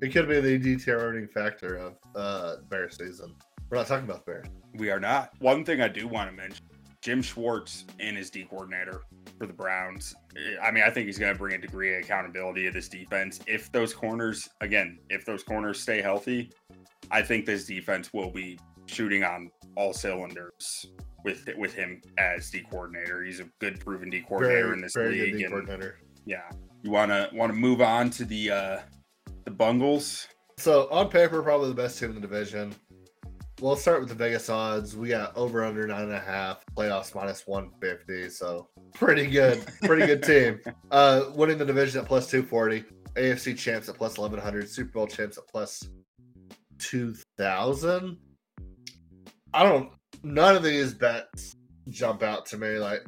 It 0.02 0.12
could 0.12 0.28
be 0.28 0.40
the 0.42 0.58
deteriorating 0.58 1.28
factor 1.30 1.76
of 1.76 1.98
uh 2.16 2.56
Bear 2.70 2.90
season. 2.90 3.36
We're 3.70 3.78
not 3.78 3.88
talking 3.88 4.06
about 4.10 4.26
Bears. 4.26 4.48
We 4.76 4.90
are 4.90 5.00
not. 5.00 5.32
One 5.40 5.64
thing 5.64 5.82
I 5.82 5.88
do 5.88 6.08
want 6.08 6.30
to 6.30 6.36
mention: 6.36 6.66
Jim 7.04 7.22
Schwartz 7.22 7.84
and 8.00 8.16
his 8.16 8.30
D 8.30 8.46
coordinator 8.50 9.02
for 9.38 9.46
the 9.46 9.52
Browns. 9.52 10.16
I 10.64 10.72
mean, 10.72 10.86
I 10.88 10.90
think 10.90 11.08
he's 11.08 11.20
going 11.20 11.34
to 11.34 11.38
bring 11.38 11.54
a 11.54 11.58
degree 11.58 11.94
of 11.94 12.02
accountability 12.02 12.64
to 12.64 12.72
this 12.72 12.88
defense. 12.88 13.42
If 13.46 13.70
those 13.74 13.94
corners, 13.94 14.48
again, 14.62 15.00
if 15.10 15.26
those 15.26 15.44
corners 15.44 15.82
stay 15.82 16.02
healthy, 16.02 16.50
I 17.12 17.22
think 17.22 17.46
this 17.46 17.66
defense 17.66 18.14
will 18.14 18.32
be 18.32 18.58
shooting 18.86 19.26
on 19.26 19.52
all 19.76 19.92
cylinders 19.92 20.86
with 21.26 21.50
with 21.58 21.74
him 21.74 22.02
as 22.18 22.50
D 22.50 22.64
coordinator. 22.72 23.22
He's 23.22 23.42
a 23.42 23.50
good, 23.60 23.82
proven 23.82 24.10
D 24.10 24.22
coordinator 24.22 24.68
Very, 24.68 24.74
in 24.74 24.82
this 24.82 24.96
league. 24.96 25.42
And 25.44 25.94
yeah, 26.26 26.50
you 26.84 26.92
want 26.92 27.12
to 27.12 27.30
want 27.34 27.52
to 27.52 27.58
move 27.58 27.82
on 27.82 28.12
to 28.12 28.24
the 28.24 28.50
uh 28.50 28.80
the 29.44 29.52
Bungles. 29.52 30.30
So 30.58 30.88
on 30.90 31.10
paper, 31.10 31.42
probably 31.44 31.68
the 31.68 31.76
best 31.76 32.00
team 32.00 32.10
in 32.10 32.16
the 32.16 32.22
division. 32.22 32.74
We'll 33.64 33.78
start 33.78 34.02
with 34.02 34.10
the 34.10 34.16
Vegas 34.16 34.50
odds. 34.50 34.94
We 34.94 35.08
got 35.08 35.38
over 35.38 35.64
under 35.64 35.88
nine 35.88 36.04
and 36.04 36.12
a 36.12 36.20
half, 36.20 36.66
playoffs 36.76 37.16
minus 37.16 37.48
one 37.48 37.72
fifty. 37.80 38.28
So 38.28 38.68
pretty 38.94 39.26
good, 39.26 39.66
pretty 39.84 40.06
good 40.06 40.22
team. 40.22 40.60
Uh, 40.92 41.32
winning 41.34 41.58
the 41.58 41.66
division 41.66 42.02
at 42.02 42.06
plus 42.06 42.30
two 42.30 42.44
forty, 42.44 42.84
AFC 43.16 43.58
champs 43.58 43.88
at 43.88 43.96
plus 43.96 44.18
eleven 44.18 44.38
hundred, 44.38 44.70
Super 44.70 44.92
Bowl 44.92 45.08
champs 45.08 45.38
at 45.38 45.48
plus 45.48 45.88
two 46.78 47.16
thousand. 47.38 48.18
I 49.54 49.64
don't. 49.64 49.92
None 50.24 50.58
of 50.58 50.62
these 50.64 50.94
bets 50.94 51.56
jump 51.90 52.22
out 52.22 52.46
to 52.48 52.58
me. 52.58 52.78
Like 52.78 53.06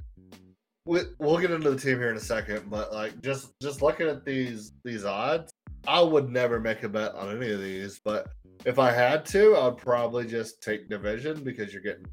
we, 0.86 1.02
we'll 1.20 1.38
get 1.38 1.52
into 1.52 1.70
the 1.70 1.78
team 1.78 1.98
here 1.98 2.12
in 2.12 2.18
a 2.18 2.22
second, 2.22 2.70
but 2.70 2.94
like 2.94 3.22
just 3.22 3.52
just 3.62 3.82
looking 3.82 4.08
at 4.08 4.24
these 4.24 4.72
these 4.86 5.04
odds, 5.04 5.52
I 5.86 6.02
would 6.02 6.30
never 6.30 6.62
make 6.62 6.84
a 6.84 6.90
bet 6.90 7.14
on 7.14 7.36
any 7.36 7.52
of 7.52 7.60
these. 7.60 8.00
But 8.04 8.30
if 8.64 8.80
I 8.80 8.92
had 8.92 9.26
to, 9.28 9.56
I'd 9.58 9.78
probably 9.78 10.26
just 10.26 10.62
take 10.62 10.90
division 10.90 11.44
because 11.44 11.74
you're 11.74 11.84
getting 11.84 12.06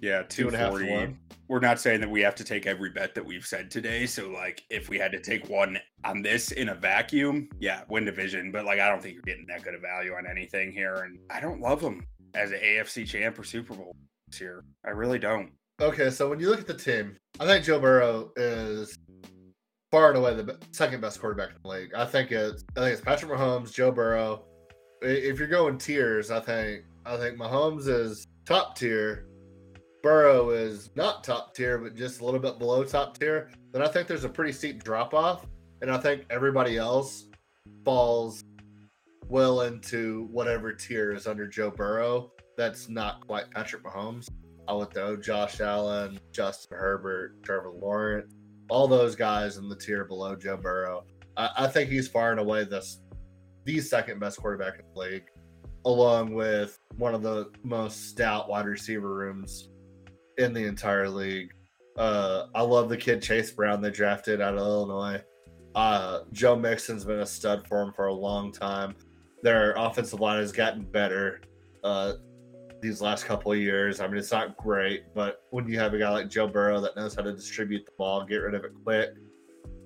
Yeah, 0.00 0.22
two 0.28 0.46
and 0.46 0.54
a 0.54 0.58
half 0.58 0.72
to 0.72 0.78
240. 0.78 1.06
one. 1.06 1.18
we're 1.48 1.60
not 1.60 1.78
saying 1.80 2.00
that 2.00 2.10
we 2.10 2.20
have 2.22 2.34
to 2.36 2.44
take 2.44 2.66
every 2.66 2.90
bet 2.90 3.14
that 3.14 3.24
we've 3.24 3.46
said 3.46 3.70
today. 3.70 4.06
So, 4.06 4.28
like, 4.30 4.62
if 4.70 4.88
we 4.88 4.98
had 4.98 5.12
to 5.12 5.20
take 5.20 5.48
one 5.48 5.78
on 6.04 6.22
this 6.22 6.52
in 6.52 6.68
a 6.70 6.74
vacuum, 6.74 7.48
yeah, 7.58 7.82
win 7.88 8.04
division. 8.04 8.50
But 8.52 8.64
like, 8.64 8.80
I 8.80 8.88
don't 8.88 9.02
think 9.02 9.14
you're 9.14 9.22
getting 9.22 9.46
that 9.48 9.62
good 9.62 9.74
a 9.74 9.78
value 9.78 10.12
on 10.14 10.26
anything 10.26 10.72
here, 10.72 10.94
and 11.04 11.18
I 11.30 11.40
don't 11.40 11.60
love 11.60 11.80
them 11.80 12.04
as 12.34 12.50
an 12.52 12.58
AFC 12.62 13.06
champ 13.06 13.38
or 13.38 13.44
Super 13.44 13.74
Bowl 13.74 13.94
this 14.28 14.40
year. 14.40 14.64
I 14.86 14.90
really 14.90 15.18
don't. 15.18 15.52
Okay, 15.80 16.10
so 16.10 16.30
when 16.30 16.38
you 16.40 16.48
look 16.50 16.60
at 16.60 16.66
the 16.66 16.74
team, 16.74 17.16
I 17.40 17.46
think 17.46 17.64
Joe 17.64 17.80
Burrow 17.80 18.30
is 18.36 18.96
far 19.90 20.08
and 20.08 20.18
away 20.18 20.34
the 20.34 20.58
second 20.72 21.00
best 21.00 21.20
quarterback 21.20 21.50
in 21.50 21.56
the 21.62 21.68
league. 21.68 21.94
I 21.94 22.04
think 22.04 22.30
it's 22.32 22.64
I 22.76 22.80
think 22.80 22.92
it's 22.92 23.00
Patrick 23.00 23.30
Mahomes, 23.30 23.72
Joe 23.72 23.90
Burrow. 23.90 24.44
If 25.04 25.38
you're 25.38 25.48
going 25.48 25.76
tiers, 25.78 26.30
I 26.30 26.40
think 26.40 26.84
I 27.04 27.16
think 27.18 27.38
Mahomes 27.38 27.88
is 27.88 28.26
top 28.46 28.76
tier. 28.76 29.26
Burrow 30.02 30.50
is 30.50 30.90
not 30.94 31.22
top 31.22 31.54
tier, 31.54 31.78
but 31.78 31.94
just 31.94 32.20
a 32.20 32.24
little 32.24 32.40
bit 32.40 32.58
below 32.58 32.84
top 32.84 33.18
tier. 33.18 33.50
Then 33.72 33.82
I 33.82 33.88
think 33.88 34.08
there's 34.08 34.24
a 34.24 34.28
pretty 34.28 34.52
steep 34.52 34.82
drop 34.82 35.12
off, 35.12 35.46
and 35.82 35.90
I 35.90 35.98
think 35.98 36.24
everybody 36.30 36.78
else 36.78 37.26
falls 37.84 38.44
well 39.28 39.62
into 39.62 40.28
whatever 40.30 40.72
tier 40.72 41.12
is 41.12 41.26
under 41.26 41.46
Joe 41.46 41.70
Burrow. 41.70 42.30
that's 42.56 42.88
not 42.88 43.26
quite 43.26 43.50
Patrick 43.50 43.82
Mahomes. 43.82 44.28
I 44.68 44.72
would 44.72 44.92
throw 44.94 45.16
Josh 45.16 45.60
Allen, 45.60 46.18
Justin 46.32 46.78
Herbert, 46.78 47.42
Trevor 47.42 47.72
Lawrence, 47.72 48.32
all 48.70 48.88
those 48.88 49.14
guys 49.14 49.56
in 49.58 49.68
the 49.68 49.76
tier 49.76 50.04
below 50.04 50.34
Joe 50.36 50.56
Burrow. 50.56 51.04
I, 51.36 51.50
I 51.58 51.66
think 51.66 51.90
he's 51.90 52.08
far 52.08 52.30
and 52.30 52.40
away 52.40 52.64
the 52.64 52.80
the 53.64 53.80
second 53.80 54.20
best 54.20 54.38
quarterback 54.38 54.78
in 54.78 54.84
the 54.94 55.00
league, 55.00 55.24
along 55.84 56.34
with 56.34 56.78
one 56.96 57.14
of 57.14 57.22
the 57.22 57.50
most 57.62 58.08
stout 58.08 58.48
wide 58.48 58.66
receiver 58.66 59.14
rooms 59.14 59.68
in 60.38 60.52
the 60.52 60.64
entire 60.64 61.08
league. 61.08 61.52
Uh, 61.96 62.46
I 62.54 62.62
love 62.62 62.88
the 62.88 62.96
kid 62.96 63.22
Chase 63.22 63.52
Brown 63.52 63.80
they 63.80 63.90
drafted 63.90 64.40
out 64.40 64.54
of 64.54 64.60
Illinois. 64.60 65.22
Uh, 65.74 66.20
Joe 66.32 66.56
Mixon's 66.56 67.04
been 67.04 67.20
a 67.20 67.26
stud 67.26 67.66
for 67.66 67.82
him 67.82 67.92
for 67.92 68.06
a 68.06 68.12
long 68.12 68.52
time. 68.52 68.94
Their 69.42 69.74
offensive 69.76 70.20
line 70.20 70.40
has 70.40 70.52
gotten 70.52 70.82
better 70.82 71.40
uh, 71.82 72.14
these 72.80 73.00
last 73.00 73.24
couple 73.24 73.52
of 73.52 73.58
years. 73.58 74.00
I 74.00 74.06
mean, 74.06 74.16
it's 74.16 74.32
not 74.32 74.56
great, 74.56 75.14
but 75.14 75.42
when 75.50 75.68
you 75.68 75.78
have 75.78 75.94
a 75.94 75.98
guy 75.98 76.10
like 76.10 76.28
Joe 76.28 76.46
Burrow 76.46 76.80
that 76.80 76.96
knows 76.96 77.14
how 77.14 77.22
to 77.22 77.32
distribute 77.32 77.84
the 77.86 77.92
ball, 77.98 78.24
get 78.24 78.36
rid 78.36 78.54
of 78.54 78.64
it 78.64 78.72
quick, 78.84 79.10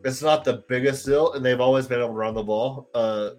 it's 0.05 0.23
not 0.23 0.45
the 0.45 0.65
biggest 0.69 1.07
deal. 1.07 1.33
And 1.33 1.45
they've 1.45 1.61
always 1.61 1.87
been 1.87 1.99
able 1.99 2.09
to 2.09 2.15
run 2.15 2.35
the 2.35 2.43
ball 2.43 2.89
uh, 2.95 3.31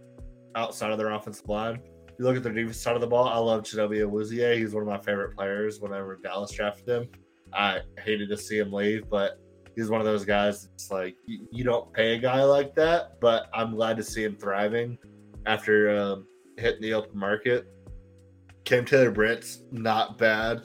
outside 0.55 0.91
of 0.91 0.97
their 0.97 1.11
offensive 1.11 1.47
line. 1.47 1.81
You 2.17 2.25
look 2.25 2.35
at 2.35 2.43
their 2.43 2.53
defense 2.53 2.77
side 2.77 2.95
of 2.95 3.01
the 3.01 3.07
ball. 3.07 3.27
I 3.27 3.37
love 3.37 3.63
Chidobe 3.63 4.01
Awuzie. 4.01 4.57
He's 4.57 4.73
one 4.73 4.83
of 4.83 4.89
my 4.89 4.99
favorite 4.99 5.35
players. 5.35 5.79
Whenever 5.79 6.17
Dallas 6.17 6.51
drafted 6.51 6.87
him, 6.87 7.09
I 7.53 7.79
hated 8.03 8.29
to 8.29 8.37
see 8.37 8.57
him 8.57 8.73
leave, 8.73 9.09
but 9.09 9.39
he's 9.75 9.89
one 9.89 10.01
of 10.01 10.05
those 10.05 10.25
guys. 10.25 10.67
It's 10.73 10.91
like 10.91 11.15
you, 11.25 11.47
you 11.51 11.63
don't 11.63 11.91
pay 11.93 12.15
a 12.15 12.19
guy 12.19 12.43
like 12.43 12.75
that, 12.75 13.19
but 13.21 13.49
I'm 13.53 13.75
glad 13.75 13.95
to 13.97 14.03
see 14.03 14.23
him 14.23 14.35
thriving 14.35 14.97
after 15.45 15.95
um, 15.97 16.27
hitting 16.57 16.81
the 16.81 16.93
open 16.93 17.17
market. 17.17 17.67
Cam 18.65 18.85
Taylor 18.85 19.11
Britt's 19.11 19.63
not 19.71 20.17
bad. 20.17 20.63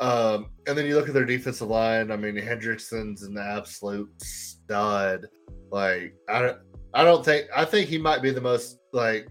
Um, 0.00 0.48
and 0.66 0.76
then 0.76 0.86
you 0.86 0.94
look 0.94 1.08
at 1.08 1.14
their 1.14 1.24
defensive 1.24 1.68
line. 1.68 2.10
I 2.10 2.16
mean, 2.16 2.36
Hendrickson's 2.36 3.22
an 3.22 3.38
absolute 3.38 4.10
stud. 4.22 5.26
Like 5.70 6.14
I 6.28 6.40
don't, 6.40 6.58
I 6.94 7.04
don't 7.04 7.24
think 7.24 7.46
I 7.54 7.64
think 7.64 7.88
he 7.88 7.98
might 7.98 8.22
be 8.22 8.30
the 8.30 8.40
most 8.40 8.78
like, 8.96 9.28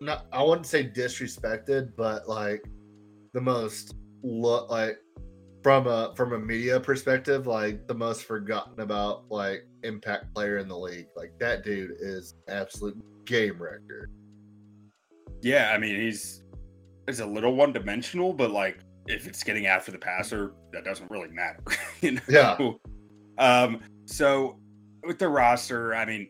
not 0.00 0.26
I 0.32 0.42
wouldn't 0.42 0.66
say 0.66 0.88
disrespected, 0.88 1.92
but 1.96 2.28
like 2.28 2.64
the 3.34 3.40
most 3.40 3.94
look 4.22 4.70
like 4.70 4.98
from 5.62 5.86
a 5.86 6.14
from 6.16 6.32
a 6.32 6.38
media 6.38 6.78
perspective, 6.80 7.46
like 7.46 7.86
the 7.86 7.94
most 7.94 8.24
forgotten 8.24 8.80
about 8.80 9.24
like 9.30 9.66
impact 9.82 10.32
player 10.34 10.58
in 10.58 10.68
the 10.68 10.78
league. 10.78 11.06
Like 11.16 11.32
that 11.40 11.64
dude 11.64 11.92
is 12.00 12.34
absolute 12.48 12.96
game 13.26 13.60
record. 13.60 14.10
Yeah, 15.42 15.72
I 15.74 15.78
mean 15.78 15.96
he's 15.96 16.42
is 17.08 17.20
a 17.20 17.26
little 17.26 17.54
one 17.54 17.72
dimensional, 17.72 18.32
but 18.32 18.50
like 18.50 18.78
if 19.06 19.26
it's 19.26 19.42
getting 19.42 19.66
after 19.66 19.90
the 19.90 19.98
passer, 19.98 20.54
that 20.72 20.84
doesn't 20.84 21.10
really 21.10 21.28
matter. 21.28 21.62
you 22.00 22.12
know? 22.12 22.20
Yeah. 22.28 22.70
Um, 23.38 23.80
so 24.06 24.58
with 25.02 25.18
the 25.18 25.28
roster, 25.28 25.94
I 25.94 26.04
mean, 26.06 26.28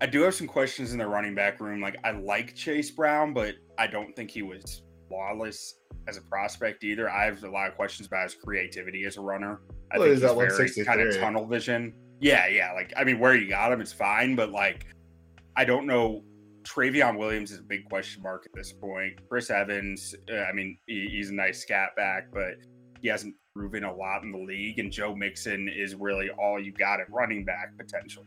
I 0.00 0.06
do 0.06 0.22
have 0.22 0.34
some 0.34 0.46
questions 0.46 0.92
in 0.92 0.98
the 0.98 1.06
running 1.06 1.34
back 1.34 1.60
room. 1.60 1.80
Like 1.80 1.96
I 2.04 2.12
like 2.12 2.54
Chase 2.54 2.90
Brown, 2.90 3.34
but 3.34 3.56
I 3.78 3.86
don't 3.86 4.14
think 4.16 4.30
he 4.30 4.42
was 4.42 4.82
flawless 5.08 5.74
as 6.08 6.16
a 6.16 6.22
prospect 6.22 6.84
either. 6.84 7.10
I 7.10 7.24
have 7.24 7.42
a 7.44 7.50
lot 7.50 7.68
of 7.68 7.76
questions 7.76 8.06
about 8.06 8.24
his 8.24 8.34
creativity 8.34 9.04
as 9.04 9.18
a 9.18 9.20
runner. 9.20 9.60
I 9.92 9.98
think 9.98 10.10
he's 10.10 10.20
very 10.20 10.84
kind 10.84 11.00
of 11.00 11.16
tunnel 11.18 11.46
vision. 11.46 11.92
Yeah, 12.20 12.46
yeah. 12.48 12.72
Like 12.72 12.92
I 12.96 13.04
mean, 13.04 13.18
where 13.18 13.34
you 13.34 13.48
got 13.48 13.72
him, 13.72 13.80
it's 13.80 13.92
fine, 13.92 14.34
but 14.34 14.50
like 14.50 14.86
I 15.56 15.64
don't 15.64 15.86
know. 15.86 16.22
Trayveon 16.62 17.18
Williams 17.18 17.50
is 17.50 17.58
a 17.58 17.62
big 17.62 17.86
question 17.86 18.22
mark 18.22 18.44
at 18.44 18.52
this 18.52 18.70
point. 18.70 19.14
Chris 19.30 19.48
Evans, 19.48 20.14
uh, 20.30 20.42
I 20.42 20.52
mean, 20.52 20.76
he, 20.86 21.08
he's 21.10 21.30
a 21.30 21.34
nice 21.34 21.62
scat 21.62 21.96
back, 21.96 22.28
but 22.32 22.56
he 23.00 23.08
hasn't 23.08 23.34
proven 23.56 23.84
a 23.84 23.92
lot 23.92 24.22
in 24.22 24.30
the 24.30 24.38
league. 24.38 24.78
And 24.78 24.92
Joe 24.92 25.16
Mixon 25.16 25.70
is 25.74 25.94
really 25.94 26.28
all 26.38 26.60
you 26.60 26.70
got 26.72 27.00
at 27.00 27.10
running 27.10 27.46
back 27.46 27.76
potential. 27.78 28.26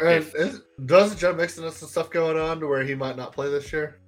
And 0.00 0.08
If- 0.08 0.34
is, 0.34 0.60
doesn't 0.86 1.18
Joe 1.18 1.32
Mixon 1.34 1.64
have 1.64 1.74
some 1.74 1.88
stuff 1.88 2.10
going 2.10 2.38
on 2.38 2.60
to 2.60 2.66
where 2.66 2.82
he 2.84 2.94
might 2.94 3.16
not 3.16 3.32
play 3.32 3.50
this 3.50 3.72
year? 3.72 3.98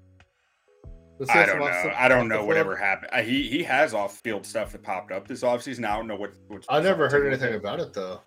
Does 1.18 1.30
I 1.30 1.46
don't 1.46 1.60
know. 1.60 1.92
I 1.96 2.08
don't 2.08 2.28
know 2.28 2.44
whatever 2.44 2.74
happened. 2.74 3.10
Uh, 3.12 3.22
he 3.22 3.48
he 3.48 3.62
has 3.62 3.94
off 3.94 4.18
field 4.18 4.44
stuff 4.44 4.72
that 4.72 4.82
popped 4.82 5.12
up 5.12 5.28
this 5.28 5.42
offseason. 5.42 5.84
I 5.88 5.96
don't 5.96 6.08
know 6.08 6.16
what. 6.16 6.32
What's 6.48 6.66
I 6.68 6.80
never 6.80 7.08
heard 7.08 7.28
anything 7.28 7.52
it. 7.54 7.56
about 7.56 7.78
it 7.78 7.92
though. 7.92 8.20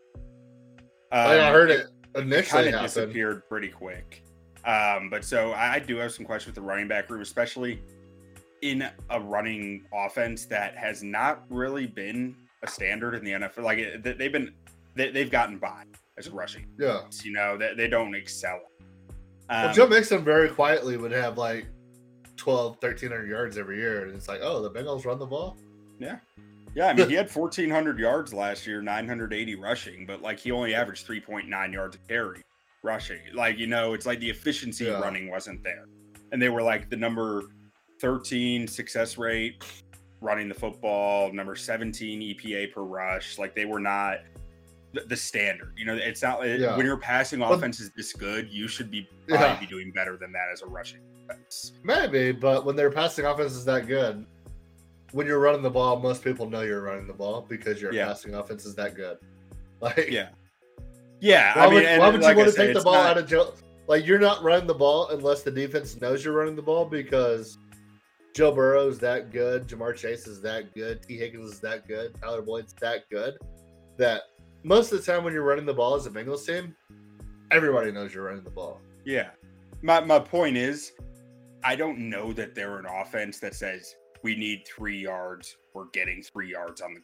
Um, 1.11 1.29
I 1.31 1.51
heard 1.51 1.69
it 1.69 1.87
It 2.15 2.21
initially 2.21 2.63
kind 2.71 2.75
of 2.75 2.81
disappeared 2.83 3.43
pretty 3.49 3.67
quick. 3.67 4.23
Um, 4.63 5.09
but 5.09 5.25
so 5.25 5.51
I, 5.51 5.73
I 5.75 5.79
do 5.79 5.97
have 5.97 6.13
some 6.13 6.25
questions 6.25 6.55
with 6.55 6.63
the 6.63 6.67
running 6.69 6.87
back 6.87 7.09
room, 7.09 7.21
especially 7.21 7.81
in 8.61 8.87
a 9.09 9.19
running 9.19 9.83
offense 9.93 10.45
that 10.45 10.75
has 10.77 11.03
not 11.03 11.43
really 11.49 11.87
been 11.87 12.35
a 12.63 12.67
standard 12.69 13.15
in 13.15 13.23
the 13.25 13.31
NFL. 13.31 13.63
Like 13.63 13.79
it- 13.79 14.01
they- 14.03 14.13
they've 14.13 14.31
been, 14.31 14.53
they, 14.95 15.11
they've 15.11 15.29
gotten 15.31 15.57
by 15.57 15.83
as 16.17 16.29
rushing. 16.29 16.65
Yeah. 16.79 17.01
You 17.23 17.31
know, 17.33 17.57
they, 17.57 17.73
they 17.75 17.87
don't 17.87 18.13
excel. 18.15 18.59
Well, 19.49 19.69
Um, 19.69 19.73
Joe 19.75 19.87
Mixon 19.87 20.23
very 20.23 20.49
quietly 20.49 20.97
would 20.97 21.11
have 21.11 21.37
like 21.37 21.67
12, 22.37 22.77
1300 22.81 23.27
yards 23.29 23.57
every 23.57 23.77
year. 23.77 24.05
And 24.05 24.15
it's 24.15 24.27
like, 24.27 24.39
oh, 24.41 24.61
the 24.61 24.71
Bengals 24.71 25.05
run 25.05 25.19
the 25.19 25.25
ball? 25.25 25.57
Yeah, 25.99 26.17
yeah, 26.75 26.87
I 26.89 26.93
mean, 26.93 27.09
he 27.09 27.15
had 27.15 27.29
1,400 27.33 27.97
yards 27.97 28.33
last 28.35 28.67
year, 28.67 28.81
980 28.83 29.55
rushing, 29.55 30.05
but 30.05 30.21
like 30.21 30.37
he 30.37 30.51
only 30.51 30.75
averaged 30.75 31.07
3.9 31.07 31.73
yards 31.73 31.95
a 31.95 31.99
carry 32.07 32.43
rushing. 32.83 33.19
Like, 33.33 33.57
you 33.57 33.65
know, 33.65 33.93
it's 33.93 34.05
like 34.05 34.19
the 34.19 34.29
efficiency 34.29 34.85
Yeah. 34.85 34.99
running 34.99 35.31
wasn't 35.31 35.63
there. 35.63 35.85
And 36.31 36.39
they 36.41 36.49
were 36.49 36.61
like 36.61 36.89
the 36.91 36.95
number 36.97 37.43
13 37.99 38.67
success 38.67 39.17
rate 39.17 39.63
running 40.21 40.47
the 40.49 40.53
football, 40.53 41.31
number 41.33 41.55
17 41.55 42.21
EPA 42.21 42.71
per 42.73 42.81
rush. 42.81 43.39
Like, 43.39 43.55
they 43.55 43.65
were 43.65 43.79
not 43.79 44.19
the, 44.97 45.07
the 45.07 45.15
standard. 45.15 45.73
You 45.77 45.85
know, 45.85 45.95
it's 45.95 46.21
not 46.21 46.45
Yeah. 46.45 46.75
when 46.75 46.85
you're 46.85 46.97
passing 46.97 47.41
offense 47.41 47.79
is 47.79 47.91
this 47.95 48.13
good, 48.13 48.49
you 48.49 48.67
should 48.67 48.89
be 48.89 49.07
probably 49.27 49.47
Yeah. 49.47 49.59
be 49.59 49.65
doing 49.65 49.91
better 49.91 50.17
than 50.17 50.31
that 50.31 50.47
as 50.51 50.61
a 50.61 50.65
rushing 50.65 51.01
offense. 51.29 51.73
Maybe, 51.83 52.31
but 52.31 52.65
when 52.65 52.75
their 52.75 52.91
passing 52.91 53.25
offense 53.25 53.53
is 53.53 53.65
that 53.65 53.87
good, 53.87 54.25
when 55.11 55.27
you're 55.27 55.39
running 55.39 55.61
the 55.61 55.69
ball, 55.69 55.99
most 55.99 56.23
people 56.23 56.49
know 56.49 56.61
you're 56.61 56.81
running 56.81 57.07
the 57.07 57.13
ball 57.13 57.45
because 57.47 57.81
your 57.81 57.93
Yeah. 57.93 58.07
passing 58.07 58.33
offense 58.35 58.65
is 58.65 58.75
that 58.75 58.95
good. 58.95 59.17
Like, 59.79 60.09
Yeah. 60.09 60.29
Yeah. 61.19 61.55
why 61.55 61.61
I 61.61 61.65
mean, 61.65 61.73
would, 61.75 61.85
and 61.85 61.99
why 62.01 62.09
would 62.09 62.21
like 62.21 62.35
you 62.35 62.43
want 62.43 62.51
to 62.51 62.57
take 62.57 62.73
the 62.73 62.81
ball 62.81 62.93
not... 62.93 63.05
out 63.05 63.17
of 63.19 63.27
Joe? 63.27 63.53
Like, 63.87 64.07
you're 64.07 64.19
not 64.19 64.41
running 64.41 64.65
the 64.65 64.73
ball 64.73 65.09
unless 65.09 65.43
the 65.43 65.51
defense 65.51 66.01
knows 66.01 66.25
you're 66.25 66.33
running 66.33 66.55
the 66.55 66.63
ball 66.63 66.83
because 66.85 67.59
Joe 68.33 68.51
Burrow's 68.51 68.97
that 68.99 69.31
good, 69.31 69.67
Ja'Marr 69.67 69.95
Chase 69.95 70.25
is 70.25 70.41
that 70.41 70.73
good, 70.73 71.03
Tee 71.03 71.17
Higgins 71.17 71.53
is 71.53 71.59
that 71.59 71.87
good, 71.87 72.15
Tyler 72.19 72.41
Boyd's 72.41 72.73
that 72.81 73.07
good 73.11 73.37
that 73.97 74.23
most 74.67 74.91
of 74.91 75.03
the 75.03 75.11
time 75.11 75.23
when 75.23 75.33
you're 75.33 75.43
running 75.43 75.65
the 75.65 75.73
ball 75.73 75.95
as 75.95 76.05
a 76.05 76.09
Bengals 76.09 76.45
team, 76.45 76.75
everybody 77.51 77.89
knows 77.91 78.13
you're 78.13 78.25
running 78.25 78.43
the 78.43 78.49
ball. 78.49 78.81
Yeah. 79.05 79.29
My 79.81 80.01
my 80.01 80.19
point 80.19 80.57
is, 80.57 80.91
I 81.63 81.75
don't 81.75 82.09
know 82.09 82.33
that 82.33 82.53
they're 82.53 82.77
an 82.77 82.85
offense 82.85 83.39
that 83.39 83.55
says 83.55 83.95
we 84.23 84.35
need 84.35 84.67
three 84.67 84.99
yards. 84.99 85.55
We're 85.73 85.85
getting 85.93 86.21
three 86.21 86.51
yards 86.51 86.81
on 86.81 86.95
the. 86.95 87.01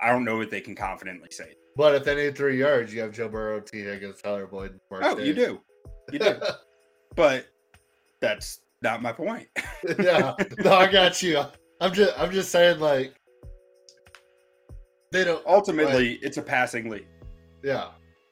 I 0.00 0.08
don't 0.08 0.24
know 0.24 0.40
that 0.40 0.50
they 0.50 0.60
can 0.60 0.74
confidently 0.74 1.28
say. 1.30 1.54
But 1.76 1.94
if 1.94 2.04
they 2.04 2.16
need 2.16 2.36
three 2.36 2.58
yards, 2.58 2.92
you 2.92 3.00
have 3.02 3.12
Joe 3.12 3.28
Burrow, 3.28 3.60
Tee 3.60 3.82
Higgins, 3.82 4.20
Tyler 4.20 4.46
Boyd, 4.46 4.80
Ja'Marr 4.90 5.00
Oh, 5.02 5.18
you 5.18 5.34
do, 5.34 5.60
you 6.10 6.18
do. 6.18 6.34
but 7.14 7.46
that's 8.20 8.62
not 8.82 9.02
my 9.02 9.12
point. 9.12 9.46
yeah, 9.98 10.34
no, 10.58 10.72
I 10.72 10.90
got 10.90 11.22
you. 11.22 11.42
I'm 11.80 11.92
just, 11.92 12.18
I'm 12.18 12.32
just 12.32 12.50
saying, 12.50 12.80
like, 12.80 13.14
they 15.12 15.24
don't. 15.24 15.44
Ultimately, 15.46 16.14
it's 16.22 16.36
a 16.36 16.42
passing 16.42 16.88
league, 16.88 17.06
Yeah, 17.62 17.88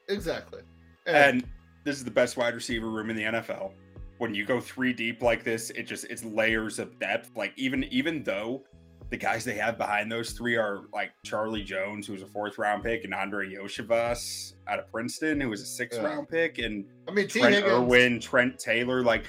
exactly. 0.07 0.61
and 1.05 1.43
this 1.83 1.97
is 1.97 2.03
the 2.03 2.11
best 2.11 2.37
wide 2.37 2.55
receiver 2.55 2.89
room 2.89 3.09
in 3.09 3.15
the 3.15 3.23
NFL. 3.23 3.71
When 4.17 4.33
you 4.33 4.45
go 4.45 4.59
three 4.59 4.93
deep 4.93 5.21
like 5.21 5.43
this, 5.43 5.69
it 5.71 5.83
just 5.83 6.05
it's 6.05 6.23
layers 6.23 6.79
of 6.79 6.97
depth. 6.99 7.31
Like 7.35 7.53
even 7.57 7.83
even 7.85 8.23
though 8.23 8.63
the 9.09 9.17
guys 9.17 9.43
they 9.43 9.55
have 9.55 9.77
behind 9.77 10.11
those 10.11 10.31
three 10.33 10.55
are 10.55 10.81
like 10.93 11.11
Charlie 11.25 11.63
Jones, 11.63 12.05
who 12.07 12.13
was 12.13 12.21
a 12.21 12.27
fourth 12.27 12.57
round 12.57 12.83
pick, 12.83 13.05
and 13.05 13.13
Andrei 13.13 13.53
Iosivas 13.55 14.53
out 14.67 14.77
of 14.79 14.91
Princeton, 14.91 15.39
who 15.41 15.49
was 15.49 15.61
a 15.61 15.65
sixth 15.65 15.99
Yeah. 16.01 16.07
round 16.07 16.29
pick, 16.29 16.59
and 16.59 16.85
I 17.07 17.11
mean, 17.11 17.27
T. 17.27 17.39
Trent 17.39 17.55
Higgins. 17.55 17.73
Irwin, 17.73 18.19
Trent 18.19 18.59
Taylor. 18.59 19.01
Like 19.03 19.23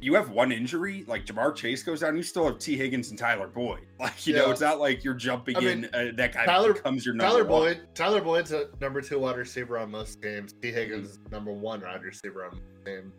you 0.00 0.14
have 0.14 0.30
one 0.30 0.50
injury, 0.52 1.04
like 1.06 1.26
Ja'Marr 1.26 1.54
Chase 1.54 1.82
goes 1.82 2.00
down, 2.00 2.16
you 2.16 2.22
still 2.22 2.46
have 2.46 2.58
Tee 2.58 2.76
Higgins 2.76 3.10
and 3.10 3.18
Tyler 3.18 3.46
Boyd. 3.48 3.80
Like 4.00 4.26
you 4.26 4.34
know, 4.34 4.50
it's 4.50 4.60
not 4.62 4.80
like 4.80 5.04
you're 5.04 5.12
jumping 5.14 5.56
I 5.56 5.60
mean, 5.60 5.84
in 5.84 5.94
uh, 5.94 6.12
that 6.16 6.32
guy 6.32 6.46
Tyler- 6.46 6.72
becomes 6.72 7.04
your 7.04 7.14
number 7.14 7.30
Tyler 7.32 7.44
one. 7.44 7.60
Boyd. 7.60 7.80
Tyler 7.94 8.20
Boyd's 8.22 8.52
a 8.52 8.68
number 8.80 9.00
two 9.02 9.18
wide 9.18 9.36
receiver 9.36 9.78
on 9.78 9.90
most 9.90 10.22
games. 10.22 10.54
Tee 10.62 10.72
Higgins 10.72 11.10
is 11.10 11.18
number 11.30 11.52
one 11.52 11.82
wide 11.82 12.02
receiver 12.02 12.46
on 12.46 12.52
most 12.52 12.84
teams. 12.86 13.12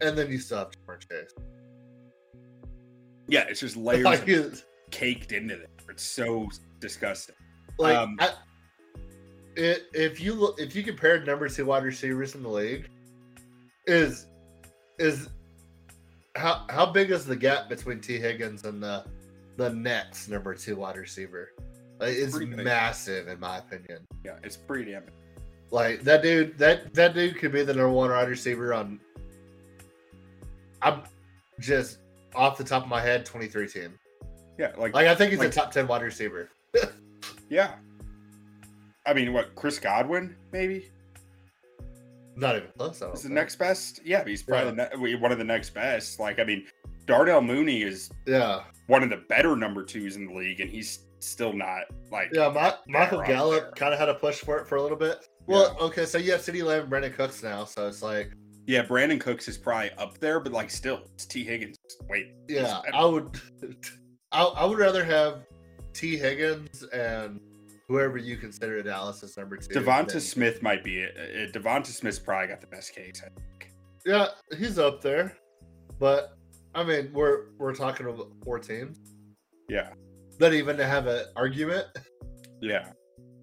And 0.00 0.16
then 0.16 0.30
you 0.32 0.38
still 0.38 0.58
have 0.58 0.70
Ja'Marr 0.70 1.00
Chase. 1.08 1.32
Yeah, 3.28 3.44
it's 3.48 3.60
just 3.60 3.76
layers 3.88 4.04
Like, 4.04 4.26
it's- 4.28 4.64
caked 4.90 5.32
into 5.32 5.54
it. 5.54 5.70
It's 5.88 6.02
so 6.02 6.48
disgusting. 6.80 7.34
like 7.78 7.96
Um, 7.96 8.16
I, 8.20 8.30
it, 9.56 9.82
if 9.92 10.20
you 10.20 10.32
look, 10.34 10.58
if 10.60 10.74
you 10.74 10.82
compare 10.82 11.22
number 11.24 11.48
two 11.48 11.66
wide 11.66 11.84
receivers 11.84 12.34
in 12.34 12.42
the 12.42 12.48
league, 12.48 12.88
is 13.86 14.26
is 14.98 15.28
how 16.34 16.64
how 16.70 16.86
big 16.86 17.10
is 17.10 17.24
the 17.24 17.36
gap 17.36 17.68
between 17.68 18.00
Tee 18.00 18.18
Higgins 18.18 18.64
and 18.64 18.82
the 18.82 19.04
the 19.56 19.70
Nets 19.70 20.28
number 20.28 20.54
two 20.54 20.76
wide 20.76 20.96
receiver? 20.96 21.50
Like, 22.00 22.14
it's 22.16 22.34
Pretty 22.36 22.54
massive 22.56 23.28
in 23.28 23.38
my 23.38 23.58
opinion. 23.58 23.98
Yeah, 24.24 24.36
it's 24.42 24.56
pretty 24.56 24.90
damn. 24.92 25.04
Like 25.70 26.02
that 26.02 26.22
dude, 26.22 26.58
that 26.58 26.92
that 26.94 27.14
dude 27.14 27.36
could 27.38 27.52
be 27.52 27.62
the 27.62 27.72
number 27.74 27.90
one 27.90 28.10
wide 28.10 28.28
receiver 28.28 28.74
on. 28.74 28.98
I'm 30.80 31.02
just 31.60 31.98
off 32.34 32.58
the 32.58 32.64
top 32.64 32.82
of 32.82 32.88
my 32.88 33.00
head, 33.00 33.24
twenty 33.24 33.46
three 33.46 33.68
team. 33.68 33.98
Yeah, 34.58 34.72
like, 34.76 34.94
Like 34.94 35.06
I 35.06 35.14
think 35.14 35.30
he's 35.30 35.38
Like- 35.38 35.48
a 35.48 35.52
top 35.52 35.70
ten 35.70 35.86
wide 35.86 36.02
receiver. 36.02 36.50
yeah. 37.48 37.74
I 39.06 39.14
mean, 39.14 39.32
what 39.32 39.54
Chris 39.56 39.78
Godwin 39.80 40.36
maybe 40.52 40.90
Not 42.36 42.56
even 42.56 42.68
close. 42.78 43.02
I 43.02 43.10
the 43.10 43.16
think. 43.16 43.34
next 43.34 43.56
best? 43.56 44.00
Yeah, 44.04 44.24
he's 44.24 44.42
probably 44.42 44.72
the 44.74 44.90
ne- 44.96 45.14
one 45.16 45.32
of 45.32 45.38
the 45.38 45.44
next 45.44 45.70
best. 45.70 46.18
Like, 46.18 46.38
I 46.40 46.44
mean, 46.44 46.66
Darnell 47.06 47.40
Mooney 47.42 47.82
is 47.82 48.10
Yeah, 48.26 48.62
one 48.86 49.02
of 49.02 49.10
the 49.10 49.18
better 49.28 49.54
number 49.56 49.84
twos 49.84 50.16
in 50.16 50.26
the 50.26 50.34
league, 50.34 50.60
and 50.60 50.70
he's 50.70 51.06
still 51.18 51.52
not 51.52 51.82
like 52.10 52.30
yeah. 52.32 52.48
Ma- 52.48 52.74
Michael 52.88 53.22
Gallup 53.22 53.76
kind 53.76 53.92
of 53.92 54.00
had 54.00 54.08
a 54.08 54.14
push 54.14 54.40
for 54.40 54.58
it 54.58 54.66
for 54.66 54.76
a 54.76 54.82
little 54.82 54.96
bit. 54.96 55.26
Well, 55.46 55.76
okay, 55.80 56.04
so 56.06 56.18
you 56.18 56.32
have 56.32 56.40
CeeDee 56.40 56.62
Lamb 56.64 56.82
and 56.84 56.90
Brandin 56.92 57.14
Cooks 57.14 57.42
now, 57.42 57.64
so 57.64 57.86
it's 57.88 58.02
like, 58.02 58.32
Yeah, 58.66 58.84
Brandin 58.84 59.20
Cooks 59.20 59.48
is 59.48 59.58
probably 59.58 59.90
up 59.98 60.18
there, 60.18 60.38
but 60.40 60.52
like 60.52 60.70
still, 60.70 61.02
it's 61.14 61.26
Tee 61.26 61.44
Higgins. 61.44 61.76
Wait, 62.08 62.32
yeah. 62.48 62.80
I 62.94 63.04
would, 63.04 63.40
I, 64.32 64.42
I 64.44 64.64
would 64.64 64.78
rather 64.78 65.04
have 65.04 65.42
Tee 65.92 66.16
Higgins 66.16 66.84
and 66.84 67.40
whoever 67.92 68.16
you 68.16 68.36
consider 68.38 68.82
Dallas's 68.82 69.36
number 69.36 69.56
two. 69.58 69.74
Devonta 69.78 70.12
than- 70.12 70.20
Smith 70.20 70.62
might 70.62 70.82
be 70.82 70.98
it. 71.00 71.14
Uh, 71.16 71.58
Devonta 71.58 71.86
Smith's 71.88 72.18
probably 72.18 72.48
got 72.48 72.60
the 72.60 72.66
best 72.66 72.94
case. 72.94 73.22
I 73.24 73.28
think. 73.28 73.72
Yeah, 74.06 74.28
he's 74.58 74.78
up 74.78 75.00
there, 75.02 75.36
but 75.98 76.36
I 76.74 76.82
mean, 76.84 77.10
we're 77.12 77.48
we're 77.58 77.74
talking 77.74 78.06
about 78.06 78.28
four 78.42 78.58
teams 78.58 78.98
Yeah, 79.68 79.90
that 80.38 80.54
even 80.54 80.76
to 80.78 80.84
have 80.86 81.06
an 81.06 81.26
argument. 81.36 81.86
yeah. 82.60 82.92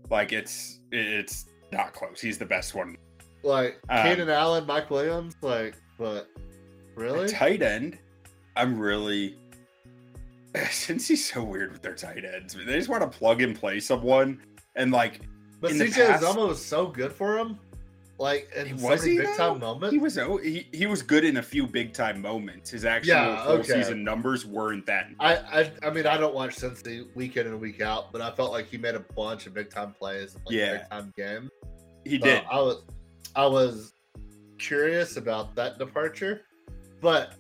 Like 0.09 0.33
it's 0.33 0.79
it's 0.91 1.45
not 1.71 1.93
close. 1.93 2.19
He's 2.19 2.39
the 2.39 2.45
best 2.45 2.73
one. 2.73 2.97
Like 3.43 3.79
Um, 3.89 4.03
Keenan 4.07 4.29
Allen, 4.29 4.65
Mike 4.65 4.89
Williams, 4.89 5.35
like, 5.41 5.75
but 5.99 6.27
really, 6.95 7.27
Tight 7.29 7.61
end. 7.61 7.99
I'm 8.57 8.77
really 8.79 9.37
since 10.71 11.07
he's 11.07 11.31
so 11.31 11.43
weird 11.43 11.71
with 11.71 11.81
their 11.81 11.95
tight 11.95 12.23
ends. 12.25 12.55
They 12.55 12.75
just 12.77 12.89
want 12.89 13.01
to 13.03 13.17
plug 13.17 13.41
and 13.41 13.55
play 13.57 13.79
someone, 13.79 14.41
and 14.75 14.91
like 14.91 15.21
but 15.61 15.71
CJ 15.71 16.17
Uzomah 16.17 16.47
was 16.47 16.63
so 16.63 16.87
good 16.87 17.11
for 17.11 17.37
him, 17.37 17.59
like 18.17 18.49
in 18.55 18.81
Was 18.81 19.03
he, 19.03 19.17
big 19.17 19.27
though? 19.27 19.35
time 19.37 19.59
moments. 19.59 19.91
he 19.93 19.99
was 19.99 20.17
oh, 20.17 20.37
he, 20.37 20.67
he 20.71 20.85
was 20.85 21.01
good 21.01 21.23
in 21.25 21.37
a 21.37 21.43
few 21.43 21.67
big 21.67 21.93
time 21.93 22.21
moments. 22.21 22.71
His 22.71 22.85
actual 22.85 23.09
Yeah, 23.13 23.43
full 23.43 23.51
okay. 23.57 23.73
season 23.73 24.03
numbers 24.03 24.45
weren't 24.45 24.85
that. 24.87 25.09
I, 25.19 25.35
I 25.35 25.71
I 25.83 25.89
mean 25.91 26.07
I 26.07 26.17
don't 26.17 26.33
watch 26.33 26.55
Cincy 26.55 27.13
week 27.15 27.37
in 27.37 27.45
and 27.47 27.59
week 27.59 27.81
out, 27.81 28.11
but 28.11 28.21
I 28.21 28.31
felt 28.31 28.51
like 28.51 28.67
he 28.67 28.77
made 28.77 28.95
a 28.95 29.01
bunch 29.15 29.45
of 29.47 29.53
big 29.53 29.69
time 29.69 29.93
plays, 29.93 30.35
in, 30.35 30.41
like, 30.45 30.55
Yeah. 30.55 30.77
big 30.77 30.89
time 30.89 31.13
game. 31.17 31.49
He 32.05 32.17
So 32.19 32.25
did. 32.25 32.43
I 32.49 32.59
was 32.59 32.83
I 33.35 33.45
was 33.45 33.93
curious 34.57 35.15
about 35.17 35.55
that 35.55 35.77
departure, 35.77 36.41
but 37.01 37.33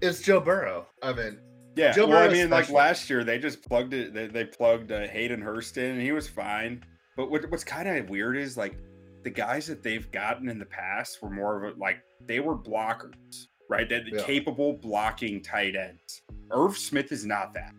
it's 0.00 0.20
Joe 0.22 0.40
Burrow. 0.40 0.86
I 1.02 1.12
mean, 1.12 1.38
Yeah, 1.74 1.92
Joe 1.92 2.06
well, 2.06 2.28
I 2.28 2.32
mean, 2.32 2.50
like 2.50 2.68
last 2.70 3.08
year, 3.08 3.24
they 3.24 3.38
just 3.38 3.66
plugged 3.66 3.94
it. 3.94 4.12
They, 4.12 4.26
they 4.26 4.44
plugged 4.44 4.92
uh, 4.92 5.06
Hayden 5.08 5.40
Hurst 5.40 5.78
in, 5.78 5.92
and 5.92 6.02
he 6.02 6.12
was 6.12 6.28
fine. 6.28 6.84
But 7.16 7.30
what, 7.30 7.50
what's 7.50 7.64
kind 7.64 7.88
of 7.88 8.10
weird 8.10 8.36
is 8.36 8.56
like 8.56 8.76
the 9.24 9.30
guys 9.30 9.66
that 9.68 9.82
they've 9.82 10.10
gotten 10.12 10.48
in 10.48 10.58
the 10.58 10.66
past 10.66 11.22
were 11.22 11.30
more 11.30 11.64
of 11.64 11.74
a 11.74 11.78
like 11.80 12.02
they 12.26 12.40
were 12.40 12.56
blockers, 12.56 13.46
right? 13.70 13.88
They're 13.88 14.02
Yeah. 14.06 14.22
capable 14.22 14.74
blocking 14.74 15.42
tight 15.42 15.74
ends. 15.76 16.22
Irv 16.50 16.76
Smith 16.76 17.10
is 17.12 17.24
not 17.24 17.54
that. 17.54 17.72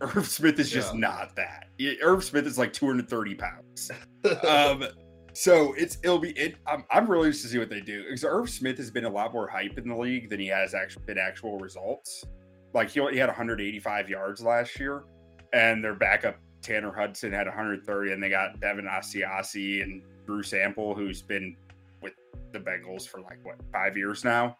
Irv 0.00 0.26
Smith 0.26 0.58
is 0.58 0.70
just 0.70 0.94
Yeah. 0.94 1.00
not 1.00 1.36
that. 1.36 1.68
Irv 2.02 2.24
Smith 2.24 2.46
is 2.46 2.58
like 2.58 2.72
230 2.72 3.34
pounds. 3.34 3.90
um, 4.48 4.84
so 5.32 5.74
it's 5.74 5.98
it'll 6.02 6.18
be 6.18 6.30
it. 6.30 6.56
I'm, 6.66 6.84
I'm 6.90 7.06
really 7.08 7.26
interested 7.28 7.48
to 7.48 7.52
see 7.52 7.58
what 7.58 7.70
they 7.70 7.80
do 7.80 8.02
because 8.04 8.24
Irv 8.24 8.50
Smith 8.50 8.76
has 8.78 8.90
been 8.90 9.04
a 9.04 9.10
lot 9.10 9.32
more 9.32 9.46
hype 9.46 9.78
in 9.78 9.88
the 9.88 9.96
league 9.96 10.30
than 10.30 10.40
he 10.40 10.48
has 10.48 10.74
actually 10.74 11.04
been 11.06 11.18
actual 11.18 11.58
results. 11.58 12.24
Like 12.72 12.90
he, 12.90 13.00
he 13.10 13.18
had 13.18 13.28
185 13.28 14.08
yards 14.08 14.42
last 14.42 14.78
year, 14.78 15.04
and 15.52 15.82
their 15.82 15.94
backup 15.94 16.36
Tanner 16.62 16.92
Hudson 16.92 17.32
had 17.32 17.46
130, 17.46 18.12
and 18.12 18.22
they 18.22 18.28
got 18.28 18.60
Devin 18.60 18.86
Asiasi 18.86 19.82
and 19.82 20.02
Drew 20.26 20.42
Sample, 20.42 20.94
who's 20.94 21.22
been 21.22 21.56
with 22.02 22.12
the 22.52 22.60
Bengals 22.60 23.08
for 23.08 23.20
like 23.20 23.38
what 23.42 23.56
five 23.72 23.96
years 23.96 24.24
now. 24.24 24.56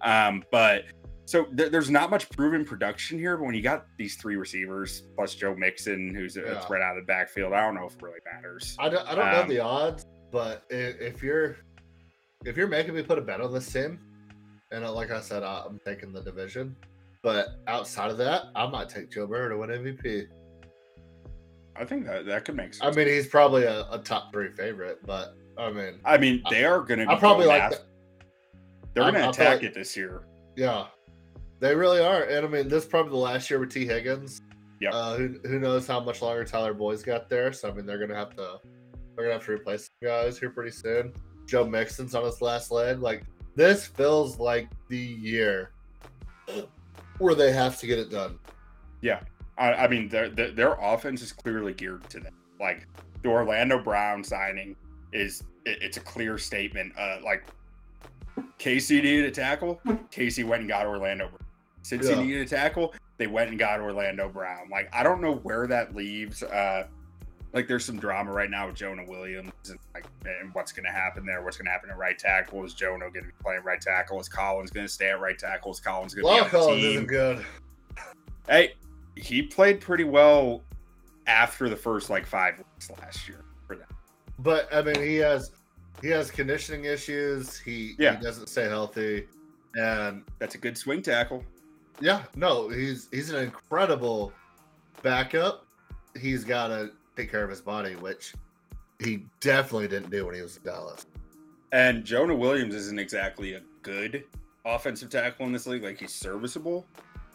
Um, 0.00 0.42
but 0.50 0.84
so 1.26 1.44
th- 1.44 1.70
there's 1.70 1.90
not 1.90 2.10
much 2.10 2.28
proven 2.30 2.64
production 2.64 3.18
here, 3.18 3.36
but 3.36 3.44
when 3.44 3.54
you 3.54 3.62
got 3.62 3.86
these 3.96 4.16
three 4.16 4.34
receivers 4.36 5.02
plus 5.14 5.34
Joe 5.36 5.54
Mixon, 5.54 6.12
who's 6.14 6.36
a 6.36 6.60
threat 6.66 6.82
out 6.82 6.96
of 6.98 7.04
the 7.04 7.06
backfield, 7.06 7.52
I 7.52 7.60
don't 7.64 7.74
know 7.76 7.86
if 7.86 7.94
it 7.94 8.02
really 8.02 8.18
matters. 8.34 8.76
I 8.80 8.88
don't 8.88 9.06
I 9.08 9.14
don't 9.14 9.28
Um, 9.28 9.34
know 9.34 9.54
the 9.54 9.60
odds, 9.60 10.06
but 10.32 10.64
if, 10.70 11.00
if 11.00 11.22
you're 11.22 11.58
if 12.44 12.56
you're 12.56 12.66
making 12.66 12.94
me 12.94 13.02
put 13.04 13.18
a 13.18 13.20
bet 13.20 13.40
on 13.40 13.52
this 13.52 13.72
team, 13.72 14.00
and 14.72 14.84
uh, 14.84 14.92
like 14.92 15.12
I 15.12 15.20
said, 15.20 15.44
I'm 15.44 15.78
taking 15.86 16.12
the 16.12 16.22
division. 16.22 16.74
But 17.22 17.60
outside 17.68 18.10
of 18.10 18.18
that, 18.18 18.46
I 18.56 18.66
might 18.66 18.88
take 18.88 19.10
Joe 19.10 19.26
Burrow 19.26 19.48
to 19.48 19.56
win 19.58 19.70
MVP. 19.70 20.26
I 21.76 21.84
think 21.84 22.04
that 22.06 22.26
that 22.26 22.44
could 22.44 22.56
make 22.56 22.74
sense. 22.74 22.84
I 22.84 22.96
mean, 22.96 23.06
he's 23.08 23.28
probably 23.28 23.62
a, 23.64 23.86
a 23.90 23.98
top 23.98 24.32
three 24.32 24.50
favorite, 24.52 24.98
but 25.06 25.34
I 25.56 25.70
mean, 25.70 26.00
I 26.04 26.18
mean, 26.18 26.42
they 26.50 26.64
are 26.64 26.80
going 26.80 27.00
to. 27.00 27.08
I 27.08 27.18
probably 27.18 27.46
going 27.46 27.60
like 27.60 27.72
after-. 27.72 27.84
They're 28.94 29.04
going 29.04 29.14
to 29.14 29.28
attack 29.30 29.58
thought- 29.58 29.64
it 29.64 29.74
this 29.74 29.96
year. 29.96 30.22
Yeah, 30.56 30.86
they 31.60 31.74
really 31.74 32.00
are. 32.00 32.24
And 32.24 32.44
I 32.44 32.48
mean, 32.48 32.68
this 32.68 32.84
is 32.84 32.90
probably 32.90 33.10
the 33.12 33.16
last 33.16 33.48
year 33.48 33.58
with 33.58 33.70
Tee 33.70 33.86
Higgins. 33.86 34.42
Yep. 34.80 34.92
Uh, 34.92 35.16
who 35.16 35.38
who 35.44 35.58
knows 35.60 35.86
how 35.86 36.00
much 36.00 36.20
longer 36.20 36.44
Tyler 36.44 36.74
Boyd's 36.74 37.04
got 37.04 37.28
there? 37.28 37.52
So 37.52 37.70
I 37.70 37.72
mean, 37.72 37.86
they're 37.86 37.98
gonna 37.98 38.16
have 38.16 38.34
to 38.36 38.58
they're 39.14 39.26
gonna 39.26 39.34
have 39.34 39.46
to 39.46 39.52
replace 39.52 39.86
some 39.86 40.08
guys 40.08 40.38
here 40.38 40.50
pretty 40.50 40.72
soon. 40.72 41.14
Joe 41.46 41.64
Mixon's 41.64 42.14
on 42.14 42.24
his 42.24 42.42
last 42.42 42.70
leg. 42.72 42.98
Like 42.98 43.22
this 43.54 43.86
feels 43.86 44.38
like 44.38 44.68
the 44.88 44.98
year 44.98 45.70
where 47.18 47.34
they 47.34 47.52
have 47.52 47.78
to 47.80 47.86
get 47.86 47.98
it 47.98 48.10
done. 48.10 48.38
Yeah, 49.00 49.20
I, 49.58 49.72
I 49.74 49.88
mean, 49.88 50.08
their, 50.08 50.28
their 50.28 50.50
their 50.50 50.72
offense 50.80 51.22
is 51.22 51.32
clearly 51.32 51.74
geared 51.74 52.08
to 52.10 52.20
that. 52.20 52.32
Like 52.60 52.86
the 53.22 53.28
Orlando 53.28 53.82
Brown 53.82 54.22
signing 54.24 54.76
is 55.12 55.42
it, 55.64 55.78
it's 55.82 55.96
a 55.96 56.00
clear 56.00 56.38
statement. 56.38 56.92
Uh, 56.98 57.18
like 57.24 57.44
Casey 58.58 59.00
needed 59.02 59.26
a 59.26 59.30
tackle, 59.30 59.80
Casey 60.10 60.44
went 60.44 60.60
and 60.60 60.68
got 60.68 60.86
Orlando. 60.86 61.28
Brown. 61.28 61.38
Since 61.82 62.08
Yeah. 62.08 62.16
he 62.16 62.22
needed 62.28 62.46
a 62.46 62.48
tackle, 62.48 62.94
they 63.18 63.26
went 63.26 63.50
and 63.50 63.58
got 63.58 63.80
Orlando 63.80 64.28
Brown. 64.28 64.68
Like 64.70 64.88
I 64.92 65.02
don't 65.02 65.20
know 65.20 65.34
where 65.36 65.66
that 65.66 65.94
leaves. 65.94 66.42
Uh, 66.42 66.86
like 67.52 67.68
there's 67.68 67.84
some 67.84 67.98
drama 67.98 68.32
right 68.32 68.50
now 68.50 68.66
with 68.66 68.76
Jonah 68.76 69.04
Williams 69.06 69.52
and 69.68 69.78
like 69.94 70.06
and 70.24 70.52
what's 70.54 70.72
going 70.72 70.84
to 70.86 70.90
happen 70.90 71.26
there. 71.26 71.42
What's 71.42 71.56
going 71.56 71.66
to 71.66 71.70
happen 71.72 71.90
at 71.90 71.98
right 71.98 72.18
tackle? 72.18 72.64
Is 72.64 72.74
Jonah 72.74 73.10
going 73.10 73.24
to 73.24 73.30
be 73.30 73.34
playing 73.42 73.62
right 73.62 73.80
tackle? 73.80 74.18
Is 74.20 74.28
Collins 74.28 74.70
going 74.70 74.86
to 74.86 74.92
stay 74.92 75.10
at 75.10 75.20
right 75.20 75.38
tackle? 75.38 75.70
Is 75.72 75.80
Collins 75.80 76.14
going 76.14 76.26
to 76.26 76.32
be 76.34 76.38
on 76.40 76.44
the 76.44 76.50
Collins 76.50 76.82
team? 76.82 76.90
isn't 76.92 77.06
good. 77.06 77.44
Hey, 78.48 78.74
he 79.16 79.42
played 79.42 79.80
pretty 79.80 80.04
well 80.04 80.62
after 81.26 81.68
the 81.68 81.76
first 81.76 82.10
like 82.10 82.26
five 82.26 82.58
weeks 82.58 82.90
last 83.00 83.28
year 83.28 83.44
for 83.66 83.76
them. 83.76 83.88
But 84.38 84.72
I 84.74 84.82
mean, 84.82 84.96
he 85.00 85.16
has 85.16 85.52
he 86.00 86.08
has 86.08 86.30
conditioning 86.30 86.84
issues. 86.86 87.58
He 87.58 87.94
Yeah. 87.98 88.16
he 88.16 88.22
doesn't 88.24 88.48
stay 88.48 88.68
healthy, 88.68 89.28
and 89.76 90.24
That's 90.38 90.54
a 90.54 90.58
good 90.58 90.76
swing 90.76 91.02
tackle. 91.02 91.44
yeah, 92.00 92.22
no, 92.34 92.68
he's 92.70 93.08
he's 93.12 93.30
an 93.30 93.44
incredible 93.44 94.32
backup. 95.02 95.66
He's 96.18 96.42
got 96.44 96.68
to 96.68 96.90
take 97.16 97.30
care 97.30 97.44
of 97.44 97.50
his 97.50 97.60
body, 97.60 97.94
which 97.94 98.34
he 98.98 99.24
definitely 99.40 99.88
didn't 99.88 100.10
do 100.10 100.26
when 100.26 100.34
he 100.34 100.42
was 100.42 100.56
in 100.56 100.62
Dallas. 100.62 101.06
And 101.72 102.04
Jonah 102.04 102.34
Williams 102.34 102.74
isn't 102.74 102.98
exactly 102.98 103.54
a 103.54 103.62
good 103.82 104.24
offensive 104.64 105.10
tackle 105.10 105.46
in 105.46 105.52
this 105.52 105.66
league. 105.66 105.82
Like 105.82 105.98
he's 105.98 106.14
serviceable, 106.14 106.86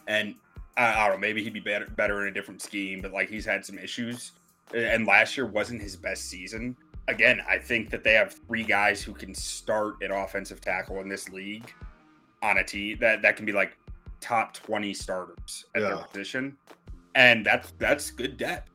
and 0.06 0.34
I, 0.76 0.92
I 0.92 1.06
don't 1.08 1.16
know, 1.16 1.20
maybe 1.20 1.42
he'd 1.42 1.52
be 1.52 1.60
better 1.60 1.86
better 1.96 2.22
in 2.22 2.28
a 2.28 2.30
different 2.30 2.62
scheme. 2.62 3.00
But 3.00 3.12
like 3.12 3.28
he's 3.28 3.44
had 3.44 3.64
some 3.64 3.78
issues, 3.78 4.32
and 4.74 5.06
last 5.06 5.36
year 5.36 5.46
wasn't 5.46 5.82
his 5.82 5.96
best 5.96 6.26
season. 6.26 6.76
Again, 7.08 7.40
I 7.48 7.58
think 7.58 7.90
that 7.90 8.04
they 8.04 8.12
have 8.12 8.34
three 8.46 8.64
guys 8.64 9.02
who 9.02 9.12
can 9.12 9.34
start 9.34 10.02
at 10.02 10.10
offensive 10.10 10.60
tackle 10.60 11.00
in 11.00 11.08
this 11.08 11.28
league 11.30 11.72
on 12.42 12.58
a 12.58 12.64
team 12.64 12.98
that 13.00 13.22
that 13.22 13.36
can 13.36 13.44
be 13.44 13.52
like 13.52 13.76
top 14.20 14.54
twenty 14.54 14.94
starters 14.94 15.64
at 15.74 15.82
their 15.82 15.96
position, 15.96 16.56
and 17.14 17.44
that's 17.44 17.72
that's 17.78 18.10
good 18.10 18.36
depth. 18.36 18.70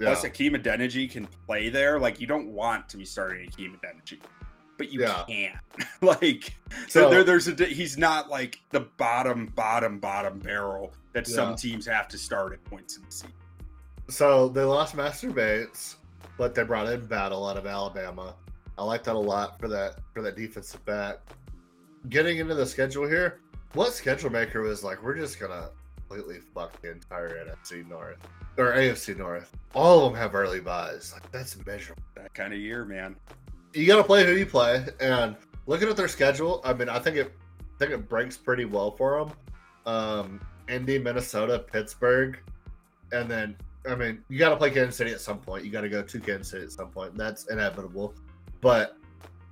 Yeah, 0.00 0.06
Plus, 0.08 0.22
Hakeem 0.22 0.54
Adeniji 0.54 1.10
can 1.10 1.26
play 1.46 1.68
there. 1.70 1.98
Like, 1.98 2.20
you 2.20 2.26
don't 2.26 2.48
want 2.48 2.88
to 2.90 2.96
be 2.96 3.04
starting 3.04 3.44
Hakeem 3.46 3.76
Adeniji, 3.82 4.18
but 4.76 4.92
you 4.92 5.00
Yeah. 5.00 5.24
can. 5.28 5.58
like, 6.02 6.54
so 6.88 7.02
So- 7.04 7.10
there, 7.10 7.24
there's 7.24 7.48
a 7.48 7.54
he's 7.64 7.98
not 7.98 8.28
like 8.30 8.60
the 8.70 8.80
bottom, 8.96 9.46
bottom, 9.56 9.98
bottom 9.98 10.38
barrel 10.38 10.92
that 11.14 11.26
some 11.26 11.56
teams 11.56 11.84
have 11.86 12.06
to 12.08 12.18
start 12.18 12.52
at 12.52 12.62
points 12.64 12.96
in 12.96 13.02
the 13.04 13.10
season. 13.10 13.32
so 14.08 14.48
they 14.48 14.62
lost 14.62 14.94
Master 14.94 15.30
Bates, 15.30 15.96
but 16.36 16.54
they 16.54 16.62
brought 16.62 16.86
in 16.88 17.04
Battle 17.06 17.46
out 17.46 17.56
of 17.56 17.66
Alabama. 17.66 18.34
I 18.78 18.84
like 18.84 19.02
that 19.04 19.16
a 19.16 19.18
lot 19.18 19.58
for 19.58 19.66
that 19.68 19.96
for 20.14 20.22
that 20.22 20.36
defensive 20.36 20.84
back. 20.84 21.18
Getting 22.08 22.38
into 22.38 22.54
the 22.54 22.64
schedule 22.64 23.08
here, 23.08 23.40
what 23.72 23.92
schedule 23.92 24.30
maker 24.30 24.62
was 24.62 24.84
like, 24.84 25.02
we're 25.02 25.16
just 25.16 25.40
gonna 25.40 25.70
completely 26.08 26.40
fuck 26.54 26.80
the 26.82 26.90
entire 26.90 27.44
NFC 27.44 27.88
North 27.88 28.18
or 28.56 28.72
AFC 28.72 29.16
North. 29.16 29.50
All 29.74 30.04
of 30.04 30.12
them 30.12 30.20
have 30.20 30.34
early 30.34 30.60
byes. 30.60 31.12
Like 31.12 31.30
that's 31.30 31.56
miserable. 31.66 32.02
That 32.14 32.32
kind 32.34 32.52
of 32.52 32.58
year, 32.58 32.84
man. 32.84 33.16
You 33.74 33.86
gotta 33.86 34.04
play 34.04 34.24
who 34.24 34.32
you 34.32 34.46
play, 34.46 34.86
and 35.00 35.36
looking 35.66 35.88
at 35.88 35.96
their 35.96 36.08
schedule, 36.08 36.60
I 36.64 36.72
mean, 36.72 36.88
I 36.88 36.98
think 36.98 37.16
it, 37.16 37.34
I 37.60 37.78
think 37.78 37.92
it 37.92 38.08
breaks 38.08 38.36
pretty 38.36 38.64
well 38.64 38.92
for 38.92 39.18
them. 39.18 39.32
Um, 39.86 40.40
Indy, 40.68 40.98
Minnesota, 40.98 41.58
Pittsburgh, 41.58 42.38
and 43.12 43.30
then 43.30 43.56
I 43.88 43.94
mean, 43.94 44.22
you 44.28 44.38
got 44.38 44.50
to 44.50 44.56
play 44.56 44.70
Kansas 44.70 44.96
City 44.96 45.12
at 45.12 45.20
some 45.20 45.38
point. 45.38 45.64
You 45.64 45.70
got 45.70 45.82
to 45.82 45.88
go 45.88 46.02
to 46.02 46.20
Kansas 46.20 46.50
City 46.50 46.64
at 46.64 46.72
some 46.72 46.88
point. 46.88 47.16
That's 47.16 47.46
inevitable. 47.46 48.14
But 48.60 48.96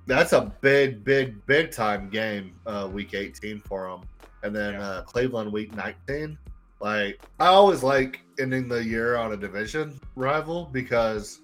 that's 0.05 0.33
a 0.33 0.51
big, 0.61 1.03
big, 1.03 1.43
big 1.45 1.71
time 1.71 2.09
game, 2.09 2.53
uh, 2.65 2.89
week 2.91 3.13
18 3.13 3.59
for 3.59 3.89
them. 3.89 4.01
And 4.47 4.55
then 4.55 4.73
Yeah. 4.73 4.81
uh, 4.89 5.01
Cleveland, 5.03 5.51
week 5.51 5.75
19. 5.75 6.37
Like, 6.79 7.19
I 7.39 7.47
always 7.47 7.83
like 7.83 8.21
ending 8.39 8.67
the 8.67 8.83
year 8.83 9.17
on 9.17 9.33
a 9.33 9.37
division 9.37 9.99
rival 10.15 10.69
because 10.71 11.41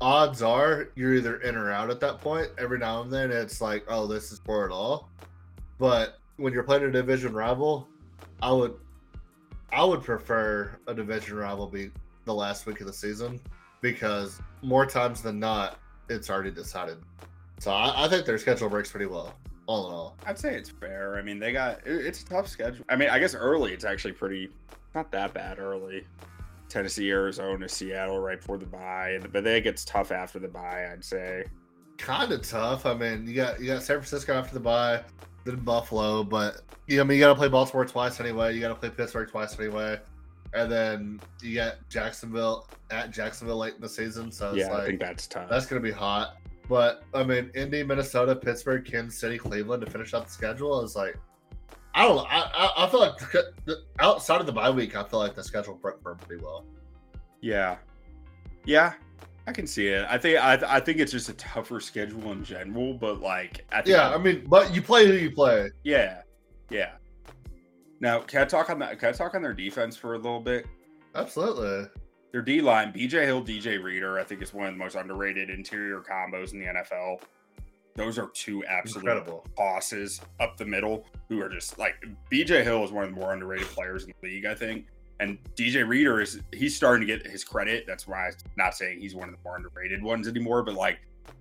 odds 0.00 0.42
are 0.42 0.88
you're 0.94 1.14
either 1.14 1.38
in 1.38 1.56
or 1.56 1.70
out 1.70 1.90
at 1.90 2.00
that 2.00 2.20
point. 2.20 2.48
Every 2.58 2.78
now 2.78 3.02
and 3.02 3.10
then 3.12 3.30
it's 3.30 3.60
like, 3.60 3.84
oh, 3.88 4.06
this 4.06 4.30
is 4.32 4.40
for 4.44 4.66
it 4.66 4.72
all. 4.72 5.08
But 5.78 6.18
when 6.36 6.52
you're 6.52 6.64
playing 6.64 6.84
a 6.84 6.90
division 6.90 7.32
rival, 7.32 7.88
I 8.42 8.52
would 8.52 8.74
I 9.72 9.82
would 9.84 10.02
prefer 10.02 10.78
a 10.86 10.94
division 10.94 11.36
rival 11.36 11.66
be 11.66 11.90
the 12.24 12.34
last 12.34 12.66
week 12.66 12.80
of 12.80 12.86
the 12.86 12.92
season 12.92 13.40
because 13.80 14.40
more 14.62 14.84
times 14.86 15.22
than 15.22 15.38
not, 15.38 15.78
it's 16.08 16.28
already 16.30 16.50
decided. 16.50 16.98
So 17.58 17.70
I, 17.70 18.04
I 18.04 18.08
think 18.08 18.26
their 18.26 18.38
schedule 18.38 18.68
breaks 18.68 18.90
pretty 18.90 19.06
well, 19.06 19.34
all 19.66 19.88
in 19.88 19.94
all. 19.94 20.16
I'd 20.26 20.38
say 20.38 20.54
it's 20.54 20.70
fair. 20.70 21.16
I 21.16 21.22
mean, 21.22 21.38
they 21.38 21.52
got 21.52 21.80
it's 21.84 22.22
a 22.22 22.26
tough 22.26 22.48
schedule. 22.48 22.84
I 22.88 22.96
mean, 22.96 23.10
I 23.10 23.18
guess 23.18 23.34
early 23.34 23.72
it's 23.72 23.84
actually 23.84 24.12
pretty 24.12 24.50
not 24.94 25.10
that 25.12 25.34
bad 25.34 25.58
early. 25.58 26.04
Tennessee, 26.68 27.10
Arizona, 27.10 27.68
Seattle 27.68 28.18
right 28.18 28.40
before 28.40 28.58
the 28.58 28.66
bye, 28.66 29.18
but 29.20 29.44
then 29.44 29.56
it 29.56 29.62
gets 29.62 29.84
tough 29.84 30.10
after 30.10 30.38
the 30.38 30.48
bye. 30.48 30.88
I'd 30.90 31.04
say. 31.04 31.44
Kind 31.98 32.32
of 32.32 32.42
tough. 32.42 32.86
I 32.86 32.94
mean, 32.94 33.26
you 33.26 33.34
got 33.34 33.60
you 33.60 33.66
got 33.66 33.82
San 33.82 33.96
Francisco 33.96 34.34
after 34.34 34.54
the 34.54 34.60
bye, 34.60 35.02
then 35.44 35.56
Buffalo, 35.56 36.22
but 36.22 36.62
you 36.86 36.96
know, 36.96 37.02
I 37.02 37.06
mean, 37.06 37.18
you 37.18 37.24
got 37.24 37.30
to 37.30 37.34
play 37.34 37.48
Baltimore 37.48 37.84
twice 37.84 38.20
anyway. 38.20 38.54
You 38.54 38.60
got 38.60 38.68
to 38.68 38.74
play 38.74 38.90
Pittsburgh 38.90 39.28
twice 39.28 39.58
anyway, 39.58 39.98
and 40.54 40.70
then 40.70 41.20
you 41.42 41.54
got 41.54 41.76
Jacksonville 41.88 42.68
at 42.90 43.10
Jacksonville 43.10 43.56
late 43.56 43.74
in 43.74 43.80
the 43.80 43.88
season. 43.88 44.30
So 44.30 44.50
it's 44.50 44.58
yeah, 44.58 44.76
I 44.76 44.84
think 44.84 45.00
that's 45.00 45.26
tough. 45.26 45.48
That's 45.48 45.66
going 45.66 45.82
to 45.82 45.86
be 45.86 45.94
hot. 45.94 46.36
But 46.68 47.04
I 47.14 47.22
mean, 47.22 47.50
Indy, 47.54 47.82
Minnesota, 47.82 48.34
Pittsburgh, 48.34 48.84
Kansas 48.84 49.18
City, 49.18 49.38
Cleveland 49.38 49.84
to 49.84 49.90
finish 49.90 50.14
out 50.14 50.26
the 50.26 50.32
schedule 50.32 50.82
is 50.82 50.96
like, 50.96 51.16
I 51.94 52.06
don't 52.06 52.16
know. 52.16 52.26
I, 52.28 52.40
I, 52.54 52.86
I 52.86 52.90
feel 52.90 53.00
like 53.00 53.14
outside 54.00 54.40
of 54.40 54.46
the 54.46 54.52
bye 54.52 54.70
week, 54.70 54.96
I 54.96 55.04
feel 55.04 55.18
like 55.18 55.34
the 55.34 55.44
schedule 55.44 55.74
broke 55.74 56.02
pretty 56.02 56.42
well. 56.42 56.64
Yeah, 57.40 57.76
yeah, 58.64 58.94
I 59.46 59.52
can 59.52 59.66
see 59.66 59.86
it. 59.88 60.06
I 60.10 60.18
think 60.18 60.38
I, 60.38 60.58
I 60.66 60.80
think 60.80 60.98
it's 60.98 61.12
just 61.12 61.28
a 61.28 61.34
tougher 61.34 61.80
schedule 61.80 62.32
in 62.32 62.44
general, 62.44 62.94
but 62.94 63.20
like 63.20 63.64
I 63.72 63.82
Yeah, 63.86 64.10
I 64.10 64.18
mean, 64.18 64.44
but 64.48 64.74
you 64.74 64.82
play 64.82 65.06
who 65.06 65.14
you 65.14 65.30
play. 65.30 65.70
yeah, 65.84 66.22
yeah. 66.68 66.92
Now, 68.00 68.20
can 68.20 68.42
I 68.42 68.44
talk 68.44 68.68
on 68.68 68.78
that? 68.80 68.98
Can 68.98 69.08
I 69.08 69.12
talk 69.12 69.34
on 69.34 69.42
their 69.42 69.54
defense 69.54 69.96
for 69.96 70.14
a 70.14 70.18
little 70.18 70.40
bit? 70.40 70.66
Absolutely. 71.14 71.88
Their 72.36 72.42
D 72.42 72.60
line, 72.60 72.92
BJ 72.92 73.24
Hill, 73.24 73.42
DJ 73.42 73.82
Reader, 73.82 74.18
I 74.20 74.22
think 74.22 74.42
is 74.42 74.52
one 74.52 74.66
of 74.66 74.74
the 74.74 74.78
most 74.78 74.94
underrated 74.94 75.48
interior 75.48 76.02
combos 76.02 76.52
in 76.52 76.58
the 76.58 76.66
NFL. 76.66 77.22
Those 77.94 78.18
are 78.18 78.28
two 78.34 78.62
absolute 78.66 79.04
Incredible. 79.08 79.46
bosses 79.56 80.20
up 80.38 80.58
the 80.58 80.66
middle 80.66 81.06
who 81.30 81.40
are 81.40 81.48
just 81.48 81.78
like 81.78 81.94
BJ 82.30 82.62
Hill 82.62 82.84
is 82.84 82.92
one 82.92 83.04
of 83.04 83.14
the 83.14 83.18
more 83.18 83.32
underrated 83.32 83.68
players 83.68 84.04
in 84.04 84.12
the 84.20 84.28
league, 84.28 84.44
I 84.44 84.54
think. 84.54 84.84
And 85.18 85.38
DJ 85.54 85.88
Reader 85.88 86.20
is 86.20 86.38
he's 86.52 86.76
starting 86.76 87.06
to 87.08 87.10
get 87.10 87.26
his 87.26 87.42
credit. 87.42 87.84
That's 87.86 88.06
why 88.06 88.26
I'm 88.26 88.34
not 88.58 88.74
saying 88.74 89.00
he's 89.00 89.14
one 89.14 89.30
of 89.30 89.34
the 89.34 89.40
more 89.42 89.56
underrated 89.56 90.02
ones 90.02 90.28
anymore, 90.28 90.62
but 90.62 90.74
like 90.74 90.98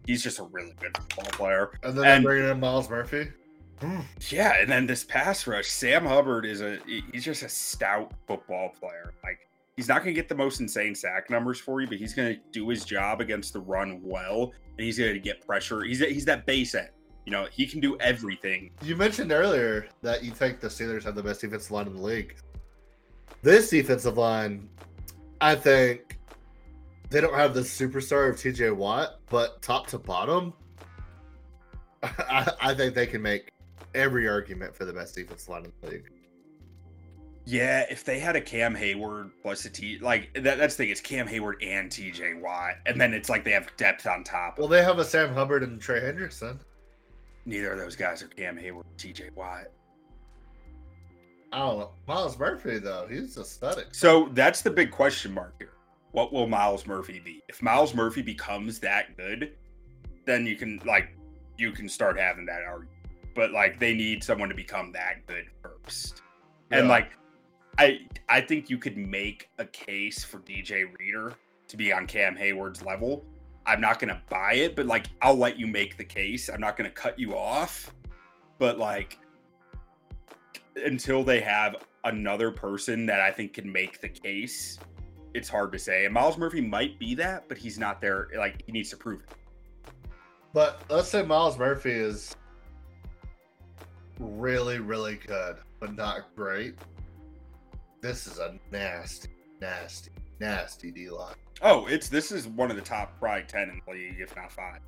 he's 0.07 0.23
just 0.23 0.39
a 0.39 0.43
really 0.43 0.75
good 0.79 0.95
football 0.97 1.25
player. 1.31 1.71
And 1.83 1.97
then 1.97 2.05
And- 2.05 2.25
they 2.25 2.49
in 2.49 2.57
Myles 2.61 2.89
Murphy. 2.89 3.33
Hmm. 3.81 3.99
Yeah, 4.29 4.53
and 4.61 4.71
then 4.71 4.87
this 4.87 5.03
pass 5.03 5.45
rush, 5.45 5.67
Sam 5.67 6.05
Hubbard 6.05 6.45
is 6.45 6.61
a 6.61 6.77
he's 7.11 7.25
just 7.25 7.43
a 7.43 7.49
stout 7.49 8.13
football 8.27 8.69
player. 8.79 9.13
Like 9.21 9.39
he's 9.77 9.87
not 9.87 10.03
going 10.03 10.13
to 10.13 10.19
get 10.19 10.29
the 10.29 10.35
most 10.35 10.59
insane 10.59 10.95
sack 10.95 11.29
numbers 11.29 11.59
for 11.59 11.81
you, 11.81 11.87
but 11.87 11.97
he's 11.97 12.13
going 12.13 12.35
to 12.35 12.41
do 12.51 12.67
his 12.69 12.85
job 12.85 13.21
against 13.21 13.53
the 13.53 13.59
run 13.59 13.99
well, 14.03 14.53
and 14.77 14.85
he's 14.85 14.97
going 14.97 15.13
to 15.13 15.19
get 15.19 15.45
pressure. 15.45 15.83
He's 15.83 15.99
he's 15.99 16.25
that 16.25 16.45
base 16.45 16.75
end. 16.75 16.89
You 17.25 17.31
know, 17.31 17.47
he 17.51 17.65
can 17.65 17.79
do 17.79 17.97
everything. 17.99 18.69
You 18.83 18.95
mentioned 18.95 19.31
earlier 19.31 19.87
that 20.03 20.23
you 20.23 20.31
think 20.31 20.59
the 20.59 20.67
Steelers 20.67 21.03
have 21.03 21.15
the 21.15 21.23
best 21.23 21.41
defensive 21.41 21.71
line 21.71 21.87
in 21.87 21.95
the 21.95 22.01
league. 22.01 22.35
This 23.41 23.69
defensive 23.69 24.17
line, 24.17 24.69
I 25.41 25.55
think 25.55 26.19
they 27.09 27.21
don't 27.21 27.33
have 27.33 27.53
the 27.53 27.61
superstar 27.61 28.29
of 28.29 28.35
TJ 28.35 28.75
Watt, 28.75 29.19
but 29.29 29.61
top 29.61 29.87
to 29.87 29.97
bottom, 29.97 30.53
I, 32.03 32.51
I 32.61 32.73
think 32.75 32.93
they 32.93 33.07
can 33.07 33.23
make 33.23 33.51
every 33.95 34.27
argument 34.27 34.75
for 34.75 34.85
the 34.85 34.93
best 34.93 35.15
defensive 35.15 35.49
line 35.49 35.65
in 35.65 35.73
the 35.81 35.89
league. 35.89 36.11
Yeah, 37.45 37.85
if 37.91 38.03
they 38.03 38.17
had 38.17 38.35
a 38.35 38.41
Cam 38.41 38.75
Heyward 38.75 39.29
plus 39.43 39.65
a 39.65 39.69
T, 39.69 39.99
like 39.99 40.33
that, 40.33 40.57
that's 40.57 40.75
the 40.75 40.83
thing. 40.83 40.91
It's 40.91 41.01
Cam 41.01 41.27
Heyward 41.27 41.55
and 41.61 41.91
TJ 41.91 42.41
Watt, 42.41 42.75
and 42.87 42.99
then 42.99 43.13
it's 43.13 43.29
like 43.29 43.43
they 43.43 43.51
have 43.51 43.69
depth 43.77 44.07
on 44.07 44.23
top. 44.23 44.57
Well, 44.57 44.67
they 44.67 44.83
have 44.83 44.97
a 44.97 45.05
Sam 45.05 45.31
Hubbard 45.33 45.61
and 45.61 45.79
Trey 45.79 46.01
Hendrickson. 46.01 46.57
Neither 47.45 47.73
of 47.73 47.77
those 47.77 47.95
guys 47.95 48.23
are 48.23 48.27
Cam 48.27 48.57
Heyward, 48.57 48.83
TJ 48.97 49.35
Watt. 49.35 49.65
I 51.53 51.59
don't 51.59 51.79
know. 51.79 51.91
Myles 52.07 52.37
Murphy, 52.39 52.79
though, 52.79 53.07
he's 53.09 53.37
aesthetic. 53.37 53.93
So 53.93 54.29
that's 54.33 54.63
the 54.63 54.71
big 54.71 54.89
question 54.89 55.31
mark 55.31 55.53
here. 55.59 55.73
What 56.11 56.33
will 56.33 56.47
Myles 56.47 56.87
Murphy 56.87 57.19
be? 57.19 57.43
If 57.47 57.61
Myles 57.61 57.93
Murphy 57.93 58.23
becomes 58.23 58.79
that 58.79 59.15
good, 59.15 59.51
then 60.25 60.47
you 60.47 60.55
can 60.55 60.81
like 60.83 61.15
you 61.57 61.71
can 61.71 61.87
start 61.87 62.17
having 62.17 62.45
that 62.47 62.63
argument. 62.63 62.97
But 63.35 63.51
like 63.51 63.79
they 63.79 63.93
need 63.93 64.23
someone 64.23 64.49
to 64.49 64.55
become 64.55 64.91
that 64.93 65.27
good 65.27 65.45
first. 65.61 66.23
And 66.71 66.87
like 66.87 67.11
I 67.77 67.99
I 68.29 68.41
think 68.41 68.69
you 68.69 68.77
could 68.77 68.97
make 68.97 69.49
a 69.59 69.65
case 69.65 70.23
for 70.23 70.39
DJ 70.39 70.85
Reader 70.99 71.33
to 71.67 71.77
be 71.77 71.91
on 71.91 72.07
Cam 72.07 72.35
Heyward's 72.35 72.83
level. 72.83 73.23
I'm 73.65 73.81
not 73.81 73.99
gonna 73.99 74.21
buy 74.29 74.53
it, 74.53 74.75
but 74.75 74.85
like 74.85 75.07
I'll 75.21 75.37
let 75.37 75.57
you 75.57 75.67
make 75.67 75.97
the 75.97 76.03
case. 76.03 76.49
I'm 76.49 76.61
not 76.61 76.77
gonna 76.77 76.89
cut 76.89 77.19
you 77.19 77.35
off. 77.35 77.93
But 78.57 78.77
like 78.77 79.19
until 80.75 81.23
they 81.23 81.39
have 81.41 81.77
another 82.03 82.51
person 82.51 83.05
that 83.07 83.19
I 83.19 83.31
think 83.31 83.53
can 83.53 83.71
make 83.71 83.99
the 84.01 84.09
case, 84.09 84.79
it's 85.33 85.49
hard 85.49 85.71
to 85.73 85.79
say. 85.79 86.05
And 86.05 86.13
Myles 86.13 86.37
Murphy 86.37 86.61
might 86.61 86.97
be 86.99 87.15
that, 87.15 87.47
but 87.49 87.57
he's 87.57 87.77
not 87.77 87.99
there. 87.99 88.29
Like 88.37 88.63
he 88.65 88.71
needs 88.71 88.89
to 88.91 88.97
prove 88.97 89.21
it. 89.21 89.29
But 90.53 90.81
let's 90.89 91.09
say 91.09 91.23
Myles 91.23 91.57
Murphy 91.57 91.91
is 91.91 92.35
really, 94.19 94.79
really 94.79 95.15
good, 95.15 95.57
but 95.81 95.93
not 95.95 96.33
great. 96.35 96.75
This 98.05 98.27
is 98.27 98.37
a 98.37 98.53
nasty, 98.71 99.29
nasty, 99.59 100.11
nasty 100.39 100.91
D 100.91 101.09
line. 101.09 101.33
Oh, 101.63 101.87
it's 101.87 102.07
this 102.07 102.31
is 102.31 102.47
one 102.47 102.69
of 102.69 102.75
the 102.75 102.83
top 102.83 103.19
probably 103.19 103.45
ten 103.47 103.67
in 103.69 103.81
the 103.83 103.91
league, 103.91 104.19
if 104.19 104.35
not 104.35 104.51
five. 104.51 104.79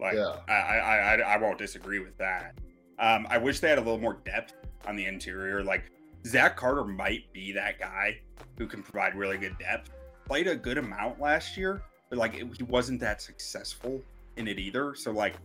Like 0.00 0.14
Yeah. 0.14 0.40
I, 0.48 0.52
I 0.52 0.96
I 0.96 1.14
I 1.34 1.36
won't 1.36 1.56
disagree 1.56 2.00
with 2.00 2.18
that. 2.18 2.58
Um, 2.98 3.28
I 3.30 3.38
wish 3.38 3.60
they 3.60 3.68
had 3.68 3.78
a 3.78 3.80
little 3.80 4.00
more 4.00 4.18
depth 4.24 4.54
on 4.88 4.96
the 4.96 5.06
interior. 5.06 5.62
Like 5.62 5.84
Zach 6.26 6.56
Carter 6.56 6.82
might 6.82 7.32
be 7.32 7.52
that 7.52 7.78
guy 7.78 8.18
who 8.58 8.66
can 8.66 8.82
provide 8.82 9.14
really 9.14 9.38
good 9.38 9.56
depth. 9.60 9.90
Played 10.26 10.48
a 10.48 10.56
good 10.56 10.78
amount 10.78 11.20
last 11.20 11.56
year, 11.56 11.84
but 12.10 12.18
like 12.18 12.34
it, 12.34 12.44
he 12.56 12.64
wasn't 12.64 12.98
that 12.98 13.22
successful 13.22 14.02
in 14.36 14.48
it 14.48 14.58
either. 14.58 14.96
So 14.96 15.12
like 15.12 15.36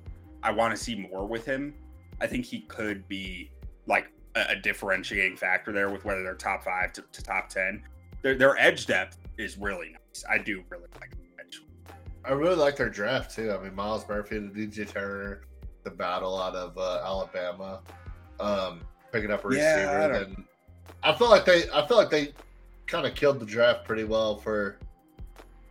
I 0.41 0.49
want 0.49 0.75
to 0.75 0.83
see 0.83 0.95
more 0.95 1.27
with 1.27 1.45
him. 1.45 1.75
I 2.19 2.25
think 2.25 2.43
he 2.43 2.61
could 2.61 3.07
be 3.07 3.51
like 3.85 4.11
a, 4.35 4.55
differentiating 4.55 5.37
factor 5.37 5.71
there 5.71 5.89
with 5.89 6.05
whether 6.05 6.23
they're 6.23 6.35
top 6.35 6.63
five 6.63 6.93
to, 6.93 7.03
to 7.11 7.23
top 7.23 7.49
ten. 7.49 7.83
Their 8.21 8.35
their 8.35 8.57
edge 8.57 8.85
depth 8.85 9.17
is 9.37 9.57
really 9.57 9.89
nice. 9.91 10.23
I 10.29 10.37
do 10.37 10.63
really 10.69 10.85
like 10.99 11.11
edge. 11.39 11.61
I 12.25 12.31
really 12.31 12.55
like 12.55 12.75
their 12.75 12.89
draft 12.89 13.35
too. 13.35 13.51
I 13.51 13.61
mean, 13.63 13.75
Myles 13.75 14.07
Murphy, 14.07 14.39
the 14.39 14.47
DJ 14.67 14.89
Turner, 14.91 15.41
the 15.83 15.91
battle 15.91 16.39
out 16.41 16.55
of 16.55 16.77
uh, 16.77 17.01
Alabama, 17.03 17.81
um, 18.39 18.81
picking 19.11 19.31
up 19.31 19.43
a 19.45 19.55
Yeah, 19.55 19.75
receiver. 19.75 20.01
I 20.15 20.19
don't- 20.19 20.45
I 21.05 21.13
feel 21.13 21.29
like 21.29 21.43
they, 21.43 21.69
I 21.73 21.85
feel 21.85 21.97
like 21.97 22.09
they 22.09 22.33
kind 22.87 23.05
of 23.05 23.13
killed 23.13 23.39
the 23.41 23.45
draft 23.45 23.83
pretty 23.83 24.05
well 24.05 24.37
for 24.37 24.77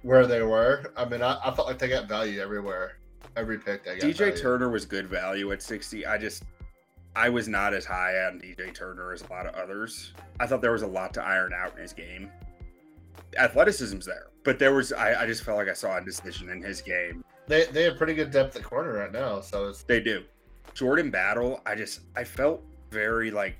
where 0.03 0.27
they 0.27 0.43
were. 0.43 0.93
I 0.97 1.07
mean, 1.07 1.23
I, 1.23 1.39
I 1.43 1.55
felt 1.55 1.67
like 1.69 1.79
they 1.79 1.89
got 1.89 2.07
value 2.07 2.39
everywhere, 2.41 2.99
every 3.37 3.59
pick 3.59 3.85
they 3.85 3.97
got. 3.97 4.03
DJ 4.07 4.19
value. 4.19 4.37
Turner 4.37 4.69
was 4.69 4.85
good 4.85 5.09
value 5.09 5.51
at 5.53 5.63
60. 5.63 6.05
I 6.05 6.19
just 6.19 6.45
I 7.15 7.29
was 7.29 7.47
not 7.49 7.75
as 7.75 7.85
high 7.85 8.25
on 8.25 8.41
DJ 8.41 8.75
Turner 8.75 9.13
as 9.13 9.23
a 9.23 9.31
lot 9.31 9.47
of 9.47 9.55
others. 9.55 10.13
I 10.41 10.47
thought 10.47 10.63
there 10.63 10.73
was 10.73 10.83
a 10.83 10.87
lot 10.87 11.13
to 11.15 11.23
iron 11.23 11.53
out 11.53 11.75
in 11.77 11.83
his 11.83 11.93
game. 11.93 12.31
Athleticism's 13.39 14.07
there, 14.07 14.29
but 14.45 14.59
there 14.59 14.75
was 14.75 14.93
I, 14.93 15.23
I 15.23 15.27
just 15.27 15.45
felt 15.45 15.59
like 15.59 15.69
I 15.69 15.75
saw 15.75 15.99
a 15.99 16.05
decision 16.05 16.49
in 16.49 16.63
his 16.63 16.81
game. 16.81 17.25
They 17.47 17.67
they 17.67 17.83
have 17.85 17.97
pretty 17.97 18.15
good 18.15 18.31
depth 18.31 18.57
at 18.57 18.63
corner 18.63 18.95
right 18.95 19.13
now, 19.13 19.41
so 19.41 19.69
it's 19.69 19.83
They 19.83 20.01
do. 20.01 20.25
Jordan 20.75 21.11
Battle, 21.11 21.61
I 21.67 21.75
just 21.75 22.01
I 22.17 22.25
felt 22.25 22.63
very 22.91 23.31
like 23.31 23.57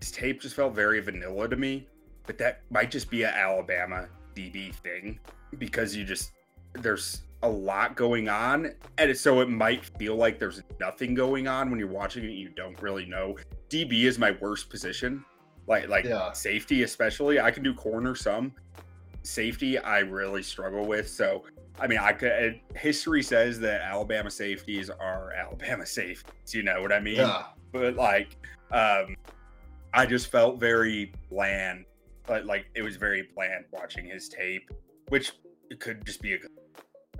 his 0.00 0.10
tape 0.10 0.40
just 0.40 0.54
felt 0.54 0.74
very 0.74 1.00
vanilla 1.00 1.48
to 1.48 1.56
me. 1.56 1.86
But 2.26 2.38
that 2.38 2.62
might 2.70 2.90
just 2.90 3.10
be 3.10 3.24
an 3.24 3.34
Alabama 3.34 4.08
DB 4.34 4.74
thing 4.74 5.18
because 5.58 5.94
you 5.94 6.04
just 6.04 6.32
there's 6.74 7.22
a 7.42 7.48
lot 7.48 7.96
going 7.96 8.28
on, 8.28 8.72
and 8.98 9.16
so 9.16 9.40
it 9.40 9.48
might 9.48 9.84
feel 9.98 10.16
like 10.16 10.38
there's 10.38 10.62
nothing 10.78 11.14
going 11.14 11.48
on 11.48 11.70
when 11.70 11.78
you're 11.78 11.88
watching 11.88 12.24
it. 12.24 12.30
You 12.32 12.48
don't 12.50 12.80
really 12.80 13.04
know. 13.06 13.36
DB 13.68 14.04
is 14.04 14.18
my 14.18 14.32
worst 14.40 14.70
position, 14.70 15.24
like 15.66 15.88
like 15.88 16.04
Yeah. 16.04 16.32
safety 16.32 16.82
especially. 16.82 17.40
I 17.40 17.50
can 17.50 17.62
do 17.62 17.74
corner 17.74 18.14
some. 18.14 18.52
Safety 19.24 19.78
I 19.78 20.00
really 20.00 20.42
struggle 20.42 20.84
with. 20.86 21.08
So 21.08 21.44
I 21.80 21.86
mean, 21.86 21.98
I 21.98 22.12
could. 22.12 22.60
History 22.76 23.22
says 23.22 23.58
that 23.60 23.80
Alabama 23.80 24.30
safeties 24.30 24.90
are 24.90 25.32
Alabama 25.32 25.86
safeties. 26.00 26.54
You 26.54 26.62
know 26.62 26.80
what 26.82 26.92
I 26.92 27.00
mean? 27.00 27.16
Yeah. 27.16 27.44
But 27.72 27.96
like, 27.96 28.36
um, 28.70 29.16
I 29.94 30.06
just 30.06 30.30
felt 30.30 30.60
very 30.60 31.12
bland. 31.30 31.86
But 32.26 32.46
like, 32.46 32.66
it 32.74 32.82
was 32.82 32.96
very 32.96 33.28
bland 33.34 33.64
watching 33.72 34.04
his 34.06 34.28
tape, 34.28 34.70
which 35.08 35.32
it 35.70 35.80
could 35.80 36.04
just 36.06 36.20
be 36.22 36.34
a. 36.34 36.38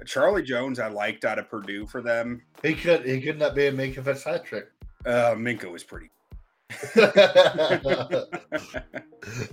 Charlie 0.07 0.43
Jones, 0.43 0.79
I 0.79 0.89
liked 0.89 1.25
out 1.25 1.39
of 1.39 1.49
Purdue 1.49 1.87
for 1.87 2.01
them. 2.03 2.43
He 2.63 2.75
could 2.75 3.05
he 3.07 3.21
could 3.21 3.39
not 3.39 3.55
be 3.55 3.67
a 3.69 3.73
make 3.73 3.97
a 3.99 4.03
hat 4.03 4.45
trick. 4.45 4.69
Uh, 5.07 5.35
Minka 5.37 5.69
was 5.69 5.85
pretty. 5.85 6.11
I 6.97 8.27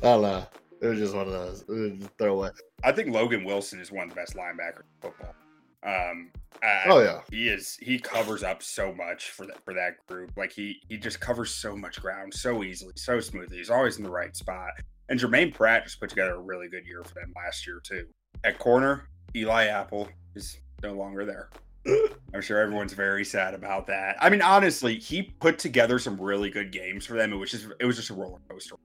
don't 0.01 0.21
know. 0.21 0.45
It 0.81 0.87
was 0.87 0.99
just 0.99 1.13
one 1.13 1.27
of 1.27 1.33
those. 1.33 1.61
It 1.63 1.69
was 1.69 1.91
just 1.99 2.11
throwaway. 2.17 2.49
I 2.83 2.91
think 2.91 3.09
Logan 3.09 3.43
Wilson 3.43 3.79
is 3.79 3.91
one 3.91 4.03
of 4.05 4.09
the 4.09 4.15
best 4.15 4.35
linebackers 4.35 4.79
in 4.79 5.01
football. 5.01 5.35
Um, 5.83 6.31
I- 6.63 6.83
Oh 6.87 6.99
yeah. 7.01 7.21
he 7.31 7.47
is 7.49 7.77
he 7.81 7.99
covers 7.99 8.43
up 8.43 8.61
so 8.63 8.93
much 8.93 9.31
for 9.31 9.45
that 9.45 9.63
for 9.65 9.73
that 9.73 9.95
group. 10.07 10.31
Like 10.37 10.51
he 10.51 10.81
he 10.87 10.97
just 10.97 11.19
covers 11.19 11.51
so 11.53 11.75
much 11.75 12.01
ground 12.01 12.33
so 12.33 12.63
easily, 12.63 12.93
so 12.95 13.19
smoothly. 13.19 13.57
He's 13.57 13.69
always 13.69 13.97
in 13.97 14.03
the 14.03 14.09
right 14.09 14.35
spot. 14.35 14.71
And 15.09 15.19
Germaine 15.19 15.51
Pratt 15.51 15.85
just 15.85 15.99
put 15.99 16.09
together 16.09 16.35
a 16.35 16.39
really 16.39 16.69
good 16.69 16.85
year 16.85 17.03
for 17.03 17.15
them 17.15 17.33
last 17.35 17.65
year 17.65 17.81
too. 17.83 18.05
At 18.43 18.59
corner, 18.59 19.09
Eli 19.35 19.65
Apple 19.65 20.07
is 20.39 20.57
no 20.81 20.93
longer 20.93 21.25
there. 21.25 21.49
I'm 22.33 22.41
sure 22.41 22.59
everyone's 22.59 22.93
very 22.93 23.25
sad 23.25 23.53
about 23.53 23.87
that. 23.87 24.15
I 24.19 24.29
mean, 24.29 24.41
honestly, 24.41 24.97
he 24.97 25.23
put 25.23 25.59
together 25.59 25.99
some 25.99 26.19
really 26.19 26.49
good 26.49 26.71
games 26.71 27.05
for 27.05 27.15
them. 27.15 27.33
It 27.33 27.37
was 27.37 27.51
just 27.51 27.67
it 27.79 27.85
was 27.85 27.95
just 27.95 28.09
a 28.09 28.13
roller 28.13 28.39
coaster. 28.49 28.75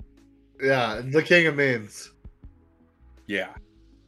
Yeah. 0.60 1.02
The 1.04 1.22
king 1.22 1.46
of 1.46 1.56
memes. 1.56 2.12
Yeah, 3.26 3.54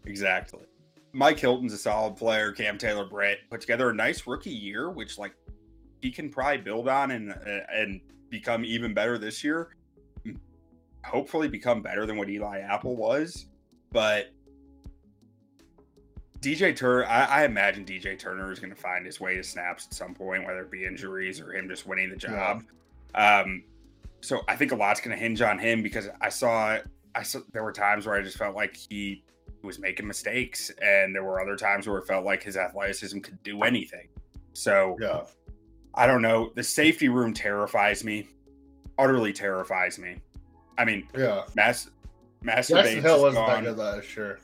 exactly. 0.04 0.64
Mike 1.12 1.38
Hilton's 1.38 1.72
a 1.72 1.78
solid 1.78 2.16
player. 2.16 2.52
Cam 2.52 2.76
Taylor 2.76 3.06
Britt 3.06 3.38
put 3.50 3.60
together 3.60 3.90
a 3.90 3.94
nice 3.94 4.26
rookie 4.26 4.50
year, 4.50 4.90
which 4.90 5.18
like 5.18 5.34
he 6.02 6.10
can 6.10 6.28
probably 6.28 6.58
build 6.58 6.88
on 6.88 7.12
and 7.12 7.32
uh, 7.32 7.60
and 7.72 8.00
become 8.28 8.64
even 8.64 8.92
better 8.92 9.16
this 9.16 9.42
year. 9.42 9.70
Hopefully, 11.04 11.48
become 11.48 11.82
better 11.82 12.04
than 12.04 12.16
what 12.16 12.28
Eli 12.28 12.60
Apple 12.60 12.96
was. 12.96 13.46
But 13.92 14.32
DJ 16.40 16.76
Turner, 16.76 17.04
I, 17.06 17.24
I 17.24 17.44
imagine 17.44 17.84
DJ 17.84 18.18
Turner 18.18 18.52
is 18.52 18.58
going 18.58 18.74
to 18.74 18.80
find 18.80 19.04
his 19.06 19.20
way 19.20 19.36
to 19.36 19.42
snaps 19.42 19.86
at 19.86 19.94
some 19.94 20.14
point, 20.14 20.44
whether 20.44 20.60
it 20.62 20.70
be 20.70 20.84
injuries 20.84 21.40
or 21.40 21.52
him 21.52 21.68
just 21.68 21.86
winning 21.86 22.10
the 22.10 22.16
job. 22.16 22.62
Um, 23.14 23.64
so 24.20 24.40
I 24.48 24.56
think 24.56 24.72
a 24.72 24.76
lot's 24.76 25.00
going 25.00 25.16
to 25.16 25.22
hinge 25.22 25.40
on 25.42 25.58
him 25.58 25.82
because 25.82 26.08
I 26.20 26.28
saw 26.28 26.78
I 27.14 27.22
saw 27.22 27.40
there 27.52 27.62
were 27.62 27.72
times 27.72 28.06
where 28.06 28.16
I 28.16 28.22
just 28.22 28.36
felt 28.36 28.54
like 28.54 28.76
he 28.76 29.24
was 29.62 29.78
making 29.78 30.06
mistakes, 30.06 30.70
and 30.82 31.14
there 31.14 31.24
were 31.24 31.40
other 31.40 31.56
times 31.56 31.88
where 31.88 31.98
it 31.98 32.06
felt 32.06 32.24
like 32.24 32.42
his 32.42 32.56
athleticism 32.56 33.20
could 33.20 33.42
do 33.42 33.62
anything. 33.62 34.08
So 34.52 34.96
Yeah. 35.00 35.22
I 35.94 36.06
don't 36.06 36.22
know. 36.22 36.52
The 36.54 36.62
safety 36.62 37.08
room 37.08 37.32
terrifies 37.32 38.04
me, 38.04 38.28
utterly 38.98 39.32
terrifies 39.32 39.98
me. 39.98 40.16
I 40.76 40.84
mean, 40.84 41.08
Yeah. 41.16 41.44
Mass 41.54 41.88
Master 42.42 42.74
Jackson 42.74 42.94
Bates 42.96 43.06
Hill 43.06 43.22
wasn't 43.22 43.46
that 43.46 43.54
gone. 43.54 43.64
good 43.64 43.78
last 43.78 44.16
year. 44.16 44.38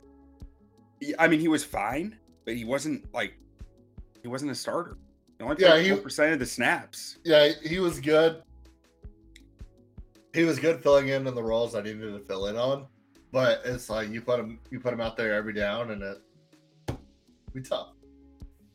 I 1.19 1.29
mean, 1.29 1.41
he 1.41 1.49
was 1.49 1.65
fine, 1.65 2.17
but 2.45 2.55
he 2.55 2.65
wasn't 2.65 3.13
like 3.15 3.35
he 4.23 4.29
wasn't 4.29 4.51
a 4.51 4.55
starter. 4.55 4.97
He 5.39 5.45
only 5.45 5.57
Yeah, 5.59 5.71
played 5.71 5.85
he- 5.87 5.91
four 5.93 6.01
percent 6.03 6.33
of 6.33 6.39
the 6.39 6.47
snaps. 6.47 7.19
Yeah, 7.25 7.53
he 7.65 7.79
was 7.81 8.01
good. 8.01 8.43
He 10.35 10.45
was 10.45 10.59
good 10.59 10.83
filling 10.83 11.09
in 11.09 11.27
in 11.27 11.35
the 11.35 11.43
roles 11.43 11.75
I 11.75 11.83
needed 11.83 12.01
to 12.13 12.21
fill 12.21 12.47
in 12.47 12.57
on, 12.57 12.87
but 13.33 13.61
it's 13.65 13.91
like 13.91 14.09
you 14.11 14.23
put 14.23 14.41
him 14.41 14.59
you 14.71 14.81
put 14.81 14.93
him 14.95 15.01
out 15.01 15.17
there 15.17 15.35
every 15.35 15.53
down 15.53 15.91
and 15.91 16.03
it 16.03 16.19
be 17.53 17.61
tough. 17.61 17.89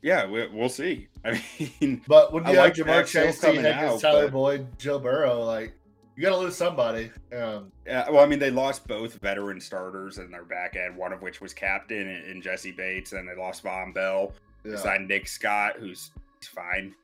Yeah, 0.04 0.28
we, 0.28 0.48
we'll 0.50 0.70
see. 0.70 1.08
I 1.26 1.42
mean, 1.82 2.02
But 2.08 2.32
when 2.32 2.46
I 2.46 2.52
you 2.52 2.58
like 2.58 2.76
have 2.78 2.86
Ja'Marr 2.86 3.00
Jack 3.02 3.08
Hill 3.10 3.26
Chase, 3.32 3.42
coming 3.42 3.66
out, 3.66 4.00
Tyler 4.00 4.26
but- 4.26 4.34
Boyd, 4.34 4.68
Joe 4.78 5.00
Burrow, 5.00 5.44
like 5.44 5.74
you 6.18 6.24
got 6.24 6.32
to 6.32 6.38
lose 6.38 6.56
somebody. 6.56 7.12
Um, 7.32 7.72
Yeah, 7.86 8.10
well, 8.10 8.24
I 8.24 8.26
mean, 8.26 8.40
they 8.40 8.50
lost 8.50 8.88
both 8.88 9.14
veteran 9.22 9.62
starters 9.62 10.18
in 10.18 10.32
their 10.32 10.44
back 10.44 10.76
end, 10.76 10.98
one 10.98 11.14
of 11.14 11.22
which 11.22 11.40
was 11.40 11.54
captain 11.54 12.10
in, 12.10 12.24
in 12.32 12.42
Jessie 12.42 12.72
Bates, 12.72 13.14
and 13.14 13.30
they 13.30 13.36
lost 13.36 13.64
Vonn 13.64 13.94
Bell. 13.94 14.34
They 14.64 14.72
yeah. 14.72 14.78
signed 14.78 15.08
Nick 15.08 15.28
Scott, 15.28 15.76
who's 15.80 16.10
fine. 16.42 16.96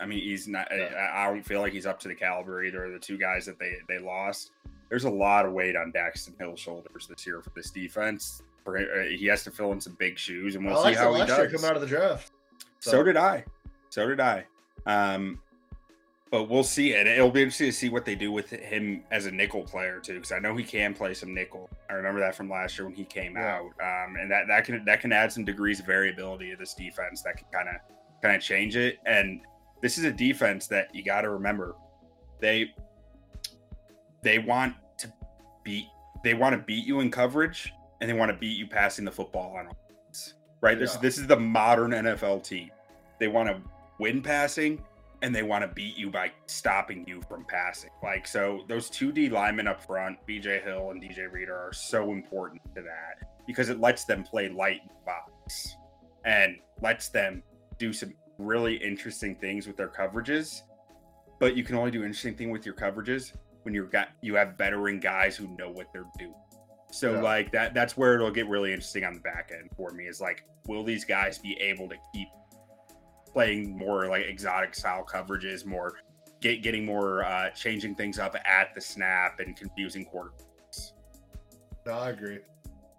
I 0.00 0.06
mean, 0.06 0.18
he's 0.18 0.48
not. 0.48 0.66
Yeah. 0.70 0.88
I, 0.96 1.22
I 1.22 1.26
don't 1.28 1.44
feel 1.44 1.60
like 1.60 1.72
he's 1.72 1.86
up 1.86 2.00
to 2.00 2.08
the 2.08 2.14
caliber 2.14 2.64
either 2.64 2.84
of 2.84 2.92
the 2.92 2.98
two 2.98 3.16
guys 3.16 3.46
that 3.46 3.58
they 3.58 3.76
they 3.88 4.00
lost. 4.00 4.50
There's 4.88 5.04
a 5.04 5.10
lot 5.10 5.46
of 5.46 5.52
weight 5.52 5.76
on 5.76 5.92
Daxton 5.92 6.34
Hill's 6.38 6.60
shoulders 6.60 7.06
this 7.08 7.24
year 7.24 7.40
for 7.42 7.50
this 7.54 7.70
defense. 7.70 8.42
For, 8.64 8.78
uh, 8.78 9.04
he 9.04 9.26
has 9.26 9.44
to 9.44 9.52
fill 9.52 9.72
in 9.72 9.80
some 9.80 9.96
big 9.98 10.18
shoes, 10.18 10.56
and 10.56 10.66
we'll 10.66 10.76
I 10.78 10.92
see 10.92 10.98
how 10.98 11.12
he 11.12 11.18
year 11.18 11.26
does. 11.26 11.52
coming 11.52 11.70
out 11.70 11.76
of 11.76 11.82
the 11.82 11.88
draft. 11.88 12.32
So 12.80 13.04
did 13.04 13.16
I. 13.16 13.44
So 13.90 14.06
did 14.08 14.20
I. 14.20 14.44
Um, 14.86 15.40
but 16.36 16.50
we'll 16.50 16.62
see, 16.62 16.94
and 16.94 17.08
it'll 17.08 17.30
be 17.30 17.40
interesting 17.40 17.68
to 17.68 17.72
see 17.72 17.88
what 17.88 18.04
they 18.04 18.14
do 18.14 18.30
with 18.30 18.50
him 18.50 19.02
as 19.10 19.24
a 19.24 19.30
nickel 19.30 19.62
player 19.62 20.00
too, 20.00 20.16
because 20.16 20.32
I 20.32 20.38
know 20.38 20.54
he 20.54 20.64
can 20.64 20.92
play 20.92 21.14
some 21.14 21.32
nickel. 21.32 21.70
I 21.88 21.94
remember 21.94 22.20
that 22.20 22.34
from 22.34 22.50
last 22.50 22.76
year 22.76 22.86
when 22.86 22.94
he 22.94 23.06
came 23.06 23.36
Yeah. 23.36 23.54
out, 23.54 23.70
um, 23.80 24.16
and 24.16 24.30
that 24.30 24.46
that 24.48 24.66
can 24.66 24.84
that 24.84 25.00
can 25.00 25.12
add 25.12 25.32
some 25.32 25.46
degrees 25.46 25.80
of 25.80 25.86
variability 25.86 26.50
to 26.50 26.56
this 26.58 26.74
defense 26.74 27.22
that 27.22 27.38
can 27.38 27.46
kind 27.50 27.70
of 27.70 27.76
kind 28.20 28.36
of 28.36 28.42
change 28.42 28.76
it. 28.76 28.98
And 29.06 29.40
this 29.80 29.96
is 29.96 30.04
a 30.04 30.12
defense 30.12 30.66
that 30.66 30.94
you 30.94 31.02
got 31.02 31.22
to 31.22 31.30
remember 31.30 31.74
they 32.38 32.74
they 34.20 34.38
want 34.38 34.74
to 34.98 35.10
beat 35.64 35.86
they 36.22 36.34
want 36.34 36.52
to 36.52 36.58
beat 36.58 36.84
you 36.84 37.00
in 37.00 37.10
coverage, 37.10 37.72
and 38.02 38.10
they 38.10 38.14
want 38.14 38.30
to 38.30 38.36
beat 38.36 38.58
you 38.58 38.66
passing 38.66 39.06
the 39.06 39.12
football 39.12 39.56
on 39.56 39.68
offense. 39.68 40.34
Right? 40.60 40.78
This 40.78 40.96
this 40.96 41.16
is 41.16 41.26
the 41.26 41.40
modern 41.40 41.92
NFL 41.92 42.44
team. 42.44 42.72
They 43.18 43.28
want 43.28 43.48
to 43.48 43.58
win 43.98 44.20
passing 44.20 44.84
and 45.26 45.34
they 45.34 45.42
want 45.42 45.62
to 45.62 45.68
beat 45.74 45.96
you 45.98 46.08
by 46.08 46.30
stopping 46.46 47.04
you 47.08 47.20
from 47.28 47.44
passing. 47.46 47.90
Like 48.00 48.28
so 48.28 48.60
those 48.68 48.88
two 48.88 49.10
D 49.10 49.28
linemen 49.28 49.66
up 49.66 49.82
front, 49.84 50.18
BJ 50.26 50.62
Hill 50.62 50.92
and 50.92 51.02
DJ 51.02 51.30
Reader 51.30 51.52
are 51.52 51.72
so 51.72 52.12
important 52.12 52.62
to 52.76 52.82
that 52.82 53.28
because 53.44 53.68
it 53.68 53.80
lets 53.80 54.04
them 54.04 54.22
play 54.22 54.48
light 54.48 54.82
in 54.82 54.88
the 54.88 55.04
box 55.04 55.74
and 56.24 56.56
lets 56.80 57.08
them 57.08 57.42
do 57.76 57.92
some 57.92 58.14
really 58.38 58.76
interesting 58.76 59.34
things 59.34 59.66
with 59.66 59.76
their 59.76 59.88
coverages. 59.88 60.62
But 61.40 61.56
you 61.56 61.64
can 61.64 61.74
only 61.74 61.90
do 61.90 62.02
interesting 62.02 62.36
thing 62.36 62.50
with 62.50 62.64
your 62.64 62.76
coverages 62.76 63.32
when 63.64 63.74
you've 63.74 63.90
got 63.90 64.10
you 64.20 64.36
have 64.36 64.56
veteran 64.56 65.00
guys 65.00 65.36
who 65.36 65.48
know 65.58 65.70
what 65.70 65.88
they're 65.92 66.06
doing. 66.20 66.34
So 66.92 67.14
Yeah. 67.14 67.20
like 67.20 67.50
that 67.50 67.74
that's 67.74 67.96
where 67.96 68.14
it'll 68.14 68.30
get 68.30 68.46
really 68.46 68.70
interesting 68.72 69.02
on 69.04 69.14
the 69.14 69.20
back 69.20 69.50
end 69.52 69.70
for 69.76 69.90
me 69.90 70.04
is 70.06 70.20
like 70.20 70.44
will 70.68 70.84
these 70.84 71.04
guys 71.04 71.36
be 71.36 71.54
able 71.60 71.88
to 71.88 71.96
keep 72.14 72.28
playing 73.36 73.76
more 73.76 74.08
like 74.08 74.24
exotic 74.24 74.74
style 74.74 75.04
coverages, 75.04 75.66
more 75.66 75.92
get, 76.40 76.62
getting 76.62 76.86
more 76.86 77.22
uh 77.22 77.50
changing 77.50 77.94
things 77.94 78.18
up 78.18 78.34
at 78.34 78.74
the 78.74 78.80
snap 78.80 79.40
and 79.40 79.54
confusing 79.54 80.06
quarterbacks. 80.06 80.92
No, 81.84 81.92
I 81.92 82.10
agree. 82.10 82.38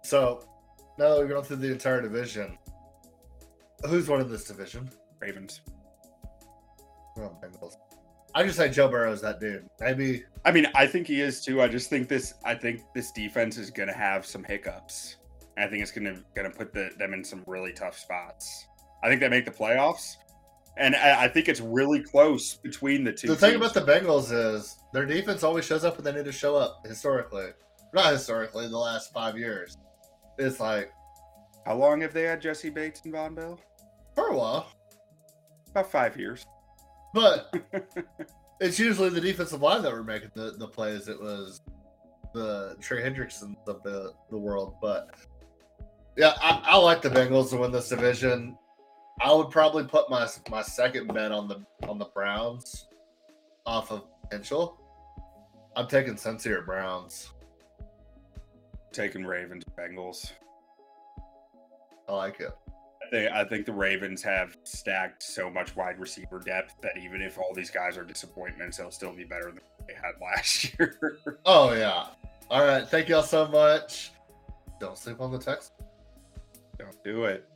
So 0.04 0.48
now 0.96 1.08
that 1.08 1.20
we've 1.20 1.28
gone 1.28 1.42
through 1.42 1.56
the 1.56 1.72
entire 1.72 2.00
division, 2.00 2.56
who's 3.84 4.08
winning 4.08 4.28
this 4.28 4.44
division? 4.44 4.88
Ravens. 5.18 5.60
Oh, 7.16 7.36
Bengals. 7.42 7.74
I 8.32 8.44
just 8.44 8.58
say 8.58 8.68
Joe 8.68 8.86
Burrow's 8.86 9.20
that 9.22 9.40
dude. 9.40 9.68
Maybe 9.80 10.22
I 10.44 10.52
mean, 10.52 10.68
I 10.72 10.86
think 10.86 11.08
he 11.08 11.20
is 11.20 11.44
too. 11.44 11.60
I 11.60 11.66
just 11.66 11.90
think 11.90 12.06
this 12.06 12.34
I 12.44 12.54
think 12.54 12.82
this 12.94 13.10
defense 13.10 13.58
is 13.58 13.70
gonna 13.70 13.92
have 13.92 14.24
some 14.24 14.44
hiccups. 14.44 15.16
I 15.56 15.66
think 15.66 15.82
it's 15.82 15.90
gonna 15.90 16.22
gonna 16.36 16.50
put 16.50 16.72
the, 16.72 16.90
them 16.96 17.12
in 17.12 17.24
some 17.24 17.42
really 17.48 17.72
tough 17.72 17.98
spots. 17.98 18.68
I 19.02 19.08
think 19.08 19.20
they 19.20 19.28
make 19.28 19.44
the 19.44 19.50
playoffs. 19.50 20.14
And 20.78 20.94
I, 20.94 21.24
I 21.24 21.28
think 21.28 21.48
it's 21.48 21.60
really 21.60 22.02
close 22.02 22.54
between 22.54 23.04
the 23.04 23.12
two. 23.12 23.26
the 23.26 23.36
thing 23.36 23.58
teams. 23.58 23.62
about 23.62 23.74
the 23.74 23.92
Bengals 23.92 24.32
is 24.32 24.78
their 24.92 25.04
defense 25.04 25.42
always 25.42 25.64
shows 25.64 25.84
up 25.84 25.96
when 25.96 26.04
they 26.04 26.12
need 26.12 26.24
to 26.24 26.32
show 26.32 26.56
up. 26.56 26.86
Historically, 26.86 27.48
not 27.92 28.12
historically, 28.12 28.68
the 28.68 28.78
last 28.78 29.12
five 29.12 29.36
years, 29.36 29.76
it's 30.38 30.60
like 30.60 30.92
how 31.66 31.74
long 31.74 32.00
have 32.00 32.12
they 32.14 32.22
had 32.22 32.40
Jessie 32.40 32.70
Bates 32.70 33.02
and 33.04 33.12
Vonn 33.12 33.34
Bell? 33.34 33.60
for 34.18 34.28
a 34.28 34.36
while, 34.36 34.66
About 35.70 35.90
five 35.90 36.16
years. 36.16 36.44
but 37.14 37.54
it's 38.60 38.78
usually 38.78 39.10
the 39.10 39.20
defensive 39.20 39.62
line 39.62 39.82
that 39.82 39.92
were 39.92 40.02
making 40.02 40.30
the, 40.34 40.52
the 40.58 40.66
plays. 40.66 41.08
It 41.08 41.20
was 41.20 41.60
the 42.34 42.76
Trey 42.80 43.00
Hendricksons 43.00 43.56
of 43.68 43.82
the, 43.84 44.12
the 44.30 44.36
world. 44.36 44.74
But 44.82 45.14
yeah, 46.16 46.32
I, 46.42 46.62
I 46.64 46.76
like 46.78 47.00
the 47.00 47.10
Bengals 47.10 47.50
to 47.50 47.58
win 47.58 47.70
this 47.70 47.88
division. 47.88 48.58
I 49.20 49.32
would 49.32 49.50
probably 49.50 49.84
put 49.84 50.08
my 50.10 50.28
my 50.50 50.62
second 50.62 51.12
bet 51.12 51.32
on 51.32 51.48
the 51.48 51.64
on 51.88 51.98
the 51.98 52.06
Browns 52.06 52.86
off 53.66 53.90
of 53.90 54.04
potential. 54.22 54.80
I'm 55.76 55.86
taking 55.86 56.18
or 56.46 56.62
Browns. 56.62 57.30
Taking 58.92 59.24
Ravens, 59.24 59.64
Bengals. 59.78 60.32
I 62.08 62.14
like 62.14 62.40
it. 62.40 62.52
I 63.32 63.44
think 63.44 63.64
the 63.64 63.72
Ravens 63.72 64.22
have 64.22 64.56
stacked 64.64 65.22
so 65.22 65.48
much 65.48 65.74
wide 65.76 65.98
receiver 65.98 66.40
depth 66.40 66.74
that 66.82 66.98
even 66.98 67.22
if 67.22 67.38
all 67.38 67.54
these 67.54 67.70
guys 67.70 67.96
are 67.96 68.04
disappointments, 68.04 68.76
they'll 68.76 68.90
still 68.90 69.12
be 69.12 69.24
better 69.24 69.52
than 69.52 69.60
they 69.86 69.94
had 69.94 70.12
last 70.20 70.78
year. 70.78 71.18
Oh 71.44 71.72
yeah. 71.72 72.06
All 72.50 72.64
right. 72.64 72.86
Thank 72.86 73.08
y'all 73.08 73.22
so 73.22 73.46
much. 73.48 74.12
Don't 74.80 74.96
sleep 74.96 75.20
on 75.20 75.30
the 75.30 75.38
text. 75.38 75.72
Don't 76.78 77.02
do 77.04 77.24
it. 77.24 77.48